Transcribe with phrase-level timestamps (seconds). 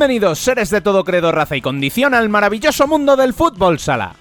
[0.00, 4.14] Bienvenidos, seres de todo credo, raza y condición, al maravilloso mundo del fútbol sala.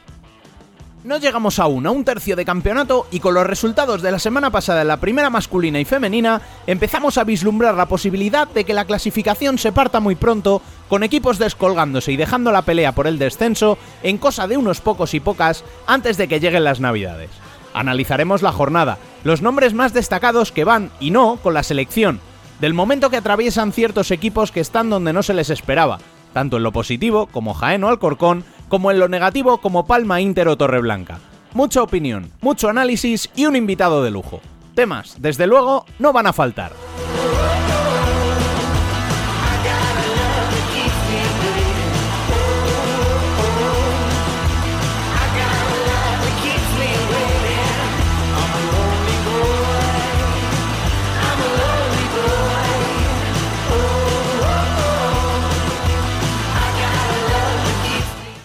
[1.05, 4.51] No llegamos aún a un tercio de campeonato y con los resultados de la semana
[4.51, 8.83] pasada en la primera masculina y femenina, empezamos a vislumbrar la posibilidad de que la
[8.83, 13.77] clasificación se parta muy pronto, con equipos descolgándose y dejando la pelea por el descenso
[14.03, 17.29] en cosa de unos pocos y pocas antes de que lleguen las navidades.
[17.73, 22.19] Analizaremos la jornada, los nombres más destacados que van y no con la selección,
[22.59, 25.99] del momento que atraviesan ciertos equipos que están donde no se les esperaba,
[26.33, 30.47] tanto en lo positivo como Jaén o Alcorcón, como en lo negativo como Palma, Inter
[30.47, 31.19] o Torreblanca.
[31.53, 34.41] Mucha opinión, mucho análisis y un invitado de lujo.
[34.75, 36.73] Temas, desde luego, no van a faltar.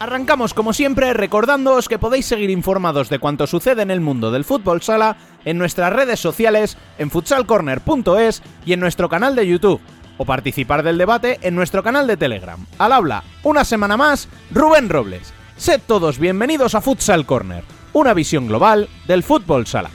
[0.04, 4.44] Arrancamos como siempre recordándoos que podéis seguir informados de cuanto sucede en el mundo del
[4.44, 5.16] fútbol sala
[5.46, 9.80] en nuestras redes sociales, en futsalcorner.es y en nuestro canal de YouTube,
[10.18, 12.66] o participar del debate en nuestro canal de Telegram.
[12.76, 15.32] Al habla, una semana más, Rubén Robles.
[15.56, 19.88] Sed todos bienvenidos a Futsal Corner, una visión global del fútbol sala.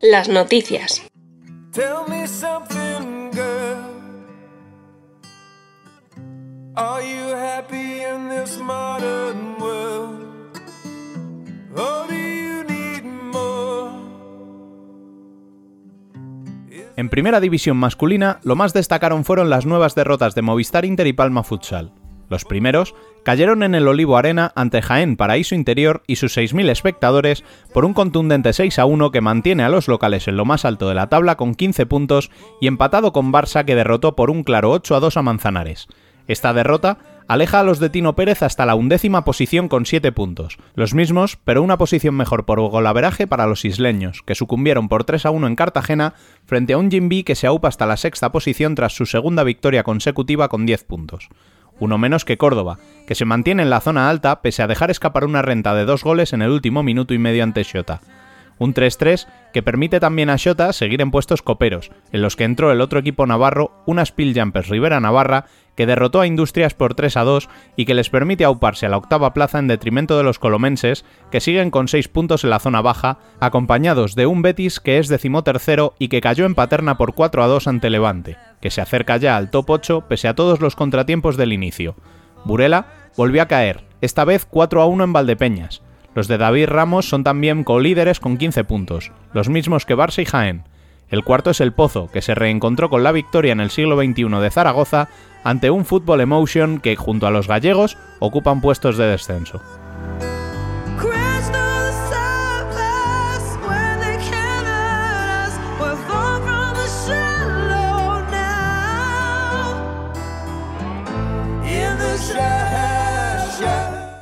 [0.00, 1.02] Las noticias.
[1.72, 3.84] Tell me something, girl.
[6.76, 10.20] Are you happy in this modern world?
[11.74, 13.90] Or do you need more?
[16.96, 21.12] En primera división masculina, lo más destacaron fueron las nuevas derrotas de Movistar Inter y
[21.12, 21.92] Palma Futsal.
[22.28, 27.44] Los primeros cayeron en el Olivo Arena ante Jaén Paraíso Interior y sus 6.000 espectadores
[27.72, 30.88] por un contundente 6 a 1 que mantiene a los locales en lo más alto
[30.88, 32.30] de la tabla con 15 puntos
[32.60, 35.88] y empatado con Barça que derrotó por un claro 8 a 2 a Manzanares.
[36.26, 40.58] Esta derrota aleja a los de Tino Pérez hasta la undécima posición con 7 puntos,
[40.74, 45.24] los mismos, pero una posición mejor por golaveraje para los isleños, que sucumbieron por 3
[45.26, 48.74] a 1 en Cartagena frente a un Jimby que se aupa hasta la sexta posición
[48.74, 51.28] tras su segunda victoria consecutiva con 10 puntos
[51.80, 55.24] uno menos que Córdoba, que se mantiene en la zona alta pese a dejar escapar
[55.24, 58.00] una renta de dos goles en el último minuto y medio ante Xota.
[58.58, 62.72] Un 3-3 que permite también a Xota seguir en puestos coperos, en los que entró
[62.72, 65.46] el otro equipo navarro, unas Spill Jumpers Rivera Navarra,
[65.78, 68.96] que derrotó a Industrias por 3 a 2 y que les permite auparse a la
[68.96, 72.80] octava plaza en detrimento de los colomenses, que siguen con 6 puntos en la zona
[72.80, 77.44] baja, acompañados de un Betis que es decimotercero y que cayó en paterna por 4
[77.44, 80.74] a 2 ante Levante, que se acerca ya al top 8 pese a todos los
[80.74, 81.94] contratiempos del inicio.
[82.44, 85.82] Burela volvió a caer, esta vez 4 a 1 en Valdepeñas.
[86.12, 90.24] Los de David Ramos son también colíderes con 15 puntos, los mismos que Barça y
[90.24, 90.64] Jaén.
[91.10, 94.24] El cuarto es el Pozo, que se reencontró con la victoria en el siglo XXI
[94.40, 95.08] de Zaragoza
[95.44, 99.60] ante un Fútbol Emotion que, junto a los gallegos, ocupan puestos de descenso.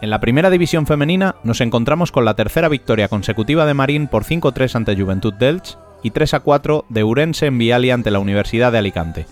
[0.06, 4.22] En la primera división femenina nos encontramos con la tercera victoria consecutiva de Marín por
[4.22, 9.26] 5-3 ante Juventud Delch y 3-4 de Urense en Vialia ante la Universidad de Alicante.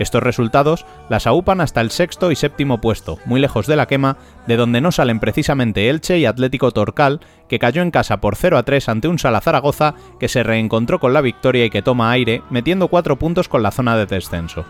[0.00, 4.16] Estos resultados las aupan hasta el sexto y séptimo puesto, muy lejos de la quema,
[4.46, 7.20] de donde no salen precisamente Elche y Atlético Torcal,
[7.50, 11.00] que cayó en casa por 0 a 3 ante un Sala Zaragoza que se reencontró
[11.00, 14.64] con la victoria y que toma aire, metiendo 4 puntos con la zona de descenso.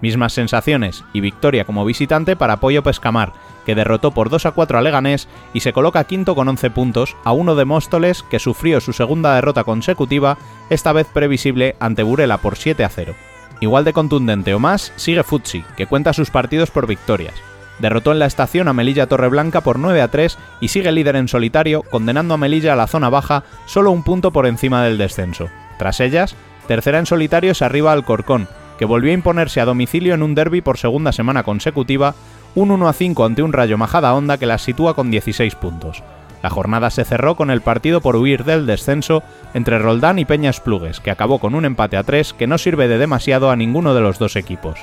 [0.00, 3.34] Mismas sensaciones y victoria como visitante para Pollo Pescamar,
[3.66, 7.18] que derrotó por 2 a 4 a Leganés y se coloca quinto con 11 puntos,
[7.24, 10.38] a uno de Móstoles, que sufrió su segunda derrota consecutiva,
[10.70, 13.14] esta vez previsible ante Burela por 7 a 0.
[13.60, 17.34] Igual de contundente o más sigue Futsi, que cuenta sus partidos por victorias.
[17.78, 21.28] Derrotó en la estación a Melilla Torreblanca por 9 a 3 y sigue líder en
[21.28, 25.48] solitario, condenando a Melilla a la zona baja solo un punto por encima del descenso.
[25.78, 26.36] Tras ellas,
[26.68, 28.48] tercera en solitario se arriba al Corcón,
[28.78, 32.14] que volvió a imponerse a domicilio en un derby por segunda semana consecutiva,
[32.54, 36.02] un 1-5 ante un Rayo Majada Honda que las sitúa con 16 puntos.
[36.42, 39.22] La jornada se cerró con el partido por huir del descenso
[39.52, 42.88] entre Roldán y Peñas Plugues, que acabó con un empate a 3 que no sirve
[42.88, 44.80] de demasiado a ninguno de los dos equipos.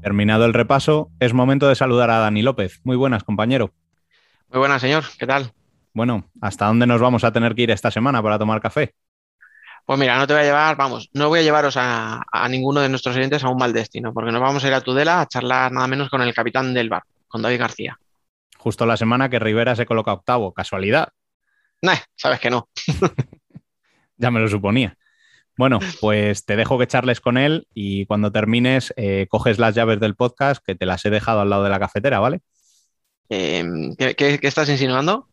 [0.00, 2.80] Terminado el repaso, es momento de saludar a Dani López.
[2.82, 3.72] Muy buenas, compañero.
[4.50, 5.04] Muy buenas, señor.
[5.16, 5.52] ¿Qué tal?
[5.94, 8.94] Bueno, ¿hasta dónde nos vamos a tener que ir esta semana para tomar café?
[9.84, 12.80] Pues mira, no te voy a llevar, vamos, no voy a llevaros a, a ninguno
[12.80, 15.26] de nuestros oyentes a un mal destino, porque nos vamos a ir a Tudela a
[15.26, 17.98] charlar nada menos con el capitán del bar, con David García.
[18.58, 20.54] Justo la semana que Rivera se coloca octavo.
[20.54, 21.08] ¿Casualidad?
[21.82, 22.68] Nah, sabes que no.
[24.18, 24.96] Ya me lo suponía.
[25.56, 29.98] Bueno, pues te dejo que charles con él y cuando termines eh, coges las llaves
[29.98, 32.40] del podcast que te las he dejado al lado de la cafetera, ¿vale?
[33.30, 33.64] Eh,
[33.98, 35.26] ¿qué, qué- qué estás insinuando?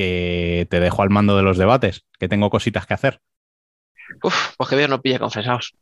[0.00, 3.20] Que te dejo al mando de los debates, que tengo cositas que hacer.
[4.22, 5.74] Uf, pues que Dios no pille confesados.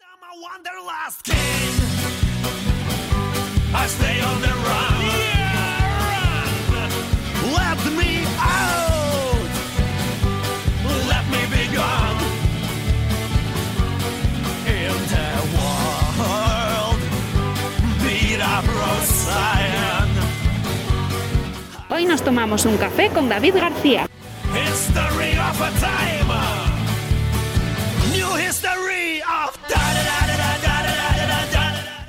[0.00, 1.36] I'm a wanderlust king.
[3.72, 4.57] I stay on the
[22.22, 24.06] tomamos un café con David García.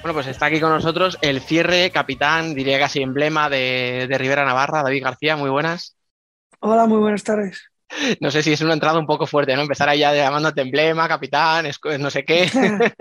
[0.02, 4.82] Bueno, pues está aquí con nosotros el cierre, capitán, diría casi emblema de, Rivera Navarra,
[4.82, 5.98] David García, muy buenas.
[6.62, 7.64] Hola, muy buenas tardes.
[8.22, 9.64] No sé si es una entrada un poco fuerte, ¿no?
[9.64, 11.66] Empezar ahí llamándote emblema, capitán,
[12.00, 12.48] no sé qué.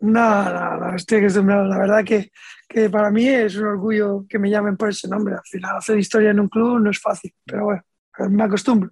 [0.00, 1.64] no, no, no, estoy acostumbrado.
[1.64, 2.30] La verdad que
[2.74, 5.34] que para mí es un orgullo que me llamen por ese nombre.
[5.34, 7.82] Al final, hacer historia en un club no es fácil, pero bueno,
[8.30, 8.90] me acostumbro.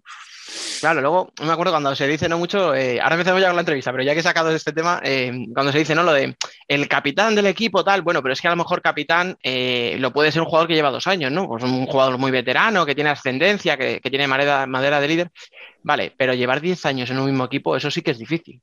[0.79, 3.63] Claro, luego me acuerdo cuando se dice no mucho, eh, ahora empezamos ya con la
[3.63, 6.37] entrevista, pero ya que he sacado este tema, eh, cuando se dice no lo de
[6.69, 10.13] el capitán del equipo, tal, bueno, pero es que a lo mejor capitán eh, lo
[10.13, 11.49] puede ser un jugador que lleva dos años, ¿no?
[11.49, 15.31] Pues un jugador muy veterano, que tiene ascendencia, que, que tiene madera, madera de líder.
[15.83, 18.61] Vale, pero llevar 10 años en un mismo equipo, eso sí que es difícil.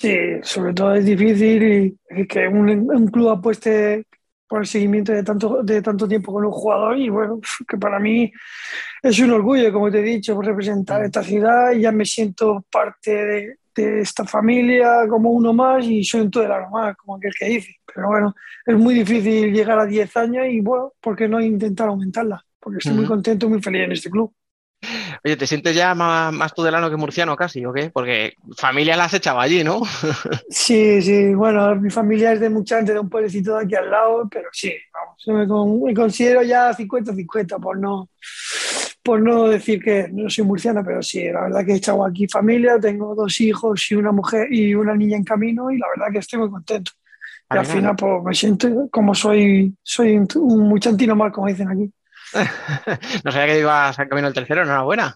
[0.00, 4.06] Sí, sobre todo es difícil y, y que un, un club apueste
[4.48, 7.38] por el seguimiento de tanto, de tanto tiempo con un jugador y bueno,
[7.68, 8.32] que para mí
[9.02, 13.10] es un orgullo, como te he dicho, representar esta ciudad y ya me siento parte
[13.12, 17.46] de, de esta familia como uno más y soy un todelano más, como aquel que
[17.46, 17.76] dice.
[17.94, 18.34] Pero bueno,
[18.66, 22.42] es muy difícil llegar a 10 años y bueno, ¿por qué no intentar aumentarla?
[22.60, 23.14] Porque estoy muy Ujú.
[23.14, 24.32] contento y muy feliz en este club.
[25.24, 27.90] Oye, ¿te sientes ya más, más tudelano que murciano casi, o qué?
[27.90, 29.82] Porque familia la has echado allí, ¿no?
[30.48, 34.28] Sí, sí, bueno, mi familia es de Muchante, de un pueblecito de aquí al lado,
[34.28, 38.10] pero sí, vamos, me, con- me considero ya 50-50 por no,
[39.02, 42.26] por no decir que no soy murciano, pero sí, la verdad que he echado aquí
[42.28, 46.12] familia, tengo dos hijos y una mujer y una niña en camino y la verdad
[46.12, 46.92] que estoy muy contento.
[47.50, 50.28] Y al final pues me siento como soy, soy un,
[50.68, 51.92] muchantino más, como dicen aquí.
[53.24, 55.14] No sabía que ibas al camino del tercero, enhorabuena.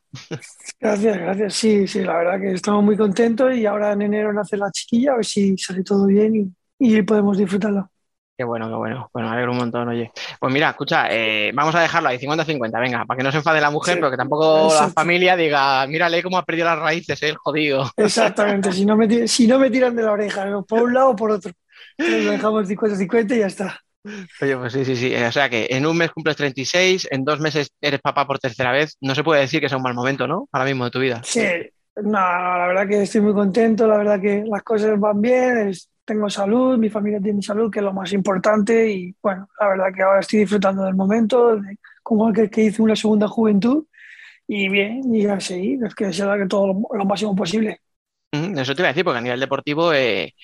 [0.80, 1.54] Gracias, gracias.
[1.54, 5.12] Sí, sí, la verdad que estamos muy contentos y ahora en enero nace la chiquilla,
[5.12, 7.90] a ver si sale todo bien y, y podemos disfrutarlo.
[8.36, 9.08] Qué bueno, qué bueno.
[9.12, 10.10] Bueno, me alegro un montón, oye.
[10.40, 13.60] Pues mira, escucha, eh, vamos a dejarlo ahí, 50-50, venga, para que no se enfade
[13.60, 17.22] la mujer, Sí, pero que tampoco la familia diga, mírale cómo ha perdido las raíces,
[17.22, 17.88] eh, el jodido.
[17.96, 20.64] Exactamente, si no me, si no me tiran de la oreja, ¿no?
[20.64, 21.52] por un lado o por otro.
[21.96, 23.80] Entonces lo dejamos 50-50 y ya está.
[24.40, 25.14] Oye, pues sí, sí, sí.
[25.14, 28.72] O sea que en un mes cumples 36, en dos meses eres papá por tercera
[28.72, 28.96] vez.
[29.00, 30.48] No se puede decir que sea un mal momento, ¿no?
[30.52, 31.22] Ahora mismo de tu vida.
[31.22, 31.40] Sí,
[31.96, 35.68] no, no, la verdad que estoy muy contento, la verdad que las cosas van bien,
[35.68, 39.68] es- tengo salud, mi familia tiene salud, que es lo más importante y bueno, la
[39.68, 43.86] verdad que ahora estoy disfrutando del momento, de- como aquel que hice una segunda juventud
[44.48, 47.80] y bien, y a seguir, es que se da que todo lo, lo máximo posible.
[48.32, 50.34] Eso te iba a decir, porque a nivel deportivo eh,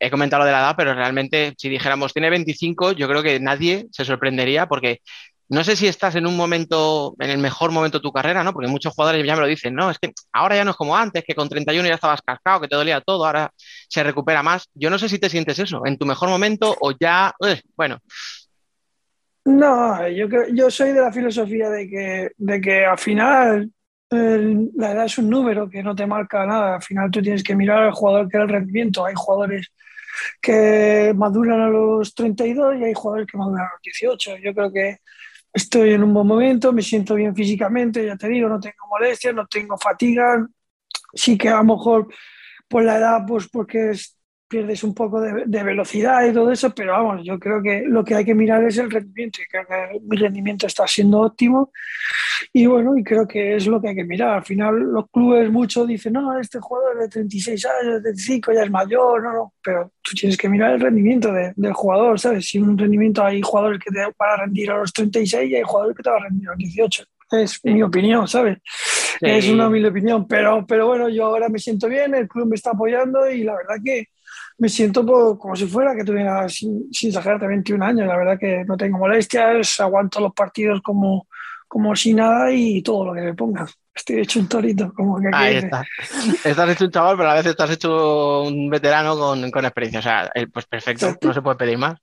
[0.00, 3.38] he comentado lo de la edad, pero realmente si dijéramos tiene 25, yo creo que
[3.38, 5.00] nadie se sorprendería porque
[5.50, 8.52] no sé si estás en un momento, en el mejor momento de tu carrera, ¿no?
[8.52, 10.96] Porque muchos jugadores ya me lo dicen, no, es que ahora ya no es como
[10.96, 13.50] antes, que con 31 ya estabas cascado, que te dolía todo, ahora
[13.88, 14.68] se recupera más.
[14.74, 17.98] Yo no sé si te sientes eso, en tu mejor momento o ya, eh, bueno,
[19.44, 23.72] No, yo creo, yo soy de la filosofía de que, de que al final
[24.10, 26.76] la edad es un número que no te marca nada.
[26.76, 29.04] Al final tú tienes que mirar al jugador que era el rendimiento.
[29.04, 29.72] Hay jugadores
[30.40, 34.36] que maduran a los 32 y hay jugadores que maduran a los 18.
[34.38, 34.98] Yo creo que
[35.52, 39.34] estoy en un buen momento, me siento bien físicamente, ya te digo, no tengo molestias,
[39.34, 40.46] no tengo fatiga.
[41.14, 42.08] Sí que a lo mejor
[42.68, 44.16] por la edad, pues porque es-
[44.50, 48.04] pierdes un poco de, de velocidad y todo eso, pero vamos, yo creo que lo
[48.04, 51.70] que hay que mirar es el rendimiento y creo que mi rendimiento está siendo óptimo
[52.52, 54.30] y bueno, y creo que es lo que hay que mirar.
[54.38, 58.62] Al final los clubes mucho dicen, no, este jugador de 36 años, de 35 ya
[58.64, 62.46] es mayor, no, no, pero tú tienes que mirar el rendimiento de- del jugador, ¿sabes?
[62.48, 65.62] Si un rendimiento hay jugadores que te van a rendir a los 36 y hay
[65.62, 67.04] jugadores que te van a rendir a los 18.
[67.32, 68.58] Es mi opinión, ¿sabes?
[69.20, 72.56] Es una humilde opinión, pero, pero bueno, yo ahora me siento bien, el club me
[72.56, 74.06] está apoyando y la verdad que
[74.60, 75.06] me siento
[75.38, 78.06] como si fuera que tuviera, sin, sin exagerarte, 21 años.
[78.06, 81.26] La verdad que no tengo molestias, aguanto los partidos como,
[81.66, 83.66] como si nada y todo lo que me ponga.
[83.94, 85.82] Estoy hecho un torito, como que Ahí está.
[86.44, 90.00] Estás hecho un chaval, pero a veces estás hecho un veterano con, con experiencia.
[90.00, 91.98] O sea, pues perfecto, no se puede pedir más.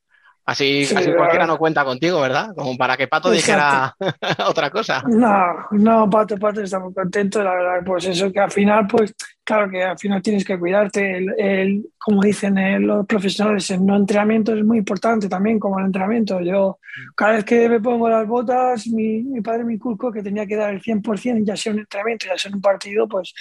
[0.48, 2.56] Así, Sí, así cualquiera no cuenta contigo, ¿verdad?
[2.56, 3.94] Como para que Pato dijera
[4.48, 5.04] otra cosa.
[5.06, 9.14] No, no, Pato, Pato está muy contento, la verdad, pues eso que al final, pues
[9.44, 13.86] claro que al final tienes que cuidarte, el, el- como dicen eh, los profesionales, el
[13.86, 16.40] no entrenamiento es muy importante también como el entrenamiento.
[16.40, 16.80] Yo
[17.14, 20.56] cada vez que me pongo las botas, mi, mi padre me inculcó que tenía que
[20.56, 23.34] dar el 100%, ya sea un entrenamiento, ya sea un partido, pues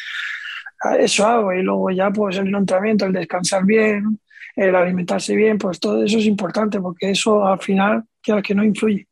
[0.99, 4.19] eso hago y luego ya pues el no entrenamiento, el descansar bien,
[4.57, 8.65] el alimentarse bien, pues todo eso es importante porque eso al final, claro que no
[8.65, 9.07] influye.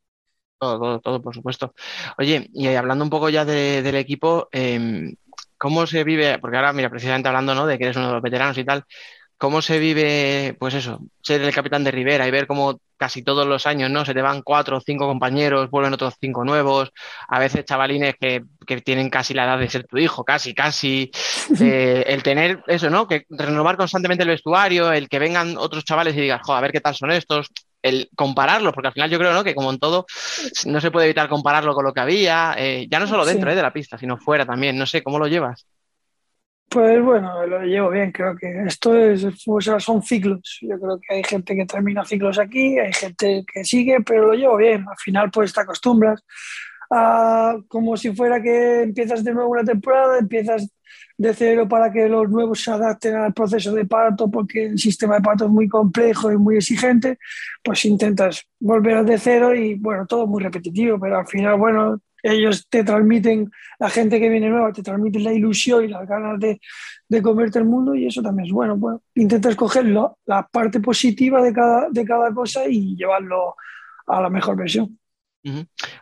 [0.58, 1.74] Todo, todo, todo, por supuesto.
[2.16, 5.14] Oye, y hablando un poco ya de- del equipo, eh,
[5.58, 6.38] ¿cómo se vive?
[6.38, 7.66] Porque ahora, mira, precisamente hablando, ¿no?
[7.66, 8.84] De que eres uno de los veteranos y tal,
[9.44, 13.46] ¿cómo se vive, pues eso, ser el capitán de Rivera y ver cómo casi todos
[13.46, 14.02] los años, ¿no?
[14.06, 16.92] Se te van cuatro o cinco compañeros, vuelven otros cinco nuevos,
[17.28, 21.10] a veces chavalines que, que tienen casi la edad de ser tu hijo, casi, casi.
[21.60, 23.06] Eh, el tener eso, ¿no?
[23.06, 26.72] Que renovar constantemente el vestuario, el que vengan otros chavales y digas, jo, a ver
[26.72, 27.48] qué tal son estos,
[27.82, 29.44] el compararlos, porque al final yo creo, ¿no?
[29.44, 30.06] Que como en todo,
[30.64, 33.52] no se puede evitar compararlo con lo que había, eh, ya no solo dentro Sí.
[33.52, 34.78] eh, de la pista, sino fuera también.
[34.78, 35.66] No sé, ¿cómo lo llevas?
[36.68, 40.58] Pues bueno, lo llevo bien, creo que esto es, o sea, son ciclos.
[40.60, 44.34] Yo creo que hay gente que termina ciclos aquí, hay gente que sigue, pero lo
[44.34, 44.84] llevo bien.
[44.88, 46.24] Al final, pues te acostumbras
[46.90, 50.68] a como si fuera que empiezas de nuevo una temporada, empiezas
[51.16, 55.16] de cero para que los nuevos se adapten al proceso de parto, porque el sistema
[55.16, 57.18] de parto es muy complejo y muy exigente,
[57.62, 62.66] pues intentas volver de cero y bueno, todo muy repetitivo, pero al final, bueno, ellos
[62.68, 66.58] te transmiten, la gente que viene nueva, te transmiten la ilusión y las ganas de,
[67.08, 68.76] de comerte el mundo y eso también es bueno.
[68.76, 73.54] bueno intentas cogerlo, la parte positiva de cada, de cada cosa y llevarlo
[74.06, 74.98] a la mejor versión.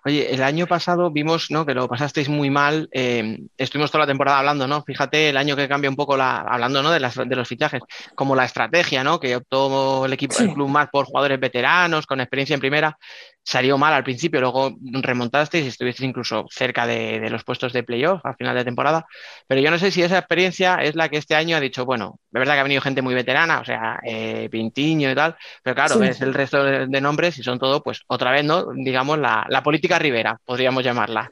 [0.05, 1.67] Oye, el año pasado vimos, ¿no?
[1.67, 2.89] Que lo pasasteis muy mal.
[2.93, 4.85] eh, estuvimos toda la temporada hablando, ¿no?
[4.85, 6.93] Fíjate, el año que cambia un poco la, hablando, ¿no?
[6.93, 7.83] De, las, de los fichajes,
[8.15, 9.19] como la estrategia, ¿no?
[9.19, 10.45] Que optó el equipo, Sí.
[10.45, 12.97] el club más por jugadores veteranos, con experiencia en primera.
[13.45, 17.83] Salió mal al principio, luego remontasteis y estuvisteis incluso cerca de, de los puestos de
[17.83, 19.05] playoff al final de temporada.
[19.49, 22.21] Pero yo no sé si esa experiencia es la que este año ha dicho, bueno,
[22.31, 25.75] de verdad que ha venido gente muy veterana, o sea, eh, Pintiño y tal, pero
[25.75, 26.01] claro, Sí.
[26.01, 28.67] ves el resto de, de nombres y son todo, pues otra vez, ¿no?
[28.75, 31.29] Digamos, la, la política Rivera, podríamos llamarla.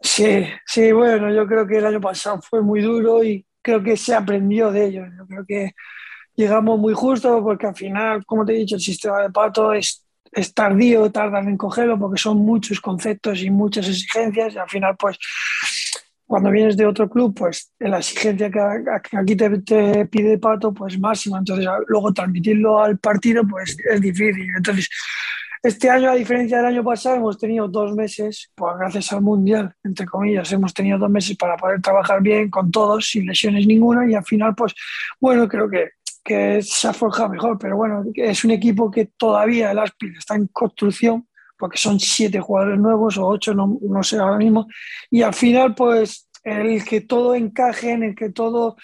[0.00, 3.96] Sí, sí, bueno, yo creo que el año pasado fue muy duro y creo que
[3.96, 5.02] se aprendió de ello.
[5.16, 5.72] Yo creo que
[6.36, 10.06] llegamos muy justo porque al final, como te he dicho, el sistema de pato es,
[10.32, 14.96] es tardío, tardan en cogerlo porque son muchos conceptos y muchas exigencias y al final,
[14.98, 15.18] pues,
[16.26, 18.60] cuando vienes de otro club, pues la exigencia que,
[19.16, 21.38] aquí te, te pide pato, pues máxima.
[21.38, 24.46] Entonces, luego transmitirlo al partido, pues es difícil.
[24.54, 24.88] Entonces,
[25.62, 29.74] este año, a diferencia del año pasado, hemos tenido dos meses, pues gracias al Mundial,
[29.82, 34.08] entre comillas, hemos tenido dos meses para poder trabajar bien con todos, sin lesiones ninguna,
[34.08, 34.72] y al final, pues,
[35.20, 35.90] bueno, creo que,
[36.28, 40.34] que se ha forjado mejor, pero bueno, es un equipo que todavía el Aspil está
[40.36, 44.68] en construcción, porque son siete jugadores nuevos o ocho, no, no sé ahora mismo,
[45.10, 48.76] y al final, pues, el que todo encaje, en el que todo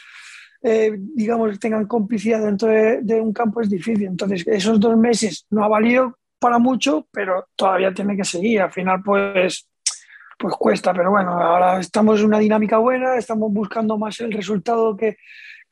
[0.67, 4.07] eh, digamos, tengan complicidad dentro de, de un campo es difícil.
[4.07, 8.63] Entonces, esos dos meses no ha valido para mucho, pero todavía tiene que seguir.
[8.63, 9.69] Al final, pues,
[10.39, 14.97] pues cuesta, pero bueno, ahora estamos en una dinámica buena, estamos buscando más el resultado
[14.97, 15.19] que,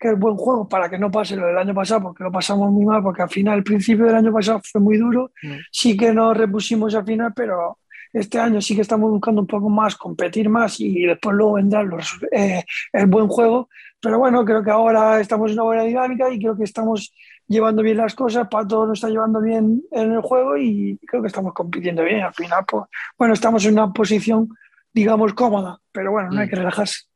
[0.03, 2.71] que el buen juego para que no pase lo del año pasado, porque lo pasamos
[2.73, 5.53] muy mal, porque al final, el principio del año pasado fue muy duro, Mm.
[5.71, 7.79] sí que nos repusimos al final, pero
[8.13, 11.83] este año sí que estamos buscando un poco más, competir más y después luego vendrá
[11.85, 13.69] los, eh, el buen juego.
[14.01, 17.15] Pero bueno, creo que ahora estamos en una buena dinámica y creo que estamos
[17.47, 21.29] llevando bien las cosas, Pato nos está llevando bien en el juego y creo que
[21.29, 22.23] estamos compitiendo bien.
[22.23, 22.85] Al final, pues,
[23.17, 24.49] bueno, estamos en una posición,
[24.93, 27.12] digamos, cómoda, pero bueno, no hay que relajarse.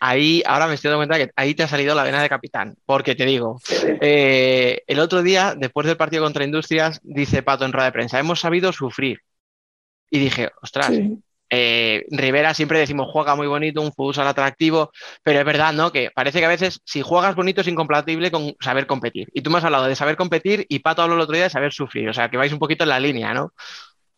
[0.00, 2.76] Ahí, ahora me estoy dando cuenta que ahí te ha salido la vena de capitán,
[2.86, 3.60] porque te digo,
[4.00, 8.18] eh, el otro día, después del partido contra Industrias, dice Pato en rueda de prensa,
[8.18, 9.20] hemos sabido sufrir.
[10.10, 11.18] Y dije, ostras, Sí,
[11.48, 14.90] Eh, Rivera siempre decimos juega muy bonito, un futsal atractivo,
[15.22, 15.92] pero es verdad, ¿no?
[15.92, 19.28] Que parece que a veces si juegas bonito es incompatible con saber competir.
[19.32, 21.50] Y tú me has hablado de saber competir y Pato habló el otro día de
[21.50, 23.52] saber sufrir, o sea, que vais un poquito en la línea, ¿no?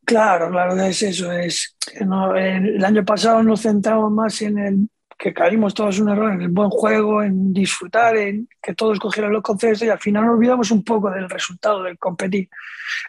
[0.04, 1.30] Claro, claro, es eso.
[1.32, 4.88] Es, no, el año pasado nos centramos más en el
[5.18, 9.32] que caímos todos un error, en el buen juego, en disfrutar, en que todos cogieran
[9.32, 12.48] los conceptos y al final nos olvidamos un poco del resultado, del competir.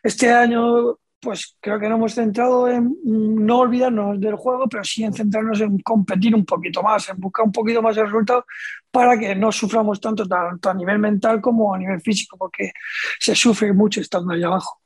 [0.01, 5.03] Este año, pues creo que nos hemos centrado en no olvidarnos del juego, pero sí
[5.03, 8.43] en centrarnos en competir un poquito más, en buscar un poquito más el resultado
[8.89, 12.71] para que no suframos tanto, tanto a nivel mental como a nivel físico, porque
[13.19, 14.81] se sufre mucho estando ahí abajo.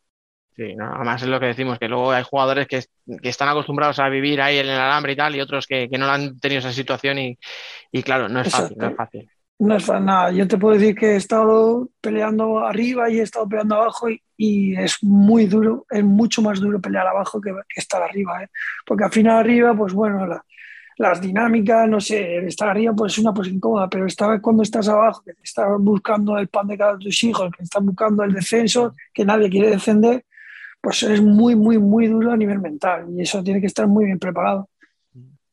[0.55, 0.93] Sí, ¿no?
[0.93, 2.83] además es lo que decimos, que luego hay jugadores que,
[3.21, 5.97] que, están acostumbrados a vivir ahí en el alambre y tal, y otros que, que
[5.97, 7.39] no han tenido esa situación y,
[7.91, 9.29] y claro, no es fácil, no es fácil.
[9.59, 10.31] No es nada.
[10.31, 14.21] Yo te puedo decir que he estado peleando arriba y he estado peleando abajo y,
[14.37, 18.49] y es muy duro, es mucho más duro pelear abajo que, que estar arriba, ¿eh?
[18.85, 20.43] porque al final arriba, pues bueno, la,
[20.97, 24.87] las dinámicas, no sé, estar arriba pues es una posición cómoda, pero estar cuando estás
[24.87, 28.95] abajo, que estás buscando el pan de cada tus hijos, que estás buscando el descenso,
[29.13, 30.25] que nadie quiere descender,
[30.83, 34.05] pues es muy, muy, muy duro a nivel mental y eso tiene que estar muy
[34.05, 34.69] bien preparado.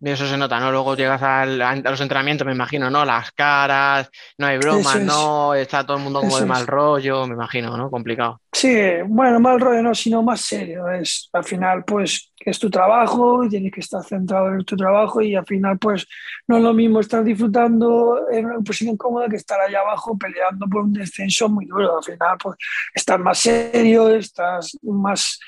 [0.03, 0.73] Eso se nota, ¿no?
[0.73, 3.05] Luego llegas al, a los entrenamientos, me imagino, ¿no?
[3.05, 5.05] Las caras, no hay bromas, es.
[5.05, 5.55] ¿no?
[5.55, 6.67] Está todo el mundo como eso de mal es.
[6.67, 7.91] rollo, me imagino, ¿no?
[7.91, 8.41] Complicado.
[8.51, 8.75] Sí,
[9.07, 10.89] bueno, mal rollo no, sino más serio.
[10.89, 15.21] Es, al final, pues, es tu trabajo y tienes que estar centrado en tu trabajo
[15.21, 16.07] y al final, pues,
[16.49, 20.67] no es lo mismo estar disfrutando en una posición cómoda que estar allá abajo peleando
[20.67, 21.99] por un descenso muy duro.
[21.99, 22.57] Al final, pues,
[22.95, 25.39] estás más serio, estás más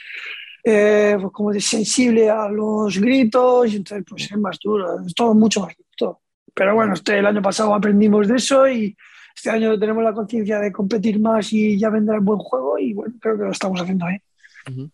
[0.65, 5.15] eh, pues como de sensible a los gritos, y entonces pues es más duro, es
[5.15, 6.21] todo mucho más duro.
[6.55, 8.97] Pero bueno, este, el año pasado aprendimos de eso y
[9.35, 12.93] este año tenemos la conciencia de competir más y ya vendrá el buen juego y
[12.93, 14.07] bueno, creo que lo estamos haciendo.
[14.07, 14.91] Uh -huh.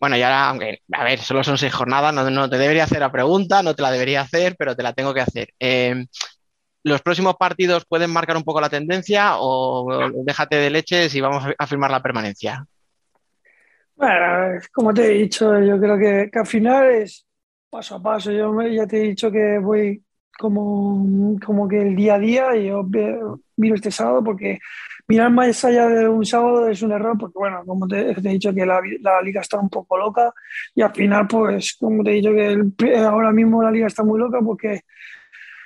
[0.00, 3.00] Bueno, y ahora, aunque, a ver, solo son seis jornadas, no, no, te debería hacer
[3.00, 5.54] la pregunta, no te la debería hacer, pero te la tengo que hacer.
[5.58, 6.06] Eh,
[6.84, 11.44] ¿Los próximos partidos pueden marcar un poco la tendencia o déjate de leches y vamos
[11.58, 12.64] a firmar la permanencia?
[13.98, 17.26] Bueno, como te he dicho, yo creo que, que al final es
[17.68, 18.30] paso a paso.
[18.30, 20.04] Yo me, ya te he dicho que voy
[20.38, 22.84] como, como que el día a día y yo
[23.56, 24.60] miro este sábado porque
[25.08, 28.32] mirar más allá de un sábado es un error porque, bueno, como te, te he
[28.34, 30.32] dicho que la, la, liga está un poco loca
[30.76, 34.04] y al final, pues, como te he dicho que el, ahora mismo la liga está
[34.04, 34.82] muy loca porque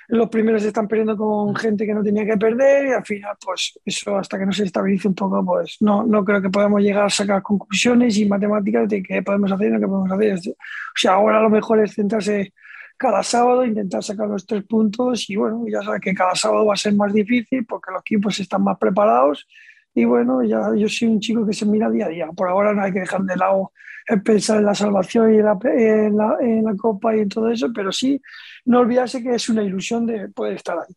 [0.09, 3.79] los primeros están perdiendo con gente que no tenía que perder y al final, pues
[3.85, 7.05] eso hasta que no se estabilice un poco, pues no, no creo que podamos llegar
[7.05, 10.35] a sacar conclusiones y matemáticas de qué podemos hacer y no qué podemos hacer.
[10.35, 10.55] O
[10.97, 12.53] sea, ahora lo mejor es centrarse
[12.97, 16.75] cada sábado, intentar sacar los tres puntos y bueno, ya sabes que cada sábado va
[16.75, 19.47] a ser más difícil porque los equipos están más preparados
[19.95, 22.27] y bueno, ya yo soy un chico que se mira día a día.
[22.29, 23.73] Por ahora no hay que dejar de lado
[24.07, 27.29] el pensar en la salvación y en la, en la, en la copa y en
[27.29, 28.21] todo eso, pero sí
[28.64, 30.94] no olvidarse que es una ilusión de poder estar ahí.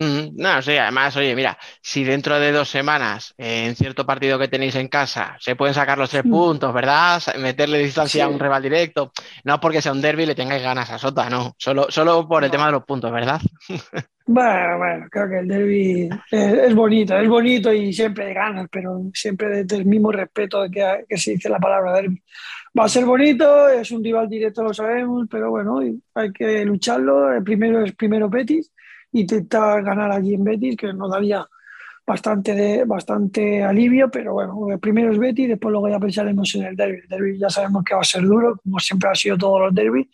[0.00, 4.38] Mm, no, sí, además, oye, mira, si dentro de dos semanas, eh, en cierto partido
[4.38, 6.30] que tenéis en casa, se pueden sacar los tres mm.
[6.30, 7.20] puntos, ¿verdad?
[7.38, 8.30] Meterle distancia sí.
[8.30, 11.54] a un rival directo, no porque sea un derby le tengáis ganas a Sota, no,
[11.58, 12.52] solo, solo por el no.
[12.52, 13.40] tema de los puntos, ¿verdad?
[14.30, 19.04] Bueno, bueno, creo que el derby es, es, bonito, es bonito y siempre ganas, pero
[19.14, 22.22] siempre desde el mismo respeto de que, que se dice la palabra derby.
[22.78, 25.80] Va a ser bonito, es un rival directo, lo sabemos, pero bueno,
[26.14, 27.32] hay que lucharlo.
[27.32, 28.70] El primero es primero Betis
[29.12, 31.44] intentar ganar allí en Betis, que nos daría
[32.06, 36.66] bastante, de, bastante alivio, pero bueno, el primero es Betis, después luego ya pensaremos en
[36.66, 36.98] el derby.
[37.02, 39.74] El derby ya sabemos que va a ser duro, como siempre ha sido todos los
[39.74, 40.06] derbis,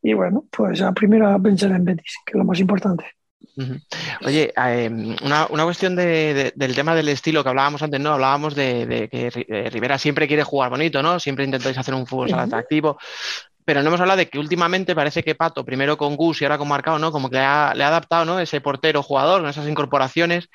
[0.00, 3.04] y bueno, pues primero a pensar en Betis, que es lo más importante.
[4.24, 8.12] Oye, eh, una, una, cuestión de, de, del tema del estilo que hablábamos antes, ¿no?
[8.12, 9.30] Hablábamos de, de, que
[9.70, 11.18] Rivera siempre quiere jugar bonito, ¿no?
[11.18, 12.98] Siempre intentáis hacer un fútbol atractivo
[13.68, 16.56] pero no hemos hablado de que últimamente parece que Pato, primero con Gus y ahora
[16.56, 17.12] con Marcado, ¿no?
[17.12, 18.40] Como que le ha, le ha adaptado, ¿no?
[18.40, 19.50] Ese portero jugador, ¿no?
[19.50, 20.48] esas incorporaciones.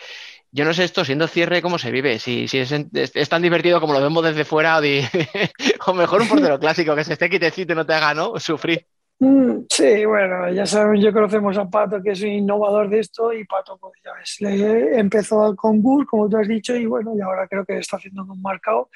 [0.52, 2.18] Yo no sé esto, siendo cierre, cómo se vive.
[2.18, 5.08] Si, si es, es, es, tan divertido como lo vemos desde fuera o, de,
[5.86, 8.40] o mejor un portero clásico que se esté quitecito y no te haga, ¿no?
[8.40, 8.88] Sufrir.
[9.24, 13.32] Mm, sí, bueno, ya saben, ya conocemos a Pato, que es un innovador de esto,
[13.32, 17.14] y Pato, pues ya ves, le empezó con Gur, como tú has dicho, y bueno,
[17.16, 18.90] y ahora creo que está haciendo con Marcao.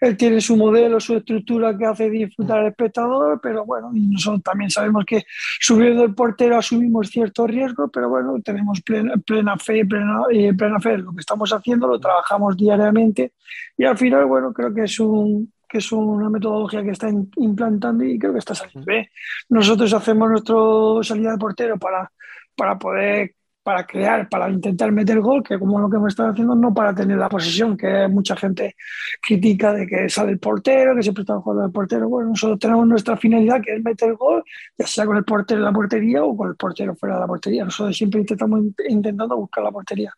[0.00, 4.70] Él tiene su modelo, su estructura que hace disfrutar al espectador, pero bueno, nosotros también
[4.70, 5.24] sabemos que
[5.58, 10.78] subiendo el portero asumimos cierto riesgo, pero bueno, tenemos plena, plena fe, plena, eh, plena
[10.78, 13.32] fe en lo que estamos haciendo, lo trabajamos diariamente,
[13.76, 18.04] y al final, bueno, creo que es un que es una metodología que está implantando
[18.04, 19.06] y creo que está saliendo bien.
[19.48, 20.54] Nosotros hacemos nuestra
[21.02, 22.12] salida de portero para,
[22.54, 26.54] para poder para crear, para intentar meter gol, que como lo que hemos estado haciendo,
[26.54, 28.74] no para tener la posesión, que mucha gente
[29.22, 32.08] critica de que sale el portero, que siempre está jugando el portero.
[32.08, 34.42] Bueno, nosotros tenemos nuestra finalidad, que es meter gol,
[34.76, 37.26] ya sea con el portero en la portería o con el portero fuera de la
[37.26, 37.64] portería.
[37.64, 40.12] Nosotros siempre intentamos intentando buscar la portería.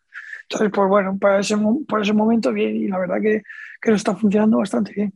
[0.49, 1.55] Entonces, pues bueno, para ese,
[1.87, 3.43] por ese momento bien, y la verdad que,
[3.81, 5.13] que nos está funcionando bastante bien.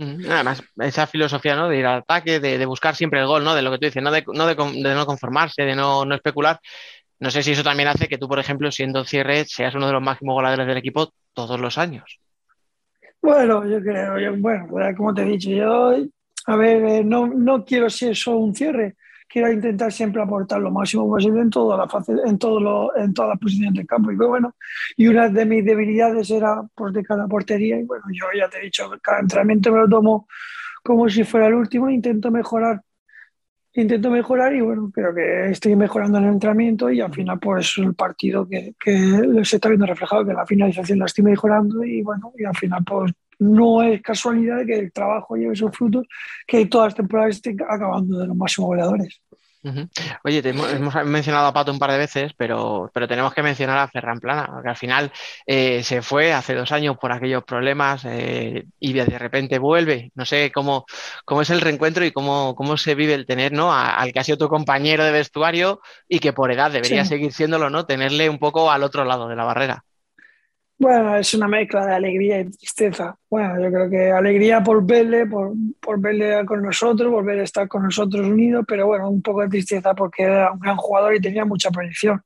[0.00, 1.68] Además, esa filosofía ¿no?
[1.68, 3.54] de ir al ataque, de, de, buscar siempre el gol, ¿no?
[3.54, 6.14] de lo que tú dices, no de no, de, de no conformarse, de no, no,
[6.14, 6.60] especular.
[7.18, 9.92] No sé si eso también hace que tú, por ejemplo, siendo cierre, seas uno de
[9.92, 12.20] los máximos goleadores del equipo todos los años.
[13.20, 15.96] Bueno, yo creo, yo, bueno, como te he dicho, yo,
[16.46, 18.94] a ver, eh, no, no quiero ser solo un cierre,
[19.28, 23.12] quiero intentar siempre aportar lo máximo posible en, toda la fase, en, todo lo, en
[23.12, 24.10] todas las posiciones del campo.
[24.10, 24.54] Y bueno,
[24.96, 27.78] y una de mis debilidades era pues, de cada portería.
[27.78, 30.26] Y bueno, yo ya te he dicho, cada entrenamiento me lo tomo
[30.82, 32.82] como si fuera el último, intento mejorar.
[33.74, 37.74] Intento mejorar y bueno, creo que estoy mejorando en el entrenamiento y al final pues
[37.76, 42.02] el partido que, que se está viendo reflejado, que la finalización la estoy mejorando y
[42.02, 46.06] bueno, y al final pues no es casualidad que el trabajo lleve sus frutos,
[46.46, 49.20] que todas las temporadas estén acabando de los máximos goleadores.
[49.64, 49.88] Uh -huh.
[50.24, 53.42] Oye, te hemos, hemos, mencionado a Pato un par de veces, pero, pero tenemos que
[53.42, 55.12] mencionar a Ferran Plana, porque al final
[55.46, 60.12] eh, se fue hace dos años por aquellos problemas eh, y de repente vuelve.
[60.14, 60.86] No sé cómo,
[61.24, 63.72] cómo es el reencuentro y cómo, cómo se vive el tener ¿no?
[63.72, 67.10] A, al que ha sido tu compañero de vestuario y que por edad debería sí.
[67.10, 67.84] seguir siéndolo, ¿no?
[67.84, 69.84] Tenerle un poco al otro lado de la barrera.
[70.78, 73.16] Bueno, es una mezcla de alegría y tristeza.
[73.28, 77.66] Bueno, yo creo que alegría por verle, por, por verle con nosotros, volver a estar
[77.66, 81.20] con nosotros unidos, pero bueno, un poco de tristeza porque era un gran jugador y
[81.20, 82.22] tenía mucha proyección.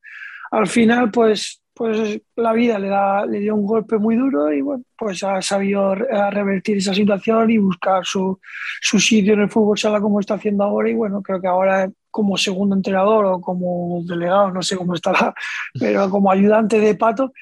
[0.51, 4.61] Al final, pues, pues la vida le, da, le dio un golpe muy duro y
[4.61, 8.39] bueno, pues ha sabido revertir esa situación y buscar su,
[8.83, 11.91] su sitio en el fútbol sala como está haciendo ahora y bueno, creo que ahora
[12.11, 15.35] como segundo entrenador o como delegado, no sé cómo estará,
[15.81, 17.33] pero como ayudante de Pato,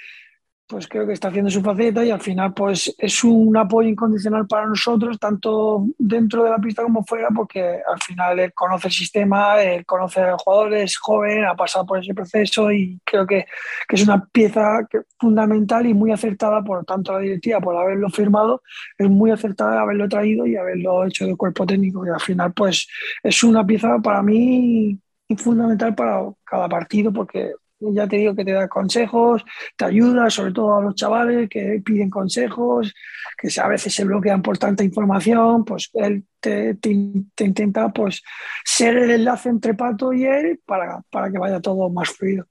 [0.70, 4.46] pues creo que está haciendo su faceta y al final pues es un apoyo incondicional
[4.46, 8.94] para nosotros, tanto dentro de la pista como fuera, porque al final él conoce el
[8.94, 13.26] sistema, él conoce a los jugadores, es joven, ha pasado por ese proceso y creo
[13.26, 13.46] que,
[13.88, 18.08] que es una pieza que, fundamental y muy acertada por tanto la directiva, por haberlo
[18.08, 18.62] firmado,
[18.96, 22.86] es muy acertada haberlo traído y haberlo hecho de cuerpo técnico y al final pues
[23.24, 24.98] es una pieza para mí
[25.36, 29.44] fundamental para cada partido porque ya te digo que te da consejos,
[29.76, 32.94] te ayuda, sobre todo a los chavales que piden consejos,
[33.36, 36.94] que a veces se bloquean por tanta información, pues él te, te,
[37.34, 38.22] te intenta pues
[38.64, 42.46] ser el enlace entre Pato y él para, para que vaya todo más fluido.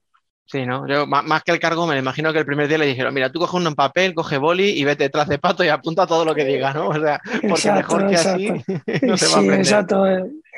[0.50, 0.86] Sí, ¿no?
[0.88, 3.38] Yo, más que el cargo, me imagino que el primer día le dijeron, mira, tú
[3.38, 6.44] coge un papel, coge boli y vete detrás de pato y apunta todo lo que
[6.44, 6.88] diga, ¿no?
[6.88, 8.54] O sea, porque exacto, mejor que exacto.
[8.54, 9.64] así no se va a aprender.
[9.64, 10.04] Sí, exacto.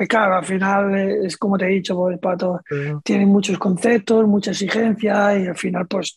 [0.08, 0.94] Claro, al final
[1.26, 2.76] es como te he dicho, pues, el pato sí.
[3.04, 6.16] tiene muchos conceptos, mucha exigencia y al final pues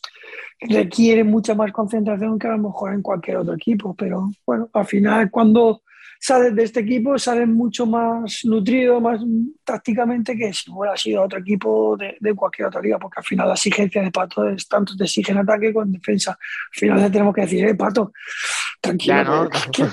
[0.62, 4.86] requiere mucha más concentración que a lo mejor en cualquier otro equipo, pero bueno, al
[4.86, 5.82] final cuando
[6.26, 9.22] sales de este equipo, sales mucho más nutrido, más
[9.64, 13.48] tácticamente que si hubiera sido otro equipo de, de, cualquier otra liga, porque al final
[13.48, 16.32] la exigencia de Pato es tanto te exige en ataque como en defensa.
[16.32, 18.12] Al final le tenemos que decir, eh, Pato,
[18.82, 19.84] tranquilo, no, que, que,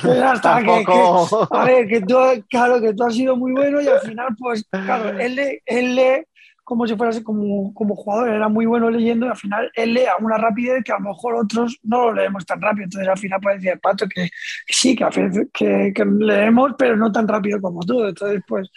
[1.50, 2.16] a ver, que tú,
[2.48, 5.94] claro, que tú has sido muy bueno y al final, pues, claro, él le, él
[5.94, 6.28] le
[6.64, 10.06] como si fuera como, como jugador, era muy bueno leyendo y al final él lee
[10.06, 12.84] a una rapidez que a lo mejor otros no lo leemos tan rápido.
[12.84, 14.30] Entonces al final puede decir Pato que,
[14.66, 15.04] que sí, que,
[15.52, 18.04] que, que, leemos, pero no tan rápido como tú.
[18.04, 18.70] Entonces, pues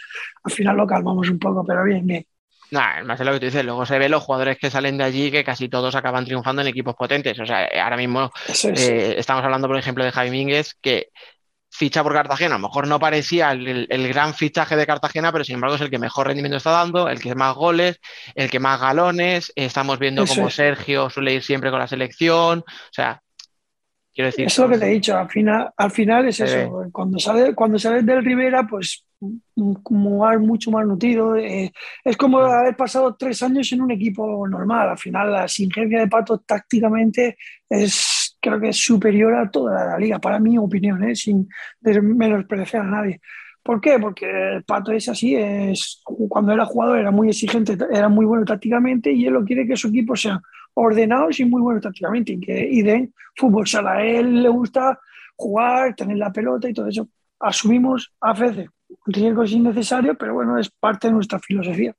[0.44, 2.26] al final lo calmamos un poco, pero bien, bien.
[2.72, 5.04] Nah, más es lo que tú dices, luego se ve los jugadores que salen de
[5.04, 7.40] allí que casi todos acaban triunfando en equipos potentes.
[7.40, 8.66] O sea, ahora mismo es.
[8.66, 11.10] eh, estamos hablando, por ejemplo, de Javi Mínguez, que
[11.76, 12.56] ficha por Cartagena.
[12.56, 15.90] A lo mejor no parecía el, gran fichaje de Cartagena, pero sin embargo es el
[15.90, 18.00] que mejor rendimiento está dando, el que más goles,
[18.34, 19.52] el que más galones.
[19.56, 20.56] Estamos viendo Eso como es.
[20.56, 22.60] Sergio suele ir siempre con la selección.
[22.60, 23.22] O sea,
[24.14, 24.46] quiero decir.
[24.46, 25.18] Es lo que te he dicho.
[25.18, 26.84] Al final, al final es eso.
[26.84, 26.90] Eh.
[26.92, 29.06] Cuando sales cuando sales del Rivera, pues
[29.84, 31.36] como mucho más nutrido.
[31.36, 31.72] Eh,
[32.04, 34.90] es como haber pasado tres años en un equipo normal.
[34.90, 37.38] Al final, la exigencia de Pato tácticamente
[37.70, 38.15] es
[38.46, 41.16] creo que es superior a toda la liga, para mi opinión, ¿eh?
[41.16, 41.50] sin
[41.82, 43.20] menospreciar a nadie.
[43.64, 43.98] ¿Por qué?
[44.00, 48.46] Porque el Pato es así, es, cuando era jugador era muy exigente, era muy bueno
[48.46, 50.40] tácticamente y él lo quiere que su equipo sea
[50.76, 53.94] ordenados y muy bueno tácticamente y que y den fútbol sala.
[53.94, 55.00] A él le gusta
[55.36, 57.10] jugar, tener la pelota y todo eso.
[57.40, 58.70] Asumimos a veces
[59.08, 61.96] riesgos innecesarios, pero bueno, es parte de nuestra filosofía.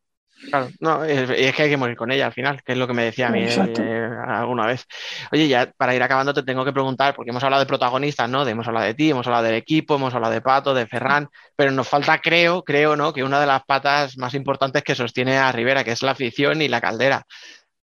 [0.50, 2.86] Claro, no, es, es, que hay que morir con ella al final, que es lo
[2.86, 4.84] que me decía a mí eh, alguna vez.
[5.32, 8.44] Oye, ya para ir acabando te tengo que preguntar, porque hemos hablado de protagonistas, ¿no?
[8.44, 11.28] De, hemos hablado de ti, hemos hablado del equipo, hemos hablado de Pato, de Ferran,
[11.56, 13.12] pero nos falta, creo, creo, ¿no?
[13.14, 16.60] Que una de las patas más importantes que sostiene a Rivera, que es la afición
[16.60, 17.22] y la caldera.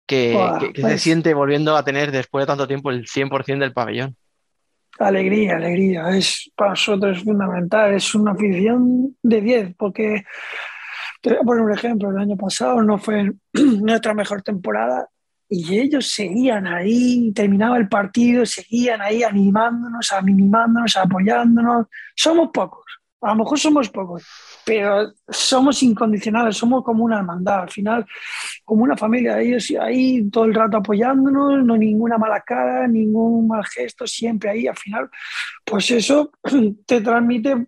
[0.05, 3.59] que, que- que se pues- siente volviendo a tener después de tanto tiempo el 100%
[3.59, 4.15] del pabellón.
[4.99, 6.09] Alegría, alegría.
[6.09, 7.93] Es para nosotros es fundamental.
[7.95, 10.23] Es una afición de 10, porque
[11.23, 12.09] te voy a poner un ejemplo.
[12.09, 15.07] El año pasado no fue nuestra mejor temporada
[15.47, 21.87] y ellos seguían ahí, terminaba el partido, seguían ahí animándonos, animándonos, apoyándonos.
[22.13, 22.83] Somos pocos,
[23.21, 24.25] a lo mejor somos pocos,
[24.65, 27.61] pero somos incondicionales, somos como una hermandad.
[27.61, 28.05] Al final,
[28.65, 33.63] como una familia, ellos ahí todo el rato apoyándonos, no ninguna mala cara, ningún mal
[33.63, 34.67] gesto, siempre ahí.
[34.67, 35.09] Al final,
[35.63, 36.31] pues eso
[36.85, 37.67] te transmite,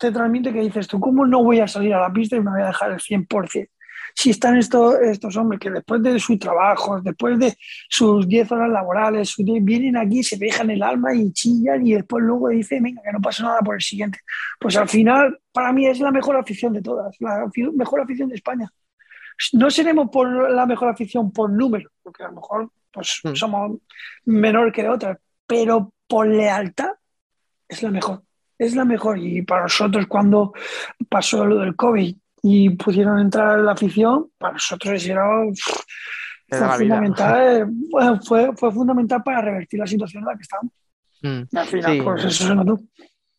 [0.00, 2.50] te transmite que dices tú, ¿cómo no voy a salir a la pista y me
[2.50, 3.68] voy a dejar el 100%?
[4.12, 7.56] Si están estos, estos hombres que después de su trabajo, después de
[7.88, 11.94] sus 10 horas laborales, sus 10 vienen aquí, se dejan el alma y chillan y
[11.94, 14.18] después luego dicen, venga, que no pasa nada por el siguiente.
[14.58, 18.34] Pues al final, para mí es la mejor afición de todas, la mejor afición de
[18.34, 18.68] España
[19.52, 23.34] no seremos por la mejor afición por número, porque a lo mejor pues, Mm.
[23.34, 23.78] somos
[24.24, 26.90] menor que otras, pero por lealtad
[27.68, 28.22] es la mejor.
[28.60, 29.18] Es la mejor.
[29.18, 30.52] Y para nosotros, cuando
[31.08, 35.24] pasó lo del COVID y pudieron entrar en la afición, para nosotros era,
[36.46, 40.72] fue, fundamental, bueno, fue, fue fundamental para revertir la situación en la que estamos.
[41.22, 41.56] Mm.
[41.56, 42.02] Al final, Sí.
[42.02, 42.78] pues eso se notó.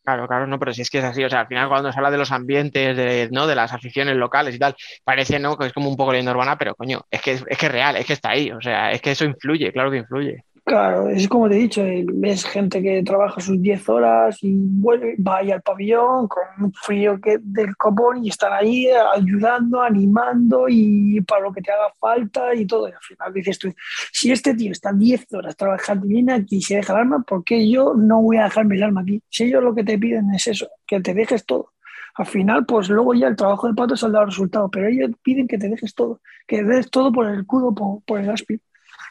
[0.04, 1.98] Claro, claro, no, pero si es que es así, o sea, al final cuando se
[2.00, 3.46] habla de los ambientes, de, ¿no?
[3.46, 5.56] de las aficiones locales y tal, parece, ¿no?
[5.56, 7.72] Que es como un poco leyenda urbana, pero coño, es que es, es que es
[7.72, 10.44] real, es que está ahí, o sea, es que eso influye, claro que influye.
[10.64, 14.54] Claro, es como te he dicho, eh, ves gente que trabaja sus 10 horas y
[14.56, 18.94] vuelve, va ahí al pabellón con un frío que, del copón y están ahí eh,
[19.12, 22.88] ayudando, animando y para lo que te haga falta y todo.
[22.88, 23.74] Y al final dices tú,
[24.12, 27.24] si este tío está 10 horas trabajando y viene aquí y se deja el alma,
[27.26, 29.20] ¿por qué yo no voy a dejarme el alma aquí?
[29.30, 31.72] Si ellos lo que te piden es eso, que te dejes todo.
[32.14, 35.58] Al final, pues luego ya el trabajo del pato saldrá resultado, pero ellos piden que
[35.58, 38.60] te dejes todo, que des todo por el cudo, por, por el aspi.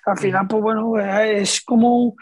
[0.06, 2.16] Al final, pues bueno, eh, es como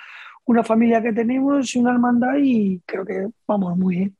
[0.46, 4.16] una familia que tenemos y una hermandad y creo que vamos muy bien.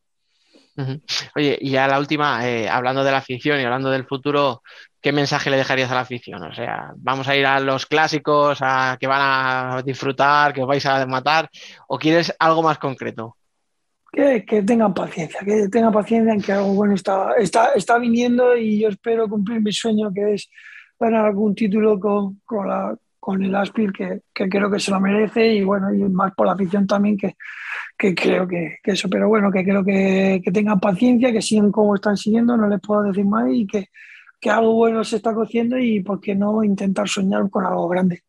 [1.36, 4.62] Oye, y ya la última, eh, hablando de la afición y hablando del futuro,
[5.02, 6.42] ¿qué mensaje le dejarías a la afición?
[6.44, 10.68] O sea, ¿vamos a ir a los clásicos, a que van a disfrutar, que os
[10.68, 11.50] vais a matar,
[11.88, 13.36] o quieres algo más concreto?
[14.12, 18.56] Que, que tengan paciencia, que tengan paciencia en que algo bueno está, está, está viniendo
[18.56, 20.50] y yo espero cumplir mi sueño que es
[21.00, 22.96] ganar algún título con, con, la,
[23.30, 26.48] con el Aspir, que, que creo que se lo merece y bueno, y más por
[26.48, 27.36] la afición también, que,
[27.98, 31.72] que creo que, que eso, pero bueno, que creo que, que tengan paciencia, que sigan
[31.72, 33.88] como están siguiendo, no les puedo decir más y que,
[34.42, 38.24] que algo bueno se está cociendo y por qué no intentar soñar con algo grande.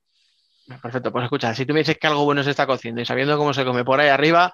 [0.82, 3.36] Perfecto, pues escucha, si tú me dices que algo bueno se está cociendo y sabiendo
[3.36, 4.52] cómo se come por ahí arriba,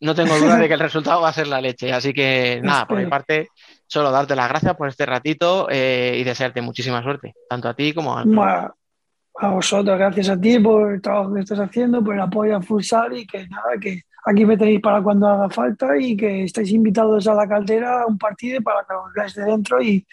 [0.00, 1.92] no tengo duda de que el resultado va a ser la leche.
[1.92, 3.48] Así que nada, por mi parte,
[3.88, 7.92] solo darte las gracias por este ratito eh, y desearte muchísima suerte, tanto a ti
[7.92, 8.28] como al.
[8.28, 8.75] Ma-
[9.38, 12.62] A vosotros, gracias a ti por el trabajo que estás haciendo, por el apoyo a
[12.62, 16.70] Futsal y que nada, que aquí me tenéis para cuando haga falta y que estáis
[16.72, 20.06] invitados a la caldera a un partido para que os veáis de dentro y,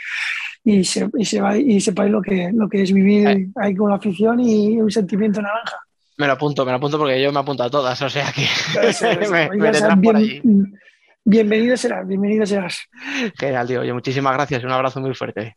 [0.65, 3.47] y, se- y, se y sepáis lo que, lo que es vivir Eh.
[3.55, 5.77] ahí con la afición y un sentimiento naranja.
[6.17, 8.43] Me lo apunto, me lo apunto porque yo me apunto a todas, o sea que
[8.89, 9.31] Eso, eso.
[9.31, 10.41] me, me por allí.
[11.23, 12.77] bienvenido serás, bienvenido serás.
[13.39, 13.79] Genial, tío.
[13.81, 15.55] Oye, muchísimas gracias y un abrazo muy fuerte.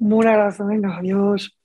[0.00, 1.55] Un abrazo, venga, adiós.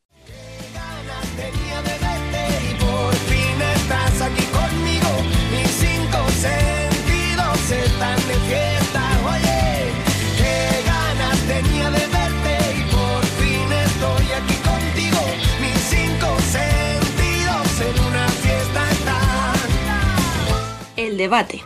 [21.21, 21.63] Debate.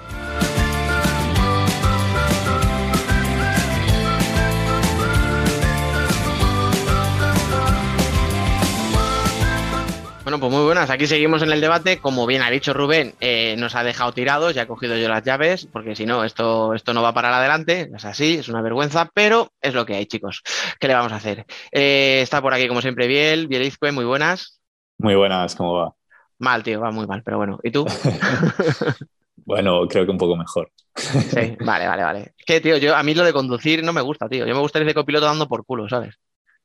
[10.26, 10.90] Bueno, pues muy buenas.
[10.90, 12.00] Aquí seguimos en el debate.
[12.00, 15.24] Como bien ha dicho Rubén, eh, nos ha dejado tirados, ya he cogido yo las
[15.24, 17.92] llaves, porque si no, esto, esto no va para adelante.
[17.96, 20.42] Es así, es una vergüenza, pero es lo que hay, chicos.
[20.80, 21.46] ¿Qué le vamos a hacer?
[21.72, 24.60] Eh, está por aquí, como siempre, Biel, Bielizque, muy buenas.
[24.98, 25.94] Muy buenas, ¿cómo va?
[26.40, 27.60] Mal, tío, va muy mal, pero bueno.
[27.62, 27.86] ¿Y tú?
[29.46, 30.72] Bueno, creo que un poco mejor.
[30.96, 32.34] Sí, vale, vale, vale.
[32.38, 34.46] Es que, tío, yo, a mí lo de conducir no me gusta, tío.
[34.46, 36.16] Yo me gusta ir de copiloto dando por culo, ¿sabes?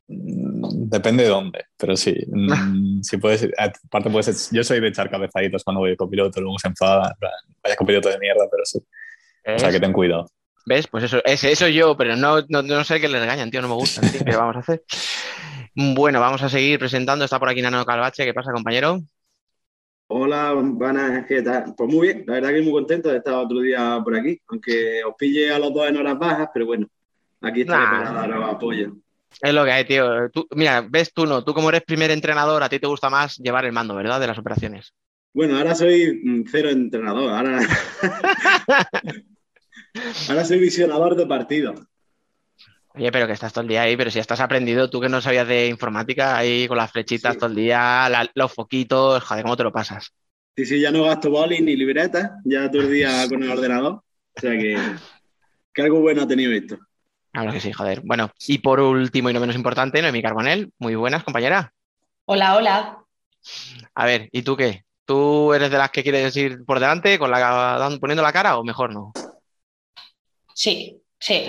[0.09, 2.15] Mm, Depende de dónde, pero sí.
[2.29, 6.59] Mm, Si puedes, aparte puedes, yo soy de echar cabezaditos cuando voy de copiloto, luego
[6.59, 7.17] se enfada,
[7.63, 8.79] vaya copiloto de mierda, pero sí.
[9.47, 10.31] O sea, que ten cuidado.
[10.67, 10.87] ¿Ves?
[10.87, 13.69] Pues eso, es eso yo, pero no, no, no sé que le regañan, tío, no
[13.69, 14.21] me gustan, tío.
[14.25, 14.85] ¿Qué vamos a hacer?
[15.75, 17.25] Bueno, vamos a seguir presentando.
[17.25, 18.25] Está por aquí Nano Calvache.
[18.25, 19.01] ¿Qué pasa, compañero?
[20.13, 21.73] Hola, buenas, ¿qué tal?
[21.77, 25.05] Pues muy bien, la verdad que muy contento de estar otro día por aquí, aunque
[25.05, 26.89] os pille a los dos en horas bajas, pero bueno,
[27.41, 27.91] aquí estaré Nah.
[27.91, 28.97] para daros apoyo.
[29.41, 30.29] Es lo que hay, tío.
[30.31, 33.39] Tú, mira, ves tú no, tú como eres primer entrenador, a ti te gusta más
[33.39, 34.19] llevar el mando, ¿verdad?
[34.19, 34.93] De las operaciones.
[35.33, 37.31] Bueno, ahora soy mm, cero entrenador.
[37.31, 37.61] Ahora,
[40.29, 41.75] ahora soy visionador de partido.
[43.01, 45.23] Oye, pero que estás todo el día ahí, pero si estás aprendido, tú que no
[45.23, 47.39] sabías de informática, ahí con las flechitas Sí.
[47.39, 50.13] todo el día, la- los foquitos, joder, ¿cómo te lo pasas?
[50.55, 53.93] Sí, sí, ya no gasto boli ni libreta, ya todo el día con el ordenador.
[53.95, 54.77] O sea que,
[55.73, 56.79] que algo bueno ha tenido esto.
[57.33, 58.03] Claro que sí, joder.
[58.05, 61.73] Bueno, y por último y no menos importante, Noemí Carbonell, muy buenas, compañera.
[62.27, 62.99] Hola, hola.
[63.95, 64.85] A ver, ¿y tú qué?
[65.07, 67.39] ¿Tú eres de las que quieres ir por delante con la
[67.79, 69.13] dan- poniendo la cara o mejor no?
[70.55, 71.47] Sí, sí.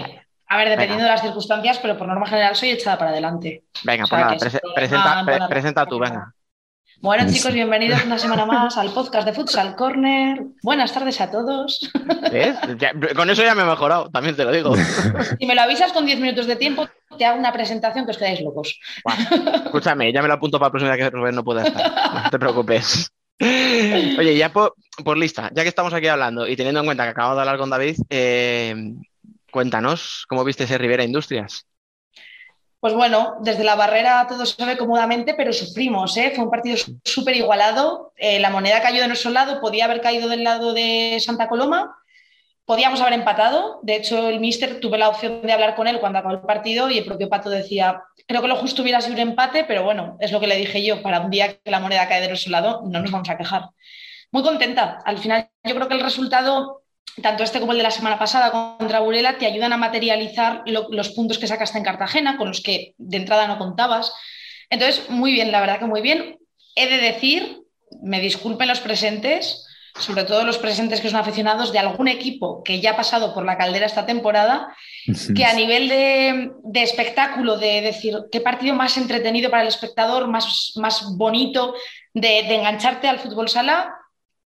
[0.51, 3.63] A ver, dependiendo de las circunstancias, pero por norma general soy echada para adelante.
[3.85, 6.33] Venga, O sea, pues nada, prese- presenta, pre- presenta tú, venga.
[6.99, 10.41] Bueno, chicos, bienvenidos una semana más al podcast de Futsal Corner.
[10.61, 11.89] Buenas tardes a todos.
[12.31, 12.57] ¿Ves?
[12.77, 14.73] Ya- con eso ya me he mejorado, también te lo digo.
[15.39, 16.85] Si me lo avisas con 10 minutos de tiempo,
[17.17, 18.77] te hago una presentación que os quedáis locos.
[19.65, 22.23] Escúchame, ya me lo apunto para la próxima vez que Rubén no pueda estar.
[22.25, 23.09] No te preocupes.
[23.39, 27.09] Oye, ya por, por lista, ya que estamos aquí hablando y teniendo en cuenta que
[27.11, 28.75] acabamos de hablar con David, eh,
[29.51, 31.67] cuéntanos cómo viste ese Rivera Industrias.
[32.81, 36.31] Pues bueno, desde la barrera todo se ve cómodamente, pero sufrimos, ¿eh?
[36.33, 38.11] Fue un partido súper igualado.
[38.17, 41.95] Eh, la moneda cayó de nuestro lado, podía haber caído del lado de Santa Coloma,
[42.65, 43.81] podíamos haber empatado.
[43.83, 46.89] De hecho, el míster tuve la opción de hablar con él cuando acabó el partido
[46.89, 50.17] y el propio Pato decía, creo que lo justo hubiera sido un empate, pero bueno,
[50.19, 52.51] es lo que le dije yo, para un día que la moneda cae de nuestro
[52.51, 53.65] lado, no nos vamos a quejar.
[54.31, 54.97] Muy contenta.
[55.05, 56.80] Al final, yo creo que el resultado
[57.21, 60.88] tanto este como el de la semana pasada contra Burela, te ayudan a materializar lo,
[60.89, 64.13] los puntos que sacaste en Cartagena, con los que de entrada no contabas.
[64.69, 66.38] Entonces, muy bien, la verdad que muy bien.
[66.76, 67.62] He de decir,
[68.02, 69.67] me disculpen los presentes,
[70.00, 73.45] sobre todo los presentes que son aficionados de algún equipo que ya ha pasado por
[73.45, 74.74] la caldera esta temporada,
[75.36, 80.28] que a nivel de, de espectáculo, de decir qué partido más entretenido para el espectador,
[80.28, 81.76] más, más bonito,
[82.13, 83.93] de, de engancharte al fútbol sala,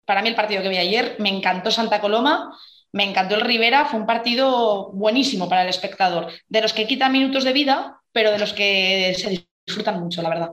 [0.05, 2.57] para mí el partido que vi ayer, me encantó Santa Coloma,
[2.91, 7.11] me encantó el Rivera, fue un partido buenísimo para el espectador, de los que quitan
[7.11, 10.51] minutos de vida, pero de los que se disfrutan mucho, la verdad.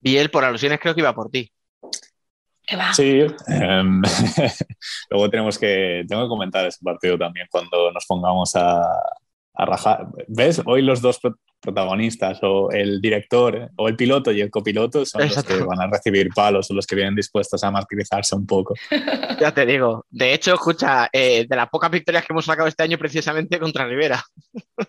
[0.00, 1.50] Biel, por alusiones, creo que iba por ti.
[2.66, 2.92] ¿Qué va?
[2.92, 4.02] Sí, em,
[5.10, 8.88] luego tenemos que, tengo que comentar ese partido también cuando nos pongamos a,
[9.54, 10.06] a rajar.
[10.28, 10.60] ¿Ves?
[10.66, 15.22] Hoy los dos pro- protagonistas, o el director, o el piloto y el copiloto, son
[15.22, 15.52] Exacto.
[15.54, 18.74] los que van a recibir palos, o los que vienen dispuestos a martirizarse un poco.
[19.40, 20.04] Ya te digo.
[20.10, 23.86] De hecho, escucha, eh, de las pocas victorias que hemos sacado este año precisamente contra
[23.86, 24.22] Rivera.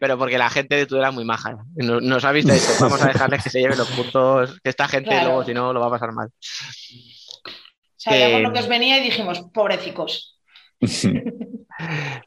[0.00, 1.56] Pero porque la gente de Tudela es muy maja.
[1.76, 2.72] Nos, nos ha visto esto.
[2.84, 5.26] Vamos a dejarles que se lleven los puntos, que esta gente Claro.
[5.28, 6.28] luego, si no, lo va a pasar mal.
[7.96, 10.38] Sabíamos lo que os venía y dijimos, pobrecicos.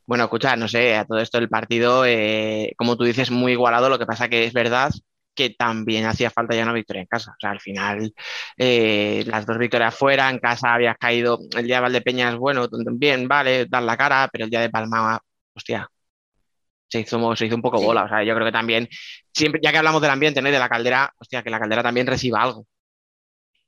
[0.05, 3.89] Bueno, escucha, no sé, a todo esto el partido, eh, como tú dices, muy igualado.
[3.89, 4.91] Lo que pasa que es verdad
[5.35, 7.31] que también hacía falta ya una victoria en casa.
[7.31, 8.13] O sea, al final,
[8.57, 11.39] eh, las dos victorias fuera, en casa habías caído.
[11.55, 15.19] El día de Valdepeñas, bueno, bien, vale, dar la cara, pero el día de Palma,
[15.53, 15.87] hostia,
[16.87, 18.03] se hizo, se hizo un poco bola.
[18.03, 18.87] O sea, yo creo que también,
[19.33, 20.49] siempre, ya que hablamos del ambiente ¿no?
[20.49, 22.65] y de la caldera, hostia, que la caldera también reciba algo.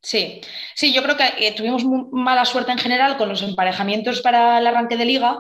[0.02, 0.40] Sí,
[0.76, 4.58] sí, yo creo que eh, tuvimos muy mala suerte en general con los emparejamientos para
[4.60, 5.40] el arranque de liga.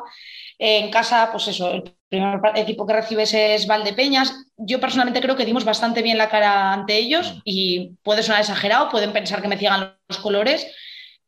[0.60, 4.34] Eh, en casa, pues eso, el primer equipo que recibes es Valdepeñas.
[4.58, 8.90] Yo personalmente creo que dimos bastante bien la cara ante ellos y puede sonar exagerado,
[8.90, 10.68] pueden pensar que me ciegan los colores,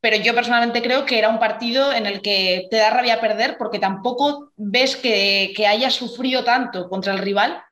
[0.02, 3.56] pero yo personalmente creo que era un partido en el que te da rabia perder
[3.58, 7.64] porque tampoco ves que, que haya sufrido tanto contra el rival.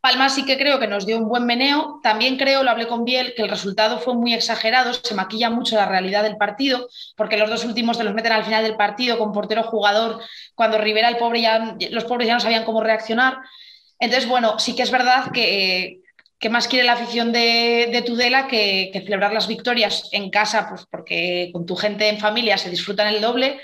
[0.00, 2.00] Palma sí que creo que nos dio un buen meneo.
[2.02, 5.76] También creo, lo hablé con Biel, que el resultado fue muy exagerado, se maquilla mucho
[5.76, 9.18] la realidad del partido, porque los dos últimos te los meten al final del partido
[9.18, 10.20] con portero jugador,
[10.54, 13.38] cuando Rivera el pobre ya, los pobres ya no sabían cómo reaccionar.
[13.98, 16.00] Entonces, bueno, sí que es verdad que,
[16.38, 20.68] que más quiere la afición de, de Tudela que, que celebrar las victorias en casa,
[20.68, 23.60] pues porque con tu gente en familia se disfrutan el doble.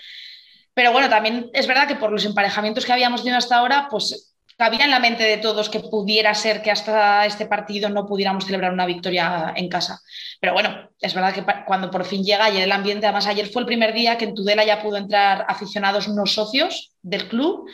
[0.74, 4.35] Pero bueno, también es verdad que por los emparejamientos que habíamos tenido hasta ahora, pues
[4.56, 8.46] cabía en la mente de todos que pudiera ser que hasta este partido no pudiéramos
[8.46, 10.00] celebrar una victoria en casa.
[10.40, 13.62] Pero bueno, es verdad que cuando por fin llega ayer el ambiente, además ayer fue
[13.62, 17.68] el primer día que en Tudela ya pudo entrar aficionados no socios del club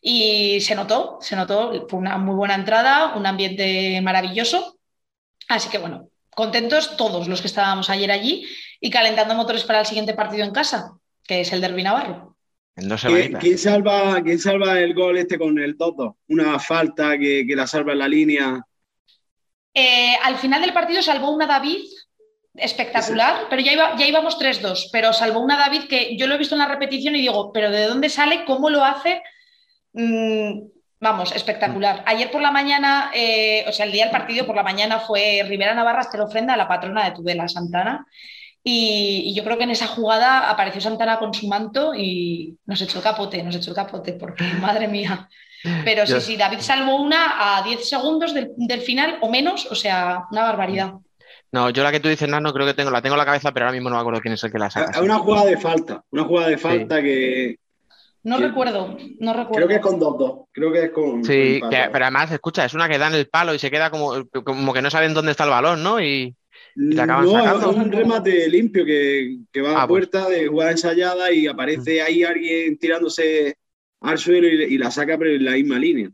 [0.00, 4.78] y se notó, se notó, fue una muy buena entrada, un ambiente maravilloso.
[5.48, 8.48] Así que bueno, contentos todos los que estábamos ayer allí
[8.80, 12.31] y calentando motores para el siguiente partido en casa, que es el Derby Navarro.
[12.74, 13.04] En dos
[13.40, 16.16] ¿Quién, salva, quién salva el gol este con el Toto?
[16.28, 18.64] Una falta que, que la salva en la línea.
[19.74, 21.82] Eh, al final del partido salvó una David
[22.54, 26.38] espectacular, pero ya, iba, ya íbamos 3-2, pero salvó una David que yo lo he
[26.38, 28.44] visto en la repetición y digo, pero ¿de dónde sale?
[28.44, 29.22] ¿Cómo lo hace?
[29.92, 30.60] Mm,
[31.02, 32.04] Vamos, espectacular.
[32.06, 35.42] Ayer por la mañana, eh, o sea, el día del partido por la mañana fue
[35.48, 38.06] Rivera Navarra te ofrenda a la patrona de Tudela, Santana.
[38.64, 42.80] Y, y yo creo que en esa jugada apareció Santana con su manto y nos
[42.80, 45.28] echó el capote, nos echó el capote, porque madre mía.
[45.84, 49.74] Pero sí, sí, David salvó una a 10 segundos del, del final o menos, o
[49.76, 50.94] sea, una barbaridad.
[51.52, 53.52] No, yo la que tú dices, Nano, creo que tengo, la tengo en la cabeza,
[53.52, 54.90] pero ahora mismo no me acuerdo quién es el que la saca.
[54.92, 57.56] Es una jugada de falta, una jugada de falta que
[58.24, 58.44] No Sí.
[58.44, 59.52] recuerdo, no recuerdo.
[59.54, 60.46] creo que es con 2-2.
[60.52, 61.24] Creo que es con.
[61.24, 61.90] Sí, con que- empate.
[61.92, 64.72] pero además, escucha, es una que da en el palo y se queda como, como
[64.72, 66.00] que no saben dónde está el balón, ¿no?
[66.00, 66.34] Y
[66.74, 67.70] la acaban No, sacando.
[67.70, 70.08] es un remate limpio que, que va Ah, a pues.
[70.08, 73.56] puerta de jugada ensayada y aparece ahí alguien tirándose
[74.00, 76.10] al suelo y, y la saca pero en la misma línea.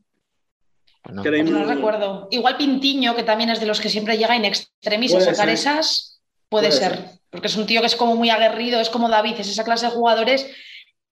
[1.02, 1.22] pues no.
[1.22, 2.28] que Pues no recuerdo.
[2.30, 5.50] Igual Pintiño, que también es de los que siempre llega in extremis a sacar ser.
[5.50, 6.96] esas, puede, Puede ser.
[6.96, 7.04] ser.
[7.30, 9.86] Porque es un tío que es como muy aguerrido, es como David, es esa clase
[9.86, 10.46] de jugadores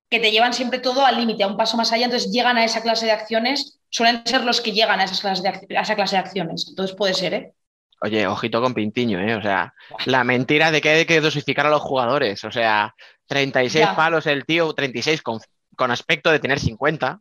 [0.08, 2.64] que te llevan siempre todo al límite, a un paso más allá, entonces llegan a
[2.64, 5.94] esa clase de acciones, suelen ser los que llegan a, esas clases de a esa
[5.96, 6.66] clase de acciones.
[6.68, 7.52] Entonces puede ser, ¿eh?
[8.00, 9.34] Oye, ojito con Pintiño, ¿eh?
[9.36, 9.72] O sea,
[10.04, 12.44] la mentira de que hay que dosificar a los jugadores.
[12.44, 12.94] O sea,
[13.26, 13.96] 36 Ya.
[13.96, 15.40] palos el tío, 36 con,
[15.76, 17.20] con aspecto de tener 50.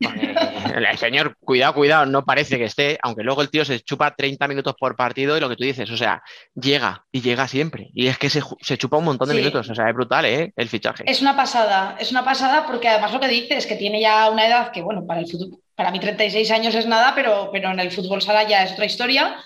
[0.00, 0.34] Porque
[0.76, 4.48] el señor, cuidado, cuidado, no parece que esté, aunque luego el tío se chupa 30
[4.48, 6.22] minutos por partido y lo que tú dices, o sea,
[6.54, 7.90] llega y llega siempre.
[7.92, 9.40] Y es que se, se chupa un montón de Sí.
[9.40, 10.52] minutos, o sea, es brutal, ¿eh?
[10.56, 11.04] El fichaje.
[11.06, 14.30] Es una pasada, es una pasada porque además lo que dice es que tiene ya
[14.30, 17.70] una edad que, bueno, para el fútbol, para mí 36 años es nada, pero, pero
[17.70, 19.36] en el fútbol sala ya es otra historia.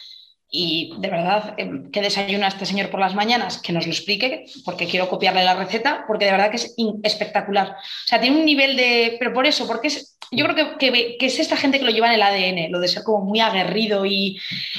[0.56, 3.58] Y de verdad, eh, ¿qué desayuna este señor por las mañanas?
[3.60, 7.70] Que nos lo explique, porque quiero copiarle la receta, porque de verdad que es espectacular.
[7.70, 9.16] O sea, tiene un nivel de...
[9.18, 11.90] Pero por eso, porque es, yo creo que, que- que es esta gente que lo
[11.90, 14.38] lleva en el ADN, lo de ser como muy aguerrido y,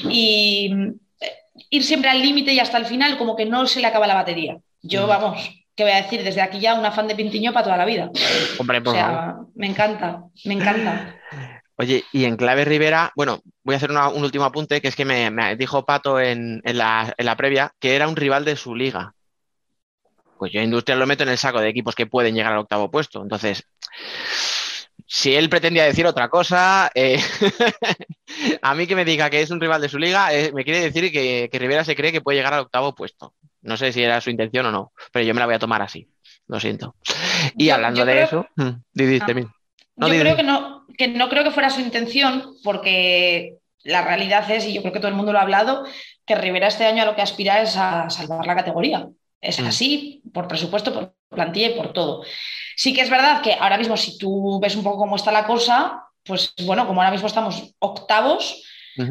[0.10, 0.72] y,
[1.20, 1.32] eh,
[1.72, 4.16] ir siempre al límite y hasta el final como que no se le acaba la
[4.16, 4.58] batería.
[4.82, 5.10] Yo, Mm.
[5.10, 6.24] vamos, ¿qué voy a decir?
[6.24, 8.10] Desde aquí ya una fan de Pintiño para toda la vida.
[8.60, 9.10] Hombre, O por favor.
[9.12, 11.16] sea, me encanta, me encanta.
[11.78, 14.96] Oye, y en clave Rivera, bueno, voy a hacer una- un último apunte, que es
[14.96, 18.46] que me, me dijo Pato en, en la, en la previa que era un rival
[18.46, 19.14] de su liga.
[20.38, 22.90] Pues yo Industrial lo meto en el saco de equipos que pueden llegar al octavo
[22.92, 23.22] puesto.
[23.22, 23.64] Entonces,
[25.06, 27.20] si él pretendía decir otra cosa, eh,
[28.62, 30.80] a mí que me diga que es un rival de su liga, eh, me quiere
[30.82, 33.34] decir que, que Rivera se cree que puede llegar al octavo puesto.
[33.62, 35.82] No sé si era su intención o no, pero yo me la voy a tomar
[35.82, 36.08] así.
[36.48, 36.96] Lo siento.
[37.58, 39.26] Y hablando yo de creo- eso, mm, di, di, Ah.
[39.98, 44.50] No, yo creo que no, que no creo que fuera su intención, porque la realidad
[44.50, 45.86] es, y yo creo que todo el mundo lo ha hablado,
[46.26, 49.08] que Rivera este año a lo que aspira es a salvar la categoría.
[49.42, 49.68] Es Mm.
[49.68, 52.24] así, por presupuesto, por plantilla y por todo.
[52.76, 55.46] Sí que es verdad que ahora mismo, si tú ves un poco cómo está la
[55.46, 58.64] cosa, pues bueno, como ahora mismo estamos octavos,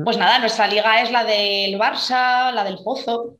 [0.02, 3.36] pues nada, nuestra liga es la del Barça, la del Pozo.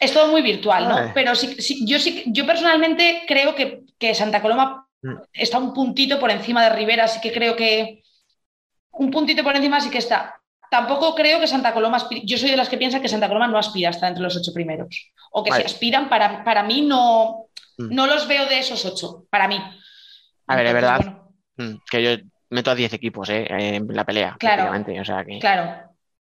[0.00, 0.96] Es todo muy virtual, ¿no?
[0.96, 1.10] Ay.
[1.14, 4.83] Pero sí, sí- yo sí, yo personalmente creo que, que Santa Coloma.
[5.32, 8.02] Está un puntito por encima de Rivera, así que creo que
[8.92, 10.40] un puntito por encima sí que está.
[10.70, 13.46] Tampoco creo que Santa Coloma aspire, yo soy de las que piensan que Santa Coloma
[13.46, 15.12] no aspira a estar entre los ocho primeros.
[15.30, 15.62] O que Vale.
[15.62, 17.46] si aspiran, para, para mí no,
[17.76, 17.92] Mm.
[17.92, 19.60] no los veo de esos ocho, para mí.
[20.46, 20.96] A ver, es verdad.
[21.02, 21.20] bueno,
[21.56, 22.10] Mm, que yo
[22.50, 24.70] meto a 10 equipos eh, en la pelea, Claro.
[25.00, 25.83] O sea que, claro.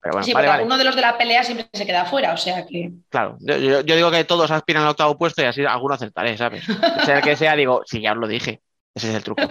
[0.04, 0.62] Pero bueno, sí, vale, porque vale.
[0.62, 2.92] alguno de los de la pelea siempre se queda fuera, o sea que.
[3.08, 6.36] Claro, yo, yo- yo digo que todos aspiran al octavo puesto y así alguno acertaré,
[6.36, 6.64] ¿sabes?
[7.06, 8.60] Sea el que sea, digo, sí, ya os lo dije.
[8.94, 9.42] Ese es el truco.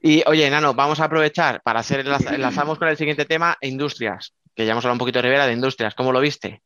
[0.00, 4.32] Y oye, Nano, vamos a aprovechar para hacer enlaza- enlazamos con el siguiente tema, industrias,
[4.54, 5.94] que ya hemos hablado un poquito de Rivera de industrias.
[5.94, 6.62] ¿Cómo lo viste?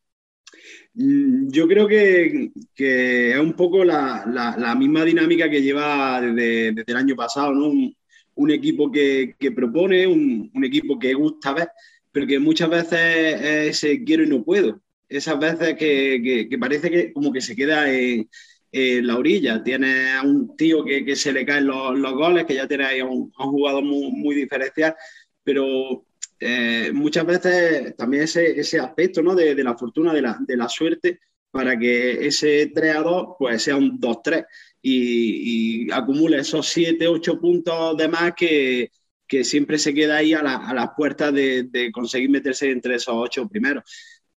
[0.94, 6.20] Mm, Yo creo que, que es un poco la, la- la misma dinámica que lleva
[6.20, 7.66] desde, desde el año pasado, ¿no?
[7.66, 7.94] Un,
[8.36, 11.68] un equipo que, que propone, un, un equipo que gusta ver,
[12.16, 12.94] pero que muchas veces
[13.42, 14.80] es ese quiero y no puedo.
[15.08, 18.28] Esas veces que, que- que parece que como que se queda en,
[18.72, 19.62] en la orilla.
[19.62, 22.84] Tiene a un tío que, que se le caen los, los goles, que ya tiene
[22.86, 24.94] ahí a un, a un jugador muy, muy diferencial,
[25.42, 26.06] pero
[26.40, 29.34] eh, muchas veces también ese, ese aspecto ¿no?
[29.34, 33.28] de, de la fortuna, de la, de la suerte, para que ese 3 a 2
[33.38, 34.44] pues, sea un 2-3
[34.82, 38.90] y, y acumule esos 7, 8 puntos de más que,
[39.26, 43.14] que siempre se queda ahí a, la- a las puertas de, conseguir meterse entre esos
[43.16, 43.84] 8 primeros.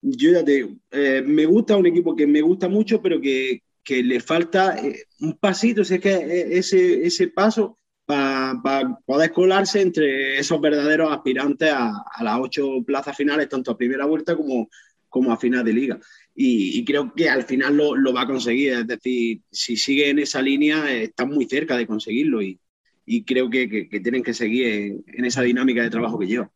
[0.01, 3.63] Yo ya te digo, eh, me gusta un equipo que me gusta mucho, pero que,
[3.89, 8.61] le falta eh, un pasito, si es que eh, ese, ese paso para
[9.05, 14.37] poder colarse entre esos verdaderos aspirantes a, las ocho plazas finales, tanto a primera vuelta
[14.37, 14.69] como,
[15.09, 16.01] como a final de liga.
[16.35, 20.11] Y, y creo que al final lo, lo va a conseguir, es decir, si sigue
[20.11, 22.61] en esa línea, eh, está muy cerca de conseguirlo y,
[23.07, 26.51] y creo que, que- tienen que seguir en, esa dinámica de trabajo que lleva.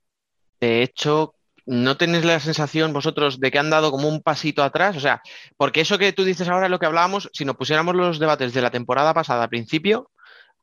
[0.61, 1.35] De hecho,
[1.65, 4.97] ¿no tenéis la sensación vosotros de que han dado como un pasito atrás?
[4.97, 5.23] O sea,
[5.57, 8.53] porque eso que tú dices ahora es lo que hablábamos, si nos pusiéramos los debates
[8.53, 10.11] de la temporada pasada al principio,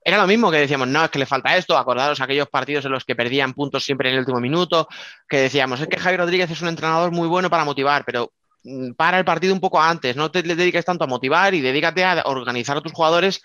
[0.04, 2.92] era lo mismo que decíamos, no, es que le falta esto, acordaros aquellos partidos en
[2.92, 4.88] los que perdían puntos siempre en el último minuto,
[5.28, 8.32] que decíamos, es que Javi Rodríguez es un entrenador muy bueno para motivar, pero
[8.96, 12.24] para el partido un poco antes, no te dediques tanto a motivar y dedícate a
[12.26, 13.42] organizar a tus jugadores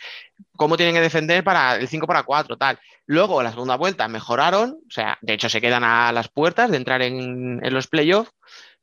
[0.56, 2.78] cómo tienen que defender para el 5 para 4, tal.
[3.06, 6.76] Luego, la segunda vuelta mejoraron, o sea, de hecho se quedan a las puertas de
[6.76, 8.30] entrar en, los playoffs,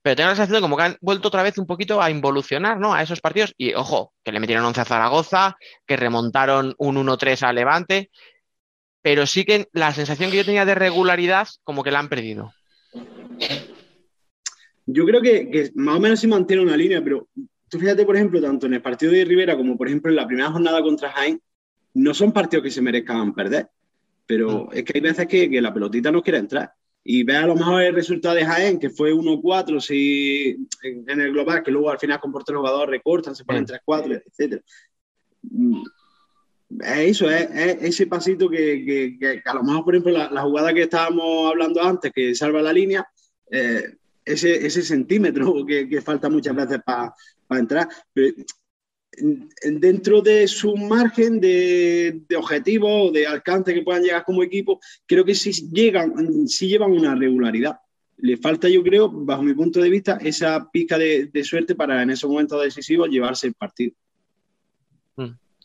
[0.02, 2.94] pero tengo la sensación como que han vuelto otra vez un poquito a involucionar ¿no?
[2.94, 3.54] a esos partidos.
[3.58, 8.10] Y ojo, que le metieron 11 a Zaragoza, que remontaron un 1-3 a Levante,
[9.02, 12.54] pero sí que la sensación que yo tenía de regularidad, como que la han perdido.
[14.92, 17.28] Yo creo que, que más o menos se mantiene una línea, pero
[17.70, 20.26] tú fíjate, por ejemplo, tanto en el partido de Rivera como, por ejemplo, en la
[20.26, 21.40] primera jornada contra Jaén,
[21.94, 23.70] no son partidos que se merezcan perder.
[24.26, 26.72] Pero es que hay veces que, que la pelotita no quiere entrar
[27.04, 31.22] y ve a lo mejor el resultado de Jaén, que fue 1-4 si, en, en,
[31.22, 34.62] el global, que luego al final con portero jugador recortan, se ponen 3-4, etc.
[36.80, 40.42] Eso es, es, ese pasito que, que, que, a lo mejor, por ejemplo, la, la,
[40.42, 43.08] jugada que estábamos hablando antes, que salva la línea,
[43.50, 43.96] eh,
[44.34, 47.14] ese, ese, centímetro que, falta muchas veces para
[47.48, 47.88] pa entrar.
[48.14, 48.34] Pero,
[49.64, 55.26] dentro de su margen de, de objetivos, de alcance que puedan llegar como equipo, creo
[55.26, 57.80] que sí llegan, sí llevan una regularidad.
[58.18, 62.02] Le falta, yo creo, bajo mi punto de vista, esa pizca de, de suerte para
[62.04, 63.94] en esos momentos decisivos llevarse el partido.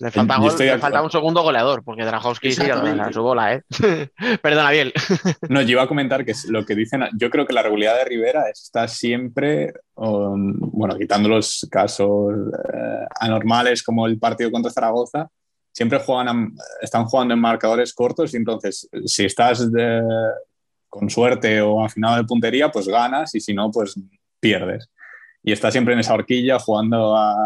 [0.01, 3.63] Le falta, gol, le falta un segundo goleador, porque Drajowski sigue a su bola, ¿eh?
[4.43, 4.93] Perdona, Biel.
[5.49, 8.05] no, yo iba a comentar que lo que dicen, yo creo que la regularidad de
[8.05, 12.35] Rivera está siempre, um, bueno, quitando los casos
[12.75, 15.29] eh, anormales como el partido contra Zaragoza,
[15.71, 20.03] siempre juegan, están jugando en marcadores cortos y entonces, si estás de,
[20.89, 23.95] con suerte o afinado de puntería, pues ganas y si no, pues
[24.41, 24.91] pierdes.
[25.41, 27.37] Y está siempre en esa horquilla jugando a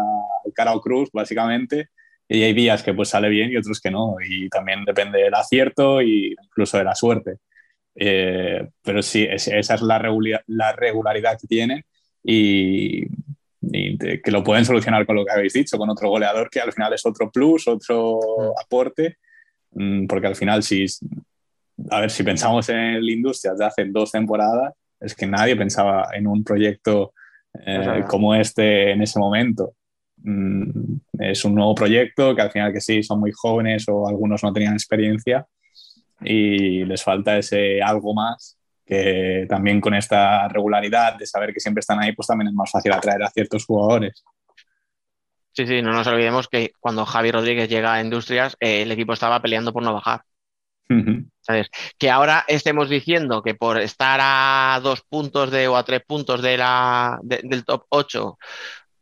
[0.55, 1.89] cara o cruz, básicamente
[2.29, 4.15] y hay días que pues sale bien y otros que no.
[4.23, 7.37] Y también depende del acierto e incluso de la suerte.
[7.95, 11.83] Eh, pero sí, esa es la, regularidad, la regularidad que tienen
[12.23, 13.03] y,
[13.61, 16.59] y de, que lo pueden solucionar con lo que habéis dicho, con otro goleador que
[16.59, 18.19] al final es otro plus, otro
[18.59, 19.17] aporte,
[19.71, 20.85] mm, porque al final si,
[21.89, 26.09] a ver, si pensamos en el Industrias de hace dos temporadas, es que nadie pensaba
[26.13, 27.13] en un proyecto
[27.65, 29.73] eh, como este en ese momento.
[30.23, 34.43] Mm, es un nuevo proyecto que al final que sí, son muy jóvenes o algunos
[34.43, 35.45] no tenían experiencia
[36.21, 41.81] y les falta ese algo más que también con esta regularidad de saber que siempre
[41.81, 44.23] están ahí, pues también es más fácil atraer a ciertos jugadores.
[45.51, 49.13] Sí, sí, no nos olvidemos que cuando Javi Rodríguez llega a Industrias, eh, el equipo
[49.13, 50.23] estaba peleando por no bajar.
[50.89, 51.29] Uh -huh.
[51.41, 51.69] ¿Sabes?
[51.99, 56.41] Que ahora estemos diciendo que por estar a dos puntos de, o a tres puntos
[56.41, 58.39] de la, de, del top 8,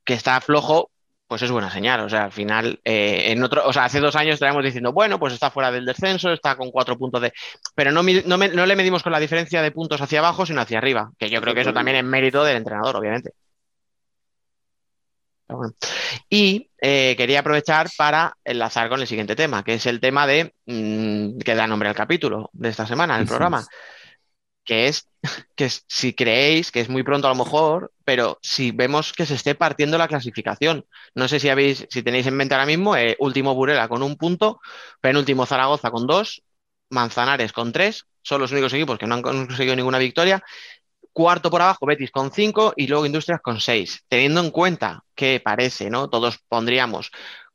[0.04, 0.92] que está flojo,
[1.28, 2.00] pues es buena señal.
[2.02, 5.20] O sea, al final, eh, en otro, o sea, hace dos años estábamos diciendo, bueno,
[5.20, 7.34] pues está fuera del descenso, está con cuatro puntos de.
[7.76, 10.62] Pero no, no, me, no le medimos con la diferencia de puntos hacia abajo, sino
[10.62, 13.32] hacia arriba, que yo creo que eso también es mérito del entrenador, obviamente.
[15.50, 15.74] Bueno.
[16.30, 20.54] Y eh, quería aprovechar para enlazar con el siguiente tema, que es el tema de
[20.66, 23.66] mmm, que da nombre al capítulo de esta semana, del programa
[24.68, 25.08] que es
[25.56, 29.34] que si creéis que es muy pronto a lo mejor, pero si vemos que se
[29.34, 30.86] esté partiendo la clasificación.
[31.16, 34.18] No sé si habéis, si tenéis en mente ahora mismo, eh, último Burela con un
[34.18, 34.60] punto,
[35.02, 36.44] penúltimo Zaragoza con dos,
[36.90, 40.44] Manzanares con tres, son los únicos equipos que no han conseguido ninguna victoria.
[41.12, 44.04] Cuarto por abajo, Betis con cinco y luego Industrias con seis.
[44.08, 46.10] Teniendo en cuenta que parece, ¿no?
[46.10, 47.10] Todos pondríamos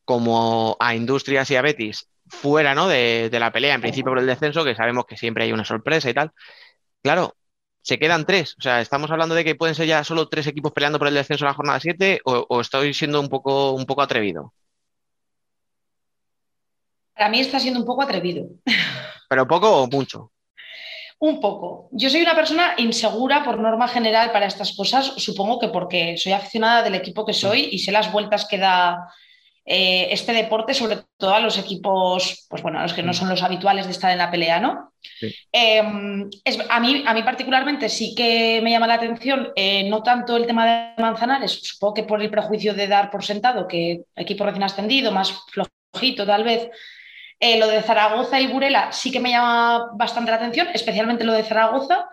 [0.04, 2.88] como a Industrias y a Betis fuera, ¿no?
[2.88, 5.64] De, de la pelea, en principio por el descenso, que sabemos que siempre hay una
[5.64, 6.32] sorpresa y tal
[7.02, 7.34] claro,
[7.82, 8.54] se quedan tres.
[8.58, 11.14] O sea, estamos hablando de que pueden ser ya solo tres equipos peleando por el
[11.14, 14.54] descenso en la jornada 7 o, o, estoy siendo un poco, un poco atrevido.
[17.14, 18.46] Para mí está siendo un poco atrevido.
[19.28, 20.32] ¿Pero poco o mucho?
[21.18, 21.88] Un poco.
[21.92, 26.32] Yo soy una persona insegura por norma general para estas cosas, supongo que porque soy
[26.32, 29.08] aficionada del equipo que soy y sé las vueltas que da
[29.64, 33.28] eh, este deporte, sobre todo a los equipos, pues bueno, a los que no son
[33.28, 34.92] los habituales de estar en la pelea, ¿no?
[35.00, 35.32] Sí.
[35.52, 35.82] Eh,
[36.44, 40.36] es, a, mí, a mí particularmente sí que me llama la atención, eh, no tanto
[40.36, 44.44] el tema de Manzanares, supongo que por el prejuicio de dar por sentado que equipo
[44.44, 46.68] recién ascendido, más flojito tal vez,
[47.38, 51.34] eh, lo de Zaragoza y Burela sí que me llama bastante la atención, especialmente lo
[51.34, 52.08] de Zaragoza.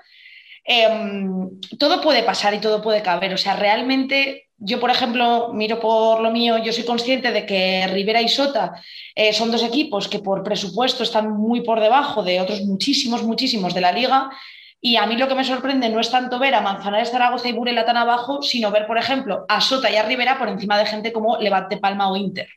[1.79, 6.19] todo puede pasar y todo puede caber, o sea, realmente yo, por ejemplo, miro por
[6.21, 8.73] lo mío, yo soy consciente de que Rivera y Sota
[9.15, 13.73] eh, son dos equipos que por presupuesto están muy por debajo de otros muchísimos, muchísimos
[13.73, 14.29] de la liga.
[14.81, 17.51] Y a mí lo que me sorprende no es tanto ver a Manzanares, Zaragoza y
[17.53, 20.85] Burela tan abajo, sino ver, por ejemplo, a Sota y a Rivera por encima de
[20.85, 22.47] gente como Levante Palma o Inter.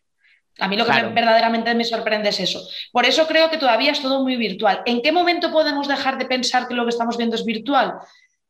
[0.60, 1.08] A mí lo que Claro.
[1.08, 2.60] me- verdaderamente me sorprende es eso.
[2.92, 4.82] Por eso creo que todavía es todo muy virtual.
[4.86, 7.94] ¿En qué momento podemos dejar de pensar que lo que estamos viendo es virtual?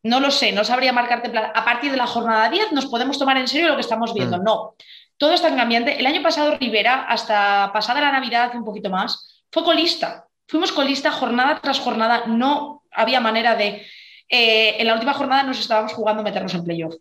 [0.03, 1.51] No lo sé, no sabría marcarte plan.
[1.55, 4.37] A partir de la jornada 10 nos podemos tomar en serio lo que estamos viendo.
[4.37, 4.43] Mm.
[4.43, 4.75] No,
[5.17, 5.97] todo está en cambiante.
[5.99, 10.27] El año pasado Rivera, hasta pasada la Navidad, un poquito más, fue colista.
[10.47, 12.25] Fuimos colista jornada tras jornada.
[12.27, 13.85] No había manera de...
[14.29, 16.95] eh, en la última jornada nos estábamos jugando meternos en playoff.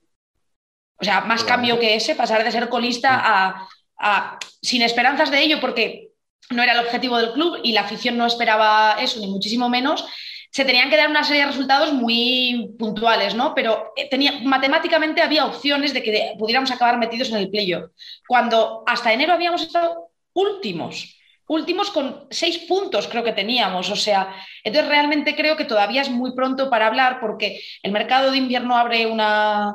[1.00, 5.40] O sea, más cambio que ese, pasar de ser colista a, a- sin esperanzas de
[5.42, 6.10] ello, porque
[6.50, 10.04] no era el objetivo del club y la afición no esperaba eso, ni muchísimo menos.
[10.52, 13.54] Se tenían que dar una serie de resultados muy puntuales, ¿no?
[13.54, 17.90] Pero eh, tenía, matemáticamente había opciones de que pudiéramos acabar metidos en el playoff.
[18.28, 23.90] Cuando hasta enero habíamos estado últimos, últimos con seis puntos creo que teníamos.
[23.90, 28.30] O sea, entonces realmente creo que todavía es muy pronto para hablar porque el mercado
[28.30, 29.74] de invierno abre una,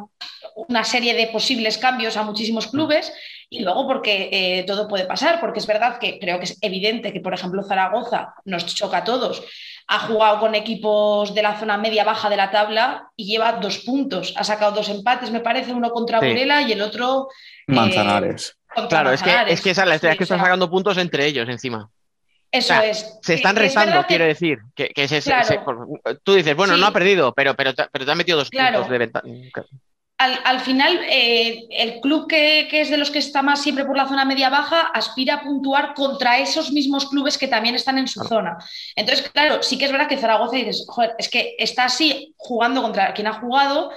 [0.55, 3.13] una serie de posibles cambios a muchísimos clubes
[3.49, 7.13] y luego porque eh, todo puede pasar, porque es verdad que creo que es evidente
[7.13, 9.41] que, por ejemplo, Zaragoza nos choca a todos.
[9.89, 14.33] Ha jugado con equipos de la zona media-baja de la tabla y lleva dos puntos.
[14.35, 16.27] Ha sacado dos empates, me parece, uno contra Sí.
[16.27, 17.29] Burela y el otro
[17.67, 18.57] eh, Manzanares.
[18.73, 19.53] contra Claro, es que, Manzanares.
[19.53, 21.47] es que esa es la historia, es que Sí, o están sacando puntos entre ellos
[21.47, 21.89] encima.
[22.51, 23.17] Eso o sea, es.
[23.21, 24.59] Se están es rezando, que- quiero decir.
[24.75, 25.87] Que, que ese- Claro.
[26.23, 26.81] tú dices, bueno, Sí.
[26.81, 28.79] no ha perdido, pero, pero, te, pero te ha metido dos Claro.
[28.79, 29.25] puntos de ventaja.
[30.19, 33.85] Al, al final, eh, el club que, que es de los que está más siempre
[33.85, 38.07] por la zona media-baja aspira a puntuar contra esos mismos clubes que también están en
[38.07, 38.57] su zona.
[38.95, 42.81] Entonces, claro, sí que es verdad que Zaragoza dices, joder, es que está así jugando
[42.81, 43.91] contra quien ha jugado.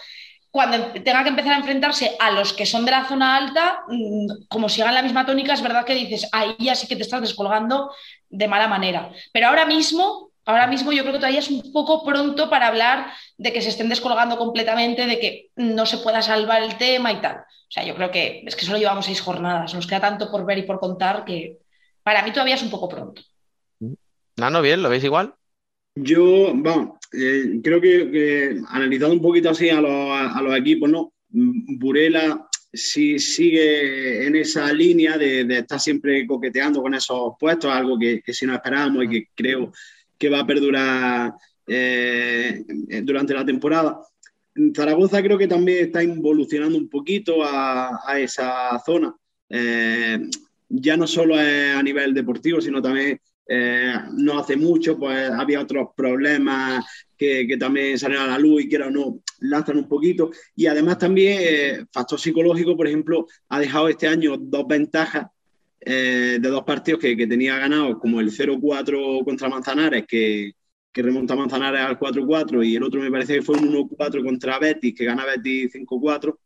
[0.50, 3.80] Cuando em- tenga que empezar a enfrentarse a los que son de la zona alta,
[3.88, 7.02] mm, como sigan la misma tónica, es verdad que dices, ahí ya sí que te
[7.02, 7.92] estás descolgando
[8.28, 9.10] de mala manera.
[9.32, 13.12] Pero ahora mismo, ahora mismo yo creo que todavía es un poco pronto para hablar
[13.38, 17.20] de que se estén descolgando completamente, de que no se pueda salvar el tema y
[17.20, 17.36] tal.
[17.36, 20.44] O sea, yo creo que es que solo llevamos seis jornadas, nos queda tanto por
[20.44, 21.58] ver y por contar que
[22.02, 23.22] para mí todavía es un poco pronto.
[23.78, 25.34] No, no, bien, ¿lo veis igual?
[25.94, 30.88] Yo, vamos, eh, creo que, que analizando un poquito así a los, a los equipos,
[30.88, 31.12] ¿no?
[31.28, 37.98] Burela sí sigue en esa línea de, de estar siempre coqueteando con esos puestos, algo
[37.98, 39.72] que, que sí nos esperábamos y que creo
[40.20, 41.32] que va a perdurar
[41.66, 42.62] eh,
[43.02, 43.98] durante la temporada.
[44.76, 49.16] Zaragoza creo que también está involucionando un poquito a, a esa zona.
[49.48, 50.20] Eh,
[50.68, 53.18] ya no solo a nivel deportivo, sino también
[53.48, 56.84] eh, no hace mucho, pues había otros problemas
[57.16, 60.30] que, que también salieron a la luz y que ahora no lanzan un poquito.
[60.54, 65.26] Y además también, eh, factor psicológico, por ejemplo, ha dejado este año dos ventajas
[65.80, 70.52] eh, de dos partidos que, que tenía ganado, como el 0-4 contra Manzanares, que,
[70.92, 74.58] que remonta Manzanares al 4-4, y el otro me parece que fue un 1-4 contra
[74.58, 76.36] Betis, que gana Betis 5-4.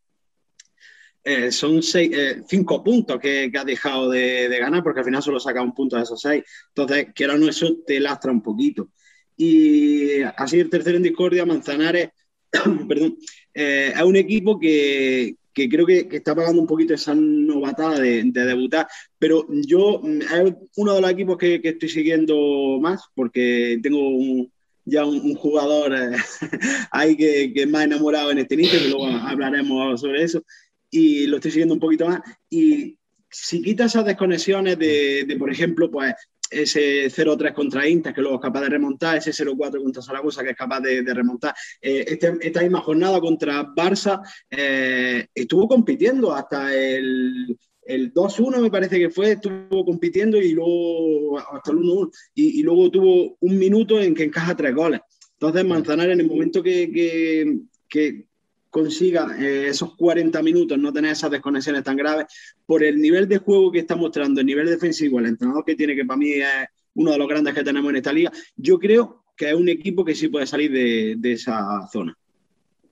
[1.26, 5.07] Eh, son seis, eh, cinco puntos que, que ha dejado de, de, ganar, porque al
[5.07, 6.45] final solo saca un punto de esos seis.
[6.68, 8.91] Entonces, que ahora no eso te lastra un poquito.
[9.37, 12.11] Y así el tercero en discordia, Manzanares,
[12.89, 13.16] perdón,
[13.55, 18.00] eh, es un equipo que, que creo que, que, está pagando un poquito esa novatada
[18.00, 18.86] de, de, debutar,
[19.18, 24.48] pero yo es uno de los equipos que, que estoy siguiendo más, porque tengo
[24.84, 26.16] ya un, un jugador eh,
[26.90, 30.44] ahí que, que, es más enamorado en este inicio, que luego hablaremos sobre eso,
[30.90, 32.20] y lo estoy siguiendo un poquito más.
[32.50, 32.98] Y
[33.30, 36.14] si quitas esas desconexiones de, de por ejemplo, pues
[36.62, 40.50] ese 0-3 contra Inter, que luego es capaz de remontar, ese 0-4 contra Zaragoza, que
[40.50, 41.55] es capaz de, de remontar.
[41.80, 48.70] Eh, este, esta misma jornada contra Barça eh, estuvo compitiendo hasta el, el 2-1, me
[48.70, 53.59] parece que fue, estuvo compitiendo y luego hasta el 1-1, y, y, luego tuvo un
[53.59, 55.00] minuto en que encaja tres goles.
[55.32, 58.26] Entonces, Manzanares, en el momento que, que, que
[58.74, 62.26] consiga eh, esos 40 minutos, no tener esas desconexiones tan graves,
[62.66, 65.94] por el nivel de juego que está mostrando, el nivel defensivo, el entrenador que tiene,
[65.94, 69.26] que para mí es uno de los grandes que tenemos en esta liga, yo creo
[69.36, 72.18] que es un equipo que sí puede salir de, de esa zona.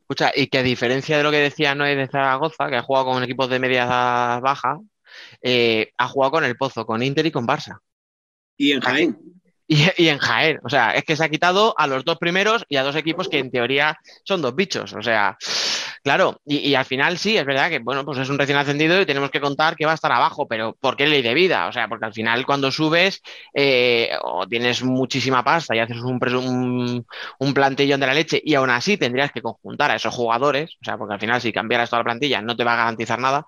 [0.02, 3.06] Escucha, y que a diferencia de lo que decía Noé de Zaragoza, que ha jugado
[3.06, 3.86] con equipos de media
[4.38, 4.78] baja,
[5.40, 7.80] eh, ha jugado con el Pozo, con Inter y con Barça.
[8.56, 9.18] Y en Jaén.
[9.96, 10.58] Y, en Jaén.
[10.64, 13.28] O sea, es que se ha quitado a los dos primeros y a dos equipos
[13.28, 14.92] que en teoría son dos bichos.
[14.92, 15.36] O sea,
[16.02, 19.06] claro, y, al final sí, es verdad que, bueno, pues es un recién ascendido y
[19.06, 21.68] tenemos que contar que va a estar abajo, pero ¿por qué ley de vida?
[21.68, 23.22] O sea, porque al final cuando subes
[23.54, 27.06] eh, o tienes muchísima pasta y haces un, un,
[27.38, 30.84] un, plantillón de la leche y aún así tendrías que conjuntar a esos jugadores, o
[30.84, 33.46] sea, porque al final si cambiaras toda la plantilla no te va a garantizar nada.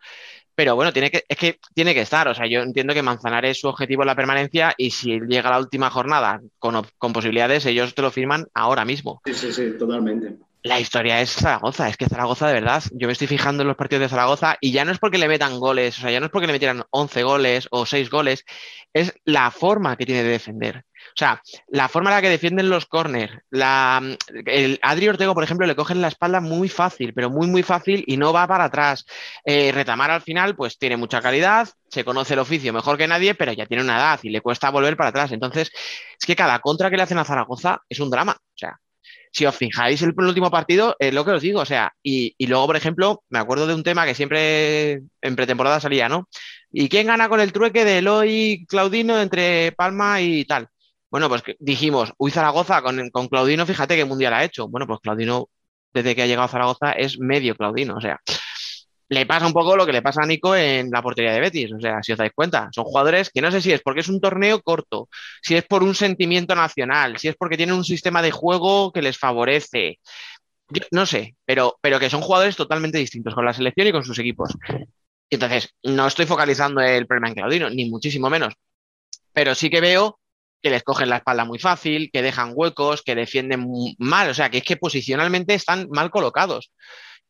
[0.55, 2.29] Pero bueno, tiene que, es que tiene que estar.
[2.29, 5.59] O sea, yo entiendo que Manzanares su objetivo es la permanencia y si llega la
[5.59, 9.21] última jornada con, con posibilidades, ellos te lo firman ahora mismo.
[9.25, 10.37] Sí, sí, sí, totalmente.
[10.65, 13.77] La historia es Zaragoza, es que Zaragoza de verdad, yo me estoy fijando en los
[13.77, 16.27] partidos de Zaragoza y ya no es porque le metan goles, o sea, ya no
[16.27, 18.47] es porque le metieran 11 goles o 6 goles,
[18.95, 20.87] es la forma que tiene de defender.
[21.15, 23.33] O sea, la forma en la que defienden los corners.
[23.53, 28.03] El Adri Ortego, por ejemplo, le cogen la espalda muy fácil, pero muy, muy fácil
[28.09, 29.07] y no va para atrás.
[29.45, 33.37] Eh, Retamar al final, pues tiene mucha calidad, se conoce el oficio mejor que nadie,
[33.37, 35.31] pero ya tiene una edad y le cuesta volver para atrás.
[35.31, 38.33] Entonces, es que cada contra que le hacen a Zaragoza es un drama.
[38.33, 38.77] O sea,
[39.31, 42.35] si os fijáis el, el último partido, es lo que os digo, o sea, y,
[42.39, 46.29] y, luego, por ejemplo, me acuerdo de un tema que siempre en pretemporada salía, ¿no?
[46.73, 50.69] ¿Y quién gana con el trueque de Eloy Claudino entre Palma y tal?
[51.15, 54.67] Bueno, pues dijimos, uy, Zaragoza, con, con, Claudino, fíjate qué mundial ha hecho.
[54.67, 55.49] Bueno, pues Claudino,
[55.93, 57.95] desde que ha llegado a Zaragoza, es medio Claudino.
[57.95, 58.19] O sea,
[59.09, 61.73] le pasa un poco lo que le pasa a Nico en la portería de Betis.
[61.73, 64.09] O sea, si os dais cuenta, son jugadores que no sé si es porque es
[64.09, 65.09] un torneo corto,
[65.41, 69.01] si es por un sentimiento nacional, si es porque tienen un sistema de juego que
[69.01, 70.01] les favorece.
[70.91, 74.19] No sé, pero, pero que son jugadores totalmente distintos con la selección y con sus
[74.19, 74.53] equipos.
[75.31, 78.55] Entonces, no estoy focalizando el problema en Claudino, ni muchísimo menos.
[79.33, 80.19] Pero sí que veo
[80.65, 84.49] que les cogen la espalda muy fácil, que dejan huecos, que defienden mal, o sea,
[84.49, 86.73] que es que posicionalmente están mal colocados,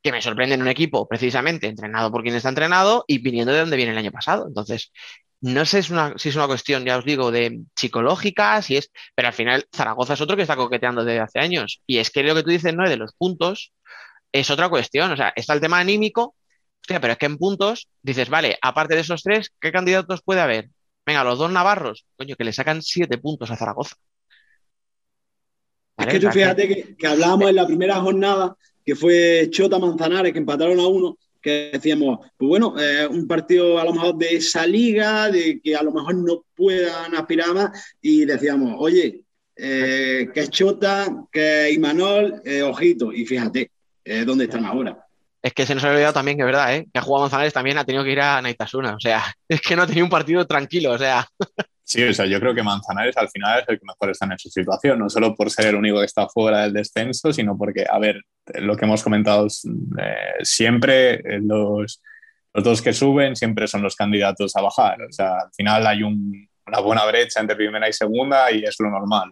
[0.01, 3.59] que me sorprende en un equipo precisamente entrenado por quien está entrenado y viniendo de
[3.59, 4.47] donde viene el año pasado.
[4.47, 4.93] Entonces,
[5.41, 9.26] no sé si es una, es cuestión, ya os digo, de psicológica, si es, pero
[9.26, 11.82] al final Zaragoza es otro que está coqueteando desde hace años.
[11.89, 12.89] Y es que lo que tú dices, ¿no?
[12.89, 13.72] De los puntos,
[14.30, 15.11] es otra cuestión.
[15.11, 16.37] O sea, está el tema anímico,
[16.82, 20.41] hostia, pero es que en puntos dices, vale, aparte de esos tres, ¿qué candidatos puede
[20.41, 20.68] haber?
[21.07, 23.96] Venga, los dos navarros, coño, que le sacan siete puntos a Zaragoza.
[25.96, 26.12] ¿Vale?
[26.12, 30.32] Es que tú fíjate que, que hablábamos en la primera jornada, que fue Chota Manzanares,
[30.32, 34.36] que empataron a uno, que decíamos, pues bueno, eh, un partido a lo mejor de
[34.36, 39.24] esa liga, de que a lo mejor no puedan aspirar más, y decíamos, oye,
[39.55, 43.70] eh, que Chota, que Imanol, eh, ojito, y fíjate,
[44.24, 45.03] ¿dónde están ahora?
[45.45, 46.86] Es que se nos ha olvidado también que es verdad, ¿eh?
[46.90, 48.95] que ha jugado Manzanares también ha tenido que ir a Naitasuna.
[48.95, 50.92] O sea, es que no ha tenido un partido tranquilo.
[50.92, 51.26] O sea.
[51.82, 54.38] Sí, o sea, yo creo que Manzanares al final es el que mejor está en
[54.38, 57.84] su situación, no solo por ser el único que está fuera del descenso, sino porque,
[57.86, 58.22] a ver,
[58.55, 62.01] lo que hemos comentado eh, siempre, los,
[62.55, 65.03] los, dos que suben siempre son los candidatos a bajar.
[65.03, 68.76] O sea, al final hay un, una buena brecha entre primera y segunda y es
[68.78, 69.30] lo normal.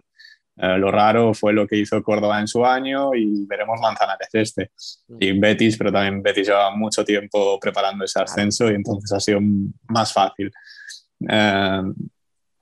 [0.55, 4.71] Eh, lo raro fue lo que hizo Córdoba en su año y veremos Manzanares este.
[5.19, 9.39] Y Betis, pero también Betis lleva mucho tiempo preparando ese ascenso y entonces ha sido
[9.87, 10.51] más fácil.
[11.27, 11.81] Eh,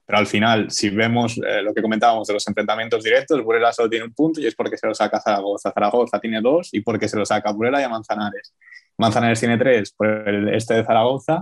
[0.06, 3.89] pero al final, si vemos eh, lo que comentábamos de los enfrentamientos directos, Burela solo
[3.89, 5.72] tiene un punto y es porque se lo saca Zaragoza.
[5.72, 8.54] Zaragoza tiene dos y porque se lo saca Burela y a Manzanares.
[8.98, 11.42] Manzanares tiene tres por el este de Zaragoza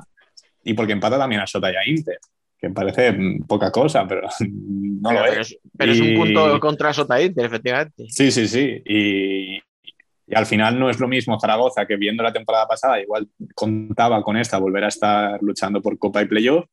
[0.64, 2.20] y porque empata también a Sota y a Inter
[2.60, 5.58] que parece poca cosa, pero no pero, lo es.
[5.78, 8.06] Pero es un punto contra Sota Inter, efectivamente.
[8.10, 8.82] Sí, sí, sí.
[8.86, 13.28] Y, y, al final no es lo mismo Zaragoza, que viendo la temporada pasada, igual
[13.56, 16.66] contaba con esta, volver a estar luchando por Copa y Playoff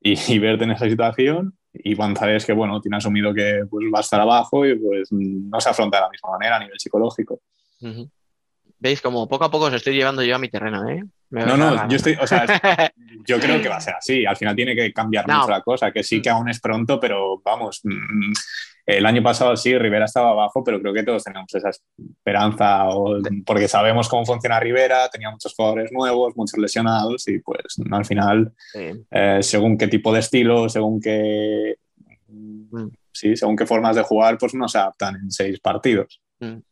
[0.00, 1.56] y, y verte en esa situación.
[1.74, 5.60] Y González, que bueno, tiene asumido que pues, va a estar abajo y pues no
[5.60, 7.40] se afronta de la misma manera a nivel psicológico.
[7.80, 8.10] Uh -huh.
[8.78, 9.00] ¿Veis?
[9.00, 11.04] Como poco a poco os estoy llevando yo a mi terreno, ¿eh?
[11.32, 12.44] Me no, no, yo estoy, o sea,
[13.26, 14.26] yo creo que va a ser así.
[14.26, 15.38] Al final tiene que cambiar no.
[15.38, 17.80] mucho la cosa, que sí que aún es pronto, pero vamos,
[18.84, 23.18] el año pasado sí, Rivera estaba abajo, pero creo que todos tenemos esa esperanza, o,
[23.46, 28.04] porque sabemos cómo funciona Rivera, tenía muchos jugadores nuevos, muchos lesionados, y pues no, al
[28.04, 28.90] final, sí.
[29.10, 31.76] eh, según qué tipo de estilo, según qué,
[32.28, 32.88] mm.
[33.10, 36.20] sí, según qué formas de jugar, pues no se adaptan en seis partidos.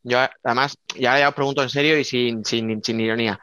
[0.02, 3.38] Yo además, ya, ya os pregunto en serio y sin, sin, sin ironía.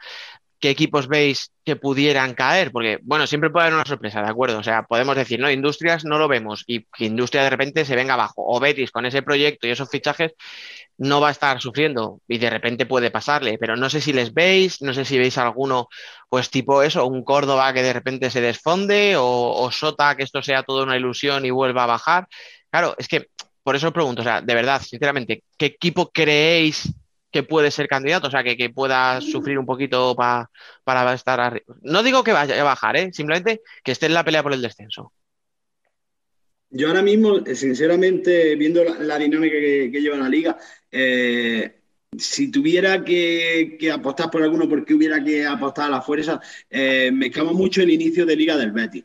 [0.60, 2.70] ¿Qué equipos veis que pudieran caer?
[2.72, 4.58] Porque, bueno, siempre puede haber una sorpresa, ¿de acuerdo?
[4.58, 7.96] O sea, podemos decir, no, Industrias no lo vemos y que Industria de repente se
[7.96, 8.44] venga abajo.
[8.46, 10.32] O Betis con ese proyecto y esos fichajes
[10.98, 14.34] no va a estar sufriendo y de repente puede pasarle, pero no sé si les
[14.34, 15.88] veis, no sé si veis alguno,
[16.28, 20.64] pues tipo eso, un Córdoba que de repente se desfonde o, Sota que esto sea
[20.64, 22.26] toda una ilusión y vuelva a bajar.
[22.70, 23.28] Claro, es que
[23.62, 26.92] por eso os pregunto, o sea, de verdad, sinceramente, ¿qué equipo creéis
[27.30, 30.50] que puede ser candidato, o sea, que, que pueda sufrir un poquito pa,
[30.84, 31.66] para estar arriba.
[31.82, 33.10] No digo que vaya a bajar, ¿eh?
[33.12, 35.12] simplemente que esté en la pelea por el descenso.
[36.70, 40.58] Yo ahora mismo, sinceramente, viendo la, dinámica que, lleva la liga,
[40.90, 41.80] eh,
[42.16, 47.10] si tuviera que, que, apostar por alguno porque hubiera que apostar a la fuerza, eh,
[47.12, 49.04] me escama mucho el inicio de liga del Betis.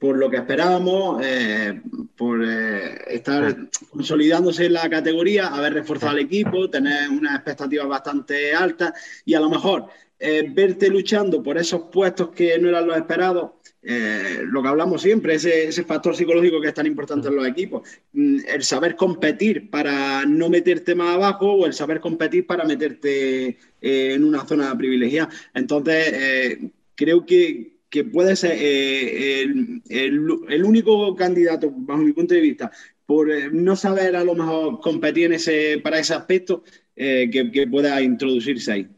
[0.00, 1.78] Por lo que esperábamos, eh,
[2.16, 3.54] por eh, estar
[3.90, 8.94] consolidándose en la categoría, haber reforzado al equipo, tener unas expectativas bastante altas
[9.26, 9.88] y a lo mejor
[10.18, 13.50] eh, verte luchando por esos puestos que no eran los esperados,
[13.82, 17.88] lo que hablamos siempre, ese, ese factor psicológico que es tan importante en los equipos,
[18.12, 23.56] Mm, el saber competir para no meterte más abajo o el saber competir para meterte
[23.80, 25.30] en una zona privilegiada.
[25.54, 26.58] Entonces,
[26.94, 32.40] creo que, que puede ser eh, el, el- el único candidato, bajo mi punto de
[32.40, 32.70] vista,
[33.04, 36.62] por eh, no saber a lo mejor competir en ese, para ese aspecto,
[36.94, 38.88] eh, que, que pueda introducirse ahí.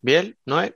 [0.00, 0.74] Bien, Noé.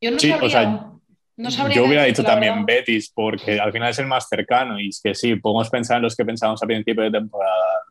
[0.00, 0.50] Yo no Sí, o sabría.
[0.50, 0.92] sea,
[1.38, 2.66] no sabría Yo hubiera dicho también verdad.
[2.66, 6.02] Betis, porque al final es el más cercano y es que sí, podemos pensar en
[6.02, 7.82] los que pensábamos a principio de temporada,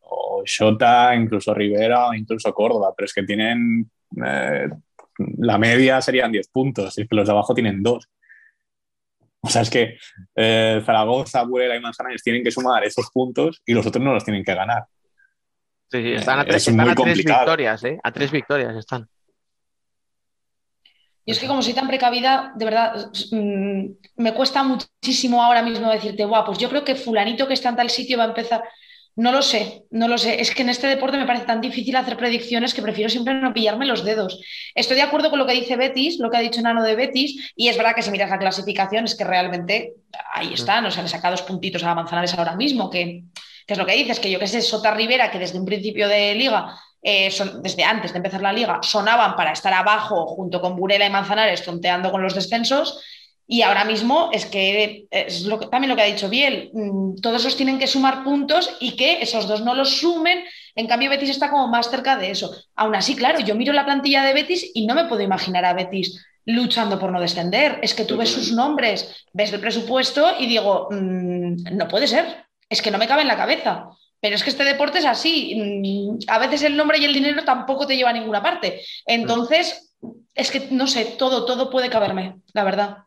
[0.00, 3.88] o Shota, incluso Rivera, o incluso Córdoba, pero es que tienen
[4.24, 4.68] eh,
[5.38, 8.08] la media serían 10 puntos, y es que los de abajo tienen 2.
[9.42, 9.96] O sea, es que
[10.36, 14.24] eh, Zaragoza, Burela y Manzanares tienen que sumar esos puntos y los otros no los
[14.24, 14.84] tienen que ganar.
[15.90, 17.98] Sí, sí, están a Eh, tres, es están muy a tres victorias, ¿eh?
[18.02, 19.08] A tres victorias están.
[21.24, 23.84] Y es que como soy tan precavida, de verdad, mm,
[24.16, 27.76] me cuesta muchísimo ahora mismo decirte, guau, pues yo creo que fulanito que está en
[27.76, 28.62] tal sitio va a empezar.
[29.16, 30.40] No lo sé, no lo sé.
[30.40, 33.52] Es que en este deporte me parece tan difícil hacer predicciones que prefiero siempre no
[33.52, 34.40] pillarme los dedos.
[34.74, 37.52] Estoy de acuerdo con lo que dice Betis, lo que ha dicho Nano de Betis,
[37.54, 39.94] y es verdad que si miras la clasificación es que realmente
[40.32, 43.24] ahí están, o sea, le saca dos puntitos a Manzanares ahora mismo, que,
[43.66, 46.08] que es lo que dices, que yo que sé, Sota Rivera, que desde un principio
[46.08, 50.60] de liga eh, son- desde antes de empezar la liga, sonaban para estar abajo junto
[50.60, 53.02] con Burela y Manzanares, tonteando con los descensos.
[53.52, 57.16] Y ahora mismo es que es lo que- también lo que ha dicho Biel, mm,
[57.20, 60.44] todos esos tienen que sumar puntos y que esos dos no los sumen.
[60.76, 62.54] En cambio, Betis está como más cerca de eso.
[62.76, 65.72] Aún así, claro, yo miro la plantilla de Betis y no me puedo imaginar a
[65.74, 67.80] Betis luchando por no descender.
[67.82, 72.44] Es que tú ves sus nombres, ves el presupuesto y digo, mm, no puede ser,
[72.68, 73.86] es que no me cabe en la cabeza.
[74.20, 75.56] Pero es que este deporte es así.
[75.56, 78.80] mm, A veces el nombre y el dinero tampoco te lleva a ninguna parte.
[79.06, 79.92] Entonces,
[80.36, 82.98] es que no sé, todo, todo puede caberme, la verdad.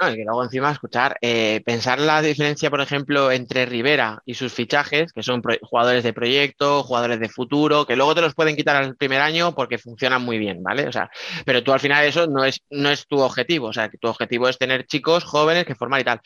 [0.00, 4.34] No, es que luego encima escuchar, eh, pensar la diferencia, por ejemplo, entre Rivera y
[4.34, 8.56] sus fichajes, que son jugadores de proyecto, jugadores de futuro, que luego te los pueden
[8.56, 10.86] quitar al primer año porque funcionan muy bien, ¿vale?
[10.88, 11.10] O sea,
[11.46, 14.08] pero tú al final eso no es, no es tu objetivo, o sea, que tu
[14.08, 16.20] objetivo es tener chicos jóvenes que formar y tal.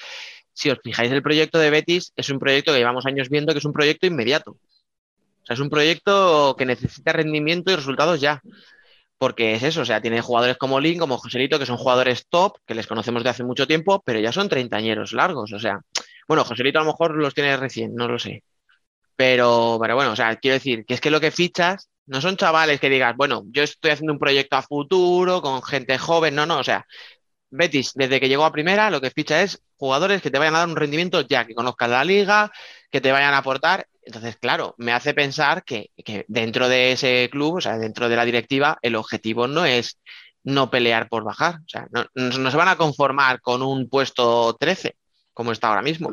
[0.52, 3.59] Si os fijáis, el proyecto de Betis es un proyecto que llevamos años viendo que
[3.59, 4.52] es un proyecto inmediato.
[4.52, 8.42] O sea, es un proyecto que necesita rendimiento y resultados ya
[9.18, 12.58] porque es eso, o sea, tiene jugadores como Lin, como Joselito, que son jugadores top,
[12.66, 15.80] que les conocemos de hace mucho tiempo, pero ya son treintañeros largos, o sea,
[16.28, 18.42] bueno, Joselito a lo mejor los tiene recién, no lo sé.
[19.16, 22.36] Pero, pero bueno, o sea, quiero decir que es que lo que fichas no son
[22.36, 26.46] chavales que digas, bueno, yo estoy haciendo un proyecto a futuro con gente joven, no,
[26.46, 26.86] no, o sea,
[27.50, 30.58] Betis, desde que llegó a primera, lo que ficha es jugadores que te vayan a
[30.58, 32.50] dar un rendimiento ya, que conozcan la liga,
[32.90, 33.86] que te vayan a aportar.
[34.07, 38.14] Entonces, claro, me hace pensar que, que dentro de ese club, o sea, dentro de
[38.14, 39.98] la directiva, el objetivo no es
[40.44, 41.57] no pelear por bajar.
[41.57, 44.94] O sea, no, se van a conformar con un puesto 13,
[45.34, 46.12] como está ahora mismo.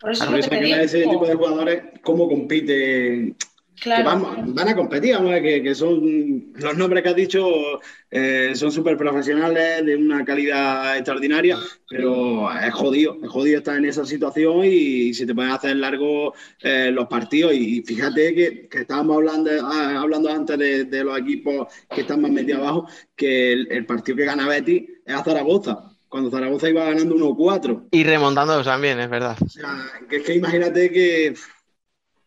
[0.00, 1.12] Por eso es lo que te ver ese digo.
[1.12, 3.36] tipo de jugadores, cómo compite
[3.82, 4.04] que Claro.
[4.04, 7.80] van, van a competir, vamos, que, que son los nombres que has dicho
[8.10, 11.58] eh, son súper profesionales, de una calidad extraordinaria,
[11.88, 16.34] pero es jodido, es jodido estar en esa situación y, se te pueden hacer largos
[16.60, 17.54] eh, los partidos.
[17.54, 22.20] Y fíjate que, que estábamos hablando, ah, hablando antes de, de los equipos que están
[22.20, 26.68] más metidos abajo, que el, el partido que gana Betis es a Zaragoza, cuando Zaragoza
[26.68, 27.88] iba ganando 1-4.
[27.90, 29.36] Y remontando también, es verdad.
[29.42, 29.74] O sea,
[30.08, 31.34] que es que imagínate que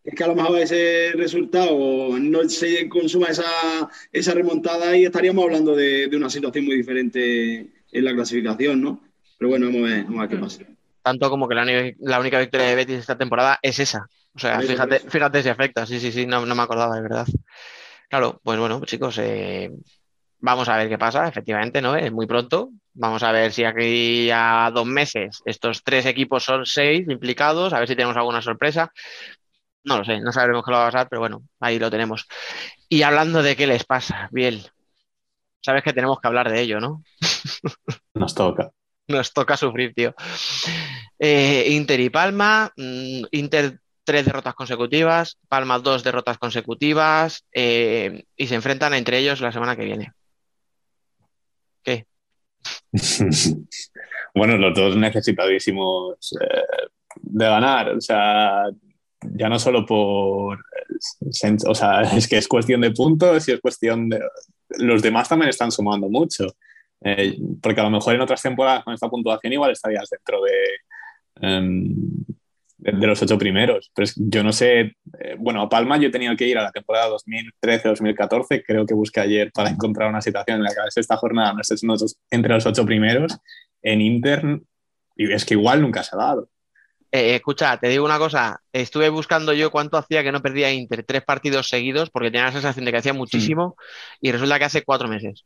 [0.06, 5.44] es que a lo mejor ese resultado no se consuma esa, esa remontada y estaríamos
[5.44, 9.02] hablando de, de una situación muy diferente en la clasificación, ¿no?
[9.38, 10.64] Pero bueno, vamos a ver, vamos a ver qué pasa.
[11.02, 14.08] Tanto como que la, única victoria de Betis esta temporada es esa.
[14.34, 15.86] O sea, fíjate, fíjate si afecta.
[15.86, 17.28] Sí, sí, sí, no, no me acordaba, de verdad.
[18.10, 19.72] Claro, pues bueno, chicos, eh,
[20.40, 21.96] vamos a ver qué pasa, efectivamente, ¿no?
[21.96, 22.70] Es muy pronto.
[22.94, 27.80] Vamos a ver si aquí a dos meses estos tres equipos son seis implicados, a
[27.80, 28.92] ver si tenemos alguna sorpresa.
[29.86, 32.28] No lo sé, no sabremos qué lo va a pasar, pero bueno, ahí lo tenemos.
[32.90, 34.68] Y hablando de qué les pasa, Biel,
[35.62, 37.04] sabes que tenemos que hablar de ello, ¿no?
[38.16, 38.72] Nos toca.
[39.08, 40.16] Nos toca sufrir, tío.
[41.20, 42.72] Eh, Inter y Palma.
[42.76, 49.42] mm, Inter tres derrotas consecutivas, Palma dos derrotas consecutivas eh, y se enfrentan entre ellos
[49.42, 50.14] la semana que viene.
[51.84, 52.06] ¿Qué?
[54.36, 57.90] bueno, los dos necesitadísimos eh, de ganar.
[57.90, 58.66] O sea,
[59.34, 60.60] ya no solo por.
[61.68, 64.20] O sea, es que es cuestión de puntos y es cuestión de.
[64.80, 66.48] Los demás también están sumando mucho.
[67.02, 70.52] Eh, porque a lo mejor en otras temporadas con esta puntuación igual estarías dentro de,
[71.48, 71.94] em,
[72.78, 73.92] de, de los ocho primeros.
[73.94, 74.80] Pero es- yo no sé,
[75.20, 78.94] eh, bueno, a Palma yo he tenido que ir a la temporada 2013-2014, creo que
[78.94, 81.82] busqué ayer para encontrar una situación en la que esta jornada no estés
[82.32, 83.38] entre los ocho primeros.
[83.82, 84.62] En Inter,
[85.16, 86.50] y es que igual nunca se ha dado.
[87.16, 91.06] Eh, escucha, te digo una cosa, estuve buscando yo cuánto hacía que no perdía Inter
[91.08, 93.78] tres partidos seguidos porque tenía la sensación de que hacía muchísimo
[94.20, 95.46] y resulta que hace cuatro meses.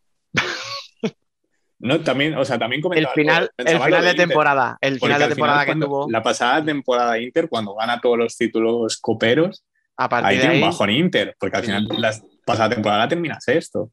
[1.77, 4.99] No, también, o sea, también El comentaba, final, el pensaba lo final de temporada, el
[4.99, 9.63] final de temporada que tuvo La pasada temporada Inter, cuando gana todos los títulos coperos,
[9.95, 10.69] a ahí partir de tiene un ahí.
[10.71, 12.15] bajón Inter, porque al final la
[12.45, 13.91] pasada temporada termina sexto.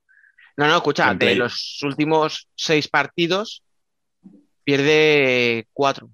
[0.56, 3.62] No, no, escucha, de los últimos seis partidos
[4.64, 6.08] pierde cuatro.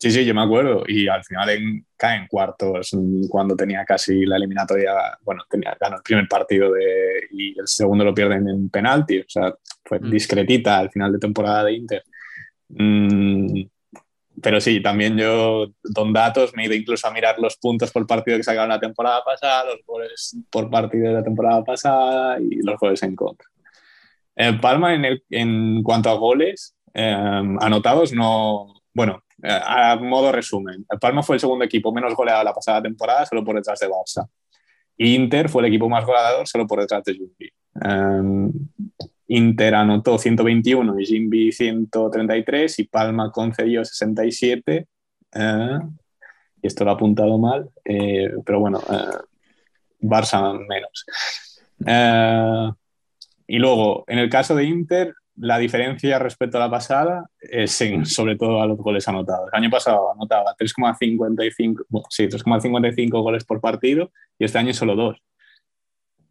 [0.00, 0.84] Sí, sí, yo me acuerdo.
[0.86, 4.92] Y al final en- cae en cuartos mm, cuando tenía casi la eliminatoria.
[5.22, 9.18] Bueno, tenía, ganó el primer partido de, y el segundo lo pierden en penalti.
[9.20, 9.52] O sea,
[9.84, 10.10] fue Mm.
[10.10, 12.04] discretita al final de temporada de Inter.
[12.68, 13.62] Mm,
[14.40, 18.06] pero sí, también yo, don datos, me he ido incluso a mirar los puntos por
[18.06, 22.62] partido que sacaron la temporada pasada, los goles por partido de la temporada pasada y
[22.64, 23.48] los goles en contra.
[24.36, 27.12] En Palma, en, el- en cuanto a goles eh,
[27.60, 28.74] anotados, no.
[28.94, 33.24] Bueno, eh, a modo resumen, Palma fue el segundo equipo menos goleado la pasada temporada,
[33.26, 34.28] solo por detrás de Barça.
[34.96, 37.52] Inter fue el equipo más goleador, solo por detrás de Jumbi.
[37.84, 38.50] Eh,
[39.28, 44.86] Inter anotó 121 y Jimby 133 y Palma concedió 67.
[45.34, 45.78] eh,
[46.62, 49.18] y esto lo ha apuntado mal, eh, pero bueno, eh,
[50.00, 51.06] Barça menos.
[51.86, 52.70] Eh,
[53.46, 58.04] y luego, en el caso de Inter, la diferencia respecto a la pasada es en-
[58.06, 59.48] sobre todo a los goles anotados.
[59.52, 64.94] El año pasado anotaba 3,55 bueno, sí, 3,55 goles por partido y este año solo
[64.96, 65.18] dos.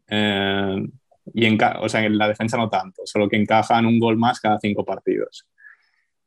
[0.10, 0.88] Eh,
[1.34, 4.39] y enca- o sea, en la defensa no tanto, solo que encajan un gol más
[4.39, 5.45] cada cinco partidos.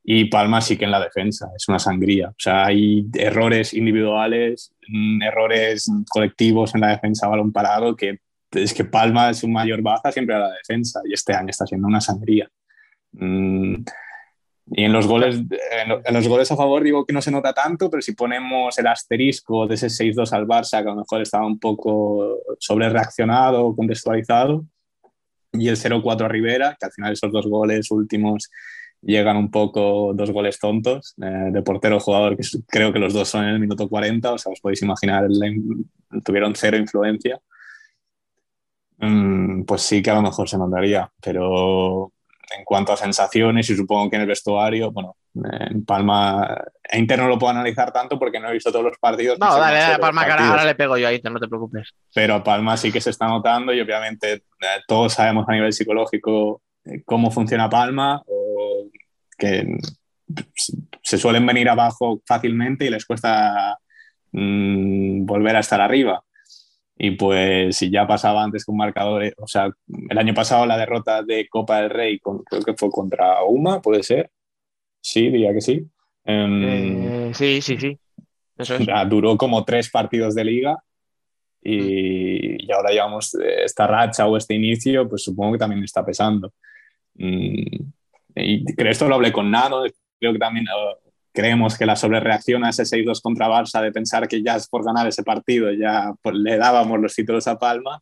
[0.03, 2.29] Y Palma sí que en la defensa, es una sangría.
[2.31, 8.19] O sea, hay errores individuales, mm, errores colectivos en la defensa balón parado, que
[8.53, 11.67] es que Palma es su mayor baza siempre a la defensa y este año está
[11.67, 12.49] siendo una sangría.
[13.13, 13.85] Mm,
[14.73, 17.31] y en los goles, en, lo- en los goles a favor digo que no se
[17.33, 20.97] nota tanto, pero si ponemos el asterisco de ese 6-2 al Barça, que a lo
[20.97, 24.65] mejor estaba un poco sobre reaccionado, contextualizado,
[25.53, 28.51] y el 0-4 a Rivera, que al final esos dos goles últimos
[29.03, 33.29] llegan un poco, dos goles tontos, eh, de portero jugador, que creo que los dos
[33.29, 35.27] son en el minuto 40, o sea, os podéis imaginar,
[36.25, 37.41] tuvieron cero influencia.
[38.99, 42.13] Mm, pues sí que a lo mejor se notaría, pero
[42.57, 47.19] en cuanto a sensaciones y supongo que en el vestuario, bueno, en Palma, a Inter
[47.19, 49.39] no lo puedo analizar tanto porque no he visto todos los partidos.
[49.39, 51.95] No, dale, dale, Palma, que ahora, le pego yo a Inter, no te preocupes.
[52.13, 54.43] pero a Palma sí que se está notando y obviamente eh,
[54.87, 58.89] todos sabemos a nivel psicológico eh, cómo funciona Palma o
[59.39, 59.67] que
[61.03, 63.79] se suelen venir abajo fácilmente y les cuesta
[64.33, 66.23] mm, volver a estar arriba.
[67.03, 69.71] Y pues si ya pasaba antes con marcadores, o sea,
[70.11, 73.81] el año pasado la derrota de Copa del Rey, con- creo que fue contra UMA,
[73.81, 74.31] puede ser.
[75.01, 75.87] Sí, diría que sí.
[76.27, 77.99] Em, Eh, sí, sí, sí.
[78.59, 78.85] Eso es.
[78.85, 80.77] sea, duró como tres partidos de liga
[81.63, 86.53] y, y ahora llevamos esta racha o este inicio, pues supongo que también está pesando.
[87.15, 87.77] Mm,
[88.35, 89.85] y creo- esto lo hablé con Nano,
[90.19, 94.29] creo que también eh, creemos que la sobrereacción a ese 6-2 contra Barça de pensar
[94.29, 98.01] que ya es por ganar ese partido, ya pues, le dábamos los títulos a Palma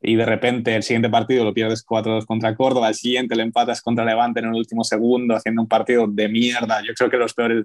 [0.00, 3.80] y de repente el siguiente partido lo pierdes 4-2 contra Córdoba, el siguiente le empatas
[3.82, 6.82] contra Levante en el último segundo haciendo un partido de mierda.
[6.86, 7.64] Yo creo que los peores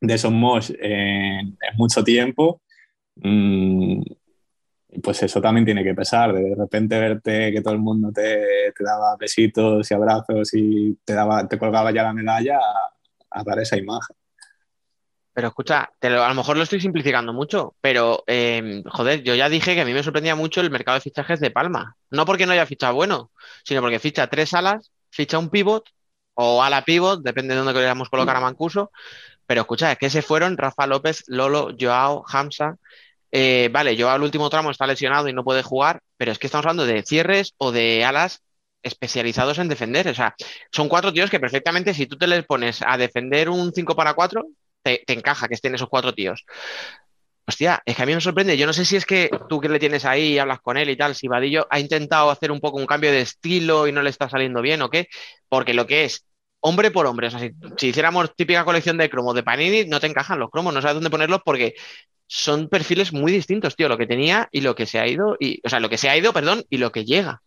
[0.00, 2.60] de Son Mosh en, mucho tiempo.
[3.16, 4.02] Mm,
[5.02, 8.84] pues eso también tiene que pesar, de repente verte que todo el mundo te, te
[8.84, 12.60] daba besitos y abrazos y te, daba, te colgaba ya la medalla
[13.34, 14.16] a, dar esa imagen.
[15.32, 19.74] Pero escucha, a lo mejor lo estoy simplificando mucho, pero eh, joder, yo ya dije
[19.74, 21.96] que a mí me sorprendía mucho el mercado de fichajes de Palma.
[22.10, 23.32] No porque no haya fichado bueno,
[23.64, 25.88] sino porque ficha tres alas, ficha un pivot
[26.34, 28.92] o ala pivot, depende de dónde queramos colocar a Mancuso.
[29.46, 32.76] Pero escucha, es que se fueron Rafa López, Lolo, Joao, Hamza.
[33.32, 36.46] Eh, vale, Joao el último tramo está lesionado y no puede jugar, pero es que
[36.46, 38.43] estamos hablando de cierres o de alas
[38.84, 40.08] especializados en defender.
[40.08, 40.34] O sea,
[40.70, 44.14] son cuatro tíos que perfectamente, si tú te les pones a defender un 5 para
[44.14, 44.44] 4,
[44.82, 46.44] te, encaja que estén esos cuatro tíos.
[47.46, 48.56] Hostia, es que a mí me sorprende.
[48.56, 50.88] Yo no sé si es que tú que le tienes ahí y hablas con él
[50.88, 54.02] y tal, si Vadillo ha intentado hacer un poco un cambio de estilo y no
[54.02, 55.08] le está saliendo bien o qué,
[55.48, 56.24] porque lo que es
[56.60, 60.00] hombre por hombre, o sea, si, si hiciéramos típica colección de cromos de Panini, no
[60.00, 61.74] te encajan los cromos, no sabes dónde ponerlos porque
[62.26, 65.60] son perfiles muy distintos, tío, lo que tenía y lo que se ha ido, y,
[65.64, 67.42] o sea, lo que se ha ido, perdón, y lo que llega.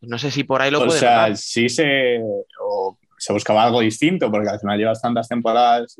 [0.00, 2.20] No sé si por ahí lo o puede sea, sí se,
[2.60, 5.96] o se buscaba algo distinto, porque al final llevas tantas temporadas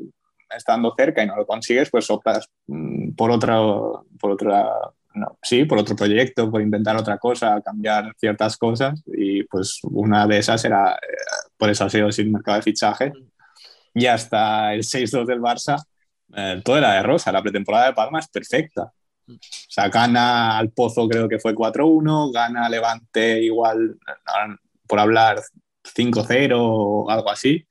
[0.55, 4.69] estando cerca y no lo consigues, pues optas mm, por otro, por otra,
[5.13, 10.25] no, sí, por otro proyecto, por intentar otra cosa, cambiar ciertas cosas y pues una
[10.27, 11.17] de esas era, eh,
[11.57, 13.11] por eso ha sido sin mercado de fichaje.
[13.93, 15.83] Y hasta el 6-2 del Barça,
[16.35, 18.91] eh, todo era de rosa, la pretemporada de Palma es perfecta.
[19.29, 19.37] O
[19.69, 24.57] sea, gana al Pozo creo que fue 4-1, gana Levante igual, no,
[24.87, 25.41] por hablar,
[25.83, 27.65] 5-0 o algo así.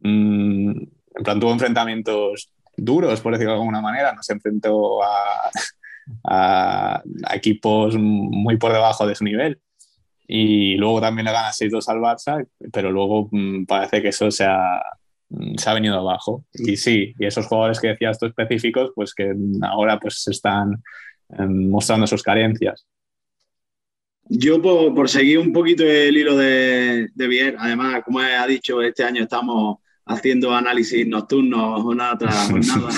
[0.00, 0.70] Mm,
[1.14, 4.12] en plan, tuvo enfrentamientos duros, por decirlo de alguna manera.
[4.12, 5.50] No se enfrentó a,
[6.24, 9.60] a- a equipos muy por debajo de su nivel.
[10.26, 14.44] Y luego también le gana 6-2 al Barça, pero luego mm, parece que eso se
[14.44, 14.80] ha,
[15.56, 16.44] se ha venido abajo.
[16.52, 20.82] Y sí, y esos jugadores que decías tú específicos, pues que ahora pues están
[21.38, 22.86] eh, mostrando sus carencias.
[24.24, 28.80] Yo, por, por seguir un poquito el hilo de, de Biel, además, como ha dicho,
[28.80, 32.90] este año estamos haciendo análisis nocturnos jornada tras jornada.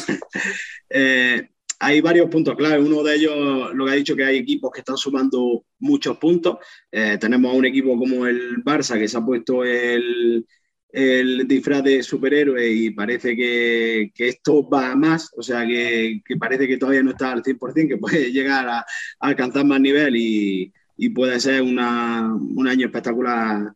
[0.90, 1.48] Eh,
[1.80, 2.82] hay varios puntos clave.
[2.82, 6.58] Uno de ellos, lo que ha dicho, que hay equipos que están sumando muchos puntos.
[6.90, 10.46] Eh, tenemos a un equipo como el Barça que se ha puesto el,
[10.94, 16.22] el disfraz de superhéroe y parece que, que esto va a más, o sea, que,
[16.24, 18.84] que parece que todavía no está al 100%, que puede llegar a, a
[19.18, 23.72] alcanzar más nivel y, y puede ser una, un año espectacular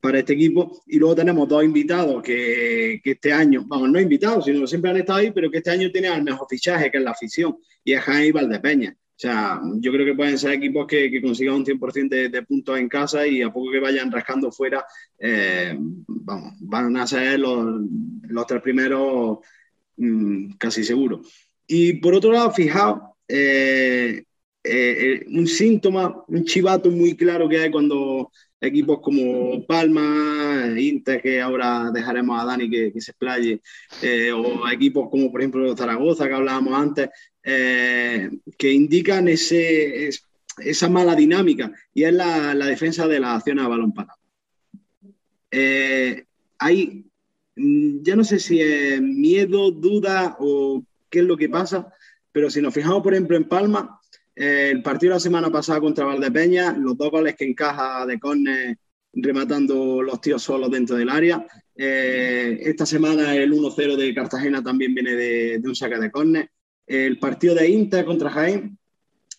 [0.00, 0.82] para este equipo.
[0.86, 4.96] Y luego tenemos dos invitados que, que este año, vamos, no invitados, sino siempre han
[4.96, 7.92] estado ahí, pero que este año tienen el mejor fichaje, que es la afición, y
[7.92, 8.96] es Jaime Valdepeña.
[9.22, 12.88] Sea, yo creo que pueden ser equipos que, consigan un 100% de, de puntos en
[12.88, 14.84] casa y a poco que vayan rascando fuera,
[15.16, 17.82] eh, vamos, van a ser los,
[18.22, 19.38] los tres primeros
[19.96, 21.22] mm, casi seguro.
[21.68, 24.24] Y por otro lado, fijaos, eh,
[24.64, 28.32] eh, un síntoma, un chivato muy claro que hay cuando
[28.62, 33.60] equipos como Palma, Inter, que ahora dejaremos a Dani que, que se explaye,
[34.00, 37.10] eh, o equipos como por ejemplo Zaragoza, que hablábamos antes,
[37.42, 40.24] eh, que indican ese, es-
[40.58, 44.18] esa mala dinámica y es la, la defensa de las acciones a balón parado.
[45.50, 46.24] Eh,
[46.58, 47.04] hay,
[47.56, 51.92] mm, ya no sé si es miedo, duda o qué es lo que pasa,
[52.32, 53.98] pero si nos fijamos, por ejemplo, en Palma,
[54.34, 58.76] el partido de la semana pasada contra Valdepeña, los dos goles que encaja de córner
[59.14, 61.46] rematando los tíos solos dentro del área.
[61.76, 66.50] Eh, esta semana el 1-0 de Cartagena también viene de, de un saque de córner.
[66.86, 68.78] El partido de Inter contra Jaén,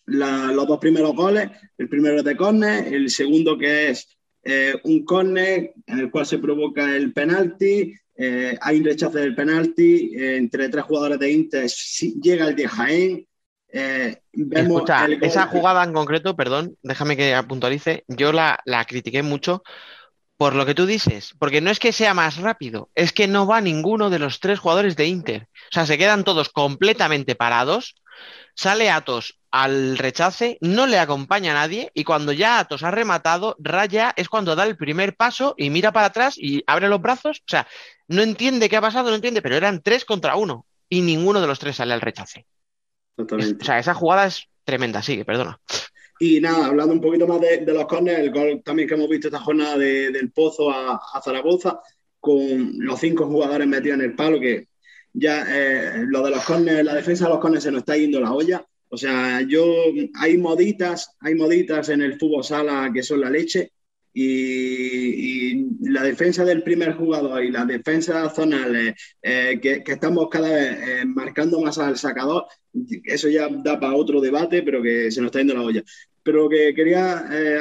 [0.06, 4.08] la- los dos primeros goles, el primero es de córner, el segundo que es
[4.44, 9.34] eh, un córner en el cual se provoca el penalti, eh, hay un rechazo del
[9.36, 11.68] penalti, eh, entre tres jugadores de Inter
[12.22, 13.28] llega el de Jaén.
[13.74, 18.86] Eh, vemos Escucha, el esa jugada en concreto, perdón, déjame que puntualice, yo la, la
[18.86, 19.64] critiqué mucho
[20.38, 23.48] por lo que tú dices, porque no es que sea más rápido, es que no
[23.48, 25.48] va ninguno de los tres jugadores de Inter.
[25.72, 27.96] O sea, se quedan todos completamente parados,
[28.56, 33.56] sale Atos al rechace, no le acompaña a nadie y cuando ya Atos ha rematado,
[33.58, 37.40] Raya es cuando da el primer paso y mira para atrás y abre los brazos.
[37.40, 37.68] O sea,
[38.08, 41.48] no entiende qué ha pasado, no entiende, pero eran tres contra uno y ninguno de
[41.48, 42.46] los tres sale al rechace.
[43.16, 43.62] Totalmente.
[43.62, 45.60] o sea, esa jugada es tremenda, sigue, perdona.
[46.20, 49.10] Y nada, hablando un poquito más de, de los córneres, el gol también que hemos
[49.10, 51.80] visto esta jornada de- del Pozo a, a Zaragoza,
[52.20, 54.68] con los cinco jugadores metidos en el palo, que
[55.12, 58.22] ya eh, lo de los córneres, la defensa de los córneres se nos está yendo
[58.22, 58.66] la olla.
[58.90, 59.66] O sea, yo
[60.20, 63.72] hay moditas, hay moditas en el fútbol sala que son la leche.
[64.16, 70.30] Y, y la defensa del primer jugador y las defensas zonales eh, que, que estamos
[70.30, 72.46] cada vez eh, marcando más al sacador,
[73.04, 75.84] eso ya da para otro debate, pero que se nos está yendo la olla.
[76.24, 77.60] Pero que quería eh,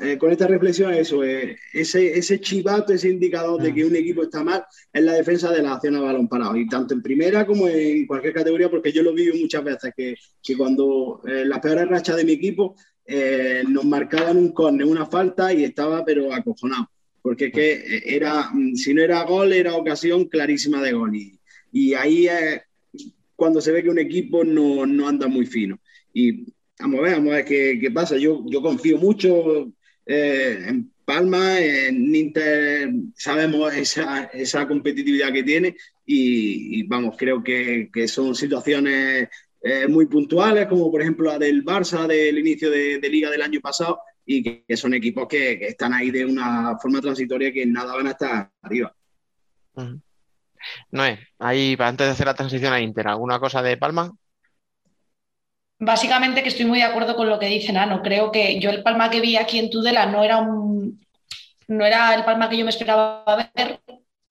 [0.00, 3.96] eh, con esta reflexión es eso, eh, ese, ese chivato, ese indicador de que un
[3.96, 6.56] equipo está mal, es la defensa de la acción a balón parado.
[6.56, 10.14] Y tanto en primera como en cualquier categoría, porque yo lo vi muchas veces, que,
[10.42, 12.76] que cuando eh, las peores rachas de mi equipo
[13.10, 16.90] eh, nos marcaban un córner, una falta y estaba pero acojonado.
[17.22, 21.16] Porque es que eh, era, mm, si no era gol, era ocasión clarísima de gol.
[21.16, 21.40] Y,
[21.72, 22.60] y ahí es
[23.38, 25.78] cuando se ve que un equipo no, no anda muy fino.
[26.12, 26.44] Y
[26.80, 28.16] vamos a ver, vamos a ver qué, qué pasa.
[28.16, 29.72] Yo, yo confío mucho
[30.04, 37.40] eh, en Palma, en Inter, sabemos esa, esa competitividad que tiene y, y vamos, creo
[37.44, 39.28] que, que son situaciones
[39.62, 43.42] eh, muy puntuales, como por ejemplo la del Barça del inicio de, de liga del
[43.42, 47.52] año pasado y que, que son equipos que, que están ahí de una forma transitoria
[47.52, 48.92] que nada van a estar arriba.
[49.74, 50.00] Ujú.
[50.90, 54.12] Noé, ahí antes de hacer la transición a Inter, ¿alguna cosa de Palma?
[55.80, 58.02] Básicamente que estoy muy de acuerdo con lo que dice Nano.
[58.02, 61.00] Creo que yo el Palma que vi aquí en Tudela no era un
[61.68, 63.24] no era el Palma que yo me esperaba
[63.54, 63.80] ver,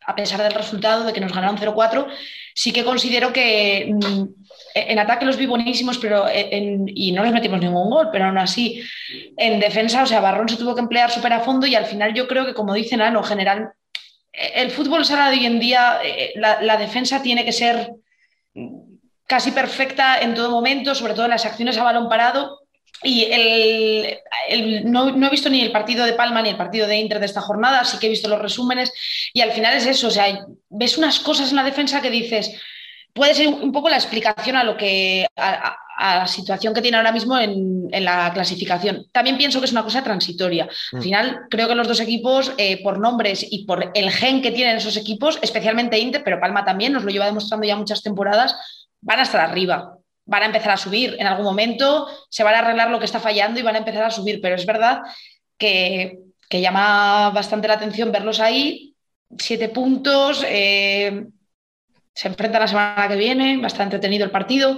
[0.05, 2.07] a pesar del resultado de que nos ganaron 0-4,
[2.53, 4.23] sí que considero que mm,
[4.73, 8.81] en ataque los vi buenísimos pero y no les metimos ningún gol, pero aún así,
[9.37, 12.13] en defensa, o sea, Barrón se tuvo que emplear súper a fondo y al final
[12.13, 13.71] yo creo que, como dicen, Ano, general,
[14.37, 17.91] el fútbol sala de hoy en día, eh, la, la defensa tiene que ser
[19.25, 22.61] casi perfecta en todo momento, sobre todo en las acciones a balón parado.
[23.03, 27.19] Y el, no, he visto ni el partido de Palma ni el partido de Inter
[27.19, 28.91] de esta jornada, sí que he visto los resúmenes
[29.33, 32.59] y al final es eso, o sea, ves unas cosas en la defensa que dices,
[33.13, 35.27] puede ser un poco la explicación a lo que
[35.97, 39.05] a- a la situación que tiene ahora mismo en, en la clasificación.
[39.11, 40.63] También pienso que es una cosa transitoria.
[40.93, 41.01] Al Mm.
[41.01, 44.77] final, creo que los dos equipos, eh, por nombres y por el gen que tienen
[44.77, 48.55] esos equipos, especialmente Inter, pero Palma también, nos lo lleva demostrando ya muchas temporadas,
[49.01, 49.93] van a estar arriba.
[50.29, 51.15] Van a empezar a subir.
[51.19, 54.03] En algún momento se van a arreglar lo que está fallando y van a empezar
[54.03, 54.39] a subir.
[54.41, 55.01] Pero es verdad
[55.57, 56.19] que,
[56.49, 58.93] que llama bastante la atención verlos ahí.
[59.37, 60.43] Siete puntos.
[60.47, 61.27] eh,
[62.13, 63.57] se enfrentan la semana que viene.
[63.57, 64.77] Bastante entretenido el partido.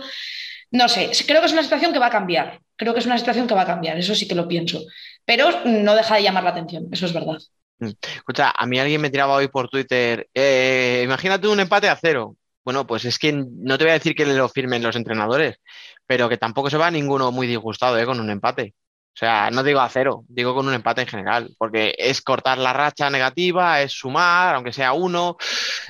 [0.71, 2.59] No sé, creo que es una situación que va a cambiar.
[2.75, 3.97] Creo que es una situación que va a cambiar.
[3.97, 4.81] Eso sí que lo pienso.
[5.25, 6.87] Pero no deja de llamar la atención.
[6.91, 7.37] Eso es verdad.
[7.79, 12.35] Escucha, a mí alguien me tiraba hoy por Twitter, eh, imagínate un empate a cero.
[12.65, 15.57] Bueno, pues es que no te voy a decir que lo firmen los entrenadores,
[16.05, 18.75] pero que tampoco se va ninguno muy disgustado eh, con un empate.
[19.13, 22.57] O sea, no digo a cero, digo con un empate en general, porque es cortar
[22.57, 25.37] la racha negativa, es sumar, aunque sea uno,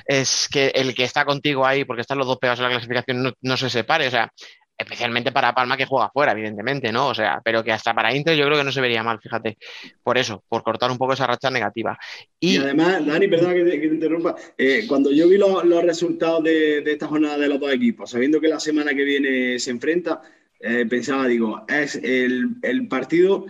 [0.06, 3.22] es que el que está contigo ahí, porque están los dos pegados en la clasificación,
[3.22, 4.08] no, no se separe.
[4.08, 4.32] O sea,
[4.80, 7.08] especialmente para Palma que juega fuera, evidentemente, ¿no?
[7.08, 9.58] O sea, pero que hasta para Inter yo creo que no se vería mal, fíjate,
[10.02, 11.98] por eso, por cortar un poco esa racha negativa.
[12.38, 15.64] Y, Y, además, Dani, perdona que te, que te interrumpa, eh, cuando yo vi los,
[15.64, 19.04] los resultados de, de esta jornada de los dos equipos, sabiendo que la semana que
[19.04, 20.22] viene se enfrenta,
[20.58, 23.46] eh, pensaba, digo, es el, el partido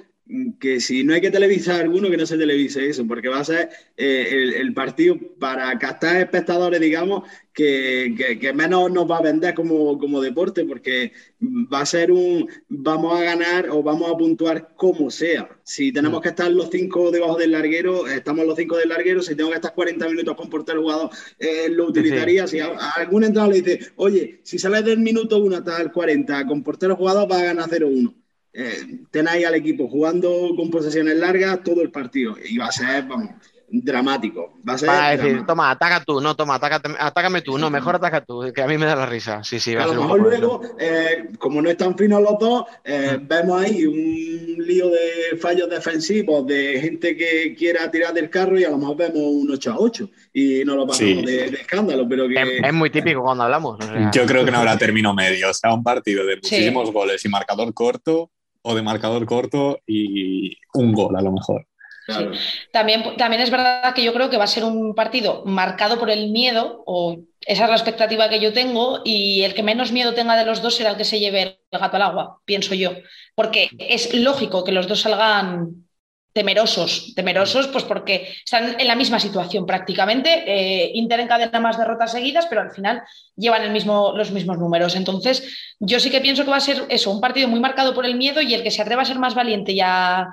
[0.58, 3.44] que si no hay que televisar alguno, que no se televise eso, porque va a
[3.44, 9.18] ser eh, el, el partido para captar espectadores, digamos, que, que- que menos nos va
[9.18, 11.12] a vender como, como deporte, porque
[11.42, 15.48] va a ser un, vamos a ganar o vamos a puntuar como sea.
[15.64, 19.34] Si tenemos que estar los cinco debajo del larguero, estamos los cinco del larguero, si
[19.34, 22.46] tengo que estar 40 minutos con portero jugador, eh, lo utilizaría.
[22.46, 25.90] Si a, a algún entrenador le dice, oye, si sales del minuto 1 hasta el
[25.92, 28.14] 40 con portero jugador, vas a ganar 0-1.
[28.52, 33.04] Eh, tenéis al equipo jugando con posesiones largas todo el partido y va a ser,
[33.04, 33.30] vamos,
[33.72, 34.54] dramático.
[34.68, 35.46] Va a ser decir, dramático.
[35.46, 38.76] toma, ataca tú, no, toma, atácate- atácame tú, no, mejor ataca tú, que a mí
[38.76, 39.44] me da la risa.
[39.44, 42.64] Sí, sí, va a a lo mejor luego, eh, como no están finos los dos,
[42.84, 48.58] eh, vemos ahí un lío de fallos defensivos, de gente que quiera tirar del carro
[48.58, 51.24] y a lo mejor vemos un 8 a 8 y no lo pasamos Sí.
[51.24, 52.34] de, de escándalo, pero que...
[52.34, 53.78] Es, es muy típico cuando hablamos.
[53.78, 55.48] o sea, Yo creo que no habrá término medio.
[55.50, 58.30] O sea, un partido de muchísimos goles y marcador corto,
[58.62, 61.66] o de marcador corto y un gol a lo mejor.
[62.06, 62.32] Claro.
[62.72, 66.10] También, también es verdad que yo creo que va a ser un partido marcado por
[66.10, 70.14] el miedo, o esa es la expectativa que yo tengo, y el que menos miedo
[70.14, 72.92] tenga de los dos será el que se lleve el gato al agua, pienso yo.
[73.34, 75.86] Porque es lógico que los dos salgan
[76.32, 80.44] temerosos, temerosos pues porque están en la misma situación prácticamente.
[80.46, 83.02] Eh, Inter encadena más derrotas seguidas, pero al final
[83.36, 84.94] llevan el mismo, los mismos números.
[84.94, 88.06] Entonces, yo sí que pienso que va a ser eso, un partido muy marcado por
[88.06, 90.28] el miedo y el que se atreva a ser más valiente y a,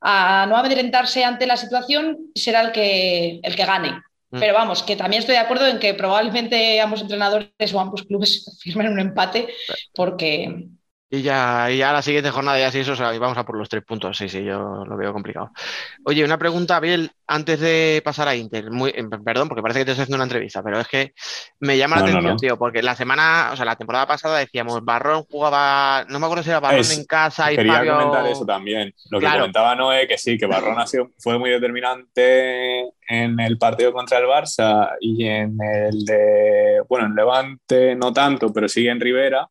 [0.00, 4.02] a no amedrentarse ante la situación será el que, el que gane.
[4.30, 4.40] Mm.
[4.40, 8.58] Pero vamos, que también estoy de acuerdo en que probablemente ambos entrenadores o ambos clubes
[8.62, 9.48] firmen un empate
[9.94, 10.68] porque
[11.10, 13.44] Y ya, y ya la siguiente jornada ya sí, eso, o sea, y vamos a
[13.46, 14.14] por los tres puntos.
[14.18, 15.50] Sí, sí, yo lo veo complicado.
[16.04, 18.70] Oye, una pregunta, Abel, antes de pasar a Inter.
[18.70, 21.14] Muy, eh, perdón, porque parece que te estoy haciendo una entrevista, pero es que
[21.60, 22.36] me llama la No, atención, no.
[22.36, 26.44] tío, porque la semana, o sea, la temporada pasada decíamos, Barrón jugaba, no me acuerdo
[26.44, 27.96] si era Barrón Es- en casa y Quería Fabio...
[27.96, 28.92] comentar eso también.
[29.10, 33.56] Lo que comentaba Noé, que sí, que Barrón ha sido, fue muy determinante en el
[33.56, 38.86] partido contra el Barça y en el de, bueno, en Levante no tanto, pero sí
[38.86, 39.48] en Rivera.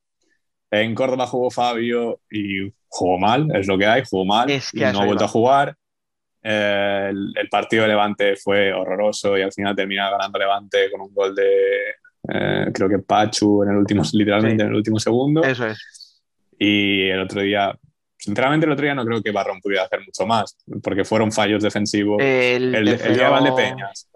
[0.71, 4.79] En Córdoba jugó Fabio y jugó mal, es lo que hay, jugó mal Es que
[4.79, 5.75] y no ha vuelto a jugar.
[6.43, 11.01] Eh, el, el partido de Levante fue horroroso y al final termina ganando Levante con
[11.01, 11.45] un gol de,
[12.33, 14.61] eh, creo que Pachu en el último, literalmente Sí.
[14.63, 15.43] en el último segundo.
[15.43, 16.21] Eso es.
[16.59, 17.77] Y el otro día,
[18.17, 21.63] sinceramente, el otro día no creo que Barrón pudiera hacer mucho más, porque fueron fallos
[21.63, 22.17] defensivos.
[22.21, 24.09] El, el, el día de tercero Valdepeñas.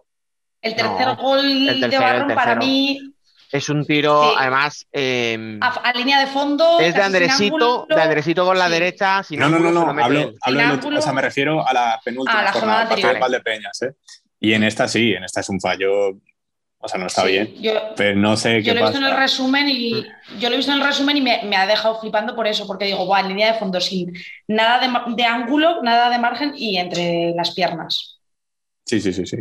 [0.62, 2.60] el tercer No, gol el de tercero, el Barrón para tercero.
[2.66, 3.11] mí
[3.52, 4.36] es un tiro, Sí.
[4.40, 7.86] además, eh, a, a línea de fondo es de Andresito, ángulo.
[7.90, 8.72] de Andresito con la Sí.
[8.72, 9.24] derecha.
[9.24, 12.44] sin No, no, no, no, mete hablo, o sea, me refiero a la penúltima Ah,
[12.44, 13.20] la jornada, jornada de.
[13.20, 13.82] Valdepeñas.
[13.82, 13.92] ¿eh?
[14.40, 15.92] Y en esta sí, en esta es un fallo,
[16.84, 18.98] o sea, no está Sí, bien, Yo, pero no sé yo qué lo he visto
[19.06, 20.04] en el resumen y
[20.40, 22.66] yo lo he visto en el resumen y me, me ha dejado flipando por eso,
[22.66, 24.14] porque digo, guau, en línea de fondo sin
[24.48, 24.80] nada
[25.16, 28.20] de ángulo, nada de margen y entre las piernas.
[28.86, 29.38] Sí, sí, sí, sí.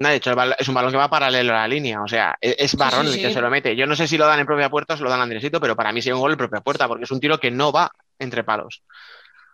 [0.00, 2.00] No, de hecho, es un balón que va paralelo a la línea.
[2.02, 3.74] O sea, e- es Barrón sí, el que se lo mete.
[3.74, 5.60] Yo no sé si lo dan en propia puerta o se lo dan a Andresito,
[5.60, 7.72] pero para mí sería un gol en propia puerta, porque es un tiro que no
[7.72, 8.82] va entre palos.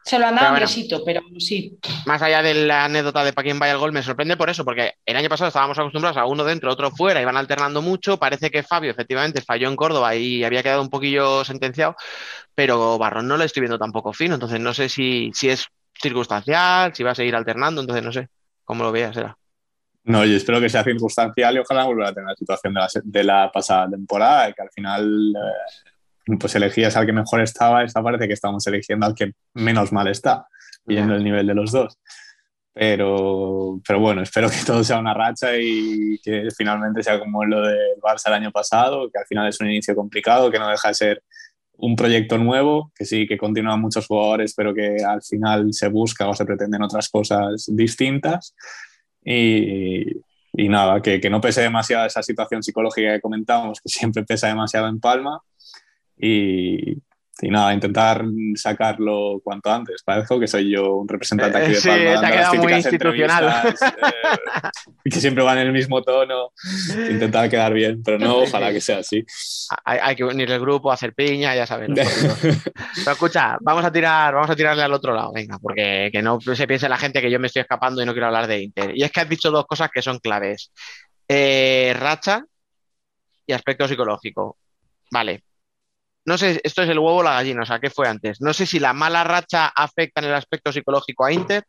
[0.05, 0.67] Se lo han dado a bueno.
[0.67, 1.79] Andresito, pero sí.
[2.07, 4.63] Más allá de la anécdota de para quién vaya el gol, me sorprende por eso,
[4.67, 8.19] porque el año pasado estábamos acostumbrados a uno dentro, otro fuera, iban alternando mucho.
[8.19, 11.97] Parece que Fabio efectivamente falló en Córdoba y había quedado un poquillo sentenciado,
[12.55, 14.35] pero Barrón no lo estoy viendo tampoco fino.
[14.35, 15.67] Entonces no sé si, si es
[16.01, 18.29] circunstancial, si va a seguir alternando, entonces no sé
[18.65, 19.17] cómo lo veas.
[19.17, 19.37] Era.
[20.05, 22.89] No, yo espero que sea circunstancial y ojalá volver a tener la situación de la,
[23.03, 28.03] de la pasada temporada, que al final eh, pues elegías al que mejor estaba, esta
[28.03, 30.47] parece que estamos eligiendo al que menos mal está,
[30.85, 31.99] viendo el nivel de los dos.
[32.75, 37.63] Pero, pero bueno, espero que todo sea una racha y que finalmente sea como lo
[37.63, 40.89] del Barça el año pasado, que al final es un inicio complicado, que no deja
[40.89, 41.23] de ser
[41.77, 46.29] un proyecto nuevo, que sí, que continúan muchos jugadores, pero que al final se busca
[46.29, 48.55] o se pretenden otras cosas distintas.
[49.25, 50.21] Y,
[50.53, 54.49] y nada, que, que no pese demasiado esa situación psicológica que comentamos, que siempre pesa
[54.49, 55.41] demasiado en Palma.
[56.19, 56.99] Y,
[57.43, 58.25] y nada, intentar
[58.55, 60.03] sacarlo cuanto antes.
[60.05, 62.21] Parezco que soy yo un representante aquí de Eh, sí, Palma.
[62.21, 63.75] te ha quedado muy institucional.
[63.75, 64.71] eh,
[65.05, 66.51] que siempre van en el mismo tono.
[67.11, 69.25] Intentar quedar bien, pero no, ojalá que sea así.
[69.85, 72.09] Hay, hay que unir el grupo, hacer piña, ya partidos.
[72.97, 76.39] Pero escucha, vamos a tirar, vamos a tirarle al otro lado, venga, porque que no
[76.41, 78.93] se piense la gente que yo me estoy escapando y no quiero hablar de Inter.
[78.97, 80.71] Y es que has dicho dos cosas que son claves.
[81.29, 82.45] Eh, racha
[83.47, 84.57] y aspecto psicológico.
[85.11, 85.43] Vale.
[86.27, 88.41] No sé, esto es el huevo o la gallina, o sea, ¿qué fue antes?
[88.41, 91.65] No sé si la mala racha afecta en el aspecto psicológico a Inter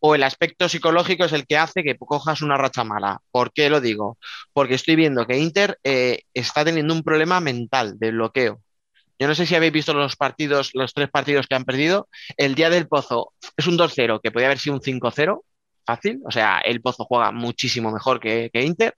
[0.00, 3.20] o el aspecto psicológico es el que hace que cojas una racha mala.
[3.30, 4.18] ¿Por qué lo digo?
[4.52, 8.60] Porque estoy viendo que Inter eh, está teniendo un problema mental de bloqueo.
[9.18, 12.08] Yo no sé si habéis visto los partidos, los tres partidos que han perdido.
[12.38, 15.42] El día del Pozo es un 2-0, que podía haber sido un 5-0,
[15.84, 16.20] fácil.
[16.24, 18.94] O sea, el Pozo juega muchísimo mejor que, Inter.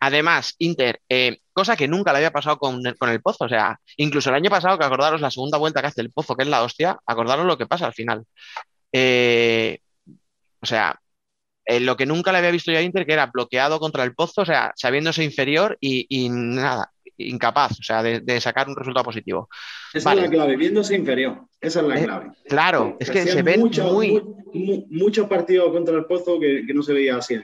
[0.00, 3.44] Además, Inter, eh, cosa que nunca le había pasado con con el Pozo.
[3.44, 6.36] O sea, incluso el año pasado, que acordaros la segunda vuelta que hace el Pozo,
[6.36, 8.24] que es la hostia, acordaros lo que pasa al final.
[8.92, 9.78] Eh,
[10.60, 11.00] o sea,
[11.66, 14.14] eh, lo que nunca le había visto yo a Inter, que era bloqueado contra el
[14.14, 18.76] Pozo, o sea, sabiéndose inferior y, y nada, incapaz, o sea, de, de sacar un
[18.76, 19.48] resultado positivo.
[19.92, 20.22] Esa Vale.
[20.22, 21.42] es la clave, viéndose inferior.
[21.60, 22.30] Esa es la Eh, clave.
[22.48, 26.38] Claro, es que Hacían se ven muchos- muy, mu- mu- muchos partidos contra el Pozo
[26.40, 27.36] que, que no se veía así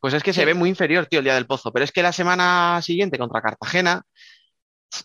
[0.00, 1.72] pues es que se ve muy inferior, tío, el día del Pozo.
[1.72, 4.02] Pero es que la semana siguiente contra Cartagena,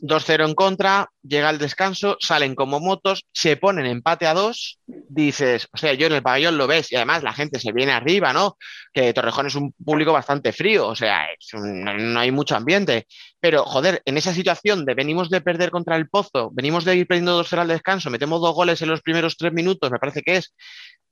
[0.02, 5.68] 2-0 en contra, llega el descanso, salen como motos, se ponen empate a dos, dices,
[5.74, 8.34] o sea, yo en el pabellón lo ves y además la gente se viene arriba,
[8.34, 8.57] ¿no?
[8.94, 13.07] Que Torrejón es un público bastante frío, o sea, no hay mucho ambiente.
[13.40, 17.07] Pero, joder, en esa situación de venimos de perder contra el Pozo, venimos de ir
[17.07, 20.38] perdiendo 2-0 al descanso, metemos dos goles en los primeros tres minutos, me parece que
[20.38, 20.53] es,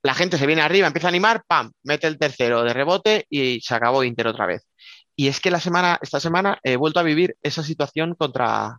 [0.04, 3.62] la gente se viene arriba, empieza a animar, pam, mete el tercero de rebote y
[3.62, 4.64] se acabó Inter otra vez.
[5.16, 8.76] Y es que la semana, esta semana he vuelto a vivir esa situación contra,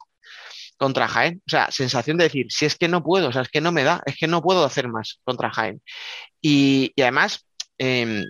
[0.78, 1.42] contra Jaén.
[1.46, 3.72] O sea, sensación de decir, si es que no puedo, o sea, es que no
[3.72, 5.82] me da, es que no puedo hacer más contra Jaén.
[6.42, 7.46] Y, además,
[7.78, 8.24] em,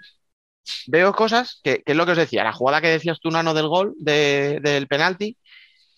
[0.86, 3.55] veo cosas que, que es lo que os decía, la jugada que decías tú, Nano,
[3.55, 5.36] del gol, de- del penalti,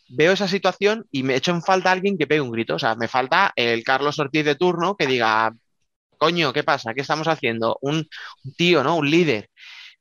[0.08, 2.76] veo esa situación y me echo en falta alguien que pegue un grito.
[2.76, 5.52] O sea, me falta el Carlos Ortiz de turno que diga,
[6.18, 6.94] coño, ¿qué pasa?
[6.94, 7.78] ¿Qué estamos haciendo?
[7.82, 7.96] Un,
[8.44, 8.96] un tío, ¿no?
[8.96, 9.50] Un líder.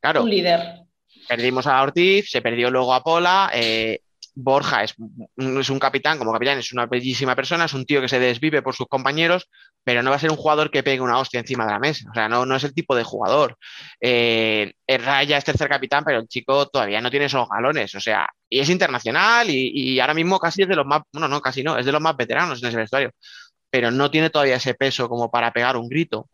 [0.02, 0.85] Claro, Un líder.
[1.28, 3.52] Perdimos a Ortiz, se perdió luego a Pola.
[3.54, 4.00] eh,
[4.38, 4.96] Borja es,
[5.38, 8.76] un- capitán, como capitán es una bellísima persona, es un tío que se desvive por
[8.76, 9.48] sus compañeros,
[9.84, 12.10] pero no va a ser un jugador que pegue una hostia encima de la mesa.
[12.12, 13.58] O sea, no, es el tipo de jugador.
[14.02, 17.96] Eh, Raya es tercer capitán, pero el chico todavía no tiene esos galones.
[17.96, 21.28] O sea, y es internacional y, y ahora mismo casi es de los más, bueno,
[21.30, 23.12] no, casi no, es de los más veteranos en ese vestuario,
[23.70, 26.30] pero no tiene todavía ese peso como para pegar un grito.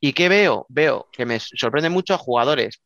[0.00, 0.66] ¿Y qué veo?
[0.68, 2.80] Veo que me sorprende mucho a jugadores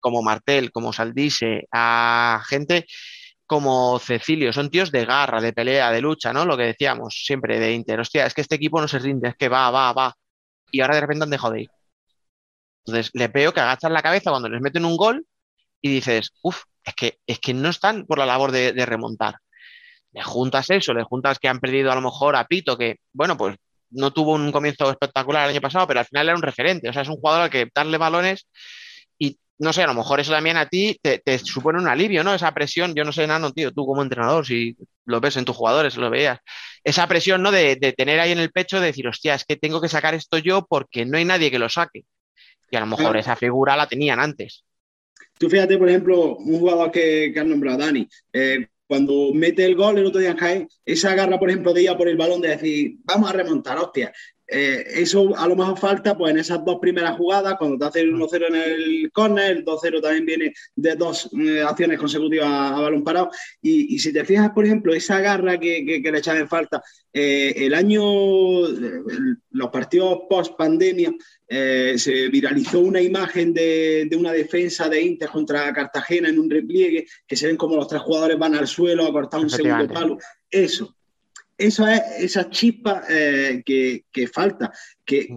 [0.00, 2.86] como Martel, como Saldise, a gente
[3.46, 6.44] como Cecilio, son tíos de garra, de pelea, de lucha, ¿no?
[6.44, 9.36] Lo que decíamos siempre de Inter, hostia, es que este equipo no se rinde, es
[9.36, 10.14] que va, va, va.
[10.72, 11.70] Y ahora de repente han dejado de ir.
[12.84, 15.26] Entonces, les veo que agachan la cabeza cuando les meten un gol
[15.80, 19.36] y dices, uff, es que, es que no están por la labor de, de remontar.
[20.12, 23.36] Le juntas eso, le juntas que han perdido a lo mejor a Pito, que, bueno,
[23.36, 23.56] pues
[23.90, 26.88] no tuvo un comienzo espectacular el año pasado, pero al final era un referente.
[26.88, 28.46] O sea, es un jugador al que darle balones
[29.58, 32.34] no sé, a lo mejor eso también a ti te, te supone un alivio, ¿no?
[32.34, 34.76] Esa presión, yo no sé, Nano, tío, tú como entrenador, si
[35.06, 36.38] lo ves en tus jugadores, lo veías,
[36.84, 37.50] esa presión, ¿no?
[37.52, 40.14] De, de tener ahí en el pecho, de decir, hostia, es que tengo que sacar
[40.14, 42.04] esto yo porque no hay nadie que lo saque.
[42.70, 43.18] Y a lo mejor Claro.
[43.18, 44.64] esa figura la tenían antes.
[45.38, 48.08] Tú fíjate, por ejemplo, un jugador que, que has nombrado, Dani.
[48.32, 51.82] Eh, cuando mete el gol el otro día en Jaén, esa garra, por ejemplo, de
[51.82, 54.12] ir a por el balón, de decir, vamos a remontar, hostia.
[54.48, 58.00] Eh, eso a lo mejor falta pues en esas dos primeras jugadas, cuando te hace
[58.02, 62.76] el 1-0 en el córner, el 2-0 también viene de dos eh, acciones consecutivas a,
[62.76, 63.30] a balón parado.
[63.60, 66.48] Y, y si te fijas, por ejemplo, esa garra que, que, que le echan en
[66.48, 66.82] falta,
[67.12, 71.12] eh, el año, el- los partidos post pandemia,
[71.48, 77.06] se viralizó una imagen de, de una defensa de Inter contra Cartagena en un repliegue,
[77.26, 80.18] que se ven como los tres jugadores van al suelo a cortar un segundo palo.
[80.50, 80.94] Eso,
[81.58, 84.72] eso es esa chispa eh, que, que falta,
[85.04, 85.28] que,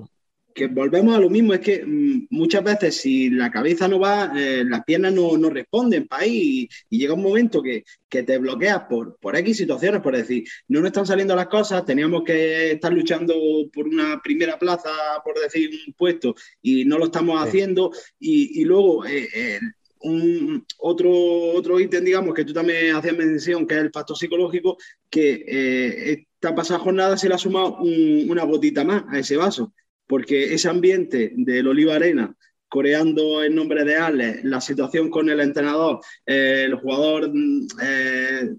[0.54, 4.34] que volvemos a lo mismo, es que mm, muchas veces si la cabeza no va,
[4.36, 8.24] eh, las piernas no, no responden para ahí y, y llega un momento que, que
[8.24, 12.24] te bloqueas por, por X situaciones, por decir, no nos están saliendo las cosas, teníamos
[12.24, 13.34] que estar luchando
[13.72, 14.90] por una primera plaza,
[15.24, 17.48] por decir un puesto, y no lo estamos Sí.
[17.48, 19.06] haciendo, y, y luego...
[19.06, 19.60] eh, eh,
[20.02, 24.78] un, otro, otro ítem, digamos, que tú también hacías mención, que es el factor psicológico,
[25.10, 29.38] que eh, esta pasada jornada se le ha sumado un- una gotita más a ese
[29.38, 29.74] vaso,
[30.08, 32.36] porque ese ambiente del Oliva Arena,
[32.68, 38.50] coreando en nombre de Alex, la situación con el entrenador, eh, el jugador mm, eh,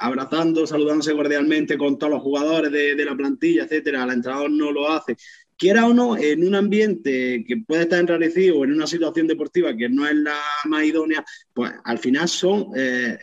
[0.00, 4.70] abrazando, saludándose cordialmente con todos los jugadores de, de la plantilla, etcétera, el entrenador no
[4.72, 5.16] lo hace.
[5.58, 9.88] Quiera o no, en un ambiente que puede estar enrarecido, en una situación deportiva que
[9.88, 13.18] no es la más idónea, pues al final son eh,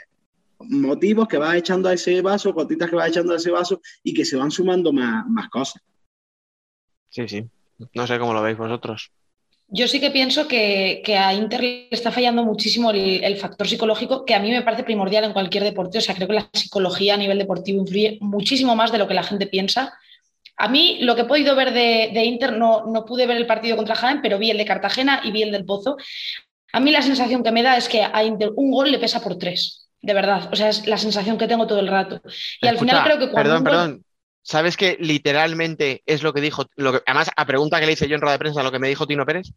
[0.60, 4.14] motivos que vas echando a ese vaso, gotitas que vas echando a ese vaso y
[4.14, 5.82] que se van sumando más, más cosas.
[7.10, 7.46] Sí, sí.
[7.94, 9.12] No sé cómo lo veis vosotros.
[9.68, 13.68] Yo sí que pienso que, que a Inter le está fallando muchísimo el, el factor
[13.68, 15.98] psicológico, que a mí me parece primordial en cualquier deporte.
[15.98, 19.14] O sea, creo que la psicología a nivel deportivo influye muchísimo más de lo que
[19.14, 19.98] la gente piensa.
[20.58, 23.48] A mí, lo que he podido ver de, de Inter, no, no pude ver el
[23.48, 25.98] partido contra Jaén, pero vi el de Cartagena y vi el del Pozo.
[26.72, 29.22] A mí la sensación que me da es que a Inter un gol le pesa
[29.22, 30.50] por tres, de verdad.
[30.52, 32.22] O sea, es la sensación que tengo todo el rato.
[32.62, 34.06] Y al final creo que cuando Perdón, gol- perdón.
[34.42, 38.08] ¿Sabes que literalmente es lo que dijo, lo que, además a pregunta que le hice
[38.08, 39.48] yo en rueda de prensa, lo que me dijo Tino Pérez?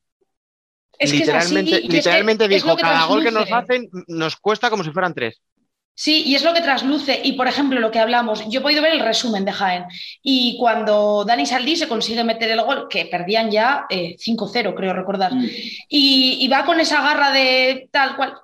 [0.98, 3.72] Es que es así, literalmente y es que literalmente dijo, cada gol que nos trasluce".
[3.74, 5.40] hacen nos cuesta como si fueran tres.
[6.00, 7.20] Sí, y es lo que trasluce.
[7.24, 9.84] Y por ejemplo, lo que hablamos, yo he podido ver el resumen de Jaén.
[10.22, 14.92] Y cuando Dani Saldí se consigue meter el gol, que perdían ya eh, 5-0, creo
[14.92, 15.44] recordar, Mm.
[15.88, 18.34] y, y va con esa garra de tal cual.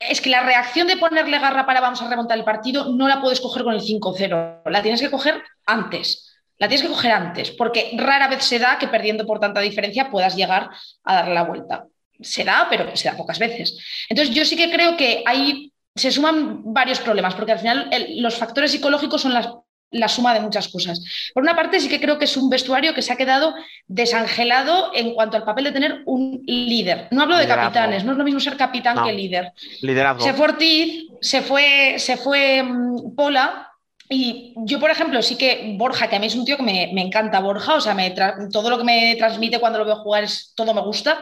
[0.00, 3.20] Es que la reacción de ponerle garra para vamos a remontar el partido no la
[3.20, 6.24] puedes coger con el 5-0, la tienes que coger antes.
[6.56, 10.10] La tienes que coger antes, porque rara vez se da que perdiendo por tanta diferencia
[10.10, 10.70] puedas llegar
[11.04, 11.84] a darle la vuelta.
[12.18, 13.78] Se da, pero se da pocas veces.
[14.08, 15.67] Entonces yo sí que creo que hay,
[15.98, 19.48] se suman varios problemas, porque al final el- los factores psicológicos son las-
[19.90, 21.00] la suma de muchas cosas.
[21.32, 23.54] Por una parte, sí que creo que es un vestuario que se ha quedado
[23.86, 27.08] desangelado en cuanto al papel de tener un líder.
[27.10, 27.72] No hablo de Liderazgo.
[27.72, 29.04] capitanes, no es lo mismo ser capitán No.
[29.04, 29.52] que líder.
[29.82, 30.22] Liderazgo.
[30.22, 33.64] Se fue Ortiz, se fue, se fue mm, Pola.
[34.10, 36.90] Y yo, por ejemplo, sí que Borja, que a mí es un tío que me,
[36.94, 38.14] me encanta Borja, o sea, me
[38.50, 41.20] todo lo que me transmite cuando lo veo jugar es todo me gusta,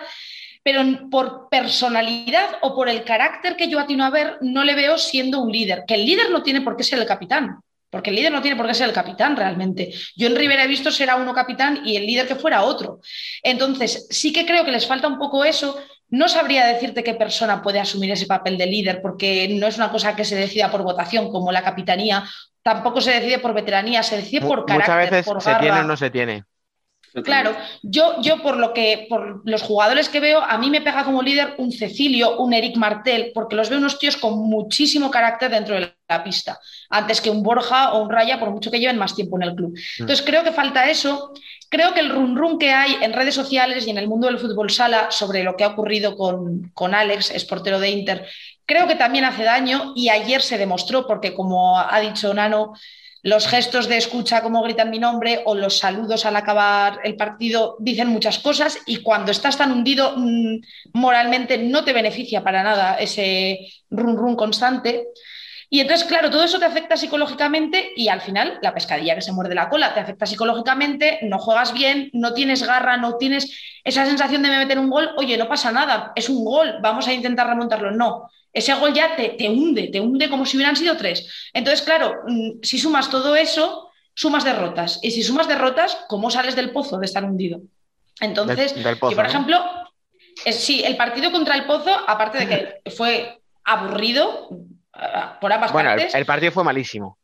[0.67, 0.83] pero
[1.13, 5.41] por personalidad o por el carácter que yo atino a ver, no le veo siendo
[5.41, 5.85] un líder.
[5.87, 8.57] Que el líder no tiene por qué ser el capitán, porque el líder no tiene
[8.57, 9.95] por qué ser el capitán realmente.
[10.17, 12.99] Yo en Rivera he visto ser a uno capitán y el líder que fuera otro.
[13.45, 15.79] Entonces, sí que creo que les falta un poco eso.
[16.09, 19.93] No sabría decirte qué persona puede asumir ese papel de líder, porque no es una
[19.93, 22.25] cosa que se decida por votación, como la capitanía.
[22.65, 25.85] Tampoco se decide por veteranía, se decide por carácter, Muchas veces por se tiene o
[25.85, 26.43] no se tiene.
[27.25, 31.05] Claro, yo, yo por lo que, por los jugadores que veo, a mí me pega
[31.05, 35.51] como líder un Cecilio, un Eric Martel, porque los veo unos tíos con muchísimo carácter
[35.51, 36.61] dentro de la pista,
[36.91, 39.55] antes que un Borja o un Raya, por mucho que lleven más tiempo en el
[39.55, 39.79] club.
[39.99, 41.33] Entonces creo que falta eso.
[41.69, 44.39] Creo que el run run que hay en redes sociales y en el mundo del
[44.39, 48.27] fútbol sala sobre lo que ha ocurrido con, con Alex, es portero de Inter,
[48.67, 52.75] creo que también hace daño y ayer se demostró, porque como ha dicho Nano,
[53.27, 57.75] los gestos de escucha como gritan mi nombre o los saludos al acabar el partido
[57.81, 60.61] dicen muchas cosas y cuando estás tan hundido mmm,
[60.93, 65.09] moralmente no te beneficia para nada ese run run constante.
[65.69, 69.33] Y entonces, claro, todo eso te afecta psicológicamente y al final la pescadilla que se
[69.33, 74.07] muerde la cola te afecta psicológicamente, no juegas bien, no tienes garra, no tienes esa
[74.07, 77.13] sensación de me meter un gol, oye, no pasa nada, es un gol, vamos a
[77.13, 77.91] intentar remontarlo.
[77.91, 81.51] No, ese gol ya te, te, hunde, te hunde como si hubieran sido tres.
[81.53, 84.99] Entonces, claro, mm, si sumas todo eso, sumas derrotas.
[85.03, 87.61] Y si sumas derrotas, ¿cómo sales del pozo de estar hundido?
[88.21, 89.31] Entonces, Del- del pozo, yo, por ¿no?
[89.31, 89.65] ejemplo,
[90.45, 94.49] es, sí, el partido contra el pozo, aparte de que fue aburrido
[94.95, 95.07] eh,
[95.41, 97.19] por ambas Bueno, el, partes, el partido fue malísimo.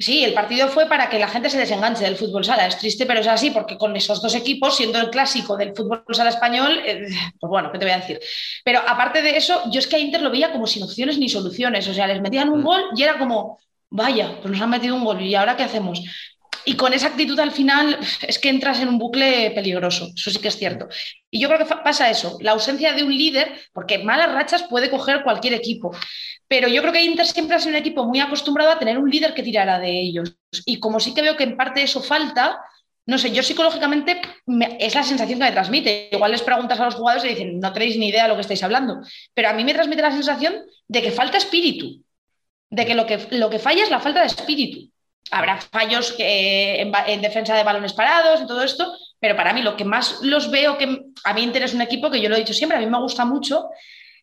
[0.00, 2.66] Sí, el partido fue para que la gente se desenganche del fútbol sala.
[2.66, 6.02] Es triste, pero es así, porque con esos dos equipos, siendo el clásico del fútbol
[6.12, 7.06] sala español, eh,
[7.38, 8.18] pues bueno, ¿qué te voy a decir?
[8.64, 11.28] Pero aparte de eso, yo es que a Inter lo veía como sin opciones ni
[11.28, 11.86] soluciones.
[11.86, 12.64] O sea, les metían un Mm.
[12.64, 13.58] gol y era como,
[13.90, 16.00] vaya, pues nos han metido un gol y ahora qué hacemos.
[16.64, 20.38] Y con esa actitud al final es que entras en un bucle peligroso, eso sí
[20.38, 20.88] que es cierto.
[21.30, 24.90] Y yo creo que pasa eso, la ausencia de un líder, porque malas rachas puede
[24.90, 25.90] coger cualquier equipo,
[26.48, 29.08] pero yo creo que Inter siempre ha sido un equipo muy acostumbrado a tener un
[29.08, 30.36] líder que tirara de ellos.
[30.66, 32.58] Y como sí que veo que en parte eso falta,
[33.06, 36.08] no sé, yo psicológicamente me- es la sensación que me transmite.
[36.12, 38.42] Igual les preguntas a los jugadores y dicen, no tenéis ni idea de lo que
[38.42, 39.00] estáis hablando,
[39.32, 40.54] pero a mí me transmite la sensación
[40.88, 42.02] de que falta espíritu,
[42.68, 44.90] de que lo que, lo que falla es la falta de espíritu.
[45.30, 49.76] Habrá fallos que, en, defensa de balones parados y todo esto, pero para mí lo
[49.76, 52.40] que más los veo, que a mí Inter es un equipo que yo lo he
[52.40, 53.68] dicho siempre, a mí me gusta mucho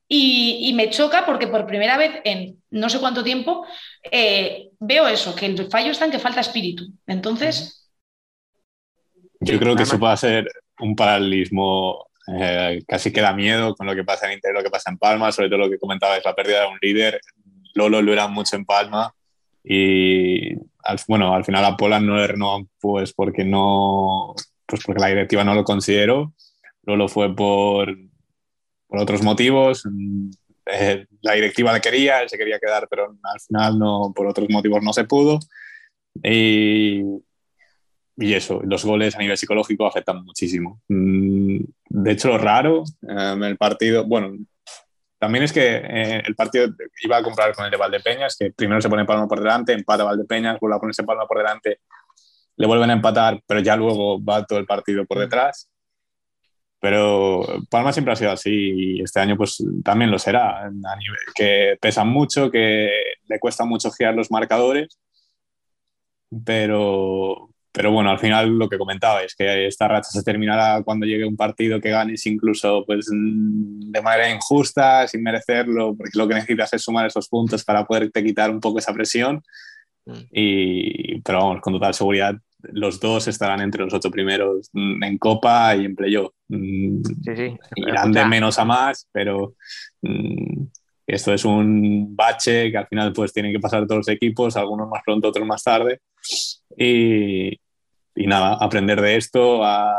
[0.07, 3.65] y, y me choca porque por primera vez en no sé cuánto tiempo
[4.11, 6.85] eh, veo eso, que el fallo está en que falta espíritu.
[7.05, 7.89] Entonces,
[9.39, 10.47] Yo creo que eso puede ser
[10.79, 14.69] un paralelismo eh, casi que da miedo con lo que pasa en Inter, lo que
[14.69, 17.21] pasa en Palma, sobre todo lo que comentabas, la pérdida de un líder.
[17.73, 19.13] Lolo lo era mucho en Palma
[19.63, 20.55] y
[20.87, 24.33] al, bueno, al final a Poland no le renovan pues porque no
[24.65, 26.33] pues porque la directiva no lo consideró.
[26.83, 27.95] Lolo fue por,
[28.87, 29.83] por otros motivos.
[30.65, 34.49] Eh, la directiva le quería, él se quería quedar, pero al final no, por otros
[34.49, 35.39] motivos no se pudo.
[36.23, 37.01] Y,
[38.17, 40.81] y eso, los goles a nivel psicológico afectan muchísimo.
[40.89, 41.59] Mm,
[41.89, 44.33] De hecho, lo raro eh, el partido, bueno,
[45.19, 46.69] también es que eh, el partido
[47.03, 50.03] iba a comprar con el de Valdepeñas, que primero se pone Palma por delante, empata
[50.03, 51.79] Valdepeñas, vuelve a ponerse Palma por delante,
[52.55, 55.69] le vuelven a empatar, pero ya luego va todo el partido por detrás.
[56.79, 61.19] Pero Palma siempre ha sido así y este año pues también lo será, a nivel,
[61.35, 62.91] que pesan mucho, que
[63.27, 64.99] le cuesta mucho girar los marcadores,
[66.45, 71.05] pero, pero bueno, al final lo que comentaba es que esta racha se terminará cuando
[71.05, 76.27] llegue un partido que ganes incluso pues, mm, de manera injusta, sin merecerlo, porque lo
[76.27, 79.43] que necesitas es sumar esos puntos para poderte quitar un poco esa presión.
[80.07, 80.21] Mm.
[80.31, 85.17] Y, pero vamos, con total seguridad, los dos estarán entre los ocho primeros mm, en
[85.19, 86.33] Copa y en Playoff.
[86.49, 87.57] Sí, sí.
[87.75, 89.53] Irán de menos a más, pero
[91.05, 94.89] esto es un bache que al final pues tienen que pasar todos los equipos, algunos
[94.89, 96.01] más pronto, otros más tarde.
[96.75, 97.59] Y,
[98.17, 99.95] y nada, aprender de esto, a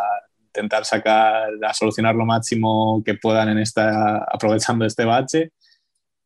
[0.48, 5.52] intentar sacar, a solucionar lo máximo que puedan en esta, aprovechando este bache.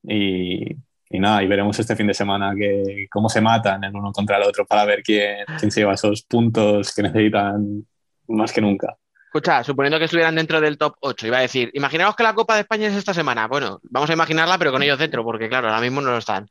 [0.02, 0.74] Y,
[1.10, 4.39] y nada, y veremos este fin de semana que, cómo se matan el uno contra
[4.39, 7.86] el otro para ver quién, quién se lleva esos puntos que necesitan
[8.28, 8.97] más que nunca.
[9.27, 12.55] Escucha, suponiendo que estuvieran dentro del top 8, iba a decir, imaginaos que la Copa
[12.55, 13.47] de España es esta semana.
[13.48, 16.48] Bueno, vamos a imaginarla, pero con ellos dentro, porque claro, ahora mismo no lo están.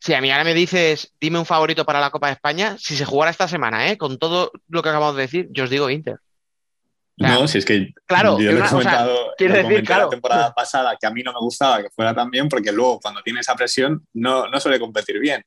[0.00, 2.96] Si a mí ahora me dices, dime un favorito para la Copa de España, si
[2.96, 3.98] se jugara esta semana, ¿eh?
[3.98, 6.14] Con todo lo que acabamos de decir, yo os digo Inter.
[6.14, 9.56] O sea, No, si es que claro, yo lo he o sea, comentado, quiero lo
[9.58, 10.04] decir, comenté claro.
[10.04, 13.00] la temporada pasada que a mí no me gustaba que fuera tan bien porque luego
[13.00, 15.44] cuando tiene esa presión no, no suele competir bien.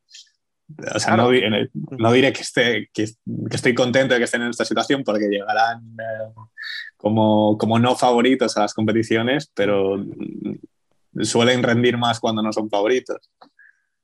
[0.94, 1.32] O sea, Claro.
[1.32, 5.04] no, no diré que, esté, que, que estoy contento de que estén en esta situación
[5.06, 6.34] porque llegarán eh,
[6.98, 10.04] como, como no favoritos a las competiciones, pero
[11.22, 13.30] suelen rendir más cuando no son favoritos.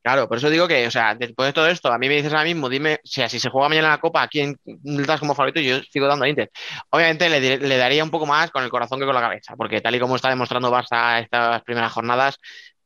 [0.02, 2.32] Claro, por eso digo que, o sea, después de todo esto, a mí me dices
[2.32, 5.34] ahora mismo, dime, o sea, si se juega mañana la Copa, ¿a quién das como
[5.34, 5.60] favorito?
[5.60, 6.50] Yo sigo dando a Inter.
[6.90, 9.80] Obviamente le, le daría un poco más con el corazón que con la cabeza, porque
[9.82, 12.38] tal y como está demostrando Barça estas primeras jornadas,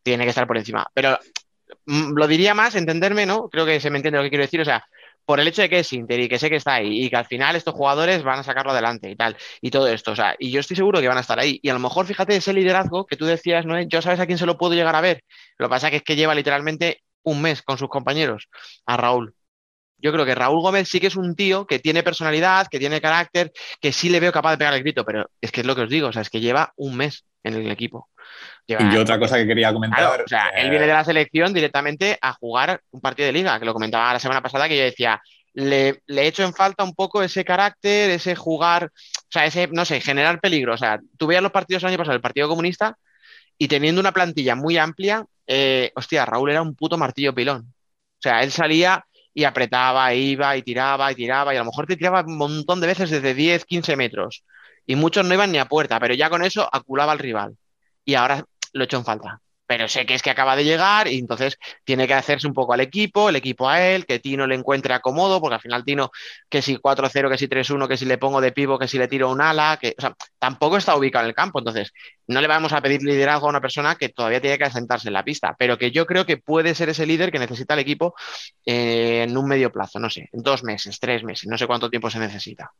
[0.03, 0.87] tiene que estar por encima.
[0.95, 1.19] Pero
[1.87, 3.49] mm, lo diría más, entenderme, ¿no?
[3.49, 4.85] Creo que se me entiende lo que quiero decir, o sea,
[5.25, 7.17] por el hecho de que es Inter y que sé que está ahí y que
[7.17, 10.35] al final estos jugadores van a sacarlo adelante y tal, y todo esto, o sea,
[10.39, 11.59] y yo estoy seguro que van a estar ahí.
[11.63, 13.81] Y a lo mejor, fíjate, ese liderazgo que tú decías, ¿no?
[13.83, 15.25] Yo sabes a quién se lo puedo llegar a ver.
[15.59, 18.49] Lo que pasa que es que lleva literalmente un mes con sus compañeros,
[18.87, 19.35] a Raúl.
[20.03, 23.01] Yo creo que Raúl Gómez sí que es un tío que tiene personalidad, que tiene
[23.01, 25.75] carácter, que sí le veo capaz de pegar el grito, pero es que es lo
[25.77, 28.09] que os digo, o sea, es que lleva un mes en el equipo.
[28.67, 29.99] Lleva- Y otra cosa que quería comentar.
[30.01, 33.33] Claro, o sea, él eh, viene de la selección directamente a jugar un partido de
[33.33, 35.21] liga, que lo comentaba la semana pasada, que yo decía,
[35.55, 39.85] le, le echo en falta un poco ese carácter, ese jugar, o sea, ese, no
[39.85, 40.75] sé, generar peligro.
[40.75, 42.97] O sea, tú veías los partidos el año pasado del Partido Comunista
[43.59, 47.63] y teniendo una plantilla muy amplia, eh, hostia, Raúl era un puto martillo pilón.
[47.67, 49.05] O sea, él salía
[49.35, 52.81] y apretaba, iba y tiraba y tiraba y a lo mejor te tiraba un montón
[52.81, 54.45] de veces desde 10, 15 metros.
[54.87, 57.57] Y muchos no iban ni a puerta, pero ya con eso aculaba al rival.
[58.05, 59.41] Y ahora lo echo en falta.
[59.67, 62.73] Pero sé que es que acaba de llegar y entonces tiene que hacerse un poco
[62.73, 66.11] al equipo, el equipo a él, que Tino le encuentre acomodo, porque al final Tino,
[66.49, 69.09] que si 4-0, que si 3-1, que si le pongo de pivo, que si le
[69.09, 71.93] tiro un ala, que, o sea, tampoco está ubicado en el campo, entonces
[72.27, 75.15] no le vamos a pedir liderazgo a una persona que todavía tiene que asentarse en
[75.15, 78.15] la pista, pero que yo creo que puede ser ese líder que necesita el equipo
[78.67, 81.91] eh, en un medio plazo, no sé, en dos meses, tres meses, no sé cuánto
[81.91, 82.73] tiempo se necesita.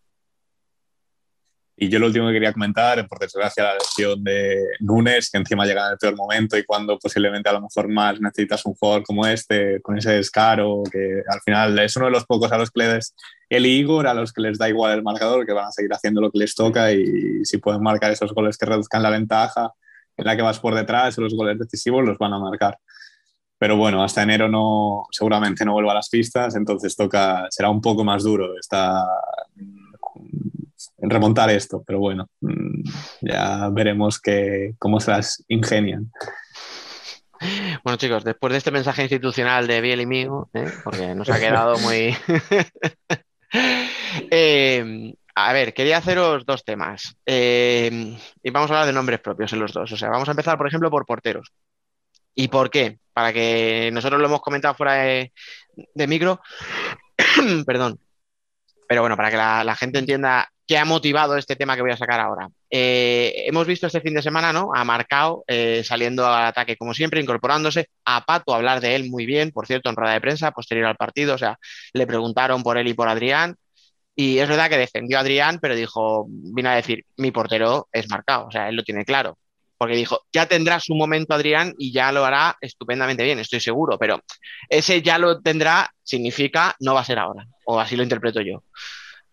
[1.77, 5.65] Y yo lo último que quería comentar, por desgracia, la lesión de Nunes, que encima
[5.65, 9.03] llega en el peor momento y cuando posiblemente a lo mejor más necesitas un jugador
[9.03, 12.71] como este, con ese descaro, que al final es uno de los pocos a los
[12.71, 13.15] que le des
[13.49, 16.21] el Igor, a los que les da igual el marcador, que van a seguir haciendo
[16.21, 19.73] lo que les toca y si pueden marcar esos goles que reduzcan la ventaja
[20.17, 22.79] en la que vas por detrás, los goles decisivos los van a marcar.
[23.59, 27.81] Pero bueno, hasta enero no, seguramente no vuelva a las pistas, entonces toca, será un
[27.81, 29.05] poco más duro esta
[31.11, 32.83] remontar esto, pero bueno, mm,
[33.23, 36.11] ya veremos que, cómo se las ingenian.
[37.83, 40.71] Bueno, chicos, después de este mensaje institucional de Biel y mío, ¿eh?
[40.85, 42.17] porque nos ha quedado muy.
[44.31, 47.17] Eh, a ver, quería haceros dos temas.
[47.27, 49.93] Eh, y vamos a hablar de nombres propios en los dos.
[49.93, 51.53] O sea, vamos a empezar, por ejemplo, por porteros.
[52.35, 52.99] ¿Y por qué?
[53.13, 55.33] Para que nosotros lo hemos comentado fuera de,
[56.07, 56.41] micro.
[57.67, 58.01] Perdón.
[58.89, 61.99] Pero bueno, para que la gente entienda qué ha motivado este tema que voy a
[61.99, 62.49] sacar ahora.
[62.71, 64.71] Eh, hemos visto este fin de semana, ¿no?
[64.75, 67.91] A Marcao eh, saliendo al ataque como siempre, incorporándose.
[68.07, 70.97] A Pato hablar de él muy bien, por cierto, en rueda de prensa, posterior al
[70.97, 71.35] partido.
[71.35, 71.59] O sea,
[71.93, 73.55] le preguntaron por él y por Adrián.
[74.17, 78.09] Y es verdad que defendió a Adrián, pero dijo, vino a decir, mi portero es
[78.09, 78.47] Marcao.
[78.47, 79.37] O sea, él lo tiene claro.
[79.77, 83.99] Porque dijo, ya tendrá su momento Adrián y ya lo hará estupendamente bien, estoy seguro.
[83.99, 84.23] Pero
[84.71, 87.47] ese ya lo tendrá significa no va a ser ahora.
[87.67, 88.65] O así lo interpreto yo.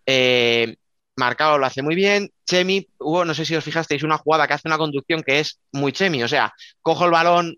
[0.04, 0.76] Eh,
[1.16, 2.30] Marcado lo hace muy bien.
[2.46, 5.92] Chemi, no sé si os fijasteis, una jugada que hace una conducción que es muy
[5.92, 6.22] Chemi.
[6.22, 7.56] O sea, cojo el balón,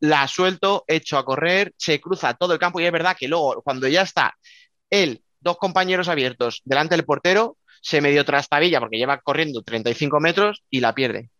[0.00, 3.62] la suelto, echo a correr, se cruza todo el campo y es verdad que luego,
[3.62, 4.34] cuando ya está
[4.90, 10.62] él, dos compañeros abiertos delante del portero, se medio trastabilla porque lleva corriendo 35 metros
[10.70, 11.30] y la pierde.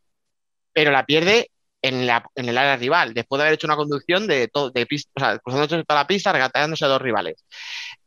[0.73, 1.51] Pero la pierde
[1.83, 4.83] en, la, en el área rival, después de haber hecho una conducción de, todo, de
[4.85, 7.45] o sea, cruzándose toda la pista, regateándose a dos rivales.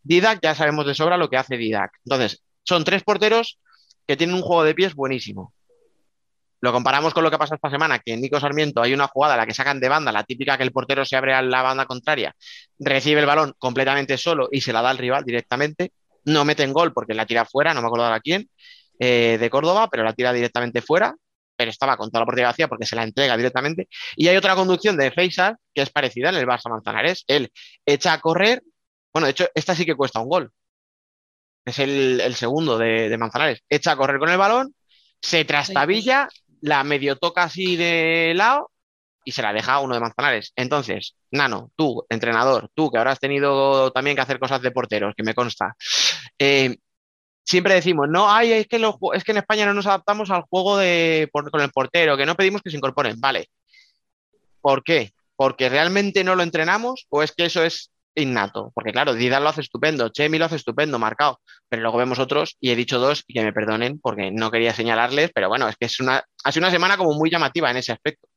[0.04, 1.92] Didac, ya sabemos de sobra lo que hace Didac.
[2.06, 3.60] Entonces, son tres porteros
[4.08, 5.54] que tienen un juego de pies buenísimo.
[6.64, 9.36] Lo comparamos con lo que pasa esta semana, que en Nico Sarmiento hay una jugada
[9.36, 11.86] la que sacan de banda, la típica que el portero se abre a la banda
[11.86, 12.34] contraria,
[12.80, 15.92] recibe el balón completamente solo y se la da al rival directamente.
[16.24, 18.50] No meten gol porque la tira fuera, no me acuerdo quién,
[18.98, 21.14] eh, de Córdoba, pero la tira directamente fuera,
[21.58, 23.90] pero estaba con toda la portería vacía porque se la entrega directamente.
[24.16, 27.26] Y hay otra conducción de Feisal que es parecida en el Barça Manzanares.
[27.28, 27.52] Él
[27.86, 28.64] echa a correr,
[29.12, 30.52] bueno, de hecho, esta sí que cuesta un gol,
[31.66, 34.74] es el, el segundo de, de, Manzanares, echa a correr con el balón,
[35.22, 36.28] se trastabilla,
[36.62, 38.72] la medio toca así de lado
[39.26, 40.52] y se la deja a uno de Manzanares.
[40.56, 45.14] Entonces, Nano, tú, entrenador, tú que ahora has tenido también que hacer cosas de porteros,
[45.16, 45.76] que me consta,
[46.38, 46.76] eh,
[47.44, 50.44] siempre decimos, no, ay, es que, lo, es que en España no nos adaptamos al
[50.44, 53.20] juego de, por, con el portero, que no pedimos que se incorporen.
[53.20, 53.50] Vale.
[54.62, 55.14] ¿Por qué?
[55.36, 59.50] ¿Porque realmente no lo entrenamos o es que eso es innato, porque claro, Dida lo
[59.50, 63.24] hace estupendo, Chemi lo hace estupendo, marcado, pero luego vemos otros y he dicho dos
[63.28, 66.52] y que me perdonen porque no quería señalarles, pero bueno, es que es una, ha
[66.52, 68.28] sido una semana como muy llamativa en ese aspecto.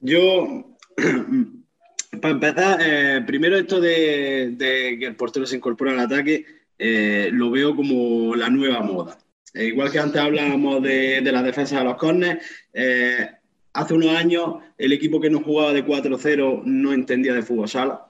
[0.00, 0.76] Yo,
[2.20, 6.44] para empezar, eh, primero esto de, que el portero se incorpora al ataque,
[6.78, 9.18] eh, lo veo como la nueva moda.
[9.54, 13.28] Eh, igual que antes hablábamos de, de la defensa de los corners, eh,
[13.72, 18.07] hace unos años el equipo que no jugaba de 4-0 no entendía de fútbol sala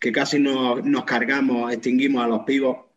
[0.00, 2.88] que casi nos, nos cargamos, extinguimos a los pibos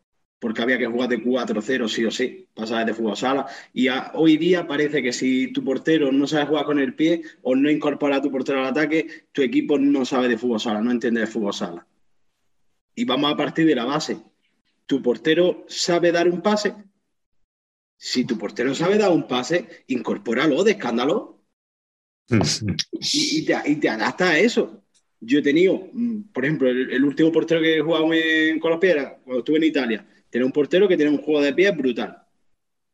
[0.42, 3.46] porque había que jugar de 4-0 sí o sí, pasar de fútbol sala.
[3.74, 7.22] Y a, hoy día parece que si tu portero no sabe jugar con el pie
[7.44, 10.82] o no incorpora a tu portero al ataque, tu equipo no sabe de fútbol sala,
[10.82, 11.86] no entiende de fútbol sala.
[12.96, 14.18] Y vamos a partir de la base.
[14.88, 16.74] ¿Tu portero sabe dar un pase?
[17.96, 21.40] Si tu portero sabe dar un pase, incorpóralo de escándalo.
[22.30, 24.81] y, y, te, y te adapta a eso
[25.22, 28.06] yo he tenido, mm, por ejemplo, el, último portero que he jugado
[28.60, 31.54] con los pies cuando estuve en Italia, tenía un portero que tenía un juego de
[31.54, 32.18] pies brutal.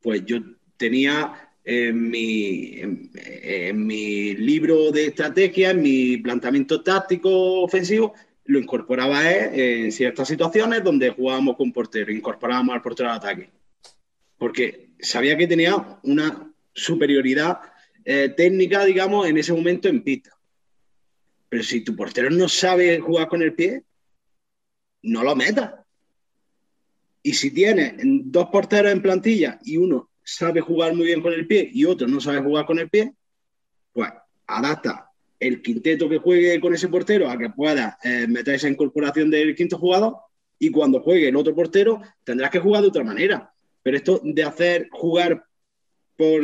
[0.01, 0.37] Pues yo
[0.77, 1.33] tenía
[1.63, 8.13] en mi, en, en mi libro de estrategia, en mi planteamiento táctico ofensivo,
[8.45, 13.49] lo incorporaba en ciertas situaciones donde jugábamos con portero, incorporábamos al portero al ataque.
[14.37, 17.59] Porque sabía que tenía una superioridad
[18.05, 20.36] eh, técnica, digamos, en ese momento en pista.
[21.49, 23.83] Pero si tu portero no sabe jugar con el pie,
[25.03, 25.73] no lo metas.
[27.23, 31.47] Y si tienes dos porteros en plantilla y uno sabe jugar muy bien con el
[31.47, 33.13] pie y otro no sabe jugar con el pie,
[33.93, 34.11] pues
[34.45, 35.09] adapta
[35.39, 39.55] el quinteto que juegue con ese portero a que pueda eh, meter esa incorporación del
[39.55, 40.17] quinto jugador
[40.59, 43.53] y cuando juegue el otro portero tendrás que jugar de otra manera.
[43.83, 45.45] Pero esto de hacer jugar
[46.17, 46.41] por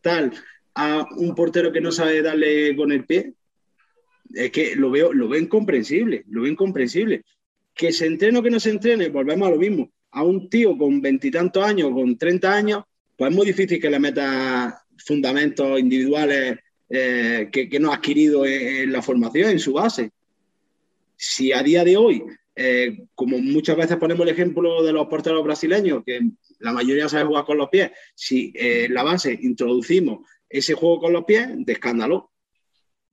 [0.00, 0.32] tal
[0.74, 3.34] a un portero que no sabe darle con el pie,
[4.32, 7.24] es que lo veo, lo veo incomprensible, lo veo incomprensible.
[7.74, 9.90] Que se entrene o que no se entrene, volvemos a lo mismo.
[10.12, 12.84] A un tío con veintitantos años, con 30 años,
[13.16, 18.84] pues es muy difícil que le meta fundamentos individuales eh, que, no ha adquirido en,
[18.84, 20.12] en, la formación, en su base.
[21.16, 22.22] Si a día de hoy,
[22.56, 26.20] eh, como muchas veces ponemos el ejemplo de los porteros brasileños, que
[26.60, 31.00] la mayoría sabe jugar con los pies, si eh, en la base introducimos ese juego
[31.00, 32.30] con los pies, de escándalo.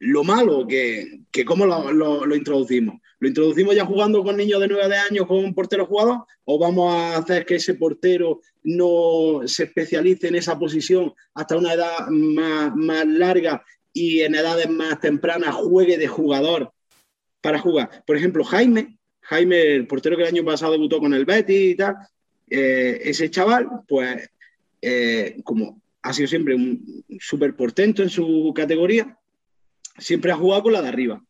[0.04, 3.00] Lo malo, que, que ¿cómo lo, lo, introducimos?
[3.20, 6.26] ¿Lo introducimos ya jugando con niños de 9 años con un portero jugador?
[6.44, 11.74] ¿O vamos a hacer que ese portero no se especialice en esa posición hasta una
[11.74, 13.64] edad más, más larga
[13.94, 16.74] y en edades más tempranas juegue de jugador
[17.40, 18.04] para jugar?
[18.08, 21.76] Por ejemplo, Jaime, Jaime, el portero que el año pasado debutó con el Betis y
[21.76, 21.96] tal,
[22.50, 24.32] eh, ese chaval, pues
[24.82, 29.16] eh, como ha sido siempre un súper portento en su categoría,
[29.98, 31.24] siempre ha jugado con la de arriba.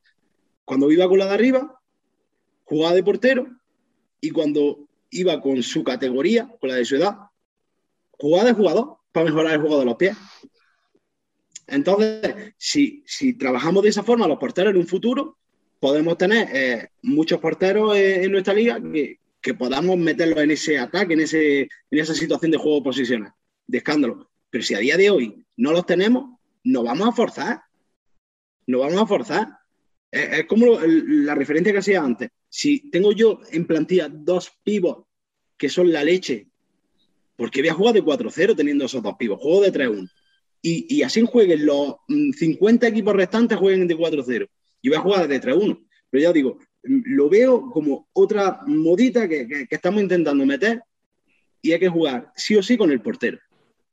[0.66, 1.82] Cuando iba con la de arriba,
[2.64, 3.48] jugaba de portero
[4.20, 7.18] y cuando iba con su categoría, con la de su edad,
[8.12, 10.16] jugaba de jugador para mejorar el juego de los pies.
[11.68, 15.38] Entonces, si, si trabajamos de esa forma los porteros en un futuro,
[15.80, 20.78] podemos tener eh, muchos porteros eh, en nuestra liga que, que, podamos meterlos en ese
[20.78, 23.34] ataque, en, ese, en esa situación de juego posicional,
[23.68, 24.30] de escándalo.
[24.50, 27.62] Pero si a día de hoy no los tenemos, nos vamos a forzar.
[28.68, 29.48] Nos vamos a forzar.
[30.12, 32.30] Es, es como lo, la referencia que hacía antes.
[32.50, 35.06] Si tengo yo en plantilla dos pivos
[35.58, 36.48] que son la leche,
[37.36, 40.10] porque voy a jugar de 4-0 teniendo esos dos pivos, juego de 3-1.
[40.64, 44.48] Y, y, así jueguen los 50 equipos restantes, jueguen de 4-0.
[44.82, 45.88] Y voy a jugar de 3-1.
[46.10, 50.84] Pero ya digo, lo veo como otra modita que, que estamos intentando meter
[51.62, 53.40] y hay que jugar sí o sí con el portero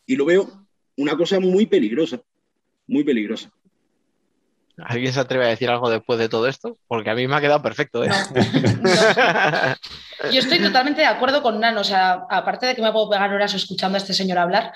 [0.08, 0.66] y lo veo
[0.96, 2.20] una cosa muy peligrosa,
[2.86, 3.52] muy peligrosa.
[4.84, 6.76] ¿Alguien se atreve a decir algo después de todo esto?
[6.86, 8.04] Porque a mí me ha quedado perfecto.
[8.04, 8.08] ¿eh?
[8.08, 8.16] No,
[8.82, 10.30] no.
[10.30, 11.80] Yo estoy totalmente de acuerdo con Nano.
[11.80, 14.72] O sea, aparte de que me puedo pegar horas escuchando a este señor hablar,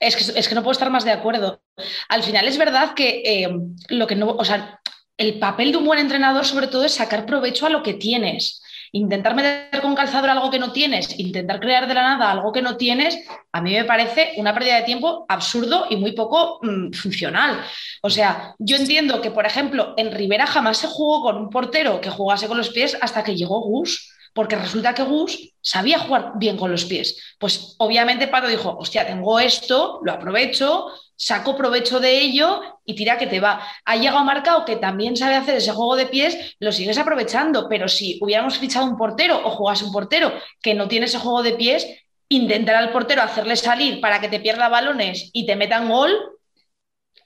[0.00, 1.62] es que, es que no puedo estar más de acuerdo.
[2.08, 3.48] Al final es verdad que eh,
[3.88, 4.80] lo que no, o sea,
[5.16, 8.62] el papel de un buen entrenador sobre todo es sacar provecho a lo que tienes.
[8.92, 12.62] Intentar meter con calzador algo que no tienes, intentar crear de la nada algo que
[12.62, 13.18] no tienes,
[13.52, 17.60] a mí me parece una pérdida de tiempo absurdo y muy poco mmm, funcional.
[18.02, 22.00] O sea, yo entiendo que, por ejemplo, en Rivera jamás se jugó con un portero
[22.00, 26.32] que jugase con los pies hasta que llegó Gus porque resulta que Gus sabía jugar
[26.36, 27.36] bien con los pies.
[27.40, 30.86] Pues obviamente Pato dijo, hostia, tengo esto, lo aprovecho,
[31.18, 33.60] saco provecho de ello y tira que te va.
[33.84, 37.88] Ha llegado marcado que también sabe hacer ese juego de pies, lo sigues aprovechando, pero
[37.88, 40.32] si hubiéramos fichado un portero o jugase un portero
[40.62, 41.86] que no tiene ese juego de pies,
[42.28, 46.16] intentar al portero hacerle salir para que te pierda balones y te metan gol,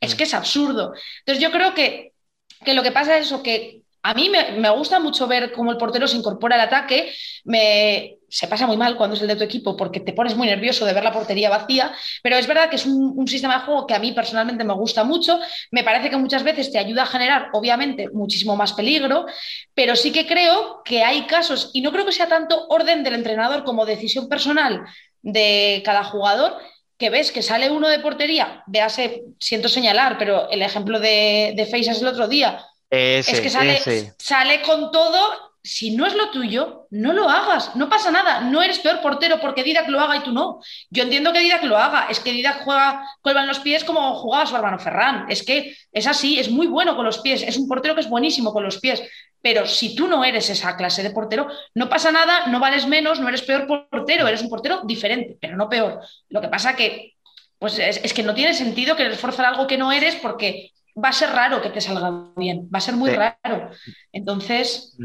[0.01, 0.94] es que es absurdo.
[1.19, 2.14] Entonces yo creo que,
[2.64, 5.77] que lo que pasa es eso, que a mí me, gusta mucho ver cómo el
[5.77, 7.12] portero se incorpora al ataque.
[7.45, 10.49] Me, se pasa muy mal cuando es el de tu equipo porque te pones muy
[10.49, 13.87] nervioso de ver la portería vacía, pero es verdad que es un, sistema de juego
[13.87, 15.39] que a mí personalmente me gusta mucho.
[15.70, 19.27] Me parece que muchas veces te ayuda a generar, obviamente, muchísimo más peligro,
[19.74, 23.15] pero sí que creo que hay casos, y no creo que sea tanto orden del
[23.15, 24.83] entrenador como decisión personal
[25.23, 26.57] de cada jugador,
[26.99, 31.66] que ves que sale uno de portería, véase, siento señalar, pero el ejemplo de, de
[31.66, 35.52] Faisas el otro día, ese, es que sale, sale, con todo.
[35.64, 37.74] Si no es lo tuyo, no lo hagas.
[37.74, 38.40] No pasa nada.
[38.40, 40.60] No eres peor portero porque Didac lo haga y tú no.
[40.90, 42.09] Yo entiendo que Didac lo haga.
[42.10, 45.24] Es que Didac juega con los pies como jugaba su hermano Ferran.
[45.31, 47.43] Es que es así, es muy bueno con los pies.
[47.43, 49.02] Es un portero que es buenísimo con los pies.
[49.40, 53.20] Pero si tú no eres esa clase de portero, no pasa nada, no vales menos,
[53.20, 56.01] no eres peor portero, eres un portero diferente, pero no peor.
[56.28, 57.14] Lo que pasa que
[57.59, 61.09] pues es, es que no tiene sentido querer forzar algo que no eres porque va
[61.09, 63.16] a ser raro que te salga bien, va a ser muy sí.
[63.16, 63.70] raro.
[64.12, 64.97] Entonces...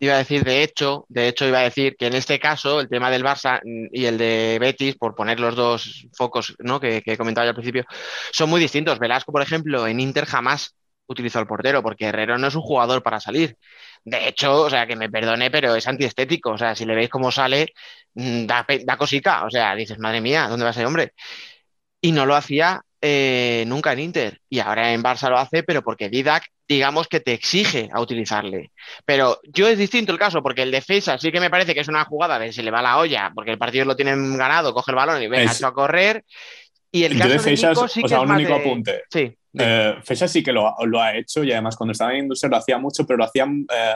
[0.00, 2.88] Iba a decir, de hecho, de hecho iba a decir que en este caso el
[2.88, 6.80] tema del Barça y el de Betis, por poner los dos focos ¿no?
[6.80, 7.84] que, que he comentado al principio,
[8.32, 8.98] son muy distintos.
[8.98, 10.74] Velasco, por ejemplo, en Inter jamás
[11.06, 13.56] utilizó al portero porque Herrero no es un jugador para salir.
[14.04, 16.50] De hecho, o sea, que me perdone, pero es antiestético.
[16.50, 17.72] O sea, si le veis cómo sale,
[18.14, 19.44] da, da cosica.
[19.44, 21.12] O sea, dices, madre mía, ¿dónde va ese hombre?
[22.00, 24.40] Y no lo hacía eh, nunca en Inter.
[24.48, 28.70] Y ahora en Barça lo hace, pero porque Didac, digamos que te exige a utilizarle.
[29.04, 31.88] Pero yo es distinto el caso, porque el defensa sí que me parece que es
[31.88, 34.92] una jugada de se le va la olla, porque el partido lo tienen ganado, coge
[34.92, 36.24] el balón y venga a correr.
[36.90, 38.60] Y el yo caso de Nico sí o que sea, es un único de...
[38.60, 39.02] apunte.
[39.10, 39.36] Sí.
[39.58, 42.78] Eh, sí que lo, lo, ha hecho y además cuando estaba en industria lo hacía
[42.78, 43.94] mucho, pero lo hacían, eh,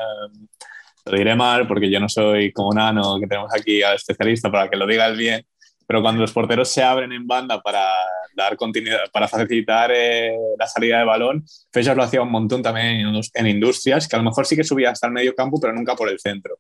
[1.07, 4.69] lo diré mal porque yo no soy como Nano, que tenemos aquí al especialista para
[4.69, 5.47] que lo digas bien,
[5.89, 7.89] pero cuando los porteros se abren en banda para
[8.35, 13.07] dar continuidad, para facilitar eh, la salida de balón, Fechas lo hacía un montón también
[13.33, 15.97] en, industrias, que a lo mejor sí que subía hasta el medio campo, pero nunca
[15.97, 16.59] por el centro.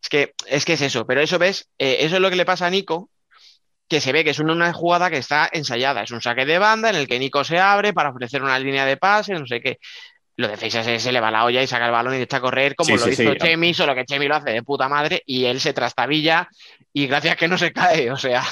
[0.00, 2.44] Es que es, que es eso, pero eso ves, eh, eso es lo que le
[2.44, 3.10] pasa a Nico,
[3.88, 6.88] que se ve que es una, jugada que está ensayada, es un saque de banda
[6.88, 9.80] en el que Nico se abre para ofrecer una línea de pase, no sé qué.
[10.36, 12.38] Lo de Feixas se, se le va la olla y saca el balón y echa
[12.38, 13.38] a correr como sí, lo sí, hizo sí.
[13.38, 16.48] Chemi, solo que Chemi lo hace de puta madre y él se trastabilla
[16.94, 18.42] y gracias que no se cae, o sea.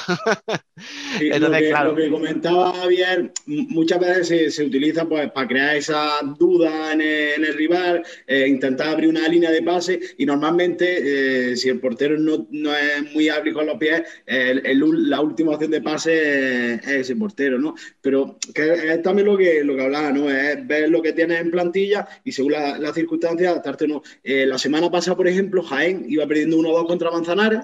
[1.19, 1.91] Sí, Entonces, lo, que, claro.
[1.91, 7.03] lo, que, comentaba Javier, muchas veces se, se, utiliza pues, para crear esa duda en
[7.03, 11.69] el, en el rival, eh, intentar abrir una línea de pase y normalmente, eh, si
[11.69, 15.71] el portero no, no, es muy hábil con los pies, el, el, la última opción
[15.71, 17.75] de pase es, es, ese portero, ¿no?
[18.01, 20.31] Pero que es también lo que, lo que hablaba, ¿no?
[20.31, 24.03] Es ver lo que tienes en plantilla y según las la circunstancias adaptarte o no.
[24.23, 27.61] Eh, la semana pasada, por ejemplo, Jaén iba perdiendo 1-2 contra Manzanares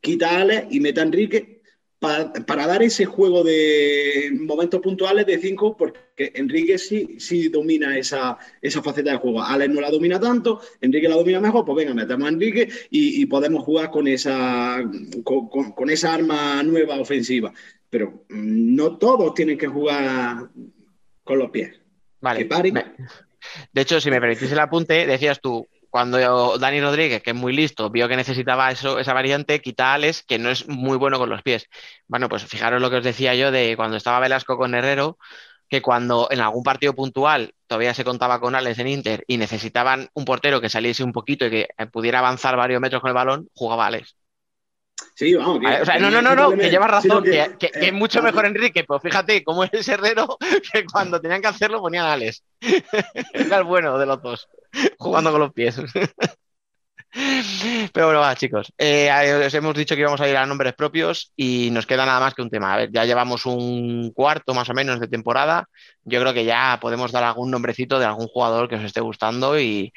[0.00, 1.58] quita a Alex y mete a Enrique
[1.98, 7.98] para, para, dar ese juego de momentos puntuales de cinco, porque Enrique sí, sí domina
[7.98, 9.42] esa, esa faceta de juego.
[9.42, 13.20] Alex no la domina tanto, Enrique la domina mejor, pues venga, metemos a Enrique y,
[13.20, 14.80] y podemos jugar con esa,
[15.24, 17.52] con, con, con, esa arma nueva ofensiva.
[17.90, 20.50] Pero no todos tienen que jugar
[21.24, 21.80] con los pies.
[22.20, 22.48] Vale.
[23.72, 27.52] De hecho, si me permitís el apunte, decías tú, cuando Dani Rodríguez, que es muy
[27.54, 31.18] listo, vio que necesitaba eso, esa variante, quita a Alex, que no es muy bueno
[31.18, 31.66] con los pies.
[32.06, 35.18] Bueno, pues fijaros lo que os decía yo de cuando estaba Velasco con Herrero,
[35.68, 40.08] que cuando en algún partido puntual todavía se contaba con Alex en Inter y necesitaban
[40.14, 43.48] un portero que saliese un poquito y que pudiera avanzar varios metros con el balón,
[43.54, 44.16] jugaba Alex.
[45.14, 45.60] Sí, vamos.
[45.60, 48.84] Que, o sea, no, no, no, no, que llevas razón, que, es mucho mejor Enrique,
[48.86, 50.36] pero fíjate cómo es Herrero,
[50.72, 52.42] que cuando tenían que hacerlo ponían a Alex.
[53.32, 54.48] Era el bueno de los dos,
[54.98, 55.80] jugando con los pies.
[57.92, 58.72] Pero bueno, va, chicos.
[58.76, 59.10] Eh,
[59.46, 62.34] os hemos dicho que íbamos a ir a nombres propios y nos queda nada más
[62.34, 62.74] que un tema.
[62.74, 65.68] A ver, ya llevamos un cuarto más o menos de temporada.
[66.04, 69.58] Yo creo que ya podemos dar algún nombrecito de algún jugador que os esté gustando
[69.58, 69.92] y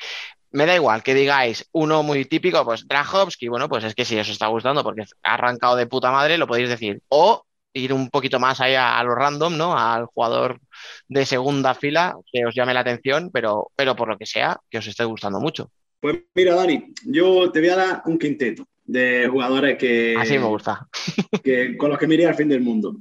[0.51, 4.17] me da igual que digáis uno muy típico, pues Drahovski, bueno, pues es que si
[4.19, 7.01] os está gustando porque ha arrancado de puta madre, lo podéis decir.
[7.09, 9.77] O ir un poquito más allá a lo random, ¿no?
[9.77, 10.59] Al jugador
[11.07, 14.79] de segunda fila que os llame la atención, pero, pero por lo que sea, que
[14.79, 15.71] os esté gustando mucho.
[15.99, 20.15] Pues mira, Dani, yo te voy a dar un quinteto de jugadores que.
[20.17, 20.87] Así me gusta.
[21.43, 22.97] Que, con los que me iría al fin del mundo.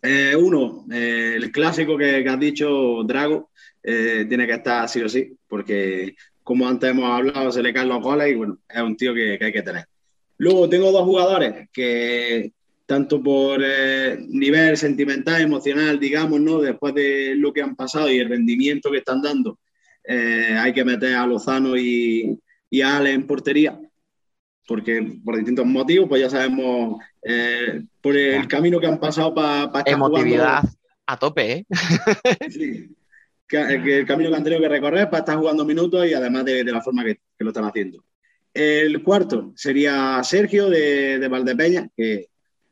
[0.00, 3.50] Eh, uno, eh, el clásico que, que, has dicho, Drago,
[3.82, 7.88] eh, tiene que estar sí o sí, porque como antes hemos hablado, se le caen
[7.88, 9.84] los goles y bueno, es un tío que, que hay que tener.
[10.38, 12.52] Luego tengo dos jugadores que,
[12.86, 16.60] tanto por eh, nivel sentimental, emocional, digamos, ¿no?
[16.60, 19.58] Después de lo que han pasado y el rendimiento que están dando,
[20.04, 22.38] eh, hay que meter a Lozano y,
[22.68, 23.80] y, a Ale en portería,
[24.66, 29.70] porque por distintos motivos, pues ya sabemos eh, por el camino que han pasado para
[29.70, 31.66] pa Emotividad jugando, a tope, ¿eh?
[32.50, 32.94] sí,
[33.52, 36.64] que, el camino que han tenido que recorrer para estar jugando minutos y además de,
[36.64, 38.02] la forma que, lo están haciendo.
[38.54, 42.28] El cuarto sería Sergio de, de Valdepeña, que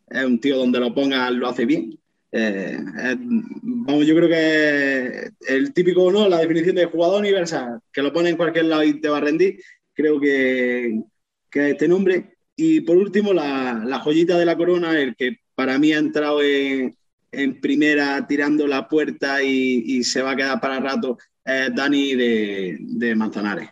[0.09, 1.99] es un tío donde lo ponga lo hace bien.
[2.33, 2.79] Eh,
[3.17, 6.29] vamos, yo creo que el típico, ¿no?
[6.29, 9.23] La definición de jugador universal, que lo pone en cualquier lado y te va a
[9.23, 9.61] rendir,
[9.95, 11.03] creo que,
[11.51, 12.37] que este nombre.
[12.57, 16.43] Y por último, la, la, joyita de la corona, el que para mí ha entrado
[16.43, 16.95] en,
[17.33, 23.15] en primera tirando la puerta y, se va a quedar para rato, es Dani de,
[23.17, 23.71] Manzanares.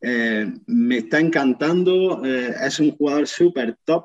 [0.00, 4.04] Eh, me está encantando, eh, es un jugador súper top,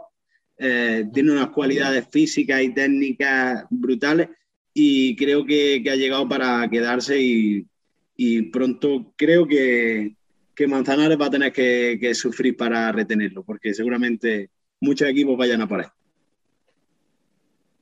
[0.58, 4.30] eh, tiene unas cualidades físicas y técnicas brutales
[4.74, 7.66] y creo que, ha llegado para quedarse y,
[8.52, 10.16] pronto creo que,
[10.68, 15.68] Manzanares va a tener que, que, sufrir para retenerlo, porque seguramente muchos equipos vayan a
[15.68, 15.88] por él.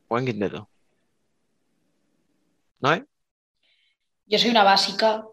[0.09, 0.70] Buen quinteto.
[2.81, 3.05] ¿No?
[4.25, 5.23] Yo soy una básica.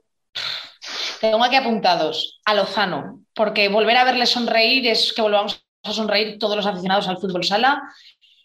[1.20, 6.38] Tengo aquí apuntados a Lozano, porque volver a verle sonreír es que volvamos a sonreír
[6.38, 7.82] todos los aficionados al fútbol sala.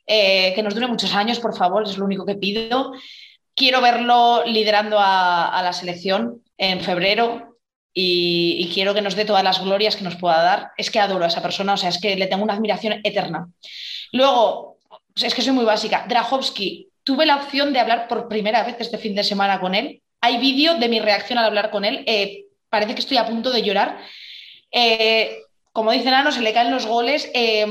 [0.06, 2.94] Eh, que nos dure muchos años, por favor, es lo único que pido.
[3.56, 7.60] Quiero verlo liderando a, a la selección en febrero
[7.94, 10.72] y, y, quiero que nos dé todas las glorias que nos pueda dar.
[10.78, 13.48] Es que adoro a esa persona, o sea, es que le tengo una admiración eterna.
[14.12, 14.80] Luego,
[15.16, 16.06] es que soy muy básica.
[16.08, 20.02] Drahovski, tuve la opción de hablar por primera vez este fin de semana con él.
[20.22, 22.04] Hay vídeo de mi reacción al hablar con él.
[22.08, 24.00] Eh, parece que estoy a punto de llorar.
[24.72, 25.38] Eh,
[25.72, 27.66] como dice Nano, se le caen los goles, eh,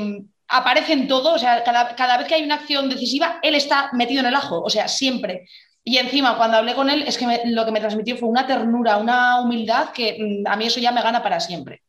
[0.49, 4.21] aparece en todo, o sea, cada, vez que hay una acción decisiva, él está metido
[4.21, 5.49] en el ajo, o sea, siempre.
[5.85, 8.99] Y encima, cuando hablé con él, es que lo que me transmitió fue una ternura,
[8.99, 11.83] una humildad que mm, a mí eso ya me gana para siempre.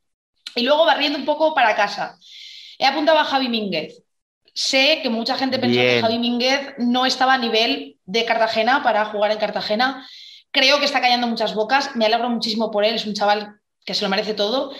[0.55, 2.17] Y luego barriendo un poco para casa.
[2.77, 4.02] He apuntado a Javi Mínguez.
[4.53, 6.01] Sé que mucha gente pensó que.
[6.01, 10.07] Javi Mínguez no estaba a nivel de Cartagena para jugar en Cartagena.
[10.51, 11.95] Creo que está callando muchas bocas.
[11.95, 12.95] Me alegro muchísimo por él.
[12.95, 13.55] Es un chaval
[13.85, 14.73] que se lo merece todo.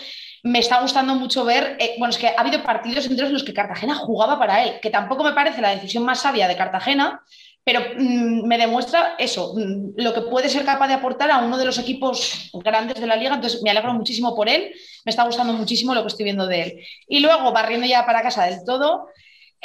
[0.44, 3.44] Me está gustando mucho ver, eh, bueno, es que ha habido partidos enteros en los
[3.44, 7.22] que Cartagena jugaba para él, que tampoco me parece la decisión más sabia de Cartagena,
[7.64, 11.56] pero mm, me demuestra eso, mm, lo que puede ser capaz de aportar a uno
[11.56, 13.34] de los equipos grandes de la liga.
[13.34, 14.74] Entonces, me alegro muchísimo por él.
[15.06, 16.80] Me está gustando muchísimo lo que estoy viendo de él.
[17.08, 19.08] Y luego, barriendo ya para casa del todo,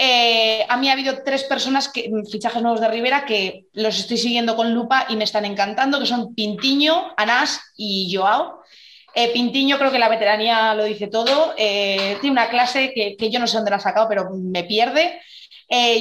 [0.02, 4.18] eh, a mí ha habido tres personas, que, fichajes nuevos de Rivera, que los estoy
[4.18, 8.62] siguiendo con lupa y me están encantando, que son Pintiño, Anás y Joao.
[9.14, 11.54] Eh, Pintiño creo que la veteranía lo dice todo.
[11.58, 15.20] Eh, tiene una clase que, yo no sé dónde la ha sacado, pero me pierde.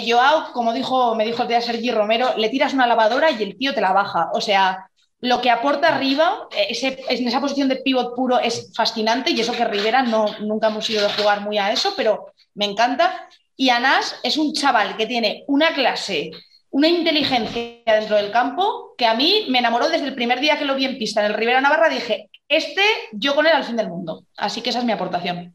[0.07, 3.59] Joao, como dijo, me dijo el día Sergi Romero, le tiras una lavadora y el
[3.59, 4.31] tío te la baja.
[4.33, 4.89] O sea,
[5.21, 9.53] lo que aporta arriba, ese- en esa posición de pivot puro es fascinante y eso
[9.53, 13.29] que Rivera no, nunca hemos ido de jugar muy a eso, pero me encanta.
[13.61, 16.31] Y Anás es un chaval que tiene una clase,
[16.71, 20.65] una inteligencia dentro del campo que a mí me enamoró desde el primer día que
[20.65, 21.89] lo vi en pista en el Rivera Navarra.
[21.89, 24.25] Dije, este yo con él al fin del mundo.
[24.37, 25.55] Así que esa es mi aportación.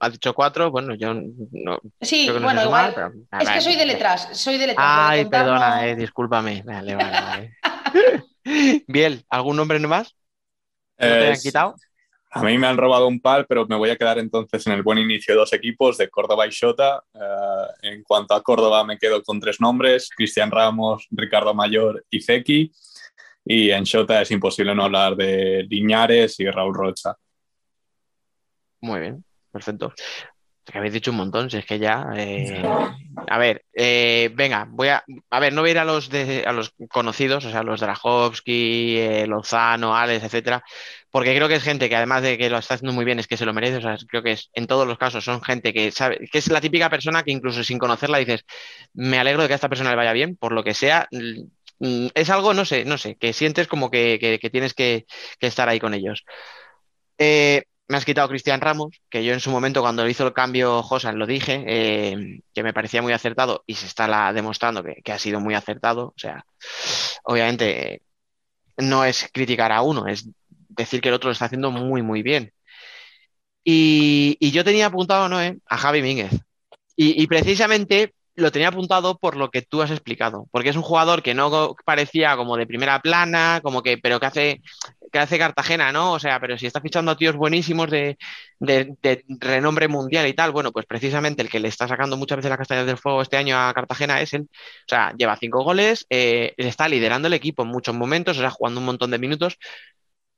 [0.00, 1.78] Has dicho cuatro, bueno, yo no.
[2.00, 2.92] Sí, creo que no bueno, igual.
[2.94, 4.86] pero- Es que soy de letras, soy de letras.
[4.86, 6.62] de Ay, perdona, no- eh, discúlpame.
[6.62, 7.56] Vale, vale, vale.
[8.86, 10.14] Bien, ¿algún nombre más?
[10.98, 11.74] ¿No te Eh, han quitado?
[12.32, 14.84] A mí me han robado un par, pero me voy a quedar entonces en el
[14.84, 17.02] buen inicio de dos equipos, de Córdoba y Shota.
[17.12, 22.22] Eh, en cuanto a Córdoba, me quedo con tres nombres: Cristian Ramos, Ricardo Mayor y
[22.22, 22.72] Zeki.
[23.44, 27.16] Y en Shota es imposible no hablar de Liñares y Raúl Rocha.
[28.80, 29.92] Muy bien, perfecto.
[30.70, 32.06] Que habéis dicho un montón, si es que ya.
[32.16, 32.62] eh,
[33.28, 35.04] A ver, eh, venga, voy a.
[35.30, 37.80] A ver, no voy a ir a los de a los conocidos, o sea, los
[37.80, 40.62] Drahovski, eh, Lozano, Alex, etcétera,
[41.10, 43.26] porque creo que es gente que además de que lo está haciendo muy bien, es
[43.26, 43.78] que se lo merece.
[43.78, 46.48] O sea, creo que es, en todos los casos son gente que sabe, que es
[46.50, 48.44] la típica persona que incluso sin conocerla dices,
[48.94, 51.08] me alegro de que a esta persona le vaya bien, por lo que sea.
[51.80, 55.06] mm, Es algo, no sé, no sé, que sientes como que, que- que tienes que,
[55.38, 56.24] que estar ahí con ellos.
[57.18, 60.80] Eh, me has quitado Cristian Ramos, que yo en su momento cuando hizo el cambio
[60.80, 65.12] Josan lo dije, eh, que me parecía muy acertado y se está la- demostrando que,
[65.12, 66.14] ha sido muy acertado.
[66.16, 66.44] O sea,
[67.24, 68.02] obviamente eh,
[68.78, 70.28] no es criticar a uno, es
[70.68, 72.52] decir que el otro lo está haciendo muy, muy bien.
[73.64, 75.40] Y, yo tenía apuntado, ¿no?
[75.42, 76.32] eh, a Javi Mínguez.
[76.96, 81.22] Y precisamente lo tenía apuntado por lo que tú has explicado, porque es un jugador
[81.22, 84.62] que no parecía como de primera plana, como que, pero que hace,
[85.12, 86.12] que hace Cartagena, ¿no?
[86.12, 88.16] O sea, pero si está fichando a tíos buenísimos de,
[88.58, 92.50] de- renombre mundial y tal, bueno, pues precisamente el que le está sacando muchas veces
[92.50, 94.42] las castañas del fuego este año a Cartagena es él.
[94.42, 98.50] O sea, lleva cinco goles, eh, está liderando el equipo en muchos momentos, o sea,
[98.50, 99.58] jugando un montón de minutos.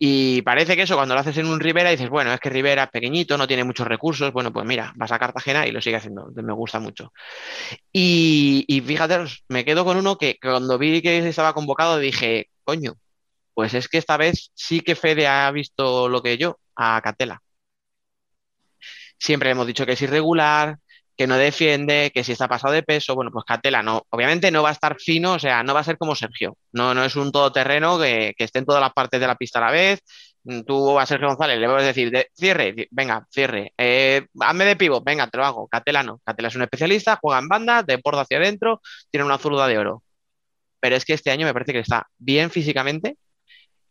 [0.05, 2.83] Y parece que eso, cuando lo haces en un Rivera, dices, bueno, es que Rivera
[2.83, 4.33] es pequeñito, no tiene muchos recursos.
[4.33, 6.29] Bueno, pues mira, vas a Cartagena y lo sigue haciendo.
[6.35, 7.13] Me gusta mucho.
[7.93, 12.95] Y, fíjate, me quedo con uno que cuando vi que estaba convocado dije, coño,
[13.55, 17.41] pues es que esta vez sí que Fede ha visto lo que yo, a Catela.
[19.19, 20.79] Siempre hemos dicho que es irregular,
[21.17, 24.63] que no defiende, que si está pasado de peso, bueno, pues Catela no, obviamente no
[24.63, 27.17] va a estar fino, o sea, no va a ser como Sergio, no, no es
[27.17, 30.01] un todoterreno que, que esté en todas las partes de la pista a la vez.
[30.67, 35.05] Tú a Sergio González le puedes decir, de- cierre, venga, cierre, eh, hazme de pivot,
[35.05, 35.69] venga, te lo hago.
[35.69, 38.81] Catela no, Catela es un especialista, juega en banda, de porta hacia adentro,
[39.11, 40.03] tiene una zurda de oro.
[40.81, 43.17] Pero es que este año me parece que está bien físicamente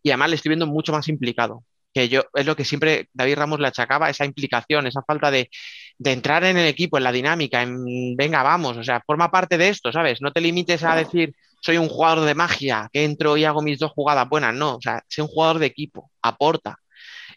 [0.03, 1.63] y además le estoy viendo mucho más implicado.
[1.93, 5.49] Que yo, es lo que siempre David Ramos le achacaba, esa implicación, esa falta de,
[5.97, 9.57] de entrar en el equipo, en la dinámica, en venga, vamos, o sea, forma parte
[9.57, 10.21] de esto, ¿sabes?
[10.21, 13.79] No te limites a decir, soy un jugador de magia, que entro y hago mis
[13.79, 16.77] dos jugadas buenas, no, o sea, sé un jugador de equipo, aporta.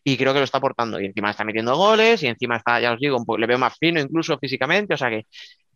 [0.03, 1.01] Y creo que lo está aportando.
[1.01, 4.01] Y encima está metiendo goles, y encima está, ya os digo, le veo más fino
[4.01, 5.27] incluso físicamente, o sea que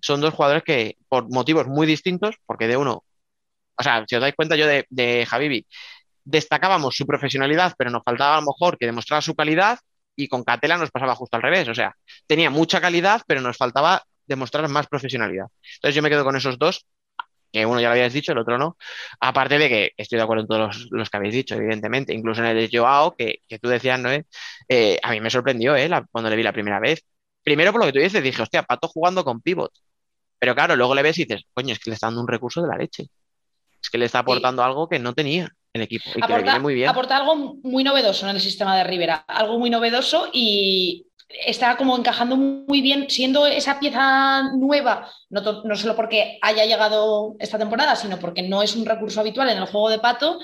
[0.00, 3.05] son dos jugadores que, por motivos muy distintos, porque de uno,
[3.76, 5.66] o sea, si os dais cuenta, yo de, de Javibi
[6.24, 9.78] destacábamos su profesionalidad, pero nos faltaba a lo mejor que demostrara su calidad
[10.19, 11.95] y con Catela nos pasaba justo al revés, o sea,
[12.27, 15.47] tenía mucha calidad, pero nos faltaba demostrar más profesionalidad.
[15.77, 16.86] Entonces yo me quedo con esos dos,
[17.53, 18.77] que uno ya lo habías dicho, el otro no,
[19.20, 22.43] aparte de que estoy de acuerdo en todos los, los que habéis dicho, evidentemente, incluso
[22.43, 24.27] en el de Joao, que, que tú decías, Noé,
[24.69, 27.05] eh, a mí me sorprendió eh, la- cuando le vi la primera vez.
[27.43, 29.73] Primero por lo que tú dices, dije, hostia, Pato jugando con pivot.
[30.39, 32.62] Pero claro, luego le ves y dices, coño, es que le está dando un recurso
[32.62, 33.07] de la leche.
[33.82, 36.43] Es que le está aportando algo que no tenía el equipo y que le aporta,
[36.43, 36.89] viene muy bien.
[36.89, 41.97] aporta algo muy novedoso en el sistema de Rivera, algo muy novedoso y está como
[41.97, 47.97] encajando muy bien, siendo esa pieza nueva, no, no solo porque haya llegado esta temporada,
[47.97, 50.39] sino porque no es un recurso habitual en el juego de pato,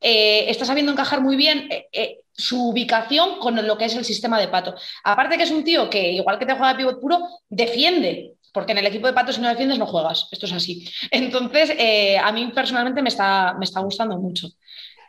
[0.00, 4.04] eh, está sabiendo encajar muy bien eh, eh, su ubicación con lo que es el
[4.04, 4.74] sistema de pato.
[5.04, 8.34] Aparte que es un tío que, igual que te juega de pivot puro, defiende.
[8.52, 10.28] Porque en el equipo de pato, si no defiendes, no juegas.
[10.30, 10.88] Esto es así.
[11.10, 14.48] Entonces, eh, a mí personalmente me está, me está gustando mucho.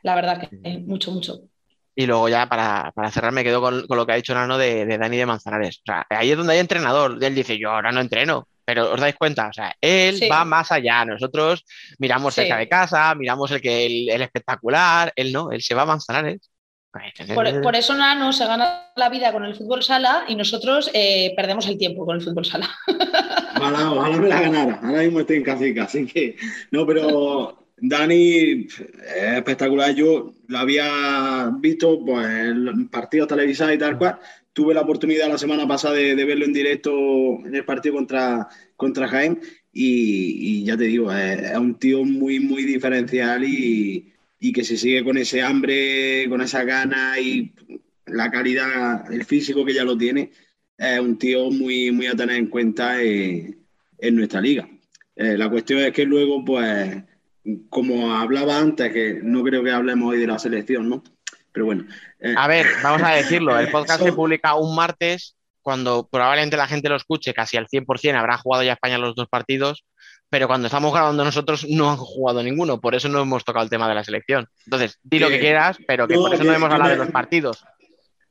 [0.04, 1.40] La verdad que eh, mucho, mucho.
[1.96, 4.58] Y luego ya para, para cerrar me quedo con, con lo que ha dicho Nano
[4.58, 5.80] de, de Dani de Manzanares.
[5.80, 7.18] O sea, ahí es donde hay entrenador.
[7.22, 8.48] Él dice, yo ahora no entreno.
[8.66, 10.28] Pero os dais cuenta, o sea, él Sí.
[10.28, 11.06] va más allá.
[11.06, 11.64] Nosotros
[12.00, 12.42] miramos Sí.
[12.42, 15.12] cerca de casa, miramos el que el, el espectacular.
[15.16, 16.52] Él no, él se va a Manzanares.
[17.34, 21.32] Por, por eso Nano se gana la vida con el fútbol sala y nosotros eh,
[21.36, 22.68] perdemos el tiempo con el fútbol sala.
[23.56, 24.80] Ojalá, ojalá me la ganara.
[24.84, 26.36] Ahora mismo estoy en casica, así que.
[26.72, 28.80] No, pero Dani es
[29.38, 29.94] espectacular.
[29.96, 34.20] Yo lo había visto pues, en partidos televisados y tal cual.
[34.54, 36.92] Tuve la oportunidad la semana pasada de, verlo en directo
[37.46, 39.40] en el partido contra, contra Jaén.
[39.72, 45.04] Y, ya te digo, es, un tío muy, muy diferencial y, y que se sigue
[45.04, 47.54] con ese hambre, con esa gana y
[48.08, 50.32] la calidad, el físico que ya lo tiene
[50.78, 53.58] es un tío muy, muy a tener en cuenta eh,
[53.98, 54.70] en nuestra liga.
[55.16, 57.04] Eh, la cuestión es que luego, pues,
[57.70, 61.04] como hablaba antes, que no creo que hablemos hoy de la selección, ¿no?
[61.52, 61.86] Pero bueno.
[62.20, 66.68] eh, A ver, vamos a decirlo, el podcast se publica un martes cuando probablemente la
[66.68, 69.84] gente lo escuche casi al 100%, habrá jugado ya España los dos partidos,
[70.30, 73.70] pero cuando estamos grabando nosotros no han jugado ninguno, por eso no hemos tocado el
[73.70, 74.46] tema de la selección.
[74.66, 76.98] Entonces, di lo que quieras, pero que no, por eso que- no hemos hablado me-
[76.98, 77.64] de los partidos.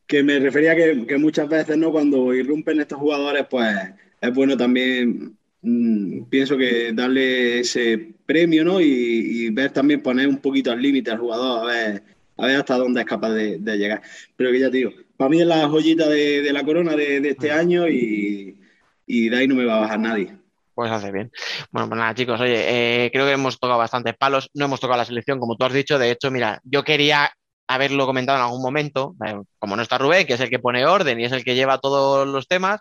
[0.07, 1.91] que me refería que, que muchas veces, ¿no?
[1.91, 3.75] Cuando irrumpen estos jugadores, pues
[4.21, 5.37] es bueno también,
[5.67, 8.81] mm, pienso que darle ese premio, ¿no?
[8.81, 12.03] Y, y ver también poner un poquito al límite al jugador, a ver,
[12.37, 14.03] a ver hasta dónde es capaz de, de llegar.
[14.37, 17.21] Pero que ya te digo, para mí es la joyita de, de la corona de,
[17.21, 18.59] de este año y,
[19.07, 20.33] y de ahí no me va a bajar nadie.
[20.75, 21.33] Pues hace bien.
[21.71, 24.99] Bueno, pues nada, chicos, oye, eh, creo que hemos tocado bastantes palos, no hemos tocado
[24.99, 27.33] la selección, como tú has dicho, de hecho, mira, yo quería
[27.67, 30.85] haberlo comentado en algún momento, eh, como no está Rubén, que es el que pone
[30.85, 32.81] orden y es el que lleva todos los temas,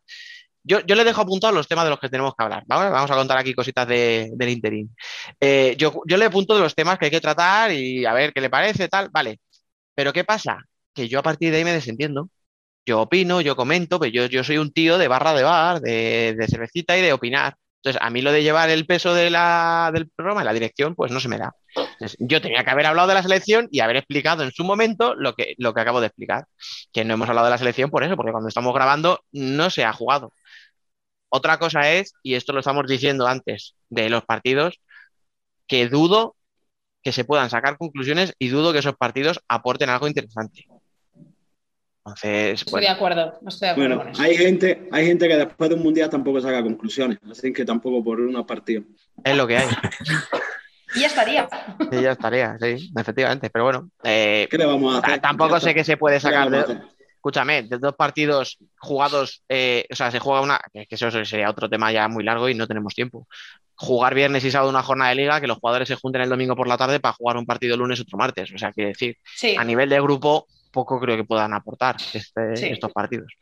[0.66, 2.64] yo, le dejo apuntados los temas de los que tenemos que hablar.
[2.68, 4.96] Vamos a contar aquí cositas de- del interín.
[5.40, 8.42] Eh, yo, le apunto de los temas que hay que tratar y a ver qué
[8.42, 9.40] le parece, tal, vale.
[9.96, 10.60] Pero ¿qué pasa?
[10.94, 12.30] Que yo a partir de ahí me desentiendo.
[12.86, 16.36] Yo opino, yo comento, pero yo, yo soy un tío de barra de bar, de,
[16.38, 17.56] de cervecita y de opinar.
[17.84, 20.96] Entonces, a mí lo de llevar el peso de la, del programa y la dirección,
[20.96, 21.54] pues no se me da.
[21.76, 25.14] Entonces, yo tenía que haber hablado de la selección y haber explicado en su momento
[25.16, 26.46] lo que, lo que acabo de explicar.
[26.92, 29.84] Que no hemos hablado de la selección por eso, porque cuando estamos grabando no se
[29.84, 30.34] ha jugado.
[31.30, 34.80] Otra cosa es, y esto lo estamos diciendo antes de los partidos,
[35.68, 36.36] que dudo
[37.04, 40.66] que se puedan sacar conclusiones y dudo que esos partidos aporten algo interesante.
[42.00, 44.22] Entonces, Estoy bueno, de acuerdo, no estoy de acuerdo Bueno, con eso.
[44.22, 48.04] hay gente, hay gente que después de un mundial tampoco saca conclusiones, así que tampoco
[48.04, 48.86] por unos partidos.
[49.24, 49.68] es lo que hay.
[50.96, 51.50] Y ya estaría.
[51.92, 53.50] Sí, ya estaría, sí, efectivamente.
[53.50, 55.20] Pero bueno, eh, ¿Qué le vamos a hacer?
[55.20, 56.82] tampoco sé qué se puede ¿Qué le sacar de?
[57.26, 61.68] Escúchame, de dos partidos jugados, eh, o sea, se juega una, que eso sería otro
[61.68, 63.28] tema ya muy largo y no tenemos tiempo.
[63.74, 66.56] Jugar viernes y sábado una jornada de liga, que los jugadores se junten el domingo
[66.56, 68.52] por la tarde para jugar un partido lunes otro martes.
[68.54, 72.56] O sea, quiere decir, Sí, a nivel de grupo, poco creo que puedan aportar este-
[72.58, 72.66] Sí.
[72.68, 73.34] estos partidos.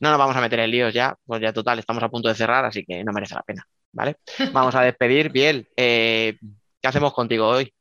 [0.00, 2.34] No nos vamos a meter en líos ya, pues ya total, estamos a punto de
[2.34, 4.16] cerrar, así que no merece la pena, ¿vale?
[4.52, 5.30] Vamos a despedir.
[5.30, 6.36] Biel, eh,
[6.82, 7.72] ¿qué hacemos contigo hoy?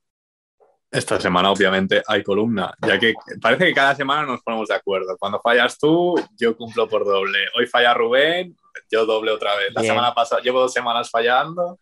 [0.89, 5.17] Esta semana, obviamente, hay columna, ya que parece que cada semana nos ponemos de acuerdo.
[5.19, 7.39] Cuando fallas tú, yo cumplo por doble.
[7.57, 8.55] Hoy falla Rubén,
[8.89, 9.73] yo doble otra vez.
[9.73, 9.93] La Bien.
[9.93, 11.79] semana pasada, llevo dos semanas fallando.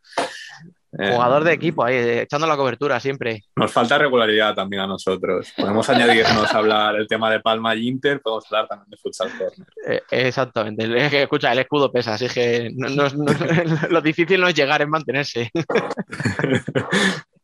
[0.98, 3.44] Eh, Jugador de equipo ahí, eh, echando la cobertura siempre.
[3.57, 5.52] Nos falta regularidad también a nosotros.
[5.56, 9.30] Podemos añadirnos a hablar el tema de Palma y Inter, podemos hablar también de Futsal
[9.38, 9.68] Corner.
[9.88, 11.06] Eh, exactamente.
[11.06, 13.26] Es que, escucha, el escudo pesa, así que no- no- no-
[13.90, 15.52] lo difícil no es llegar, es mantenerse.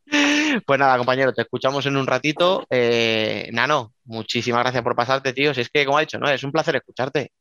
[0.66, 2.66] Pues nada, compañero, te escuchamos en un ratito.
[2.70, 5.54] Eh, Nano, muchísimas gracias por pasarte, tío.
[5.54, 6.30] Si es que, como ha dicho, ¿no?
[6.30, 7.32] Es un placer escucharte.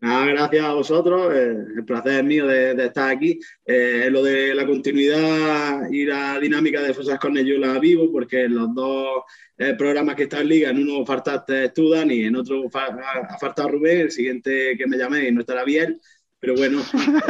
[0.00, 1.32] Nada, gracias a vosotros.
[1.34, 3.38] eh, el placer es mío de, de estar aquí.
[3.64, 8.44] Eh, lo de la continuidad y la dinámica de Fosas Corner yo la vivo porque
[8.44, 9.22] en los dos
[9.78, 12.86] programas que está en Liga, en uno faltaste tú, Dani, en otro fa-
[13.30, 16.00] ha faltado Rubén, el siguiente que me llaméis no estará bien.
[16.40, 16.82] Pero bueno,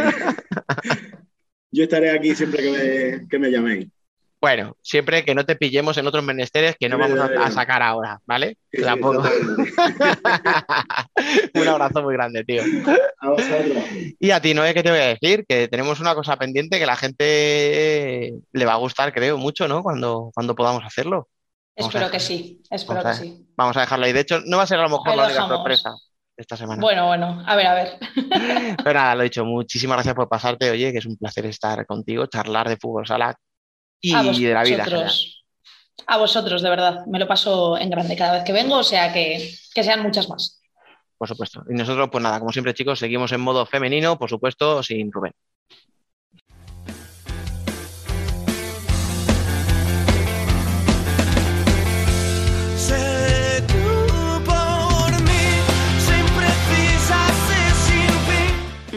[1.71, 2.71] yo estaré aquí siempre que
[3.23, 3.89] me, que me llaméis.
[4.45, 8.21] Bueno, siempre que no te pillemos en otros menesteres que no vamos a, sacar ahora,
[8.27, 8.59] ¿vale?
[8.71, 9.23] Sí, Tampoco-
[11.55, 12.63] un abrazo muy grande, tío.
[13.21, 13.85] A vosotros.
[14.21, 15.47] Y a ti, Noé, ¿qué te voy a decir?
[15.49, 19.83] Que tenemos una cosa pendiente que la gente le va a gustar, creo, mucho, ¿no?
[19.83, 21.27] Cuando, cuando podamos hacerlo.
[21.79, 23.47] Vamos a espero que sí, espero que sí.
[23.57, 24.13] Vamos a dejarlo ahí.
[24.13, 25.57] De hecho, no va a ser a lo mejor Ahí la única dejamos.
[25.57, 25.95] sorpresa.
[26.37, 26.83] esta semana.
[26.83, 27.99] Bueno, bueno, a ver, a ver.
[28.85, 31.87] Pero nada, lo he dicho, muchísimas gracias por pasarte, oye, que es un placer estar
[31.87, 33.35] contigo, charlar de fútbol sala
[34.01, 34.85] y a de la vida.
[34.85, 35.13] general.
[36.07, 37.07] A vosotros, de verdad.
[37.07, 40.29] Me lo paso en grande cada vez que vengo, o sea que, que sean muchas
[40.29, 40.61] más.
[41.17, 41.63] Por supuesto.
[41.71, 45.33] Y nosotros, pues nada, como siempre, chicos, seguimos en modo femenino, por supuesto, sin Rubén.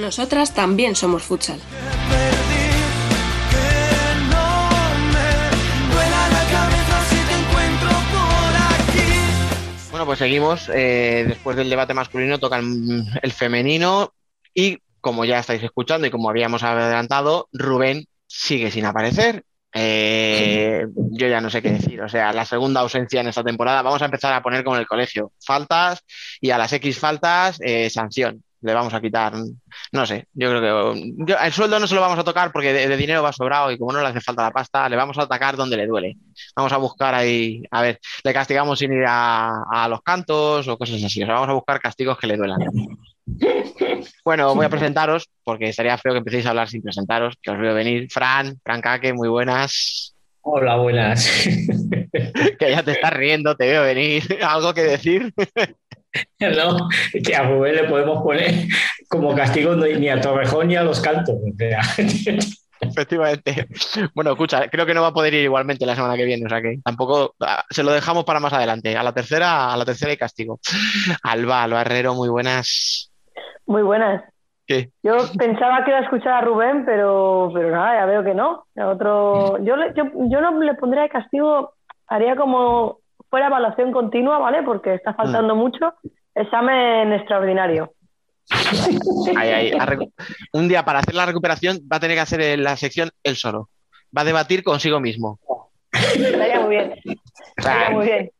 [0.08, 1.60] Nosotras también somos futsal.
[9.98, 10.70] Bueno, pues seguimos.
[10.70, 14.14] eh, después del debate masculino toca el, femenino
[14.54, 19.44] y como ya estáis escuchando y como habíamos adelantado, Rubén sigue sin aparecer.
[19.74, 22.00] Eh, yo ya no sé qué decir.
[22.02, 23.82] O sea, la segunda ausencia en esta temporada.
[23.82, 25.32] Vamos a empezar a poner como el colegio.
[25.44, 26.04] Faltas
[26.40, 28.44] y a las X faltas, eh, sanción.
[28.68, 29.34] Le vamos a quitar,
[29.94, 30.62] no sé, yo creo
[30.94, 33.32] que yo- el sueldo no se lo vamos a tocar porque de, de dinero va
[33.32, 35.88] sobrado y como no le hace falta la pasta, le vamos a atacar donde le
[35.88, 36.18] duele.
[36.56, 40.78] Vamos a buscar ahí, a ver, le castigamos sin ir a, a los cantos o
[40.78, 41.24] cosas así.
[41.24, 42.60] O sea, vamos a buscar castigos que le duelan.
[44.24, 47.58] Bueno, voy a presentaros, porque estaría feo que empecéis a hablar sin presentaros, que os
[47.58, 48.08] veo venir.
[48.12, 50.14] Fran, Fran Caque, muy buenas.
[50.42, 51.26] Hola, buenas.
[52.60, 54.24] Que ya te estás riendo, te veo venir.
[54.44, 55.34] ¿Algo que decir?
[56.40, 56.88] No,
[57.24, 58.54] que a Rubén le podemos poner
[59.10, 61.36] como castigo ni a Torrejón ni a los cantos.
[61.36, 61.82] o sea.
[62.80, 63.68] Efectivamente.
[64.14, 66.50] Bueno, escucha, creo que no va a poder ir igualmente la semana que viene, o
[66.50, 68.96] sea que tampoco ah, se lo dejamos para más adelante.
[68.96, 70.60] A la tercera, a la tercera y castigo.
[71.24, 73.12] Alba, Alba Herrero, muy buenas.
[73.66, 74.24] Muy buenas.
[74.68, 74.92] ¿Qué?
[75.02, 78.66] Yo pensaba que iba a escuchar a Rubén, pero, pero nada, ya veo que no.
[78.76, 81.74] Otro, yo, le- yo, yo no le pondría de castigo,
[82.08, 84.64] haría como fuera evaluación continua, ¿vale?
[84.64, 85.94] Porque está faltando mucho.
[86.36, 87.94] Examen extraordinario.
[89.36, 89.72] Ahí, ahí,
[90.54, 93.70] Un día para hacer la recuperación va a tener que hacer la sección él solo.
[94.16, 95.40] Va a debatir consigo mismo.
[95.92, 96.96] Estaría muy bien.
[97.58, 98.32] Estaría muy bien.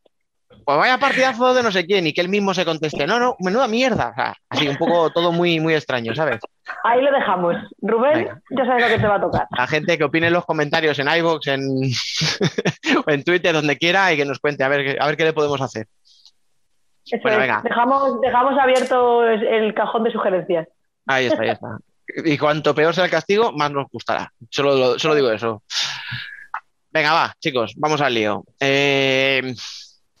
[0.64, 3.06] pues vaya partidazo de no sé quién y que él mismo se conteste.
[3.06, 4.10] No, no, menuda mierda.
[4.10, 6.40] O sea, así un poco todo muy, muy extraño, ¿sabes?
[6.84, 7.56] Ahí lo dejamos.
[7.82, 8.40] Rubén, Venga.
[8.50, 9.46] ya sabes lo que te va a tocar.
[9.56, 11.62] La gente que opine en los comentarios en iVoox, en,
[13.06, 15.32] en Twitter, donde quiera, y que nos cuente a ver, qué- a ver qué le
[15.32, 15.86] podemos hacer.
[17.04, 17.42] Eso Bueno, es.
[17.42, 17.60] venga.
[17.64, 20.68] Dejamos, dejamos abierto el cajón de sugerencias.
[21.06, 21.78] Ahí está, ahí está.
[22.24, 24.32] Y cuanto peor sea el castigo, más nos gustará.
[24.50, 25.62] Solo, lo- solo digo eso.
[26.90, 28.44] Venga, va, chicos, vamos al lío.
[28.60, 29.54] Eh,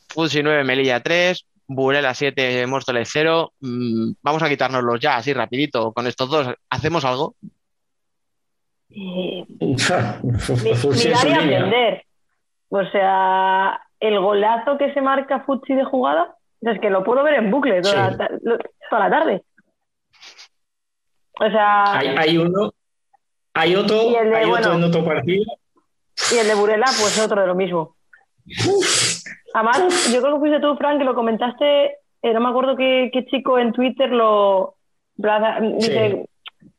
[0.08, 3.52] Futsi 9, Melilla 3, Burela 7, Móstoles 0.
[3.60, 6.48] Mm, vamos a quitárnoslos ya, así rapidito, con estos dos.
[6.70, 7.34] ¿Hacemos algo?
[8.90, 10.20] Eh, mirar
[11.26, 12.04] y aprender.
[12.70, 17.34] O sea, el golazo que se marca Futsi de jugada, es que lo puedo ver
[17.34, 18.16] en bucle toda, Sí.
[18.42, 18.58] la,
[18.90, 19.42] toda tarde.
[21.40, 22.72] O sea, Hay, hay uno,
[23.54, 24.72] hay otro, Y el de, hay otro bueno.
[24.74, 25.44] en otro partido.
[26.32, 27.96] y el de Burela, pues otro de lo mismo.
[29.54, 31.84] Además, yo creo que fuiste tú, Frank, que lo comentaste,
[32.22, 34.74] eh, no me acuerdo qué, qué chico en Twitter lo...
[35.16, 36.26] Dice,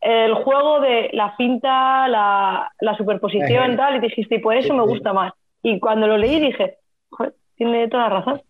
[0.02, 3.76] el juego de la finta, la, la superposición, Ajá.
[3.76, 5.34] tal, y dijiste, y por eso me gusta más.
[5.62, 6.78] Y cuando lo leí dije,
[7.10, 8.42] "Joder, tiene toda la razón.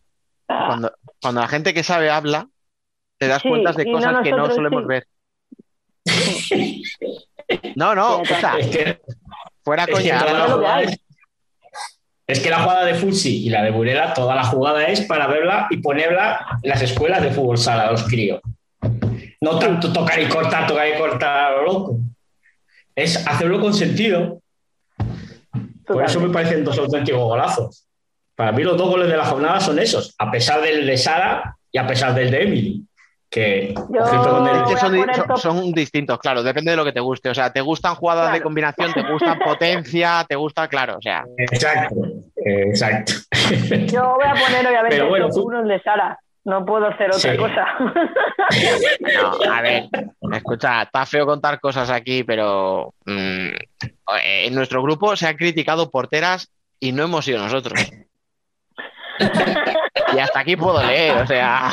[0.45, 0.91] Sea, Cuando,
[1.21, 2.47] cuando la gente que sabe habla,
[3.17, 5.05] te das cuenta de no cosas que no solemos ver.
[7.75, 8.57] No, no, o sea,
[9.63, 10.19] fuera coña.
[10.81, 11.08] es que.
[12.31, 15.27] Es- que la jugada de Futsi y la de Burela, toda la jugada es para
[15.27, 18.41] verla y ponerla en las escuelas de fútbol sala, a los críos.
[19.41, 21.97] No tanto tocar y cortar, tocar y cortar a lo loco.
[22.95, 24.41] Es hacerlo con sentido.
[25.87, 27.85] Por eso me parecen dos auténticos golazos.
[28.35, 31.55] Para mí los dos goles de la jornada son esos, a pesar del de Sara
[31.71, 32.83] y a pesar del de Emily.
[33.29, 36.17] Que, Yo- ojito con el- Es que Voy a son, poner son- top- son distintos,
[36.19, 37.29] claro, depende de lo que te guste.
[37.29, 41.23] O sea, te gustan jugadas de combinación, te gustan potencia, te gusta, claro, o sea,
[41.37, 41.95] Exacto,
[42.37, 43.13] exacto.
[43.85, 46.17] Yo voy a poner obviamente Pero bueno, el top tú- de Sara.
[46.45, 47.37] No puedo hacer otra Sí.
[47.37, 47.65] cosa.
[49.45, 49.89] no, a ver,
[50.33, 53.11] escucha, está feo contar cosas aquí, pero mm,
[53.49, 56.49] eh, en nuestro grupo se han criticado porteras
[56.79, 57.79] y no hemos sido nosotros.
[60.15, 61.69] Y hasta aquí puedo leer, o sea,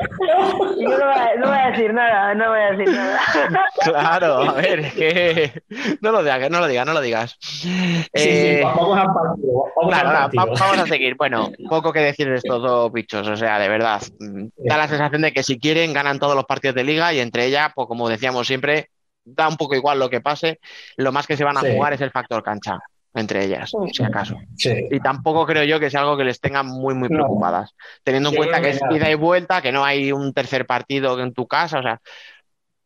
[0.80, 3.20] Yo no voy, a, no voy a decir nada, no voy a decir nada.
[3.84, 5.62] claro, a ver, es que
[6.00, 7.36] no lo digas, no lo digas, no lo digas.
[7.40, 9.64] Sí, Eh, sí, vamos al partido.
[9.76, 10.46] Vamos Claro, al va- partido.
[10.46, 11.14] va- vamos a seguir.
[11.16, 14.00] Bueno, poco que decir de estos dos bichos, o sea, de verdad.
[14.18, 17.20] mm, Da la sensación de que si quieren ganan todos los partidos de liga y
[17.20, 18.90] entre ellas, pues como decíamos siempre,
[19.24, 20.60] da un poco igual lo que pase,
[20.96, 21.72] lo más que se van a Sí.
[21.74, 22.78] jugar es el factor cancha.
[23.14, 24.36] Entre ellas, si acaso.
[24.56, 24.86] Sí.
[24.90, 27.16] Y tampoco creo yo que sea algo que les tenga muy, muy No.
[27.18, 27.74] preocupadas.
[28.04, 31.34] Teniendo en cuenta que es ida y vuelta, que no hay un tercer partido en
[31.34, 32.00] tu casa, o sea,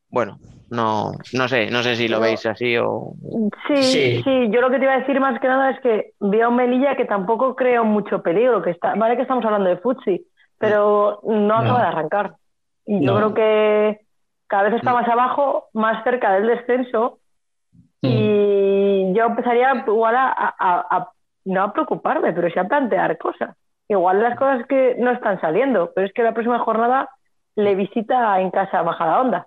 [0.08, 0.38] bueno,
[0.70, 3.12] no, no sé, no sé si lo Pero- veis así o.
[3.68, 4.22] Sí, Sí.
[4.24, 6.48] sí, yo lo que te iba a decir más que nada es que vi a
[6.48, 10.24] un Melilla que tampoco creo mucho peligro, que está, vale que estamos hablando de Futsi,
[10.58, 12.34] pero no acaba de arrancar.
[12.86, 13.16] Y yo No.
[13.16, 14.00] creo que
[14.46, 17.18] cada vez está más abajo, más cerca del descenso.
[18.08, 21.08] Y yo empezaría igual a, a- a- a-
[21.46, 23.56] no a preocuparme, pero sí a plantear cosas.
[23.88, 27.10] Igual las cosas que no están saliendo, pero es que la próxima jornada
[27.56, 29.46] le visita en casa a Majadahonda.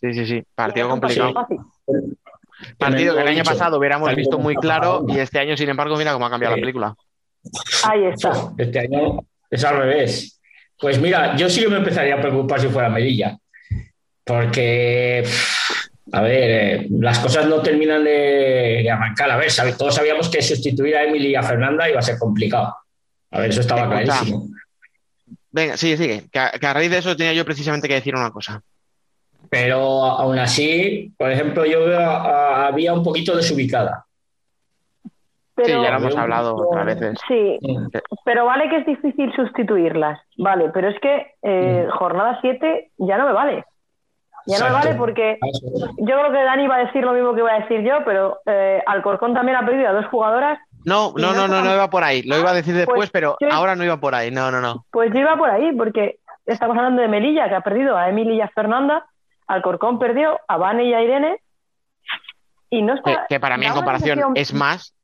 [0.00, 1.32] Sí, sí, sí, partido complicado.
[1.32, 1.58] fácil.
[2.78, 5.96] Partido que el año dicho, pasado hubiéramos visto muy claro y este año, sin embargo,
[5.96, 6.94] mira cómo ha cambiado la película.
[7.88, 8.30] Ahí está.
[8.56, 9.20] Este año
[9.50, 10.40] es al revés.
[10.78, 13.36] Pues mira, yo sí que me empezaría a preocupar si fuera Melilla.
[14.24, 15.61] Porque, pff,
[16.12, 16.50] a ver,
[16.82, 19.30] eh, las cosas no terminan de, de arrancar.
[19.30, 22.18] A ver, sabe- todos sabíamos que sustituir a Emily y a Fernanda iba a ser
[22.18, 22.76] complicado.
[23.30, 24.02] A ver, eso estaba Escucha.
[24.04, 24.46] clarísimo.
[25.50, 26.22] Venga, sigue, sigue.
[26.30, 28.62] Que a, que a raíz de eso tenía yo precisamente que decir una cosa.
[29.50, 32.16] Pero aún así, por ejemplo, yo veo a-
[32.64, 34.04] a- había un poquito desubicada.
[35.54, 37.18] Pero, sí, ya lo hemos hablado poquito- otras veces.
[37.28, 37.86] Sí, Mm.
[38.24, 43.26] pero vale que es difícil sustituirlas, vale, pero es que eh, jornada 7 ya no
[43.26, 43.64] me vale.
[44.46, 45.38] Ya no me vale porque
[45.98, 48.40] yo creo que Dani va a decir lo mismo que voy a decir yo, pero
[48.46, 52.02] eh, Alcorcón también ha perdido a dos jugadoras, No, no, no no, no, iba por
[52.04, 52.22] ahí.
[52.22, 53.46] Lo iba a decir después, Pues, pero sí.
[53.50, 54.30] ahora no iba por ahí.
[54.30, 54.84] No, no, no.
[54.90, 58.34] pues yo iba por ahí, porque estamos hablando de Melilla, que ha perdido a Emily
[58.36, 59.06] y a Fernanda,
[59.46, 61.38] Alcorcón perdió a Vane y a Irene,
[62.70, 63.26] y no Que, está...
[63.28, 64.94] que para mí en comparación sensación- es más.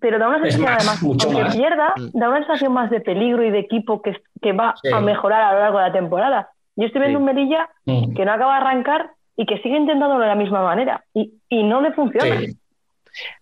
[0.00, 1.56] Pero da una sensación, más, además, mucho aunque más.
[1.56, 2.18] pierda, Mm.
[2.18, 4.92] da una sensación más de peligro y de equipo que, que va Sí.
[4.92, 6.50] a mejorar a lo largo de la temporada.
[6.76, 7.22] Yo estoy viendo Sí.
[7.22, 8.14] un Melilla Mm.
[8.14, 11.62] que no acaba de arrancar y que sigue intentándolo de la misma manera y, y
[11.62, 12.40] no le funciona.
[12.40, 12.56] Sí.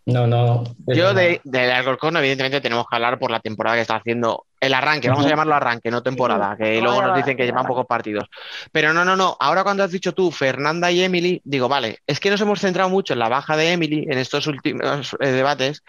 [0.07, 0.63] No, no.
[0.87, 1.15] Yo verdad.
[1.17, 4.45] de, del Alcorcón, evidentemente, tenemos que hablar por la temporada que está haciendo.
[4.61, 7.85] El arranque, vamos a llamarlo arranque, no temporada, que luego nos dicen que llevan pocos
[7.85, 8.29] partidos.
[8.71, 9.37] Pero no, no, no.
[9.41, 12.89] Ahora cuando has dicho tú, Fernanda y Emily, digo, vale, es que nos hemos centrado
[12.89, 15.83] mucho en la baja de Emily en estos últimos eh, debates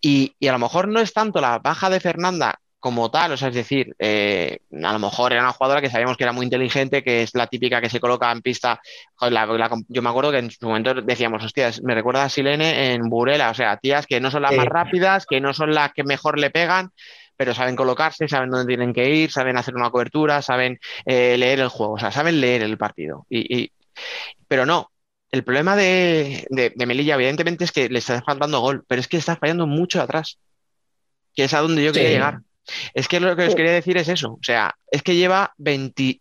[0.00, 3.36] y, y a lo mejor no es tanto la baja de Fernanda como tal, o
[3.36, 6.42] sea, es decir, eh, a lo mejor era una jugadora que sabíamos que era muy
[6.42, 8.80] inteligente, que es la típica que se coloca en pista.
[9.14, 12.28] Joder, la- la- yo me acuerdo que en su momento decíamos, hostias, me recuerda a
[12.28, 14.56] Silene en Burela, o sea, tías que no son las Sí.
[14.56, 16.90] más rápidas, que no son las que mejor le pegan,
[17.36, 21.60] pero saben colocarse, saben dónde tienen que ir, saben hacer una cobertura, saben eh, leer
[21.60, 23.26] el juego, o sea, saben leer el partido.
[23.30, 23.72] Y, y-
[24.48, 24.90] pero no,
[25.30, 29.06] el problema de, de- de Melilla, evidentemente, es que le está faltando gol, pero es
[29.06, 30.38] que está fallando mucho atrás,
[31.34, 32.40] que es a donde yo quería llegar.
[32.94, 36.20] Es que lo que os quería decir es eso, o sea, es que lleva 20,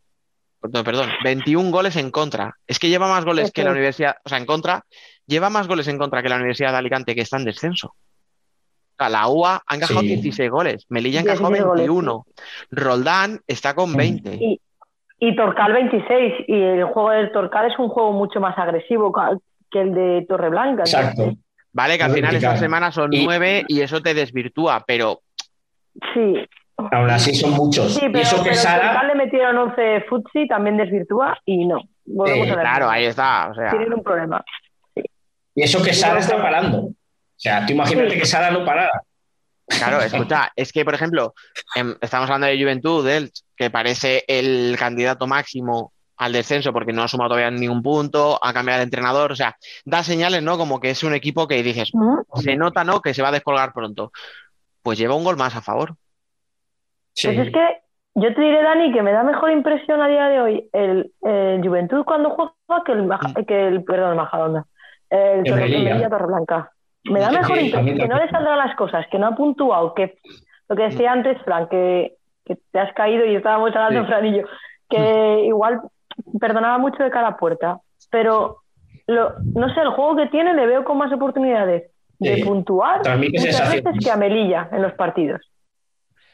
[0.74, 2.56] no, perdón, 21 goles en contra.
[2.68, 3.72] Es que lleva más goles Sí, que la.
[3.72, 4.84] Universidad, o sea, en contra,
[5.28, 7.88] lleva más goles en contra que la Universidad de Alicante que está en descenso.
[7.90, 10.08] O sea, la UA ha encajado Sí.
[10.08, 12.26] 16 goles, Melilla ha encajado 16 goles, 21,
[12.72, 13.96] Roldán está con Mm.
[13.98, 14.36] 20.
[14.40, 14.62] Y,
[15.20, 19.14] y Torcal 26 y el juego del Torcal es un juego mucho más agresivo
[19.72, 20.82] que el de Torreblanca.
[20.84, 21.34] Exacto.
[21.74, 25.22] Vale, que al final esta semana son Y- 9 y eso te desvirtúa, pero
[26.14, 26.46] Sí,
[26.78, 27.94] Aún así son muchos.
[27.94, 29.04] sí, y pero, eso que pero Sara.
[29.04, 31.78] Le metieron 11 Futsi, también desvirtúa y no.
[31.78, 33.50] A claro, ahí está.
[33.52, 34.44] O sea, Tienen un problema.
[35.54, 36.78] Y eso que Sara está que- parando.
[36.86, 36.94] O
[37.36, 38.20] sea, tú imagínate Sí.
[38.20, 39.02] que Sara no parara.
[39.68, 41.34] claro, escucha, es que, por ejemplo,
[41.76, 47.04] em, estamos hablando de Juventud, del que parece el candidato máximo al descenso porque no
[47.04, 49.56] ha sumado todavía ningún punto, ha cambiado de entrenador, o sea,
[49.86, 50.58] da señales, ¿no?
[50.58, 51.92] Como que es un equipo que dices,
[52.36, 53.02] se nota, ¿no?
[53.02, 54.12] Que se va a descolgar pronto.
[54.84, 55.96] Pues lleva un gol más a favor.
[57.14, 57.28] Sí.
[57.28, 57.82] Pues es que
[58.16, 61.62] yo te diré, Dani, que me da mejor impresión a día de hoy el, el
[61.66, 64.66] Juventud cuando juega que el, Maja- que el perdón, el Majadahonda.
[65.10, 66.10] El El Torre- Melilla.
[66.10, 66.72] Torreblanca.
[67.06, 69.94] Me da mejor sí, impresión que no le saldrán las cosas, que no ha puntuado,
[69.94, 70.20] que
[70.70, 74.08] lo que decía antes, Fran, que, que te has caído y estábamos hablando, Sí.
[74.08, 74.48] Fran y yo,
[74.90, 75.82] que igual
[76.40, 77.80] perdonaba mucho de cada puerta,
[78.12, 78.58] pero
[79.08, 81.91] lo, no sé, el juego que tiene le veo con más oportunidades
[82.22, 82.44] de Sí.
[82.44, 85.42] puntuar muchas veces que a Melilla en los partidos.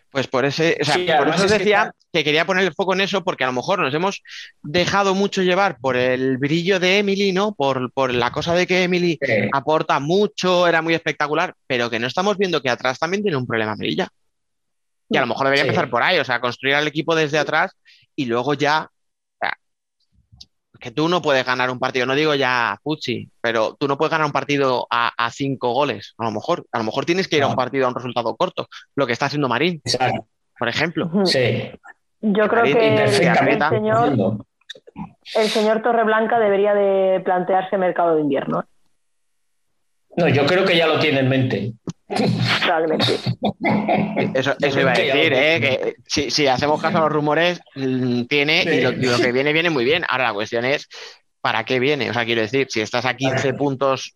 [0.10, 2.64] Pues por ese, o sea, Sí, por eso os es que decía que quería poner
[2.66, 4.22] el foco en eso, porque a lo mejor nos hemos
[4.64, 7.54] dejado mucho llevar por el brillo de Emily, ¿no?
[7.54, 9.34] Por, por la cosa de que Emily Sí.
[9.52, 13.46] aporta mucho, era muy espectacular, pero que no estamos viendo que atrás también tiene un
[13.46, 14.08] problema Melilla.
[15.10, 15.70] Y a lo mejor debería Sí.
[15.70, 17.72] empezar por ahí, o sea, construir al equipo desde atrás
[18.16, 18.90] y luego ya.
[20.80, 24.12] Que tú no puedes ganar un partido, no digo ya Fuchi, pero tú no puedes
[24.12, 26.66] ganar un partido a, a cinco goles, a lo mejor.
[26.72, 29.14] A lo mejor tienes que ir a un partido a un resultado corto, lo que
[29.14, 30.28] está haciendo Marín, Exacto.
[30.58, 31.10] por ejemplo.
[31.26, 31.72] Sí.
[32.22, 34.46] Yo creo Marín, que el, señor,
[35.36, 38.66] el señor Torreblanca debería de plantearse mercado de invierno.
[40.16, 41.74] No, yo creo que ya lo tiene en mente.
[42.08, 43.14] Probablemente.
[44.34, 45.60] Eso, eso iba a decir, ¿eh?
[45.60, 49.70] que si, si hacemos caso a los rumores, mm, tiene y lo, que viene, viene
[49.70, 50.04] muy bien.
[50.08, 50.88] Ahora la cuestión es,
[51.42, 52.10] ¿para qué viene?
[52.10, 54.14] O sea, quiero decir, si estás a 15 puntos,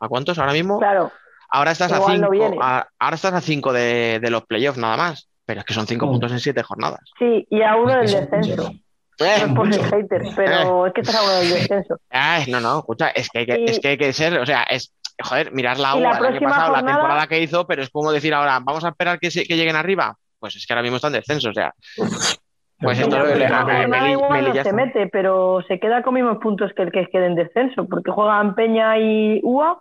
[0.00, 0.78] ¿a cuántos ahora mismo?
[0.78, 1.12] Claro.
[1.50, 2.56] Ahora estás a Igual no 5 viene.
[2.60, 6.04] ahora estás a cinco de, de los playoffs nada más, pero es que son 5
[6.06, 6.10] Mm.
[6.10, 7.00] puntos en 7 jornadas.
[7.18, 8.72] Sí, y a uno del descenso.
[9.20, 9.96] Eh, No es por ser mucho.
[9.96, 11.96] hater, pero es que estás uno del descenso.
[12.10, 14.46] ay, no, no, escucha, es que hay que, Y- es que, hay que ser, o
[14.46, 14.92] sea, es,
[15.22, 17.90] joder, mirar la Y la el año pasado, la jornada- temporada que hizo, pero es
[17.90, 20.16] como decir ahora, vamos a esperar que, se- que lleguen arriba.
[20.40, 21.72] Pues es que ahora mismo están en descenso, o sea.
[22.80, 26.92] Pues esto Meli no ya se mete, pero se queda con mismos puntos que el
[26.92, 29.80] que quede en descenso, porque juegan Peña y UA.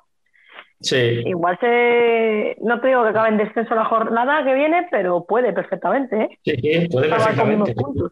[0.79, 1.21] Sí.
[1.25, 2.55] Igual se.
[2.61, 6.29] No te digo que acabe en descenso la jornada que viene, pero puede perfectamente, ¿eh?
[6.45, 7.73] Sí, sí, puede Acabar con mismos perfectamente.
[7.75, 8.11] puntos.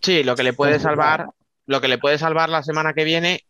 [0.00, 1.26] Sí, lo que le puede salvar,
[1.66, 3.40] lo que le puede salvar la semana que viene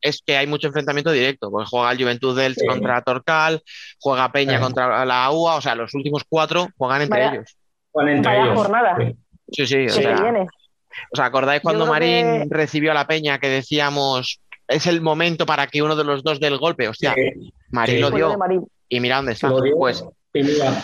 [0.00, 2.66] es que hay mucho enfrentamiento directo, porque juega el Juventud del Sí.
[2.66, 3.62] contra Torcal,
[4.00, 4.62] juega Peña Sí.
[4.62, 7.56] contra la UA, o sea, los últimos cuatro juegan entre Vaya- ellos.
[7.94, 8.58] Van entre Vaya ellos.
[8.58, 8.96] jornada.
[9.52, 9.66] Sí.
[9.66, 10.46] Sí, o sea, viene.
[11.12, 15.66] ¿os acordáis cuando Marín que- recibió a la Peña que decíamos es el momento para
[15.68, 16.88] que uno de los dos dé el golpe?
[16.88, 17.52] Hostia, Sí.
[17.70, 18.00] Marín sí.
[18.00, 18.66] lo dio Marín.
[18.88, 19.50] y mira dónde está.
[19.76, 20.04] Pues,
[20.34, 20.82] Y mira,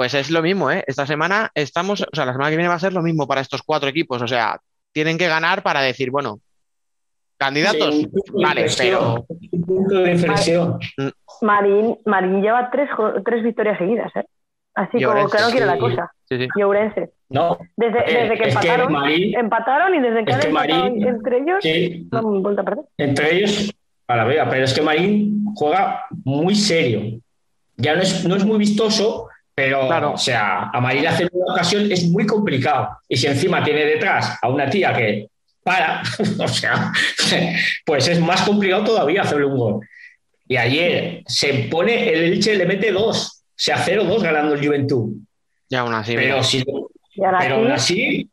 [0.00, 0.82] pues es lo mismo, ¿eh?
[0.86, 3.42] Esta semana estamos, o sea, la semana que viene va a ser lo mismo para
[3.42, 4.58] estos cuatro equipos, o sea,
[4.92, 6.40] tienen que ganar para decir, bueno,
[7.36, 10.78] candidatos, sí, vale, pero Un punto de inflexión.
[11.42, 12.88] Marín, Marín lleva tres,
[13.26, 14.24] tres victorias seguidas, ¿eh?
[14.74, 16.10] Así Y como que no quiere la cosa.
[16.26, 16.48] sí, sí.
[16.56, 17.10] Y Ourense.
[17.28, 20.40] No, Desde, eh, desde que es que empataron, Marín, empataron y desde que es han
[20.40, 23.70] que empatado Marín- entre ellos, sí, no entre ellos
[24.08, 27.20] a la vega, pero es que Marín juega muy serio.
[27.76, 29.28] Ya no es, no es muy vistoso,
[29.60, 30.12] pero Claro.
[30.12, 32.88] o sea, a Marín hacer una ocasión es muy complicado.
[33.06, 35.28] Y si encima tiene detrás a una tía que
[35.62, 36.02] para,
[36.38, 36.90] o sea,
[37.84, 39.88] pues es más complicado todavía hacerle un gol.
[40.48, 45.12] Y ayer se pone, el Elche le mete dos, o sea, 0-2 ganando el Juventud.
[45.68, 46.42] Y aún así, Pero, mira.
[46.42, 46.64] si,
[47.14, 48.30] Y ahora pero aún sí, así,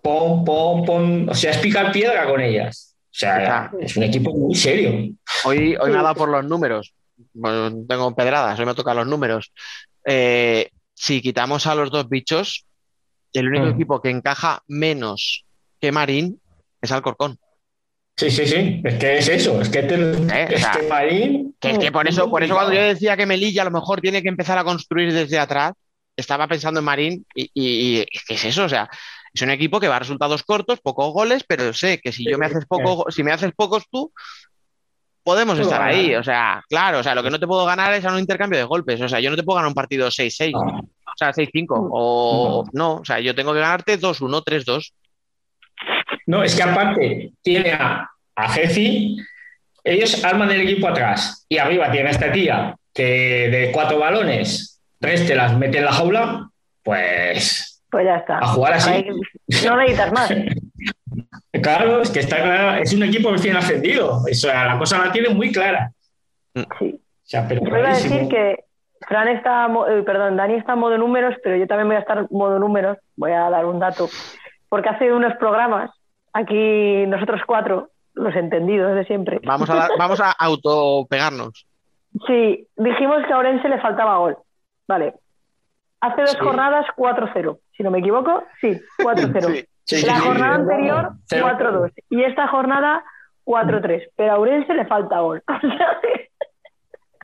[0.00, 2.94] pom, pom, pom, o sea, es picar piedra con ellas.
[3.06, 5.12] O sea, es un equipo muy serio.
[5.44, 6.94] Hoy, hoy me ha dado por los números.
[7.34, 9.52] Bueno, tengo pedradas, hoy me tocan los números.
[10.04, 12.64] Eh, si quitamos a los dos bichos,
[13.32, 13.70] el único Mm.
[13.70, 15.44] equipo que encaja menos
[15.80, 16.40] que Marín
[16.80, 17.38] es Alcorcón.
[18.16, 18.82] Sí, sí, sí.
[18.84, 19.60] Es que es eso.
[19.62, 21.56] Es que, te- Eh, o es sea, que Marín.
[21.58, 24.00] Que es que por eso, por eso cuando yo decía que Melilla a lo mejor
[24.00, 25.72] tiene que empezar a construir desde atrás,
[26.16, 28.64] estaba pensando en Marín y, y- y ¿qué es eso?
[28.64, 28.90] O sea,
[29.32, 32.36] es un equipo que va a resultados cortos, pocos goles, pero sé que si yo
[32.36, 34.12] me haces poco, si me haces pocos tú,
[35.22, 35.94] podemos Puedo estar ganar.
[35.94, 36.14] ahí.
[36.14, 38.58] O sea, claro, o sea, lo que no te puedo ganar es a un intercambio
[38.58, 39.00] de golpes.
[39.00, 42.94] O sea, yo no te puedo ganar un partido 6-6, o sea, 6-5, o no,
[42.96, 44.92] o sea, yo tengo que ganarte 2-1, 3-2.
[46.26, 49.16] No, es que aparte tiene a, a Jeci,
[49.82, 54.80] ellos arman el equipo atrás y arriba tiene a esta tía que de cuatro balones,
[54.98, 56.50] tres te las mete en la jaula,
[56.82, 58.38] pues pues ya está.
[58.38, 59.04] a jugar así.
[59.64, 60.30] No necesitas más.
[61.52, 64.22] Claro, es que está clara- es un equipo recién ascendido.
[64.28, 65.90] Eso, la cosa la tiene muy clara.
[66.78, 66.94] Sí.
[66.94, 66.98] O
[67.30, 68.64] sea, pero Yo iba a decir que
[69.06, 72.18] Fran está, eh, perdón, Dani está en modo números, pero yo también voy a estar
[72.18, 72.98] en modo números.
[73.16, 74.08] Voy a dar un dato.
[74.68, 75.90] Porque hace unos programas,
[76.32, 81.66] aquí nosotros cuatro, los entendidos de siempre, Vamos a, dar- vamos a autopegarnos.
[82.26, 84.36] sí, dijimos que a Orense le faltaba gol.
[84.86, 85.14] Vale.
[86.00, 86.38] Hace dos Sí.
[86.40, 87.58] jornadas 4-0.
[87.76, 89.48] Si no me equivoco, sí, 4-0.
[89.48, 89.64] Sí.
[89.84, 90.60] Sí, La sí, jornada sí.
[90.62, 91.46] anterior, Cero.
[91.58, 91.92] 4-2.
[92.10, 93.02] Y esta jornada,
[93.44, 94.08] 4-3.
[94.16, 95.42] Pero a Ourense le falta gol.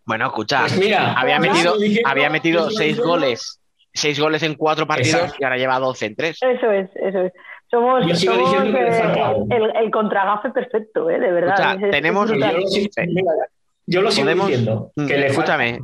[0.05, 3.61] Bueno, escucha, Pues mira, había metido, Yo dije, había metido seis goles,
[3.93, 5.37] seis goles en cuatro partidos Exacto.
[5.41, 6.39] y ahora lleva 12 en tres.
[6.43, 7.33] Eso es, eso es.
[7.69, 11.19] Somos, Yo sigo somos, diciendo que le eh, el, el contragafe perfecto, ¿eh?
[11.19, 11.55] de verdad.
[11.59, 12.53] Escucha, Es- es tenemos- brutal.
[12.53, 13.33] Yo lo sigo, mira,
[13.87, 14.93] yo lo sigo Podemos- diciendo.
[14.95, 15.79] Mm, Que le falta- Escúchame.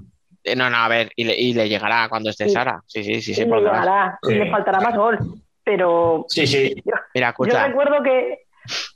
[0.44, 2.48] Eh, No, no, a ver, y le, y le llegará cuando esté.
[2.48, 2.80] Sara.
[2.86, 4.34] Sí, sí, sí, sí, le llegará, y Sí.
[4.36, 5.18] le faltará más gol.
[5.64, 6.74] Pero Sí, sí.
[6.84, 7.66] Mira, yo escucha.
[7.68, 8.38] recuerdo que.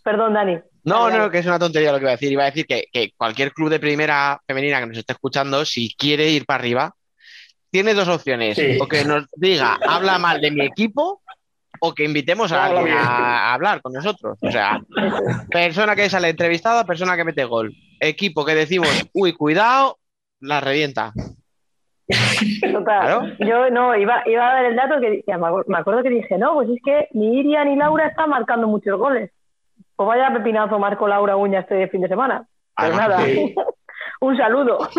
[0.03, 0.59] Perdón, Dani.
[0.85, 2.31] No, no, que es una tontería lo que iba a decir.
[2.31, 5.93] Iba a decir que, que cualquier club de primera femenina que nos esté escuchando, si
[5.97, 6.95] quiere ir para arriba,
[7.71, 8.57] tiene dos opciones.
[8.57, 8.79] Sí.
[8.81, 11.23] O que nos diga, habla mal de mi equipo,
[11.81, 14.39] o que invitemos a alguien a hablar con nosotros.
[14.41, 14.81] O sea,
[15.51, 17.75] persona que sale entrevistada, persona que mete gol.
[18.01, 19.99] Equipo que decimos, uy, cuidado,
[20.41, 21.13] la revienta.
[22.73, 22.83] Total.
[22.85, 23.23] Claro.
[23.41, 26.11] Yo no, iba, iba a dar el dato que dije- me acu- me acuerdo que
[26.11, 29.31] dije, no, pues es que ni Iria ni Laura están marcando muchos goles.
[29.97, 32.47] Pues vaya pepinazo marcó Laura Uña este fin de semana.
[32.77, 33.55] Pues nada, sí.
[34.21, 34.79] un saludo.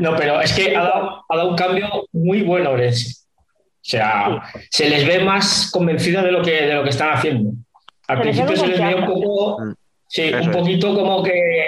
[0.00, 3.24] No, pero es que ha dado, ha dado un cambio muy bueno Orense.
[3.28, 7.52] O sea, se les ve más convencida de lo que, de lo que están haciendo.
[8.06, 9.72] Al Se principio se les veía un poco, Mm.
[10.08, 10.56] Sí, Eso un es.
[10.56, 11.66] poquito como que,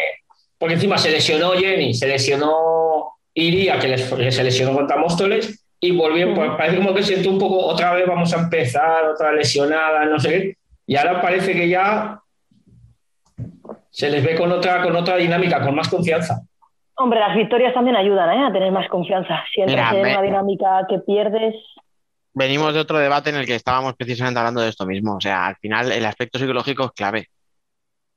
[0.59, 5.65] porque encima se lesionó Jenny, se lesionó Iria, que, les- que se lesionó contra Móstoles,
[5.79, 9.33] y volvió, pues, parece como que siento un poco, otra vez vamos a empezar, otra
[9.33, 10.57] lesionada, no sé qué,
[10.87, 12.19] y ahora parece que ya
[13.91, 16.41] se les ve con otra, con otra dinámica, con más confianza.
[16.97, 18.47] Hombre, las victorias también ayudan ¿eh?
[18.47, 19.43] a tener más confianza.
[19.55, 21.55] Si entras en una dinámica que pierdes,
[22.33, 25.17] Venimos de otro debate en el que estábamos precisamente hablando de esto mismo.
[25.17, 27.27] O sea, al final el aspecto psicológico es clave.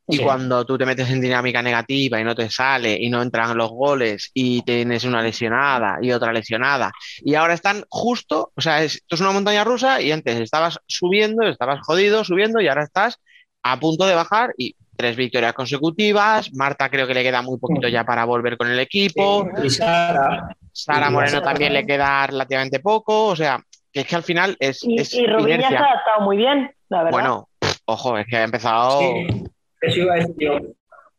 [0.08, 0.24] Y Sí.
[0.24, 3.70] cuando tú te metes en dinámica negativa y no te sale y no entran los
[3.72, 6.92] goles y tienes una lesionada y otra lesionada
[7.24, 10.78] y ahora están justo, o sea, es- esto es una montaña rusa y antes estabas
[10.88, 13.18] subiendo, estabas jodido, subiendo y ahora estás
[13.64, 16.54] a punto de bajar y tres victorias consecutivas.
[16.54, 19.48] Marta creo que le queda muy poquito ya para volver con el equipo.
[19.64, 23.28] Y Sara, Sara Y Moreno Sara también le queda relativamente poco.
[23.28, 23.60] O sea,
[23.92, 25.80] que es que al final es, y, es y Robin ya se inercia.
[25.80, 27.12] ha adaptado muy bien, la verdad.
[27.12, 27.50] Bueno,
[27.86, 29.00] ojo, es que ha empezado.
[29.00, 29.44] sí,
[29.88, 30.60] eso iba a decir yo.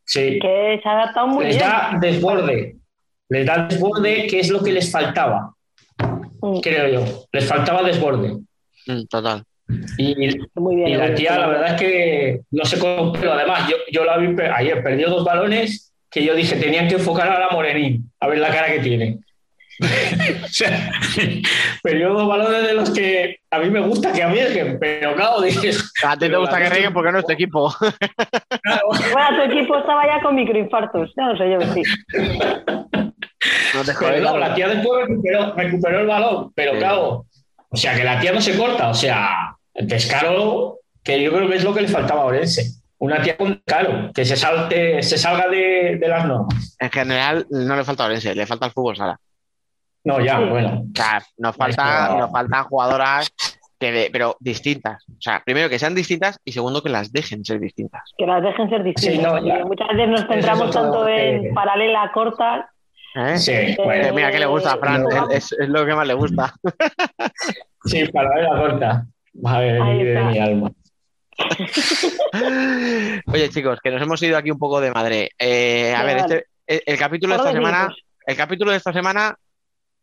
[0.07, 0.39] Sí.
[0.39, 1.67] que se ha adaptado muy les bien.
[1.69, 2.75] da desborde.
[3.29, 5.51] Les da desborde, que es lo que les faltaba,
[6.41, 7.25] Mm, creo yo.
[7.31, 8.37] Les faltaba desborde.
[8.85, 9.43] Mm, Total.
[9.97, 10.15] Y,
[10.55, 10.89] muy bien.
[10.89, 13.33] y la tía, la verdad es que no se pelo.
[13.33, 17.29] Además, yo, yo la vi ayer, perdió dos balones que yo dije, tenían que enfocar
[17.29, 19.19] a la Morenín, a ver la cara que tiene.
[20.43, 20.91] o sea,
[21.83, 25.91] perdió dos balones de los que a mí me gusta que arriesguen, pero claro, dices,
[26.03, 27.73] A ti te Pero gusta que rieguen porque no es tu equipo.
[28.61, 31.83] claro, Bueno, tu equipo estaba ya con microinfartos, ya lo sé yo sí.
[33.73, 34.21] No te Pero jodes.
[34.21, 36.77] no, la tía después recuperó, recuperó el balón, pero Sí.
[36.79, 37.25] claro,
[37.69, 41.47] o sea, que la tía no se corta, o sea, el descaro, que yo creo
[41.49, 42.81] que es lo que le faltaba a Orense.
[42.97, 46.75] Una tía con descaro, que se, salte, se salga de, de las normas.
[46.79, 49.19] En general, no le falta a Orense, le falta el fútbol sala.
[50.05, 50.43] No, ya, Sí.
[50.45, 50.83] bueno.
[50.85, 53.29] O sea, nos, falta, nos faltan jugadoras,
[53.79, 55.03] que de- pero distintas.
[55.09, 58.01] O sea, primero que sean distintas y segundo que las dejen ser distintas.
[58.17, 59.41] Que las dejen ser distintas.
[59.41, 62.69] Sí, no, muchas veces nos centramos es tanto en paralela, corta.
[63.15, 63.37] ¿Eh?
[63.37, 65.03] Sí, Eh, bueno, mira, ¿qué le gusta a Fran?
[65.03, 65.29] no.
[65.29, 66.53] Es, es lo que más le gusta.
[67.85, 69.05] sí, para ver la corta.
[69.41, 70.71] Madre Ahí de mi alma.
[73.27, 75.31] Oye, chicos, que nos hemos ido aquí un poco de madre.
[75.37, 76.35] Eh, a ver, vale.
[76.35, 78.03] este, el, el capítulo de esta semana, minutos.
[78.25, 79.35] el capítulo de esta semana,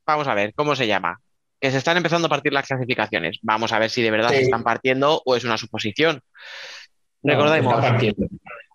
[0.07, 1.19] vamos a ver, ¿cómo se llama?
[1.61, 3.39] Que se están empezando a partir las clasificaciones.
[3.43, 4.37] Vamos a ver si de verdad Sí.
[4.37, 6.21] se están partiendo o es una suposición.
[7.23, 7.75] No, Recordemos.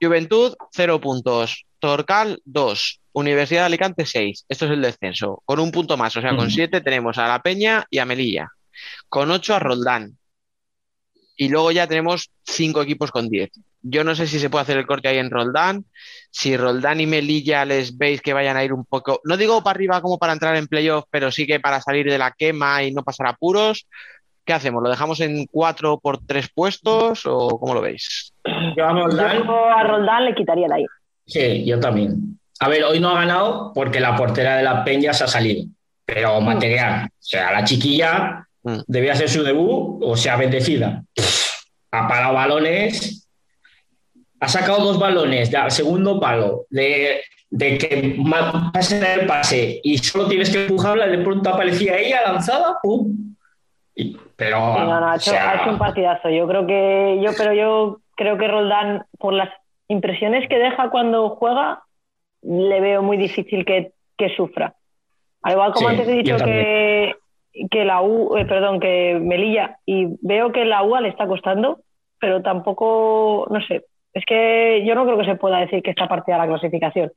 [0.01, 1.65] Juventud, 0 puntos.
[1.79, 3.01] Torcal, 2.
[3.13, 4.45] Universidad de Alicante, 6.
[4.47, 5.41] Esto es el descenso.
[5.45, 6.51] Con un punto más, o sea, con Ujú.
[6.51, 8.47] 7 tenemos a La Peña y a Melilla.
[9.09, 10.17] Con 8 a Roldán.
[11.35, 13.49] Y luego ya tenemos 5 equipos con 10.
[13.89, 15.85] Yo no sé si se puede hacer el corte ahí en Roldán.
[16.31, 19.75] Si Roldán y Melilla les veis que vayan a ir un poco, no digo para
[19.75, 22.91] arriba como para entrar en playoff, pero sí que para salir de la quema y
[22.91, 23.87] no pasar apuros.
[24.45, 24.81] ¿Qué hacemos?
[24.81, 28.33] ¿Lo dejamos en 4 por 3 puestos o cómo lo veis?
[28.77, 30.85] Yo a Roldán- Yo a Roldán le quitaría el ahí.
[31.25, 32.39] Sí, yo también.
[32.59, 35.65] A ver, hoy no ha ganado porque la portera de la Peña se ha salido.
[36.05, 37.05] Pero material.
[37.07, 38.79] O sea, la chiquilla Mm.
[38.87, 41.03] debía hacer su debut, o sea, bendecida.
[41.91, 43.26] Ha parado balones.
[44.39, 49.97] Ha sacado dos balones al segundo palo, de, de que ma- pase el pase y
[49.97, 53.35] solo tienes que empujarla, de pronto aparecía ella lanzada, ¡pum!
[53.95, 56.29] Y- pero, Sí, no, no, ha hecho, sea, ha hecho un partidazo.
[56.29, 59.49] Yo creo que, yo, pero yo creo que Roldán, por las
[59.87, 61.81] impresiones que deja cuando juega,
[62.43, 64.75] le veo muy difícil que, que sufra.
[65.41, 67.15] Al igual como Sí, antes he dicho que,
[67.71, 71.79] que la U, eh, perdón, que Melilla, y veo que la UA le está costando,
[72.19, 73.85] pero tampoco, no sé.
[74.13, 77.11] Es que yo no creo que se pueda decir que está partida la clasificación.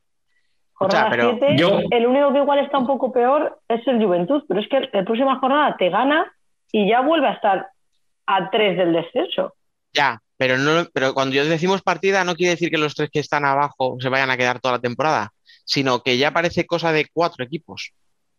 [0.75, 3.87] Jornada O sea, pero 7, yo- el único que igual está un poco peor es
[3.87, 6.31] el Juventud, pero es que la próxima jornada te gana
[6.73, 7.69] y ya vuelve a estar
[8.27, 9.55] a 3 del descenso.
[9.93, 13.19] Ya, pero no, pero cuando yo decimos partida no quiere decir que los tres que
[13.21, 15.33] están abajo se vayan a quedar toda la temporada,
[15.65, 17.93] sino que ya parece cosa de cuatro equipos.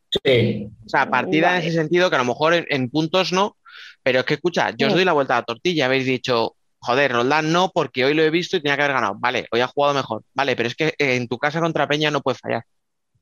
[0.10, 1.60] sí, O sea, partida Vale.
[1.62, 3.56] en ese sentido que a lo mejor en, en puntos no,
[4.02, 7.12] pero es que escucha, yo os doy la vuelta a la tortilla, habéis dicho, joder,
[7.14, 9.16] Roldán no, porque hoy lo he visto y tenía que haber ganado.
[9.20, 10.24] Vale, hoy ha jugado mejor.
[10.34, 12.64] Vale, pero es que eh, en tu casa contra Peña no puedes fallar.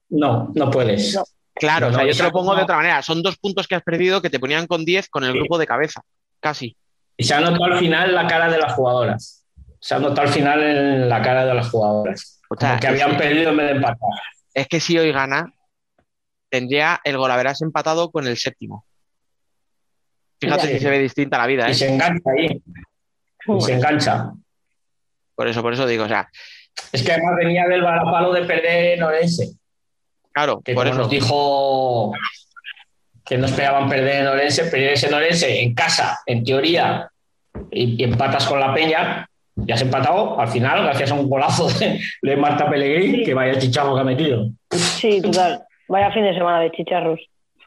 [0.10, 1.14] no, no puedes.
[1.16, 1.24] No.
[1.54, 3.02] Claro, No, o sea, no, yo te lo pongo de otra manera.
[3.02, 5.40] Son dos puntos que has perdido que te ponían con 10 con el Sí.
[5.40, 6.02] grupo de cabeza,
[6.40, 6.76] casi.
[7.18, 9.46] Y se ha notado al final la cara de las jugadoras.
[9.82, 12.40] Se ha notado al final en la cara de las jugadoras.
[12.50, 13.98] O sea, Como que habían perdido en vez de empatar.
[14.54, 15.54] Es que si hoy gana,
[16.50, 18.86] tendría el golaveras empatado con el séptimo.
[20.40, 20.74] Fíjate Ya.
[20.74, 21.76] si se ve distinta la vida, Y ¿eh?
[21.76, 22.62] se engancha ahí.
[23.48, 24.32] Y se engancha.
[25.36, 26.30] Por eso, por eso digo, o sea,
[26.92, 29.52] Es que además venía del balapalo de perder en Orense.
[30.34, 31.02] claro, Que por como eso.
[31.04, 32.14] nos dijo
[33.26, 37.10] que no esperaban perder en Orense, perder en Orense en casa, en teoría,
[37.72, 39.28] y, y empatas con la Peña,
[39.66, 43.60] Y has empatado al final gracias a un golazo de, de Marta Pellegrini, que vaya
[43.60, 44.50] chicharro que ha metido.
[44.72, 45.64] Sí, total.
[45.90, 47.20] Vaya fin de semana de chicharros.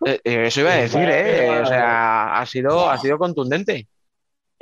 [0.07, 1.61] Eh, eh, eso iba a decir, ¿eh?
[1.61, 3.87] O sea, ha sido, ha sido contundente.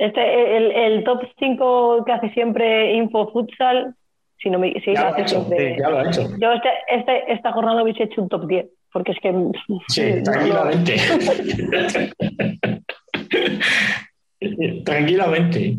[0.01, 3.93] Este, el, el top 5 que hace siempre Info Futsal,
[4.41, 5.75] si no me, sí, Ya lo lo ha hace hecho, siempre.
[5.75, 6.21] sí, ya lo ha hecho.
[6.39, 9.31] Yo este, este, esta jornada hubiese hecho un top 10, porque es que...
[9.89, 10.95] Sí, tranquilamente.
[14.85, 15.77] tranquilamente.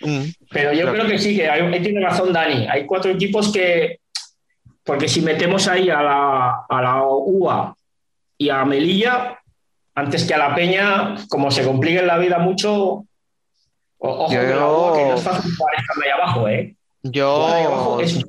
[0.00, 0.22] Mm.
[0.50, 2.66] Pero yo creo que sí, que hay, ahí tiene razón Dani.
[2.70, 3.98] Hay cuatro equipos que,
[4.82, 7.76] porque si metemos ahí a la, a la UA
[8.38, 9.38] y a Melilla,
[9.94, 13.04] antes que a la Peña, como se complica en la vida mucho,
[14.02, 15.52] ojo Yo- la que no es fácil
[16.04, 16.76] ahí abajo, ¿eh?
[17.02, 18.24] Jugar ahí abajo Yo, es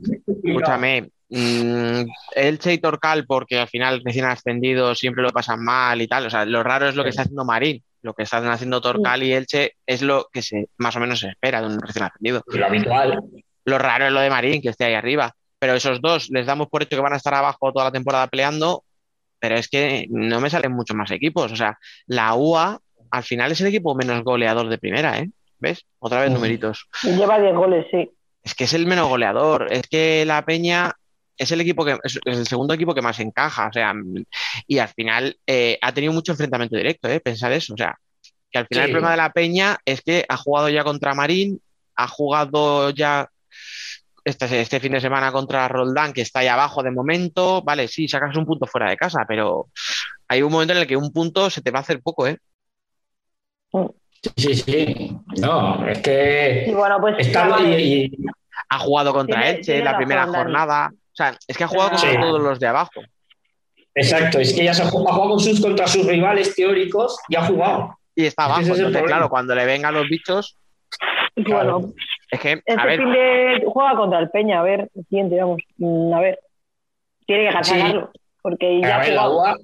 [0.45, 2.01] escúchame, mm,
[2.35, 6.25] Elche y Torcal, porque al final recién ascendidos siempre lo pasan mal y tal.
[6.25, 7.83] O sea, lo raro es lo que está haciendo Marín.
[8.01, 11.29] Lo que están haciendo Torcal y Elche es lo que se más o menos se
[11.29, 12.43] espera de un recién ascendido.
[12.47, 13.21] Lo habitual.
[13.65, 15.33] Lo raro es lo de Marín, que esté ahí arriba.
[15.59, 18.27] Pero esos dos les damos por hecho que van a estar abajo toda la temporada
[18.27, 18.83] peleando,
[19.39, 21.51] pero es que no me salen muchos más equipos.
[21.51, 21.77] O sea,
[22.07, 22.79] la UA
[23.11, 25.29] al final es el equipo menos goleador de primera, ¿eh?
[25.63, 25.85] ¿Ves?
[25.99, 26.33] Otra vez Mm.
[26.33, 26.87] numeritos.
[27.03, 28.11] Lleva 10 goles, sí.
[28.43, 29.67] Es que es el menos goleador.
[29.71, 30.91] Es que la Peña
[31.37, 33.67] es el equipo que es, el segundo equipo que más encaja.
[33.67, 34.25] O sea, mm,
[34.67, 37.21] y al final eh, ha tenido mucho enfrentamiento directo, ¿eh?
[37.21, 37.73] Pensar eso.
[37.73, 37.95] O sea,
[38.51, 38.89] que al final Sí.
[38.89, 41.61] el problema de la Peña es que ha jugado ya contra Marín,
[41.95, 43.29] ha jugado ya
[44.25, 47.61] este, este fin de semana contra Roldán, que está ahí abajo de momento.
[47.61, 49.69] Vale, sí, sacas un punto fuera de casa, pero
[50.27, 52.37] hay un momento en el que un punto se te va a hacer poco, ¿eh?
[54.37, 55.17] Sí, sí.
[55.39, 57.31] No, es que Y bueno, pues...
[57.31, 58.11] ya, y, y-
[58.69, 60.91] Ha jugado contra Tiene- Elche tiene la primera jornada.
[60.93, 62.17] O sea, es que ha jugado contra Sí.
[62.19, 63.01] todos los de abajo.
[63.95, 67.17] exacto, es que ya se ha jugado, ha jugado con sus, contra sus rivales teóricos
[67.29, 67.97] y ha jugado.
[68.15, 68.61] Y está abajo.
[68.61, 69.07] Es Entonces, problema.
[69.07, 70.57] claro, cuando le vengan los bichos,
[71.35, 71.93] Bueno,
[72.31, 75.61] es que, a este ver, fin de juega contra el Peña, a ver, siguiente, vamos.
[75.77, 76.39] Mm, A ver.
[77.25, 77.77] Tiene que Sí.
[77.77, 78.11] ganarlo.
[78.41, 79.37] Porque ya A ha ver, la jugado.
[79.37, 79.57] UA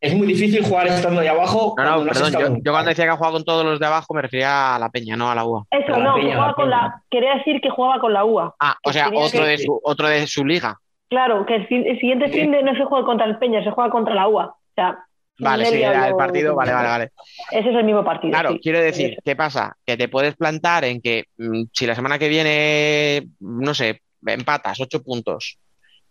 [0.00, 1.74] es muy difícil jugar estando ahí abajo.
[1.76, 2.32] no, no, perdón,
[2.62, 4.88] yo, cuando decía que ha jugado con todos los de abajo me refería a la
[4.90, 5.64] Peña, no a la UA.
[5.70, 6.76] Eso, Pero no, Peña, jugaba la con Peña.
[6.82, 7.02] la.
[7.10, 8.54] Quería decir que jugaba con la UA.
[8.60, 10.78] Ah, o sea, otro que- de su, otro de su liga.
[11.08, 13.70] Claro, que el, fin- el siguiente fin de no se juega contra el Peña, se
[13.70, 14.44] juega contra la UA.
[14.46, 14.98] O sea,
[15.38, 17.10] Vale, sí, era el partido, vale, vale, vale.
[17.50, 18.32] Ese es el mismo partido.
[18.32, 18.60] Claro, sí.
[18.62, 19.76] quiero decir, ¿qué pasa?
[19.84, 24.80] Que te puedes plantar en que mm, si la semana que viene, no sé, empatas
[24.80, 25.58] ocho puntos,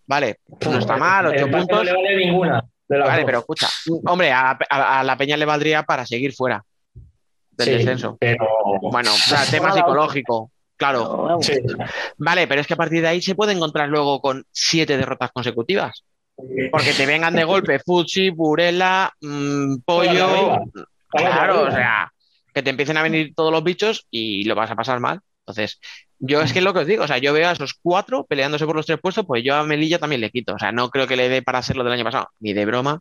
[0.06, 0.38] vale,
[0.70, 2.64] no está mal, ocho puntos, No le vale ninguna.
[2.88, 3.26] Vale, dos.
[3.26, 3.70] pero escucha,
[4.06, 6.64] hombre, a, a- a la Peña le valdría para seguir fuera
[7.52, 8.18] del Sí, descenso.
[8.20, 8.45] Pero,
[8.82, 11.38] Bueno, o sea, tema psicológico, claro.
[11.41, 11.53] Sí.
[12.18, 15.32] Vale, pero es que a partir de ahí se puede encontrar luego con siete derrotas
[15.32, 16.03] consecutivas.
[16.70, 20.60] Porque te vengan de golpe Futsi, Burela, mm, Pollo.
[21.07, 22.12] Claro, o sea,
[22.53, 25.22] que te empiecen a venir todos los bichos y lo vas a pasar mal.
[25.47, 25.80] Entonces,
[26.17, 28.26] yo es que es lo que os digo, o sea, yo veo a esos cuatro
[28.26, 30.55] peleándose por los tres puestos, pues yo a Melilla también le quito.
[30.55, 32.99] O sea, no creo que le dé para hacerlo del año pasado, ni de broma,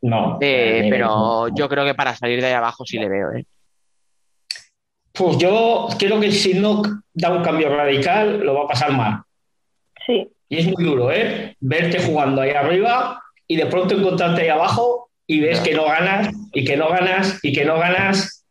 [0.00, 0.38] No.
[0.40, 3.44] eh, de- pero yo creo que para salir de ahí abajo sí le veo, ¿eh?
[5.12, 6.82] Pues yo creo que si no
[7.12, 9.22] da un cambio radical, lo va a pasar mal.
[10.06, 11.56] Sí, Y es muy duro, ¿eh?
[11.60, 16.30] Verte jugando ahí arriba y de pronto encontrarte ahí abajo y ves que no ganas
[16.52, 18.41] y que no ganas y que no ganas.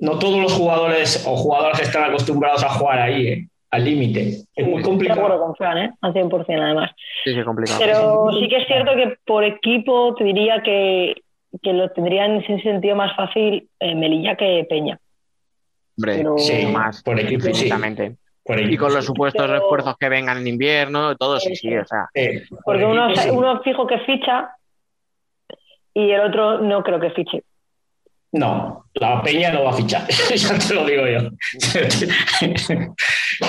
[0.00, 3.48] No todos los jugadores o jugadoras están acostumbrados a jugar ahí, ¿eh?
[3.70, 4.20] Al límite.
[4.28, 4.36] Es
[4.66, 5.20] muy estoy de complicado.
[5.20, 5.90] acuerdo con Fran, ¿eh?
[6.00, 6.90] Al 100% además.
[7.24, 7.78] Sí, sí, complicado.
[7.80, 11.14] Pero sí que es cierto que por equipo te diría que,
[11.62, 14.98] que lo tendrían en ese sentido más fácil eh, Melilla que Peña.
[15.98, 17.68] Hombre, pero- Sí, más por equipo, sí.
[18.46, 22.08] Y con los supuestos Pero- refuerzos que vengan en invierno, todo sí, sí, o sea.
[22.48, 23.30] Por Porque uno, equipo, sí.
[23.30, 24.50] uno fijo que ficha
[25.92, 27.42] y el otro no creo que fiche.
[28.30, 31.30] No, la Peña no va a fichar, ya te lo digo yo.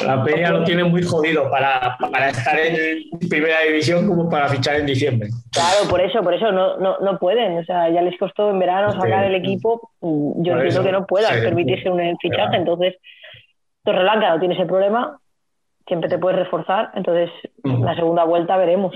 [0.06, 4.76] la Peña lo tiene muy jodido para, para estar en primera división como para fichar
[4.78, 5.30] en diciembre.
[5.52, 7.58] Claro, por eso, por eso no, no, no pueden.
[7.58, 9.30] O sea, ya les costó en verano sacar Sí.
[9.30, 9.92] el equipo.
[10.02, 11.42] Mm, Yo Por entiendo eso, que no puedan sí.
[11.42, 12.42] permitirse un fichaje.
[12.48, 12.56] Claro.
[12.58, 12.96] Entonces,
[13.84, 15.20] Torreblanca no tiene ese problema.
[15.88, 16.92] Siempre te puedes reforzar.
[16.96, 17.30] Entonces,
[17.64, 18.96] la segunda vuelta veremos.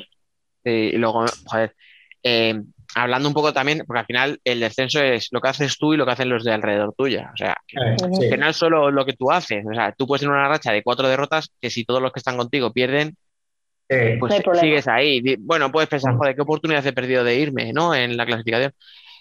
[0.64, 1.74] Eh, y luego, joder,
[2.24, 2.62] eh,
[2.96, 5.98] hablando un poco también, porque al final el descenso es lo que haces tú y
[5.98, 7.32] lo que hacen los de alrededor tuya.
[7.34, 8.30] O sea, Eh, sí.
[8.38, 9.66] no es solo lo que tú haces.
[9.70, 12.20] O sea, tú puedes tener una racha de cuatro derrotas que si todos los que
[12.20, 13.16] están contigo pierden,
[13.90, 15.22] Eh, pues No sigues ahí.
[15.40, 16.18] Bueno, puedes pensar, Mm.
[16.18, 17.94] joder, qué oportunidad he perdido de irme, ¿no?
[17.94, 18.72] En la clasificación.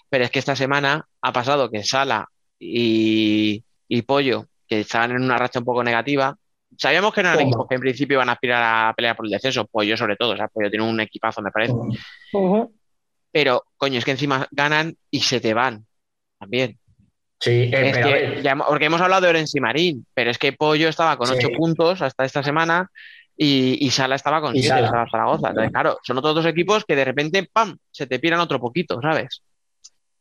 [0.08, 2.28] Pero es que esta semana ha pasado que Sala
[2.60, 6.36] y, y Pollo, que estaban en una racha un poco negativa,
[6.78, 9.32] sabíamos que no eran equipos que en principio iban a aspirar a pelear por el
[9.32, 11.74] descenso, Pollo sobre todo, o sea, Pollo tiene un equipazo, me parece.
[13.32, 15.86] Pero, coño, es que encima ganan y se te van
[16.38, 16.78] también.
[17.40, 19.60] Sí, eh, Es pero a que ver, ya hemos- porque hemos hablado de Orense y
[19.60, 21.34] Marín, pero es que Pollo estaba con Sí.
[21.36, 22.88] 8 puntos hasta esta semana
[23.36, 24.86] y, y Sala estaba con 7, Sala.
[24.86, 25.48] estaba Zaragoza.
[25.48, 29.00] Entonces, claro, son otros dos equipos que de repente, ¡pam!, se te piran otro poquito,
[29.00, 29.42] ¿sabes?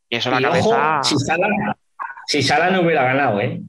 [0.09, 0.99] Y eso la ojo, cabeza...
[1.03, 1.47] si Sala,
[2.25, 3.61] si Sala no hubiera ganado, ¿eh?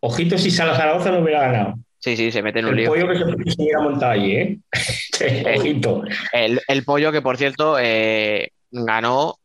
[0.00, 1.74] Ojito si Sala Zaragoza no hubiera ganado.
[1.98, 2.88] Sí, sí, se mete en un El lío.
[2.90, 3.18] pollo que
[3.50, 4.32] se, hubiera montado allí,
[5.20, 5.54] ¿eh?
[5.58, 6.02] Ojito.
[6.32, 8.50] El, el pollo que, por cierto, eh,
[8.84, 9.36] ganó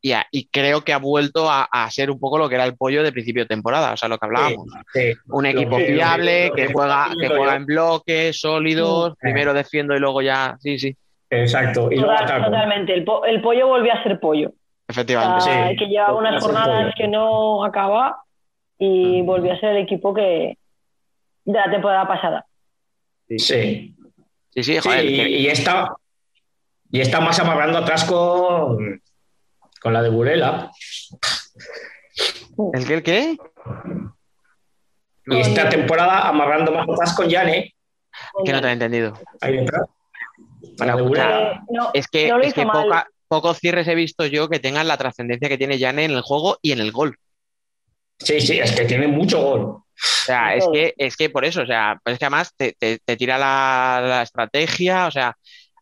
[0.00, 2.64] y, a- y creo que ha vuelto a, a ser un poco lo que era
[2.64, 4.66] el pollo de principio de temporada, o sea, lo que hablábamos.
[4.92, 5.12] Sí.
[5.28, 10.22] Un equipo fiable, que que- juega, que juega en bloques, sólidos, primero defiendo y luego
[10.22, 10.96] ya, sí, sí,
[11.30, 11.90] Exacto.
[11.92, 12.94] Y Total- totalmente.
[12.94, 14.52] El, po- el pollo volvió a ser pollo.
[14.88, 15.36] efectivamente.
[15.36, 18.22] O sea, Sí, que lleva volvió a unas jornadas que no acaba
[18.78, 20.56] y volvió a ser el equipo que
[21.44, 22.46] de la temporada pasada.
[23.28, 23.38] Sí.
[23.38, 23.94] Sí,
[24.54, 25.92] sí, Sí, joder, y, que- y está,
[26.90, 29.02] y está más amarrando atrás con,
[29.80, 30.70] con la de Burela.
[32.72, 32.94] ¿El qué?
[32.94, 33.36] ¿El qué?
[35.26, 37.74] Y esta temporada amarrando más atrás con Yane.
[38.44, 39.12] Que no te he entendido.
[39.40, 39.82] Ahí detrás.
[40.78, 41.64] Bueno, La de escucha, Burela.
[41.70, 44.96] No, es que, no es que poca- pocos cierres he visto yo que tengan la
[44.96, 47.16] trascendencia que tiene Yane en el juego y en el gol.
[48.18, 49.60] Sí, sí, es que tiene mucho gol.
[49.60, 49.84] O
[50.24, 52.98] sea, es que, es que por eso, o sea, pues es que además te, te-
[53.04, 55.36] te tira la, la estrategia, o sea,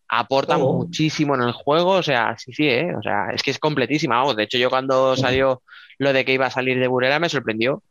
[0.09, 2.95] aporta muchísimo en el juego, o sea, sí, sí, ¿eh?
[2.97, 4.37] O sea, es que es completísima, vamos.
[4.37, 5.63] De hecho, yo cuando salió
[5.99, 7.83] lo de que iba a salir de Burela me sorprendió.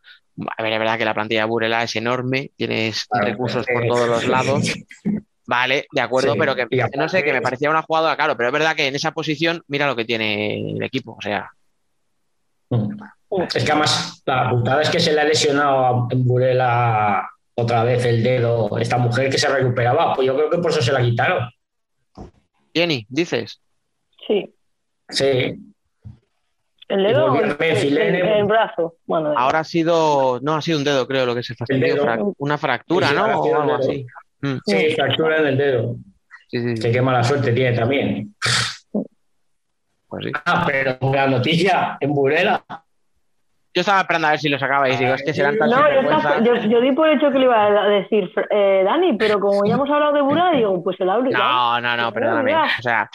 [0.58, 3.88] A ver, es verdad que la plantilla de Burela es enorme, tienes Claro, recursos por
[3.88, 4.74] todos los lados.
[5.48, 8.50] Vale, de acuerdo, Sí, pero que no sé, que me parecía una jugadora, claro, pero
[8.50, 11.52] es verdad que en esa posición, mira lo que tiene el equipo, o sea,
[13.54, 18.04] Es que además la putada es que se le ha lesionado en Burela otra vez
[18.06, 20.14] el dedo esta mujer que se recuperaba.
[20.14, 21.50] Pues yo creo que por eso se la quitaron.
[22.76, 23.62] Jenny, dices.
[24.28, 24.54] Sí.
[25.10, 25.56] Sí.
[26.88, 28.98] ¿El dedo o el, brazo?
[29.06, 32.06] Bueno, Ahora ha sido, no, ha sido un dedo, creo, lo que se fastidió, dedo.
[32.06, 33.26] frac- una fractura, Sí, ¿no?
[33.42, 34.06] O algo así.
[34.42, 35.96] Mm, Sí, fractura en el dedo.
[36.50, 38.36] sí, sí, sí, Que qué mala suerte tiene también.
[40.08, 40.32] pues sí.
[40.46, 42.64] Ah, pero la noticia en Burela.
[43.76, 46.00] Yo estaba esperando a ver si lo sacabais, digo, es que serán tan No, yo,
[46.00, 49.66] estaba- yo, yo di por hecho que lo iba a decir eh, Dani, pero como
[49.66, 51.32] ya hemos hablado de Bura, digo, pues el abre.
[51.32, 52.56] No, no, no, perdóname.
[52.56, 53.10] O sea,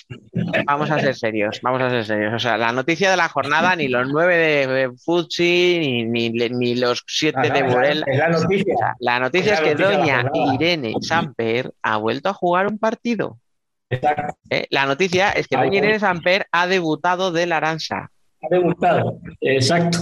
[0.67, 2.35] vamos a ser serios, vamos a ser serios.
[2.35, 6.75] O sea, la noticia de la jornada, ni los nueve de, Futsi, ni, ni, ni
[6.75, 8.05] los siete de Burela.
[8.07, 8.75] Es la noticia.
[8.75, 10.55] O sea, la noticia es que noticia doña.
[10.55, 13.39] Irene Samper ha vuelto a jugar un partido.
[13.89, 14.35] Exacto.
[14.51, 14.67] ¿eh?
[14.69, 15.79] La noticia es que doña.
[15.79, 18.11] Irene Samper ha debutado de la Aranza.
[18.43, 19.17] Ha debutado.
[19.41, 19.99] Exacto.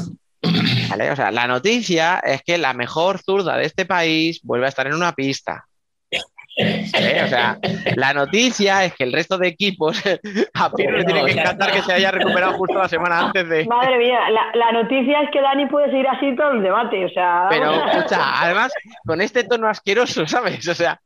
[0.91, 1.11] ¿Vale?
[1.11, 4.87] O sea, la noticia es que la mejor zurda de este país vuelve a estar
[4.87, 5.65] en una pista.
[6.59, 7.23] ¿eh?
[7.25, 7.59] O sea,
[7.97, 10.03] la noticia es que el resto de equipos
[10.55, 13.65] a Pirlo le tiene que encantar que se haya recuperado justo la semana antes de.
[13.67, 17.09] Madre mía, la, la noticia es que Dani puede seguir así todo el debate, o
[17.11, 17.47] sea.
[17.51, 18.73] Pero, escucha, además,
[19.07, 20.67] con este tono asqueroso, ¿sabes?
[20.69, 21.01] O sea,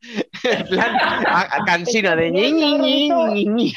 [0.44, 3.74] en plan, a, a cansino de ñi, ñi, ñi, ñi, ñi.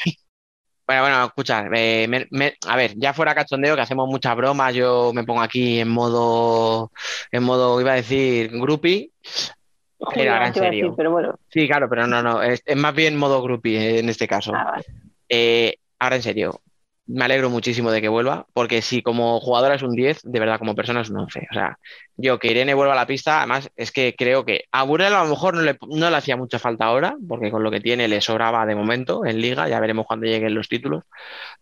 [0.86, 4.72] Bueno, bueno, escucha, eh, me- me- a ver, ya fuera cachondeo, que hacemos muchas bromas,
[4.72, 6.92] yo me pongo aquí en modo,
[7.32, 9.10] en modo, iba a decir, groupie,
[10.14, 10.94] pero ahora en decir, serio.
[10.96, 11.34] pero bueno.
[11.48, 14.52] Sí, claro, pero no, no, es, es más bien modo groupie eh, en este caso.
[14.54, 14.84] Ah, vale.
[15.28, 16.60] Eh, ahora en serio,
[17.08, 20.58] me alegro muchísimo de que vuelva, porque si como jugadora es un 10, de verdad
[20.58, 21.46] como persona es un 11.
[21.50, 21.78] O sea,
[22.16, 25.24] yo que Irene vuelva a la pista, además es que creo que a Burela a
[25.24, 28.08] lo mejor no le, no le hacía mucha falta ahora, porque con lo que tiene
[28.08, 31.04] le sobraba de momento en liga, ya veremos cuando lleguen los títulos,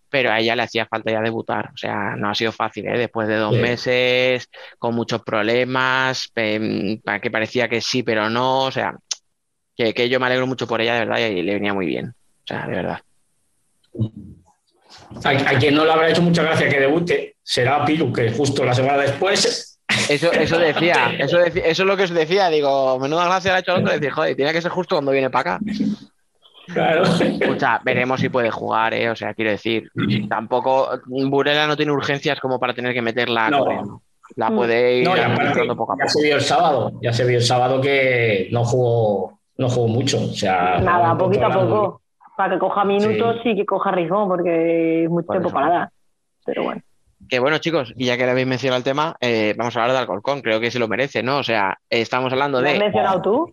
[0.09, 1.71] pero a ella le hacía falta ya debutar.
[1.75, 2.97] O sea, no ha sido fácil, ¿eh?
[2.97, 3.61] Después de dos Sí.
[3.61, 4.49] meses,
[4.79, 8.97] con muchos problemas, em, que parecía que sí, pero no, o sea,
[9.77, 12.11] que, que yo me alegro mucho por ella, de verdad, y le venía muy bien.
[12.11, 13.01] O sea, de verdad.
[15.23, 18.65] A, a quien no le habrá hecho mucha gracia que debute será Piru, que justo
[18.65, 19.79] la semana después.
[20.09, 23.61] Eso, eso decía, eso eso es lo que os decía, digo, menuda gracia le ha
[23.61, 25.65] hecho al otro, decir, joder, tiene que ser justo cuando viene para acá.
[26.73, 27.03] Claro.
[27.05, 29.11] Escucha, veremos si puede jugar, ¿eh?
[29.11, 29.91] O sea, quiero decir,
[30.29, 33.59] tampoco, Burela no tiene urgencias como para tener que meterla No.
[33.61, 34.03] corriendo.
[34.37, 36.09] La puede ir No, y aparte, administrando poco a ya poco.
[36.19, 36.93] se vio el sábado.
[37.03, 40.19] Ya se vio el sábado que no jugó, no jugó mucho.
[40.25, 42.01] O sea, Nada, poquito a poco.
[42.37, 45.55] Para que coja minutos y que coja ritmo, porque es mucho Por tiempo eso.
[45.55, 45.93] para nada.
[46.45, 46.83] Pero bueno.
[47.29, 49.95] Que bueno, chicos, y ya que le habéis mencionado el tema, eh, vamos a hablar
[49.97, 51.39] de Alcorcón, creo que se lo merece, ¿no?
[51.39, 52.79] O sea, estamos hablando ¿Lo has de.
[52.81, 53.53] mencionado tú?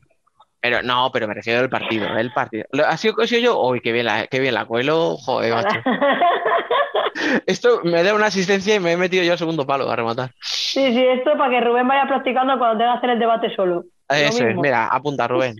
[0.59, 2.65] Pero no, pero me refiero del partido, del partido.
[2.85, 3.61] ¿Ha sido he sido yo?
[3.67, 5.79] Uy, qué bien la, qué bien la cuelo, joder, macho.
[7.45, 10.31] Esto me da una asistencia y me he metido yo al segundo palo a rematar.
[10.41, 13.83] Sí, sí, esto para que Rubén vaya practicando cuando tenga que hacer el debate solo.
[14.09, 15.55] Lo Eso es, mira, apunta Rubén.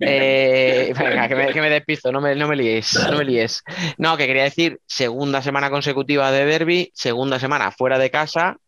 [0.00, 3.62] Eh, venga, que me, que me despisto, no me, no me líes, no me líes.
[3.98, 8.58] No, que quería decir, segunda semana consecutiva de derby, segunda semana fuera de casa,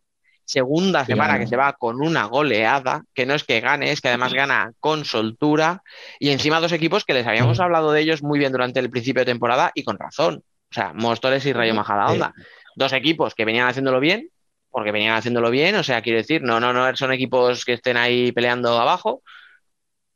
[0.45, 1.45] segunda semana Claro.
[1.45, 4.73] que se va con una goleada, que no es que gane, es que además gana
[4.81, 5.83] con soltura,
[6.19, 9.21] y encima dos equipos que les habíamos hablado de ellos muy bien durante el principio
[9.21, 10.43] de temporada y con razón.
[10.71, 12.33] O sea, Móstoles y Rayo Majadahonda.
[12.77, 14.31] Dos equipos que venían haciéndolo bien,
[14.71, 17.97] porque venían haciéndolo bien, o sea, quiero decir, no, no, no son equipos que estén
[17.99, 19.23] ahí peleando abajo.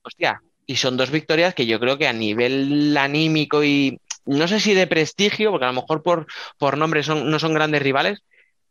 [0.02, 4.60] Hostia, y son dos victorias que yo creo que a nivel anímico y no sé
[4.60, 6.26] si de prestigio, porque a lo mejor por,
[6.58, 8.22] por nombre son, no son grandes rivales,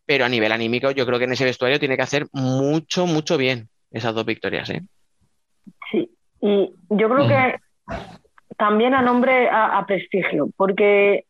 [0.05, 3.37] pero a nivel anímico yo creo que en ese vestuario tiene que hacer mucho, mucho
[3.37, 4.81] bien esas dos victorias, ¿eh?
[5.91, 6.09] Sí,
[6.41, 7.55] y yo creo que
[8.57, 11.25] también a nombre a, a prestigio, porque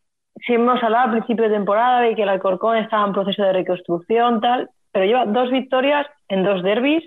[0.45, 3.53] si hemos hablado al principio de temporada de que el Alcorcón estaba en proceso de
[3.53, 7.03] reconstrucción, tal, pero lleva dos victorias en dos derbis,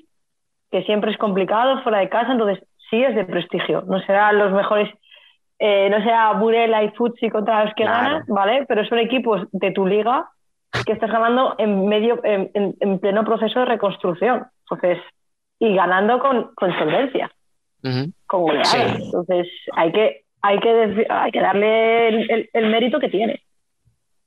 [0.70, 3.82] que siempre es complicado fuera de casa, entonces sí es de prestigio.
[3.86, 4.88] No serán los mejores,
[5.58, 7.98] eh, no será Burela y Futsi contra los que Claro.
[8.02, 8.64] ganan, ¿vale?
[8.68, 10.28] Pero son equipos de tu liga
[10.86, 14.46] que estás ganando en medio, en, en- en pleno proceso de reconstrucción.
[14.70, 14.98] Entonces,
[15.58, 17.30] y ganando con, con solvencia
[17.82, 18.12] Ujú.
[18.26, 18.68] con goleadas.
[18.70, 19.02] Sí.
[19.04, 23.40] Entonces hay que, hay que, hay que darle el, el- el mérito que tiene.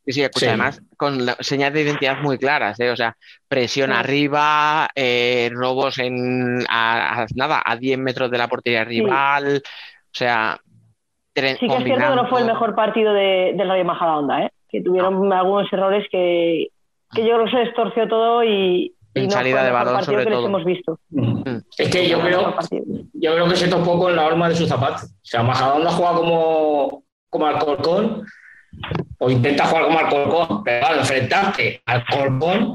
[0.07, 0.49] Sí, sí, escucha, Sí.
[0.49, 2.89] además con la- señas de identidad muy claras, ¿eh?
[2.91, 3.15] O sea,
[3.49, 3.95] presión Sí.
[3.97, 10.13] arriba, eh, robos en a, a- nada, a 10 metros de la portería rival, o
[10.13, 10.57] sea,
[11.35, 14.43] tre- Sí que es cierto que no fue el mejor partido de, del Rayo Majadahonda,
[14.45, 14.51] ¿eh?
[14.69, 16.67] que tuvieron algunos errores que,
[17.13, 20.23] que yo creo que se distorció todo y, y En no salida de balón, sobre
[20.25, 20.45] que todo.
[20.47, 20.99] hemos visto.
[21.77, 22.55] Es que yo creo,
[23.13, 25.05] yo creo que se topó con la horma de su zapato.
[25.05, 28.23] O sea, Majadahonda juega como, como Alcorcón,
[29.17, 32.73] o intenta jugar como Alcorcón, pero claro, enfrentarte al Alcorcón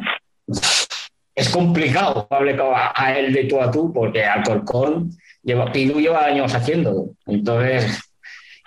[1.35, 5.11] es complicado a, a él de tú a tú, porque Alcorcón
[5.43, 7.11] lleva, Pilu lleva años haciéndolo.
[7.27, 8.01] Entonces,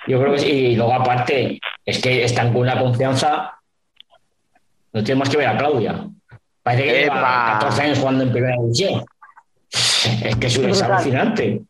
[0.07, 0.49] yo creo que sí.
[0.49, 3.59] Y luego, aparte, es que están con una confianza.
[4.93, 6.07] No tenemos que ver a Claudia.
[6.63, 7.15] Parece que Epa.
[7.15, 9.05] lleva 14 años jugando en primera división.
[10.23, 11.61] Es que es, es alucinante.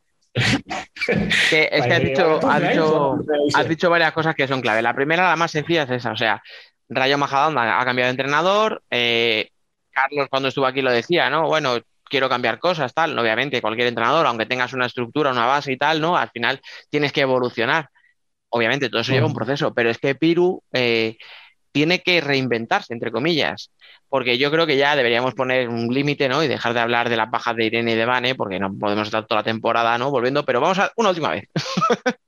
[1.05, 3.19] Que- es que has dicho, lleva 14 has dicho,
[3.55, 4.81] has dicho varias cosas que son clave.
[4.81, 6.11] La primera, la más sencilla, es esa.
[6.11, 6.41] O sea,
[6.89, 8.81] Rayo Majadahonda ha cambiado de entrenador.
[8.89, 9.49] eh,
[9.91, 11.47] Carlos, cuando estuvo aquí, lo decía, ¿no?
[11.47, 13.17] Bueno, quiero cambiar cosas, tal.
[13.17, 16.17] Obviamente, cualquier entrenador, aunque tengas una estructura, una base y tal, ¿no?
[16.17, 16.59] Al final
[16.89, 17.89] tienes que evolucionar.
[18.49, 21.17] Obviamente, todo eso lleva un proceso, pero es que Piru eh,
[21.75, 23.69] tiene que reinventarse, entre comillas.
[24.07, 26.41] Porque yo creo que ya deberíamos poner un límite, ¿no?
[26.41, 29.09] Y dejar de hablar de las bajas de Irene y de Vane, porque no podemos
[29.09, 30.09] estar toda la temporada, ¿no?
[30.09, 31.49] Volviendo, pero vamos a una última vez.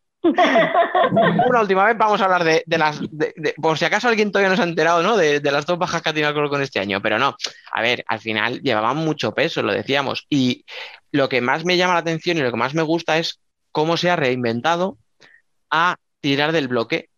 [1.47, 2.99] Una última vez vamos a hablar de, de las.
[3.09, 5.15] de- de- por si acaso alguien todavía no se ha enterado, ¿no?
[5.15, 7.01] De, de las dos bajas que ha tenido Alcorcón este año.
[7.01, 7.37] Pero no.
[7.71, 10.25] A ver, al final llevaban mucho peso, lo decíamos.
[10.29, 10.65] Y
[11.13, 13.39] lo que más me llama la atención y lo que más me gusta es
[13.71, 14.97] cómo se ha reinventado
[15.71, 17.09] a tirar del bloque.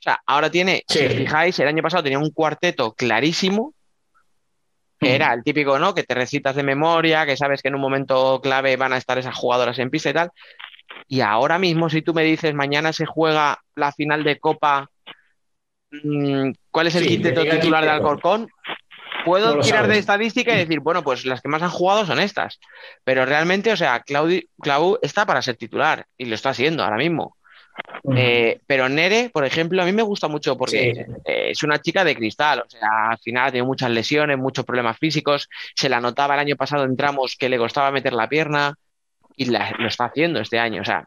[0.00, 3.74] O sea, ahora tiene, si os fijáis, el año pasado tenía un cuarteto clarísimo,
[4.98, 5.94] que era el típico, ¿no?
[5.94, 9.18] Que te recitas de memoria, que sabes que en un momento clave van a estar
[9.18, 10.30] esas jugadoras en pista y tal.
[11.06, 14.88] Y ahora mismo, si tú me dices, mañana se juega la final de Copa,
[15.90, 17.90] mm, ¿cuál es el Sí, quinteto titular de.
[17.90, 18.48] Alcorcón?
[19.26, 22.20] Puedo No tirar de estadística y decir, bueno, pues las que más han jugado son
[22.20, 22.58] estas.
[23.04, 26.96] Pero realmente, o sea, Claudi, Clau está para ser titular y lo está haciendo ahora
[26.96, 27.36] mismo.
[28.16, 31.12] Eh, pero Nere, por ejemplo, a mí me gusta mucho porque Sí.
[31.26, 34.64] eh, es una chica de cristal, o sea, al final ha tenido muchas lesiones, muchos
[34.64, 38.28] problemas físicos, se la notaba el año pasado en tramos que le costaba meter la
[38.28, 38.74] pierna
[39.36, 41.06] y la- lo está haciendo este año, o sea.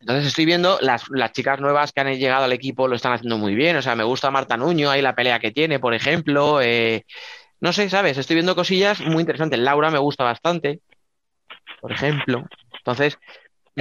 [0.00, 3.36] Entonces estoy viendo las, las chicas nuevas que han llegado al equipo lo están haciendo
[3.36, 6.60] muy bien, o sea, me gusta Marta Nuño, ahí la pelea que tiene, por ejemplo,
[6.62, 7.04] eh,
[7.60, 8.16] no sé, ¿sabes?
[8.16, 9.58] Estoy viendo cosillas muy interesantes.
[9.58, 10.80] Laura me gusta bastante,
[11.82, 12.46] por ejemplo.
[12.78, 13.18] Entonces,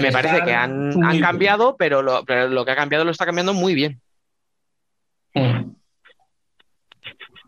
[0.02, 3.26] me parece que han, han cambiado, pero lo, pero lo que ha cambiado lo está
[3.26, 4.02] cambiando muy bien.
[5.34, 5.72] Mm.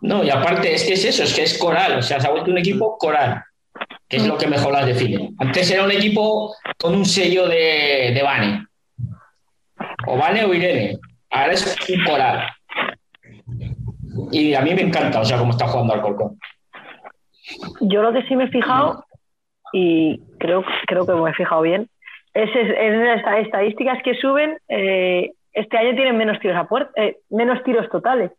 [0.02, 2.32] No, y aparte es que es eso, es que es coral, o sea, se ha
[2.32, 3.44] vuelto un equipo coral,
[4.10, 5.32] que es lo que mejor las define.
[5.38, 8.66] Antes era un equipo con un sello de, de Vane,
[10.08, 10.98] o Vane o Irene,
[11.30, 12.50] ahora es un coral.
[14.32, 16.40] Y a mí me encanta, o sea, cómo está jugando Alcorcón.
[17.82, 19.06] Yo lo que sí me he fijado,
[19.72, 21.90] y creo, creo que me he fijado bien,
[22.34, 24.58] es, es, las estadísticas que suben.
[24.68, 28.32] eh, este año tienen menos tiros a puerta, eh, menos tiros totales,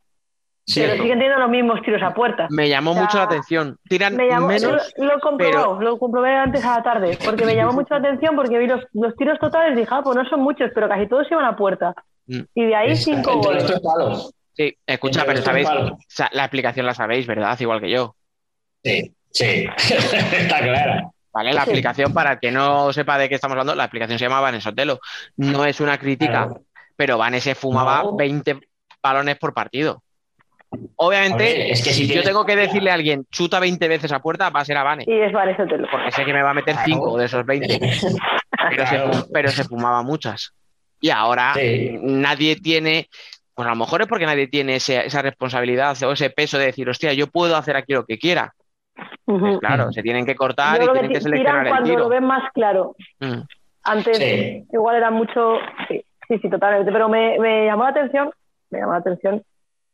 [0.74, 2.46] pero siguen teniendo los mismos tiros a puerta.
[2.50, 3.76] Me llamó O sea, mucho la atención.
[3.86, 4.94] Tiran Me llamó, menos.
[4.96, 7.98] lo, lo he comprobado, lo comprobé antes a la tarde, porque me llamó mucho la
[8.08, 10.88] atención porque vi los, los tiros totales y dije, ah, pues no son muchos, pero
[10.88, 11.94] casi todos iban a puerta.
[12.26, 12.40] Mm.
[12.54, 13.64] Y de ahí Es- cinco goles.
[14.54, 17.58] Sí, escucha, pero sabéis, o sea, la explicación la sabéis, ¿verdad?
[17.60, 18.14] Igual que yo.
[18.84, 21.10] Sí, sí, está clara.
[21.32, 21.52] ¿Vale?
[21.52, 21.70] La Sí.
[21.70, 25.00] explicación, para el que no sepa de qué estamos hablando, la explicación se llama Vanesotelo.
[25.36, 26.62] No es una crítica, Claro.
[26.96, 28.16] pero Vanes se fumaba No.
[28.16, 28.58] 20
[29.02, 30.02] balones por partido.
[30.96, 33.88] Obviamente, A ver, es que si si yo tengo que decirle a alguien chuta 20
[33.88, 35.04] veces a puerta, va a ser a Vane.
[35.06, 35.86] Y es Aristóteles.
[35.90, 37.78] Porque sé que me va a meter 5 de esos 20.
[37.78, 39.10] Pero, se, Claro.
[39.32, 40.52] pero se fumaba muchas.
[41.00, 41.90] Y ahora Sí.
[42.00, 43.08] nadie tiene,
[43.54, 46.66] pues a lo mejor es porque nadie tiene ese- esa responsabilidad o ese peso de
[46.66, 48.54] decir, hostia, yo puedo hacer aquí lo que quiera.
[49.26, 49.58] Ujú.
[49.60, 51.98] Claro, se tienen que cortar Yo y tienen que que ti- seleccionar tiran el cuando
[52.04, 52.94] lo ven más claro.
[53.20, 53.40] Mm.
[53.84, 54.64] Antes Sí.
[54.72, 56.92] igual era mucho, sí, sí, sí, totalmente.
[56.92, 58.30] Pero me, me llamó la atención,
[58.70, 59.42] me llamó la atención.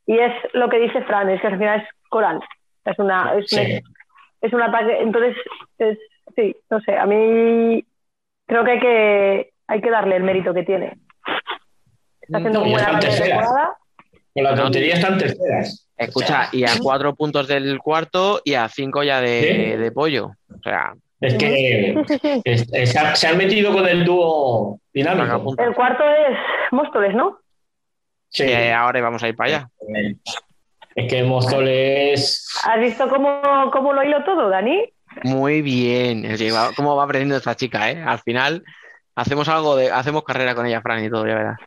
[0.06, 2.40] Y es lo que dice Fran, es que al final es coral.
[2.84, 3.60] Es una, es, Sí.
[3.60, 3.82] un,
[4.40, 4.98] es un ataque.
[5.00, 5.36] Entonces,
[5.78, 5.98] es,
[6.34, 7.84] sí, no sé, a mí
[8.46, 10.98] creo que hay que, hay que darle el mérito que tiene.
[12.22, 13.38] Está haciendo No, un y buen están arranque de terceras.
[13.46, 13.76] temporada.
[14.34, 15.87] Con la tontería están terceras.
[15.98, 19.40] Escucha, y a cuatro puntos del cuarto y a cinco ya de,
[19.72, 19.76] Sí.
[19.76, 20.32] de pollo.
[20.48, 21.90] O sea, Es que
[22.44, 25.54] es- es- se han- metido con el dúo dinámico.
[25.58, 26.38] El cuarto es
[26.70, 27.38] Móstoles, ¿no?
[28.30, 28.52] Sí.
[28.52, 29.70] ahora vamos a ir para allá.
[30.94, 32.46] Es que Móstoles.
[32.64, 33.40] ¿Has visto cómo,
[33.72, 34.84] cómo lo hilo todo, Dani?
[35.24, 36.28] Muy bien.
[36.76, 38.00] Cómo va aprendiendo esta chica, ¿eh?
[38.04, 38.62] Al final
[39.16, 41.58] hacemos algo de, hacemos carrera con ella, Fran, y todo, ya verás.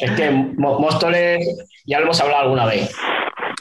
[0.00, 2.94] Es que Móstoles, ya lo hemos hablado alguna vez.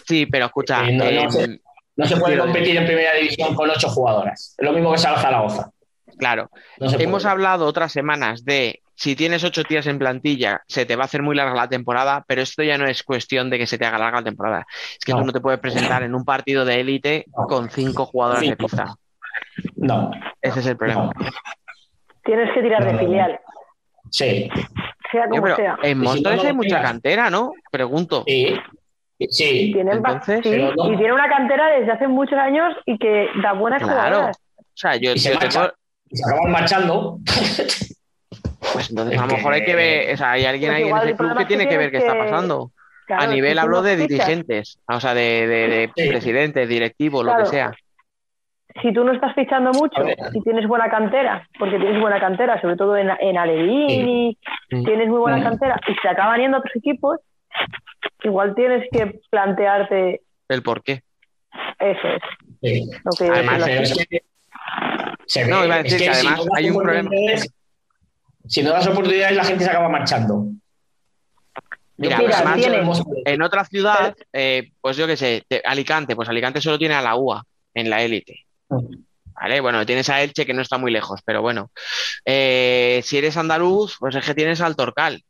[0.05, 1.59] Sí, pero escucha, Sí, no, no eh, sé.
[1.95, 4.55] No se puede competir en primera división con ocho jugadoras.
[4.57, 5.71] Es lo mismo que Sala Zaragoza.
[6.19, 6.49] claro,
[6.79, 7.31] No hemos puede.
[7.31, 11.21] hablado otras semanas de si tienes ocho tías en plantilla, se te va a hacer
[11.21, 13.97] muy larga la temporada, pero esto ya no es cuestión de que se te haga
[13.99, 14.65] larga la temporada.
[14.91, 15.19] Es que No.
[15.19, 17.45] tú no te puedes presentar en un partido de élite No.
[17.45, 18.95] con cinco jugadoras de pista.
[19.75, 21.05] No, Ese es el problema.
[21.05, 21.11] no.
[22.23, 23.39] Tienes que tirar de filial,
[24.11, 24.49] Sí,
[25.11, 25.77] sea Yo, como pero sea.
[25.83, 27.51] en si Móstoles no hay mucha cantera, ¿no?
[27.71, 28.23] Pregunto.
[28.27, 28.55] sí,
[29.29, 29.71] sí.
[29.73, 30.93] Tienen entonces, sí, pero no.
[30.93, 33.97] y tiene una cantera desde hace muchos años y que da buenas Claro.
[33.97, 34.37] jugadoras.
[34.57, 35.73] O sea, yo, Y se yo tengo- marcha.
[36.09, 37.17] Y se acaban marchando.
[38.73, 40.89] Pues entonces Es a lo mejor hay que- ver, o sea, hay alguien Pues ahí
[40.89, 42.71] en ese el club que tiene que ver qué está pasando.
[43.05, 46.09] Claro, a nivel hablo de dirigentes, o sea, de, de- de Sí.
[46.09, 47.71] presidentes, directivos, lo que sea.
[48.81, 50.01] Si tú no estás fichando mucho
[50.33, 54.37] y tienes buena cantera, porque tienes buena cantera, sobre todo en, en Alevín y
[54.69, 54.83] Sí.
[54.83, 57.17] tienes muy buena cantera y se acaban yendo a otros equipos,
[58.23, 61.01] igual tienes que plantearte El por qué.
[61.79, 62.21] eso es
[62.61, 62.89] Sí.
[63.31, 64.21] Además, lo- Pero es que
[65.25, 65.49] se ve.
[65.49, 66.99] No, iba a decir es que si además no das hay un problema.
[67.09, 67.53] oportunidades-
[68.47, 70.45] Si no das oportunidades, la gente se acaba marchando.
[71.97, 72.83] Mira, Mira, además, tiene-
[73.25, 77.15] en otra ciudad, eh, pues yo qué sé, Alicante, pues Alicante solo tiene a la
[77.15, 78.45] UA en la élite.
[78.69, 79.59] ¿Vale?
[79.61, 81.71] Bueno, tienes a Elche que no está muy lejos, pero bueno.
[82.25, 85.23] Eh, si eres andaluz, pues es que tienes al Torcal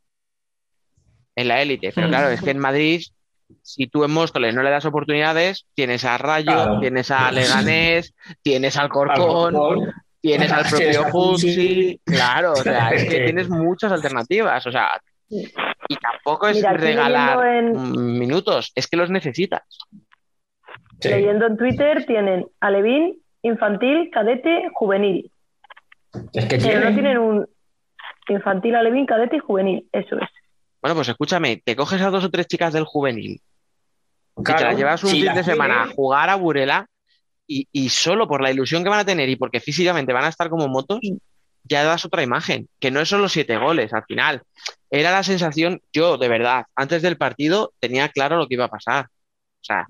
[1.36, 1.92] en la élite.
[1.94, 3.02] Pero claro, es que en Madrid,
[3.62, 6.80] si tú en Móstoles no le das oportunidades, tienes a Rayo, Claro.
[6.80, 11.10] tienes a Leganés, tienes al Corcón, tienes al propio a.
[11.10, 12.00] Futsi.
[12.04, 14.66] Claro, o sea, es que tienes muchas alternativas.
[14.66, 14.88] O sea,
[15.28, 19.62] y tampoco es Mira, regalar minutos, es que los necesitas.
[21.00, 21.10] Sí.
[21.10, 25.30] leyendo en Twitter tienen Alevín, infantil, cadete, juvenil.
[26.32, 27.48] Es que Pero no tienen- tienen un
[28.28, 29.88] infantil, alevín, cadete y juvenil.
[29.92, 30.28] Eso es.
[30.80, 33.40] Bueno, pues escúchame, te coges a dos o tres chicas del juvenil y
[34.36, 36.86] te Claro, las llevas un si fin de semana a jugar a Burela
[37.46, 40.28] y, y solo por la ilusión que van a tener y porque físicamente van a
[40.28, 41.00] estar como motos,
[41.64, 44.42] ya das otra imagen, que no es solo siete goles al final.
[44.90, 48.70] Era la sensación, yo de verdad, antes del partido tenía claro lo que iba a
[48.70, 49.06] pasar.
[49.06, 49.86] O sea,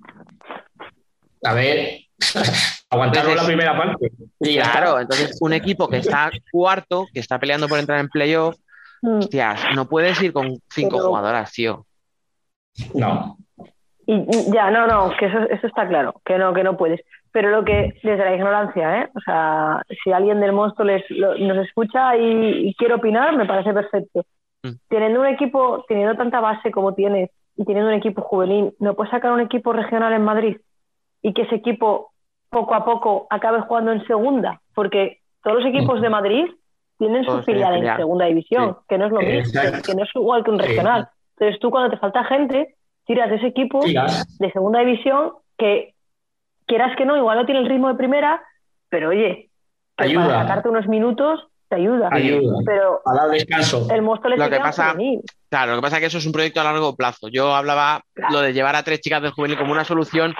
[1.44, 2.01] A ver,
[2.90, 4.10] aguantaron la Entonces- primera parte.
[4.40, 8.56] Claro, entonces un equipo que está cuarto, que está peleando por entrar en playoff,
[9.00, 9.18] Mm.
[9.18, 11.86] hostias, no puedes ir con cinco Pero- jugadoras, tío.
[12.94, 13.36] No.
[14.06, 17.00] Y, y ya, no, no, que eso, eso está claro, que no, que no puedes.
[17.30, 19.08] Pero lo que, desde la ignorancia, ¿eh?
[19.14, 24.24] O sea, si alguien del lo- nos escucha y, y quiere opinar, me parece perfecto.
[24.64, 24.70] Mm.
[24.88, 29.10] Teniendo un equipo, teniendo tanta base como tienes y teniendo un equipo juvenil, ¿no puedes
[29.10, 30.56] sacar un equipo regional en Madrid
[31.22, 32.12] y que ese equipo
[32.50, 34.60] poco a poco acabe jugando en segunda?
[34.74, 36.47] Porque todos los equipos de Madrid
[36.98, 38.84] tienen su Todos filial en segunda división, Sí.
[38.88, 41.08] que no es lo mismo, que no es igual que un regional.
[41.36, 42.74] Entonces tú cuando te falta gente,
[43.05, 45.94] tiras de ese equipo de segunda división que
[46.66, 48.42] quieras que no, igual no tiene el ritmo de primera,
[48.88, 49.48] pero oye,
[49.97, 50.26] Ayuda.
[50.26, 52.08] para sacarte unos minutos te ayuda.
[52.10, 52.58] Ayuda.
[52.64, 53.86] Pero A dar descanso.
[53.90, 54.94] el Móstoles Lo se que queda pasa-.
[55.50, 57.28] Claro, lo que pasa es que eso es un proyecto a largo plazo.
[57.28, 58.32] Yo hablaba Claro.
[58.34, 60.34] lo de llevar a tres chicas del juvenil como una solución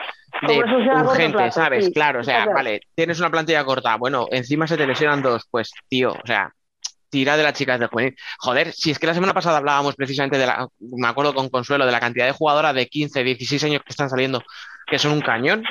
[0.47, 1.87] de urgente, plazo, ¿sabes?
[1.87, 2.53] sí, claro, o sea, claro.
[2.55, 6.53] vale, tienes una plantilla corta, bueno, encima se te lesionan dos, pues tío, o sea,
[7.11, 8.15] tira de las chicas del juvenil.
[8.39, 11.87] Joder, si es que la semana pasada hablábamos precisamente de la, me acuerdo con Consuelo,
[11.87, 14.43] de la cantidad de jugadoras de 15, 16 años que están saliendo,
[14.87, 15.65] que son un cañón.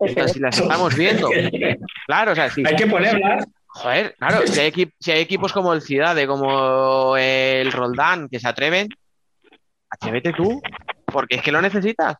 [0.00, 0.32] Entonces, es.
[0.32, 1.28] si las estamos viendo,
[2.06, 2.62] claro, o sea, sí.
[2.66, 3.46] Hay que ponerlas.
[3.76, 8.38] Joder, claro, si hay, equi- si hay equipos como el Ciudad, como el Roldán, que
[8.38, 8.88] se atreven,
[9.90, 10.60] atrévete tú.
[11.06, 12.16] porque es que lo necesitas.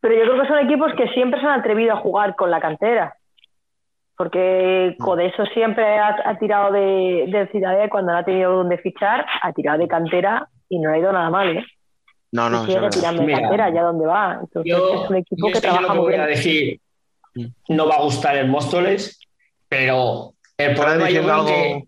[0.00, 2.60] Pero yo creo que son equipos que siempre se han atrevido a jugar con la
[2.60, 3.16] cantera.
[4.16, 9.24] Porque Codeso siempre ha, ha tirado de, de Ciudadela cuando no ha tenido donde fichar,
[9.42, 11.64] ha tirado de cantera y no ha ido nada mal, ¿eh?
[12.32, 14.38] No, no, Y sigue tirando de cantera allá donde va.
[14.42, 16.80] Entonces Yo, es un equipo yo que yo lo trabaja que muy voy a decir
[17.68, 19.18] no va a gustar el Móstoles,
[19.68, 21.86] pero el problema yo diciendo creo algo- que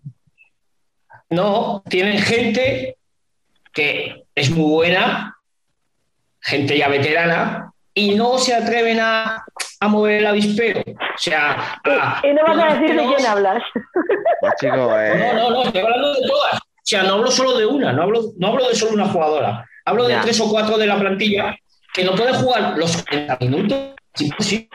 [1.29, 2.97] no, tienen gente
[3.73, 5.35] que es muy buena,
[6.41, 9.43] gente ya veterana, y no se atreven a,
[9.79, 10.81] a mover el avispero.
[10.87, 13.63] O sea, a- Y no vas a decir de quién hablas.
[14.39, 16.53] Pues, chico, eh, No, no, no, estoy hablando de todas.
[16.57, 19.67] O sea, no hablo solo de una, no hablo, no hablo de solo una jugadora.
[19.83, 21.55] Hablo de tres o cuatro de la plantilla
[21.91, 23.79] que no pueden jugar los 40 minutos.
[24.13, 24.69] Sí, sí.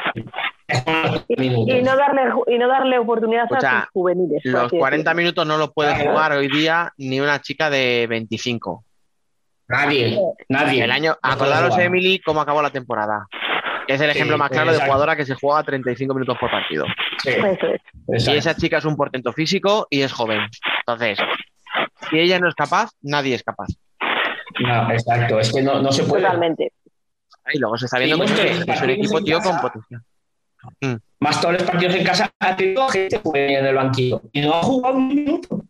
[1.36, 1.74] Minutos.
[1.76, 4.40] Y no darle, y no darle oportunidades a sus juveniles.
[4.44, 5.16] los así 40 decirlo.
[5.22, 8.84] minutos no los puede jugar hoy día ni una chica de 25.
[9.68, 10.18] Nadie,
[10.48, 10.84] nadie.
[10.84, 11.78] El año, No acordaros.
[11.78, 13.26] Emily, cómo acabó la temporada.
[13.88, 16.84] Es el Sí, ejemplo más claro de jugadora que se juega 35 minutos por partido.
[17.22, 17.30] Sí.
[18.08, 20.40] Y esa chica es un portento físico y es joven.
[20.86, 21.18] Entonces,
[22.10, 23.68] si ella no es capaz, nadie es capaz.
[24.60, 26.22] No, exacto, es que no, no se puede.
[26.22, 26.72] Totalmente.
[27.52, 29.50] Y luego se está viendo Sí, que es, un equipo, tío, casa.
[29.50, 30.00] con potencial.
[31.20, 34.54] Más todos los partidos en casa ha tenido gente juvenil en el banquillo y no
[34.54, 35.64] ha jugado un minuto.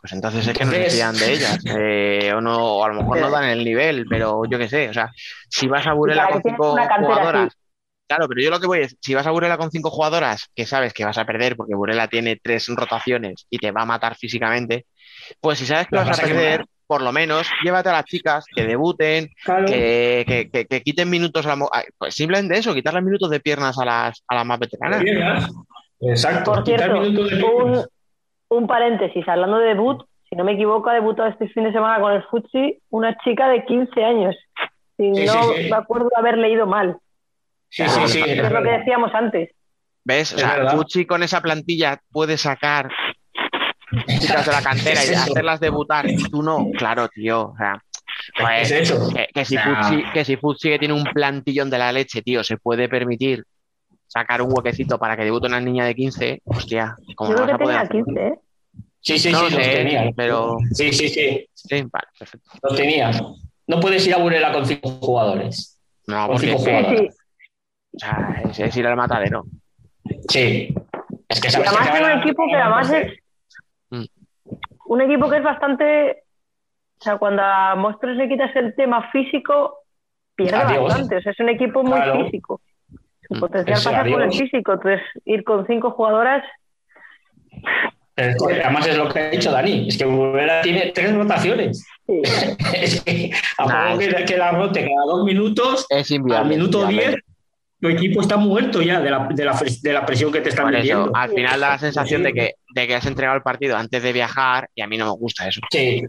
[0.00, 1.58] Pues entonces es que no se fían de ellas.
[1.66, 4.88] eh, o, no, o a lo mejor no dan el nivel, pero yo qué sé.
[4.88, 5.10] O sea,
[5.48, 7.48] si vas a Burela con cinco jugadoras.
[7.48, 7.56] así.
[8.08, 10.66] Claro, pero yo lo que voy es, si vas a Burela con cinco jugadoras que
[10.66, 14.16] sabes que vas a perder porque Burela tiene tres rotaciones y te va a matar
[14.16, 14.86] físicamente,
[15.40, 16.66] pues si sabes que vas a perder, quemar.
[16.90, 19.64] Por lo menos llévate a las chicas que debuten, Claro.
[19.66, 23.78] que, que- que- que quiten minutos a la Pues simplemente eso, quitarle minutos de piernas
[23.78, 25.04] a las, a las más veteranas.
[26.00, 26.52] Exacto.
[26.52, 27.84] Por cierto, un,
[28.48, 32.00] un paréntesis, hablando de debut, si no me equivoco, ha debutado este fin de semana
[32.00, 34.34] con el Futsi una chica de 15 años.
[34.96, 35.70] Si Sí, no sí, sí.
[35.70, 36.96] me acuerdo de haber leído mal.
[37.68, 38.20] Sí, sí, sí.
[38.26, 39.50] Es lo que decíamos antes.
[40.02, 40.32] ¿Ves?
[40.32, 40.66] O Es sea.
[40.72, 42.90] Pucci con esa plantilla puede sacar
[44.20, 45.22] chicas de la cantera Es y eso.
[45.22, 46.68] hacerlas debutar y tú no.
[46.76, 47.50] Claro, tío.
[47.50, 47.82] O sea,
[48.38, 49.08] pues, Es eso.
[49.14, 52.42] que, que si Pucci, que si Pucci que tiene un plantillón de la leche, tío,
[52.44, 53.44] se puede permitir
[54.06, 57.48] sacar un huequecito para que debute una niña de 15, hostia, ¿cómo Yo no vas
[57.48, 58.04] que a poder tenía hacerlo?
[58.06, 58.38] 15, ¿eh?
[59.02, 60.10] Sí, sí, No sí, los tenía.
[60.16, 61.48] pero- Sí, sí, sí.
[61.54, 62.50] Sí, vale, perfecto.
[62.62, 63.10] Los tenía.
[63.66, 65.80] No puedes ir a Burela con cinco jugadores.
[66.06, 67.00] No, Con porque cinco es que, Sí, jugadoras.
[67.00, 67.08] sí.
[67.94, 69.44] o sea, es, es ir al matadero.
[70.28, 70.74] Sí.
[71.28, 73.12] Es que Y sabes además que es un equipo que además es.
[74.92, 76.22] Un equipo que es bastante
[77.00, 79.78] o sea cuando a Monstruos le quitas el tema físico
[80.34, 80.84] pierde Adiós.
[80.88, 82.24] bastante o sea es un equipo muy Claro.
[82.24, 82.60] físico
[83.28, 83.40] su Mm.
[83.40, 86.42] potencial pasa por el físico entonces ir con cinco jugadoras
[88.16, 89.88] además es lo que ha dicho Dani.
[89.88, 91.86] Es que Burela tiene tres rotaciones.
[92.06, 92.20] sí.
[92.74, 96.46] Es que a Nah, poco es- que, que la rote cada dos minutos, Es al
[96.46, 97.22] minuto inviable.
[97.80, 100.50] 10, tu equipo está muerto ya de la, de la, de la presión que te
[100.50, 101.10] están metiendo.
[101.14, 102.26] al final da la sensación Sí.
[102.26, 105.06] de que, de que has entregado el partido antes de viajar y a mí no
[105.06, 105.60] me gusta eso.
[105.70, 106.02] Sí.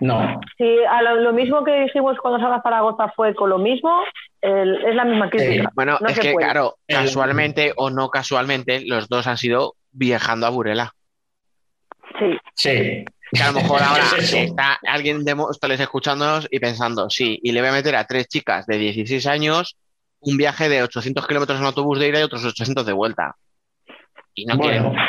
[0.00, 0.38] No.
[0.58, 3.98] Sí, a lo, lo mismo que dijimos cuando Sala Zaragoza fue con lo mismo
[4.42, 6.44] el- es la misma crítica Bueno, No es que, puede.
[6.46, 10.92] claro, casualmente o no casualmente, los dos han sido viajando a Burela.
[12.18, 13.04] sí Sí.
[13.32, 17.52] Que a lo mejor ahora Es está alguien de Móstoles escuchándonos y pensando, sí, y
[17.52, 19.76] le voy a meter a tres chicas de 16 años
[20.20, 23.34] un viaje de 800 kilómetros en autobús de ida y otros 800 de vuelta.
[24.34, 25.08] Y no Bueno, quieren.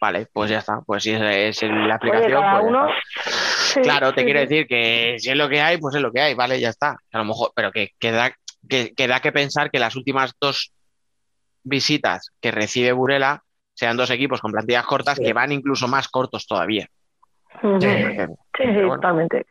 [0.00, 0.80] Vale, pues ya está.
[0.84, 2.40] Pues si es, es la oye aplicación.
[2.42, 2.88] cada pues uno
[3.24, 4.46] sí, Claro, te sí, quiero sí.
[4.46, 6.96] decir que si es lo que hay, pues es lo que hay, vale, ya está.
[7.12, 8.32] A lo mejor, pero que, que da,
[8.68, 10.72] que, que da que pensar que las últimas dos
[11.62, 13.42] visitas que recibe Burela
[13.74, 15.24] sean dos equipos con plantillas cortas Sí.
[15.24, 16.86] que van incluso más cortos todavía.
[17.60, 17.68] Sí.
[17.80, 18.94] sí, sí, Pero bueno.
[18.96, 19.46] totalmente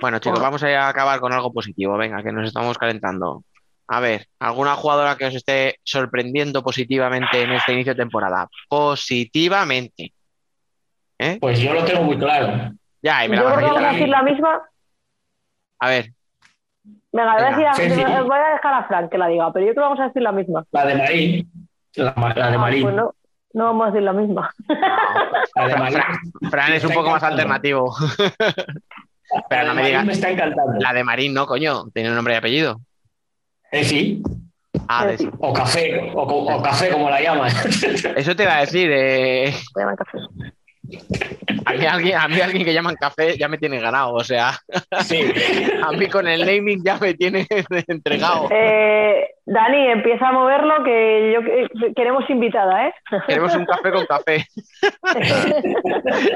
[0.00, 0.44] Bueno, chicos, Bueno.
[0.44, 1.96] vamos a acabar con algo positivo.
[1.96, 3.42] Venga, que nos estamos calentando.
[3.88, 8.48] A ver, ¿alguna jugadora que os esté sorprendiendo positivamente en este inicio de temporada?
[8.68, 10.12] Positivamente.
[11.18, 11.38] ¿Eh?
[11.40, 12.72] pues yo lo tengo muy claro.
[13.00, 13.92] Ya, y me la yo a que vamos a quitar.
[13.94, 14.62] decir la misma
[15.78, 16.12] A ver,
[17.12, 19.64] venga, voy a, Venga, decir a- voy a dejar a Frank que la diga pero
[19.66, 21.50] yo creo que vamos a decir la misma La de Marín.
[21.94, 22.82] La, la de Ah, Marín.
[22.82, 23.14] pues no,
[23.54, 24.50] no vamos a decir la misma.
[25.54, 26.00] La de Marín.
[26.50, 27.94] Fran es un poco más alternativo.
[29.48, 30.04] Pero La no me digas.
[30.04, 30.72] me está encantando.
[30.80, 31.84] La de Marín, no, coño.
[31.94, 32.80] Tiene nombre y apellido.
[33.72, 34.22] Efi,
[34.88, 35.28] Ah, de- Sí.
[35.40, 37.50] o café, o, café como la llaman.
[38.16, 38.88] Eso te iba a decir.
[38.92, 40.18] eh, llamar café.
[41.64, 44.12] a, mí alguien, a mí alguien que llaman café ya me tiene ganado.
[44.14, 44.52] O sea,
[45.02, 45.20] Sí.
[45.82, 47.46] a mí con el naming ya me tiene
[47.88, 48.48] entregado.
[48.52, 52.94] Eh, Dani, empieza a moverlo que yo que- queremos invitada, ¿eh?
[53.26, 54.46] Queremos un café con café.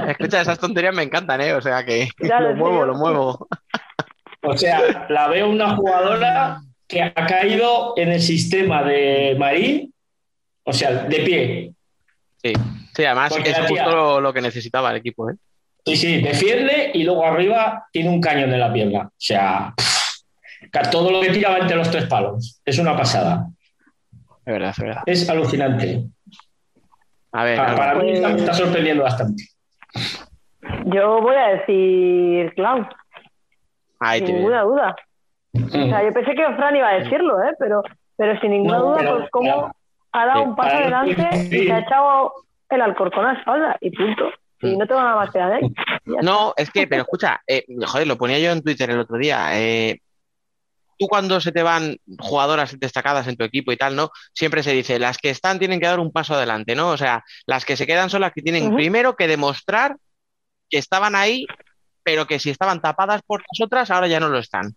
[0.08, 1.52] Escucha, esas tonterías me encantan, ¿eh?
[1.54, 3.48] O sea que Claro, lo muevo, lo muevo.
[4.42, 6.58] O sea, la veo una jugadora
[6.90, 9.94] que ha caído en el sistema de Marín,
[10.64, 11.72] o sea, de pie.
[12.42, 12.52] Sí,
[12.96, 15.30] sí además Porque es tía- justo lo, lo que necesitaba el equipo.
[15.30, 15.34] ¿eh?
[15.86, 19.02] Sí, sí, defiende y luego arriba tiene un cañón en la pierna.
[19.06, 19.72] O sea,
[20.90, 22.60] todo lo que tira va entre los tres palos.
[22.64, 23.46] Es una pasada.
[24.44, 25.02] Es verdad, es verdad.
[25.06, 26.04] Es alucinante.
[27.32, 27.78] A ver, Para, Alba.
[27.78, 29.44] para mí me está sorprendiendo bastante.
[30.86, 32.88] Yo voy a decir Clown,
[34.00, 34.96] ahí sin te ninguna duda.
[35.52, 37.54] O sea, yo pensé que Fran iba a decirlo, ¿eh?
[37.58, 37.82] pero,
[38.16, 39.72] pero sin ninguna No, duda, pero- pues cómo
[40.12, 42.32] ha dado un paso adelante y se ha echado
[42.68, 44.30] el Alcorcón a la espalda y punto.
[44.62, 45.54] Y no tengo nada más que dar.
[45.54, 45.70] ¿eh?
[46.22, 49.58] No, es que, pero escucha, eh, joder, lo ponía yo en Twitter el otro día.
[49.58, 49.98] eh,
[50.98, 54.10] tú cuando se te van jugadoras destacadas en tu equipo y tal, ¿no?
[54.34, 56.90] Siempre se dice, las que están tienen que dar un paso adelante, ¿no?
[56.90, 59.96] O sea, las que se quedan son las que tienen primero que demostrar
[60.68, 61.46] que estaban ahí,
[62.02, 64.74] pero que si estaban tapadas por las otras, ahora ya no lo están.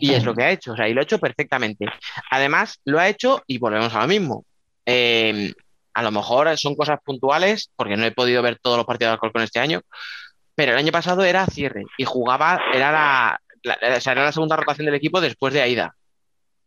[0.00, 1.86] Y es lo que ha hecho, o sea, y lo ha hecho perfectamente.
[2.30, 4.44] Además, lo ha hecho, y volvemos a lo mismo.
[4.86, 5.52] eh,
[5.92, 9.12] a lo mejor son cosas puntuales, porque no he podido ver todos los partidos de
[9.14, 9.80] Alcorcón este año,
[10.54, 14.32] pero el año pasado era cierre y jugaba, era la, la- o sea, era la
[14.32, 15.94] segunda rotación del equipo después de Aida.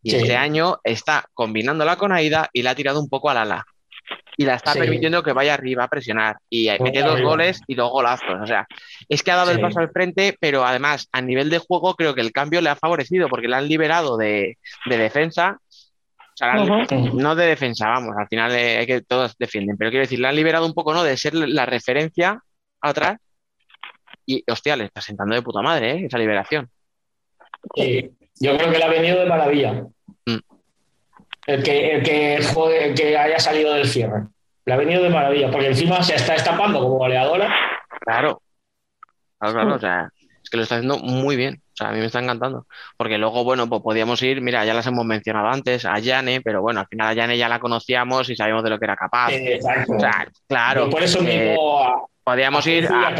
[0.02, 0.18] Y Sí.
[0.18, 3.66] este año está combinándola con Aida y la ha tirado un poco al ala.
[4.38, 4.80] Y la está Sí.
[4.80, 6.38] permitiendo que vaya arriba a presionar.
[6.50, 7.30] Y Muy mete dos arriba.
[7.30, 8.42] goles y dos golazos.
[8.42, 8.66] O sea,
[9.08, 12.16] es que ha dado el paso al frente, pero además a nivel de juego creo
[12.16, 15.58] que el cambio le ha favorecido porque la han liberado de, de defensa.
[15.60, 16.56] O sea,
[17.14, 20.30] no de defensa, vamos, al final eh, hay que todos defienden, pero quiero decir, la
[20.30, 21.04] han liberado un poco, ¿no?
[21.04, 22.42] De ser la referencia
[22.82, 23.18] atrás.
[24.26, 26.06] Y, hostia, le está sentando de puta madre, ¿eh?
[26.08, 26.72] Esa liberación.
[27.76, 29.86] Sí, yo creo que le ha venido de maravilla.
[31.46, 34.24] El que, el, que juegue- el que haya salido del cierre.
[34.66, 37.54] Le ha venido de maravilla, porque encima se está destapando como goleadora.
[38.00, 38.42] Claro.
[39.40, 40.10] Claro, claro, o sea,
[40.42, 41.62] es que lo está haciendo muy bien.
[41.74, 42.66] O sea, a mí me está encantando.
[42.96, 46.62] Porque luego, bueno, pues podíamos ir, mira, ya las hemos mencionado antes, a Yane, pero
[46.62, 49.32] bueno, al final a Yane ya la conocíamos y sabíamos de lo que era capaz.
[49.34, 49.94] Exacto.
[49.96, 50.86] O sea, claro.
[50.86, 53.14] Yo por eso eh, mismo a- podíamos a ir y a,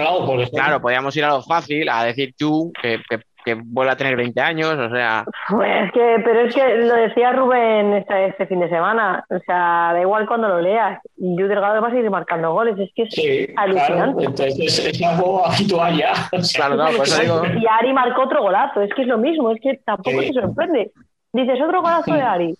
[0.50, 4.16] claro, podíamos ir a lo fácil, a decir tú que, que, que vuelve a tener
[4.16, 8.48] 20 años, o sea, Pues es que, pero es que lo decía Rubén este, este
[8.48, 9.26] fin de semana.
[9.30, 11.00] O sea, da igual cuando lo leas.
[11.18, 12.78] Yu Delgado va a seguir marcando goles.
[12.80, 14.26] Es que es Sí, claro, alucinante.
[14.26, 16.14] entonces es, es algo habitual ya.
[16.56, 17.42] Claro, eso digo.
[17.60, 18.82] Y Ari marcó otro golazo.
[18.82, 19.52] Es que es lo mismo.
[19.52, 20.32] Es que tampoco Sí.
[20.32, 20.92] te sorprende.
[21.34, 22.56] Dices otro golazo de Ari.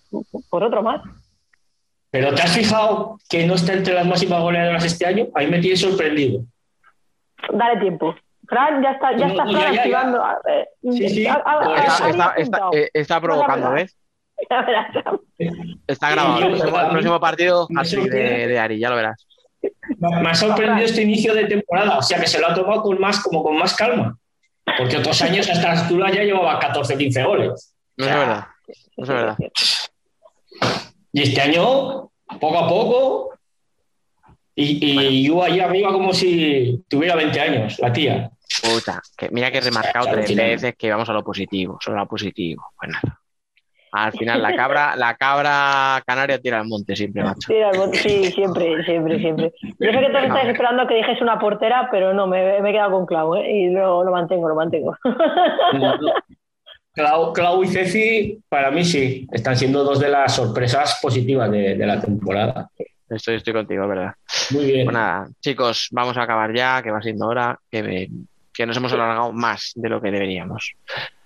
[0.50, 1.00] Por otro más.
[2.10, 5.26] Pero ¿te has fijado que no está entre las máximas goleadoras este año?
[5.34, 6.42] Ahí me tiene sorprendido.
[7.52, 8.14] Dale tiempo.
[8.48, 9.80] Fran, ya está, ya No, está no, Fran ya, ya, ya.
[9.80, 10.22] activando.
[10.92, 11.42] Sí, sí, a-
[12.08, 13.96] está, está, eh, está provocando, ¿ves?
[14.50, 14.86] Ya verás.
[15.86, 16.40] Está grabado.
[16.46, 16.58] El
[16.90, 19.26] próximo, el partido, así de, de Ari, ya lo verás.
[19.98, 23.00] Me ha sorprendido este inicio de temporada, o sea que se lo ha tomado con
[23.00, 24.18] más, como con más calma.
[24.76, 27.74] Porque otros años a esta altura ya llevaba 14, 15 goles.
[27.96, 28.46] No es verdad.
[28.96, 29.36] No es verdad.
[31.12, 33.30] Y este año, poco a poco,
[34.56, 38.30] y, y yo ahí arriba como si tuviera 20 años, la tía.
[38.62, 40.46] Puta, que mira que he remarcado tres final.
[40.46, 42.64] veces que vamos a lo positivo, solo a lo positivo.
[42.78, 43.20] Pues nada.
[43.96, 47.46] Al final la cabra, la cabra canaria tira al monte siempre, macho.
[47.46, 49.52] Sí, al bote- sí, siempre, siempre, siempre.
[49.62, 52.72] Yo sé que todos estáis esperando que dijese una portera, pero no, me, me he
[52.72, 53.48] quedado con Clau, ¿eh?
[53.52, 54.96] Y lo, lo mantengo, lo mantengo.
[56.92, 61.74] Clau, Clau y Ceci, para mí sí, están siendo dos de las sorpresas positivas de,
[61.76, 62.68] de la temporada.
[63.08, 64.14] Estoy, estoy contigo, es verdad.
[64.52, 64.84] Muy bien.
[64.86, 68.08] Pues nada, chicos, vamos a acabar ya, que va siendo hora, que, me-
[68.54, 70.74] que nos hemos alargado más de lo que deberíamos.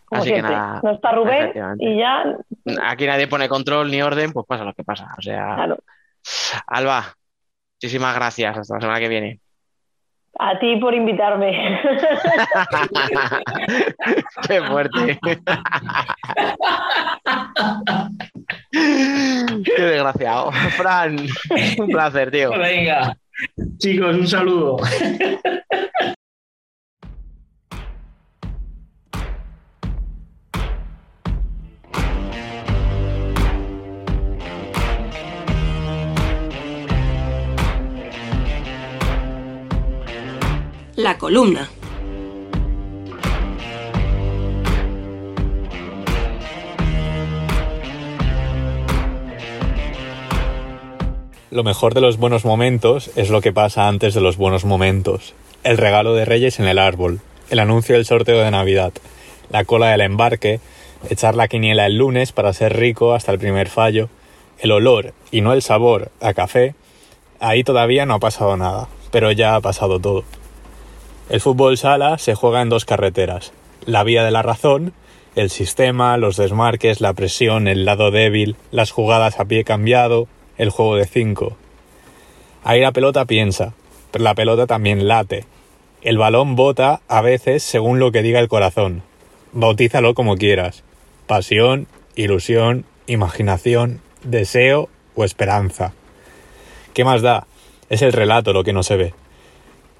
[0.06, 2.24] Como Así que nada, no está Rubén y ya,
[2.82, 5.14] aquí nadie pone control ni orden, pues pasa lo que pasa.
[5.18, 5.78] O sea, claro.
[6.66, 7.14] Alba,
[7.74, 9.40] muchísimas gracias, hasta la semana que viene.
[10.38, 11.80] A ti por invitarme.
[14.46, 15.18] Qué fuerte.
[18.70, 20.52] Qué desgraciado.
[20.76, 21.16] Fran,
[21.78, 22.50] un placer, tío.
[22.50, 23.16] Venga,
[23.78, 24.76] chicos, un saludo.
[40.98, 41.70] La columna.
[51.52, 55.34] Lo mejor de los buenos momentos es lo que pasa antes de los buenos momentos.
[55.62, 58.92] El regalo de Reyes en el árbol, el anuncio del sorteo de Navidad,
[59.50, 60.58] la cola del embarque,
[61.08, 64.08] echar la quiniela el lunes para ser rico hasta el primer fallo,
[64.58, 66.74] el olor y no el sabor a café,
[67.38, 70.24] ahí todavía no ha pasado nada, pero ya ha pasado todo.
[71.28, 73.52] El fútbol sala se juega en dos carreteras,
[73.84, 74.94] la vía de la razón,
[75.36, 80.26] el sistema, los desmarques, la presión, el lado débil, las jugadas a pie cambiado,
[80.56, 81.54] el juego de 5.
[82.64, 83.74] Ahí la pelota piensa,
[84.10, 85.44] pero la pelota también late.
[86.00, 89.02] El balón bota a veces según lo que diga el corazón.
[89.52, 90.82] Bautízalo como quieras.
[91.26, 95.92] Pasión, ilusión, imaginación, deseo o esperanza.
[96.94, 97.46] ¿Qué más da?
[97.90, 99.14] Es el relato lo que no se ve.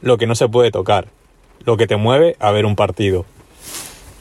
[0.01, 1.18] Lo que no se puede tocar.
[1.65, 3.27] Lo que te mueve a ver un partido.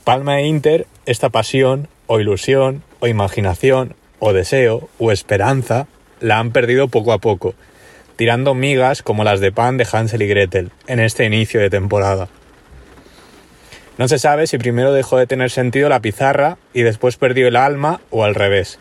[0.04, 5.88] Palma e Inter, esta pasión, o ilusión, o imaginación, o deseo, o esperanza,
[6.20, 7.56] la han perdido poco a poco,
[8.16, 12.30] tirando migas como las de pan de Hansel y Gretel en este inicio de temporada.
[13.98, 17.56] No se sabe si primero dejó de tener sentido la pizarra y después perdió el
[17.56, 18.80] alma o al revés.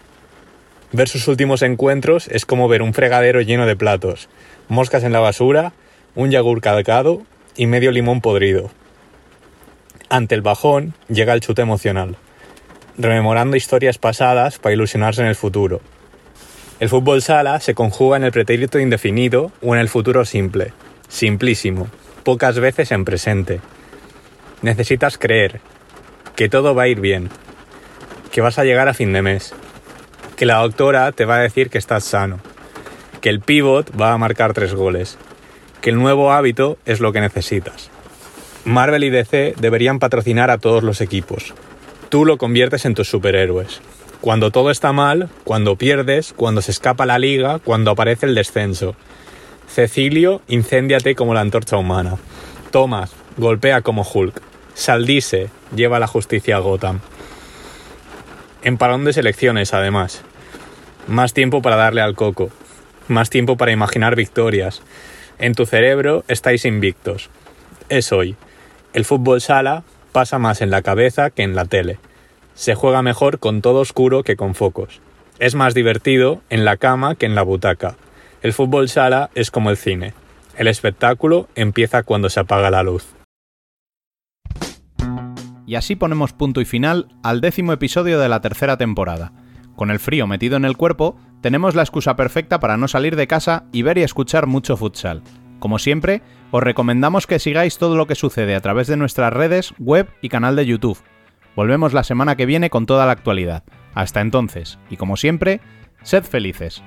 [0.93, 4.29] Ver sus últimos encuentros es como ver un fregadero lleno de platos,
[4.69, 5.73] moscas en la basura,
[6.15, 7.23] un yogur calcado
[7.57, 8.71] y medio limón podrido.
[10.09, 12.17] Ante el bajón llega el chute emocional,
[12.97, 15.81] rememorando historias pasadas para ilusionarse en el futuro.
[16.79, 20.73] El fútbol sala se conjuga en el pretérito indefinido o en el futuro simple,
[21.09, 21.89] simplísimo,
[22.23, 23.61] pocas veces en presente.
[24.63, 25.61] Necesitas creer
[26.37, 27.31] que todo va a ir bien,
[28.31, 29.55] que vas a llegar a fin de mes,
[30.37, 32.41] que la doctora te va a decir que estás sano,
[33.23, 35.17] que el pivot va a marcar tres goles,
[35.87, 37.91] que el nuevo hábito es lo que necesitas.
[38.65, 41.55] Marvel y DC deberían patrocinar a todos los equipos.
[42.09, 43.81] Tú lo conviertes en tus superhéroes.
[44.21, 48.97] Cuando todo está mal, cuando pierdes, cuando se escapa la liga, cuando aparece el descenso.
[49.73, 52.17] Cecilio, incéndiate como la antorcha humana.
[52.73, 54.43] Thomas, golpea como Hulk.
[54.75, 56.99] Saldice, lleva la justicia a Gotham.
[58.65, 60.23] En de selecciones, además.
[61.07, 62.51] Más tiempo para darle al coco.
[63.07, 64.83] Más tiempo para imaginar victorias.
[65.39, 67.31] En tu cerebro estáis invictos.
[67.89, 68.37] Es hoy.
[68.95, 71.99] El fútbol sala pasa más en la cabeza que en la tele.
[72.55, 75.01] Se juega mejor con todo oscuro que con focos.
[75.39, 77.97] Es más divertido en la cama que en la butaca.
[78.43, 80.15] El fútbol sala es como el cine.
[80.57, 83.07] El espectáculo empieza cuando se apaga la luz.
[85.67, 89.33] Y así ponemos punto y final al décimo episodio de la tercera temporada.
[89.75, 93.29] Con el frío metido en el cuerpo, tenemos la excusa perfecta para no salir de
[93.29, 95.23] casa y ver y escuchar mucho futsal.
[95.61, 99.73] Como siempre, os recomendamos que sigáis todo lo que sucede a través de nuestras redes,
[99.79, 100.99] web y canal de YouTube.
[101.55, 103.63] Volvemos la semana que viene con toda la actualidad.
[103.95, 105.61] Hasta entonces, y como siempre,
[106.03, 106.83] sed felices.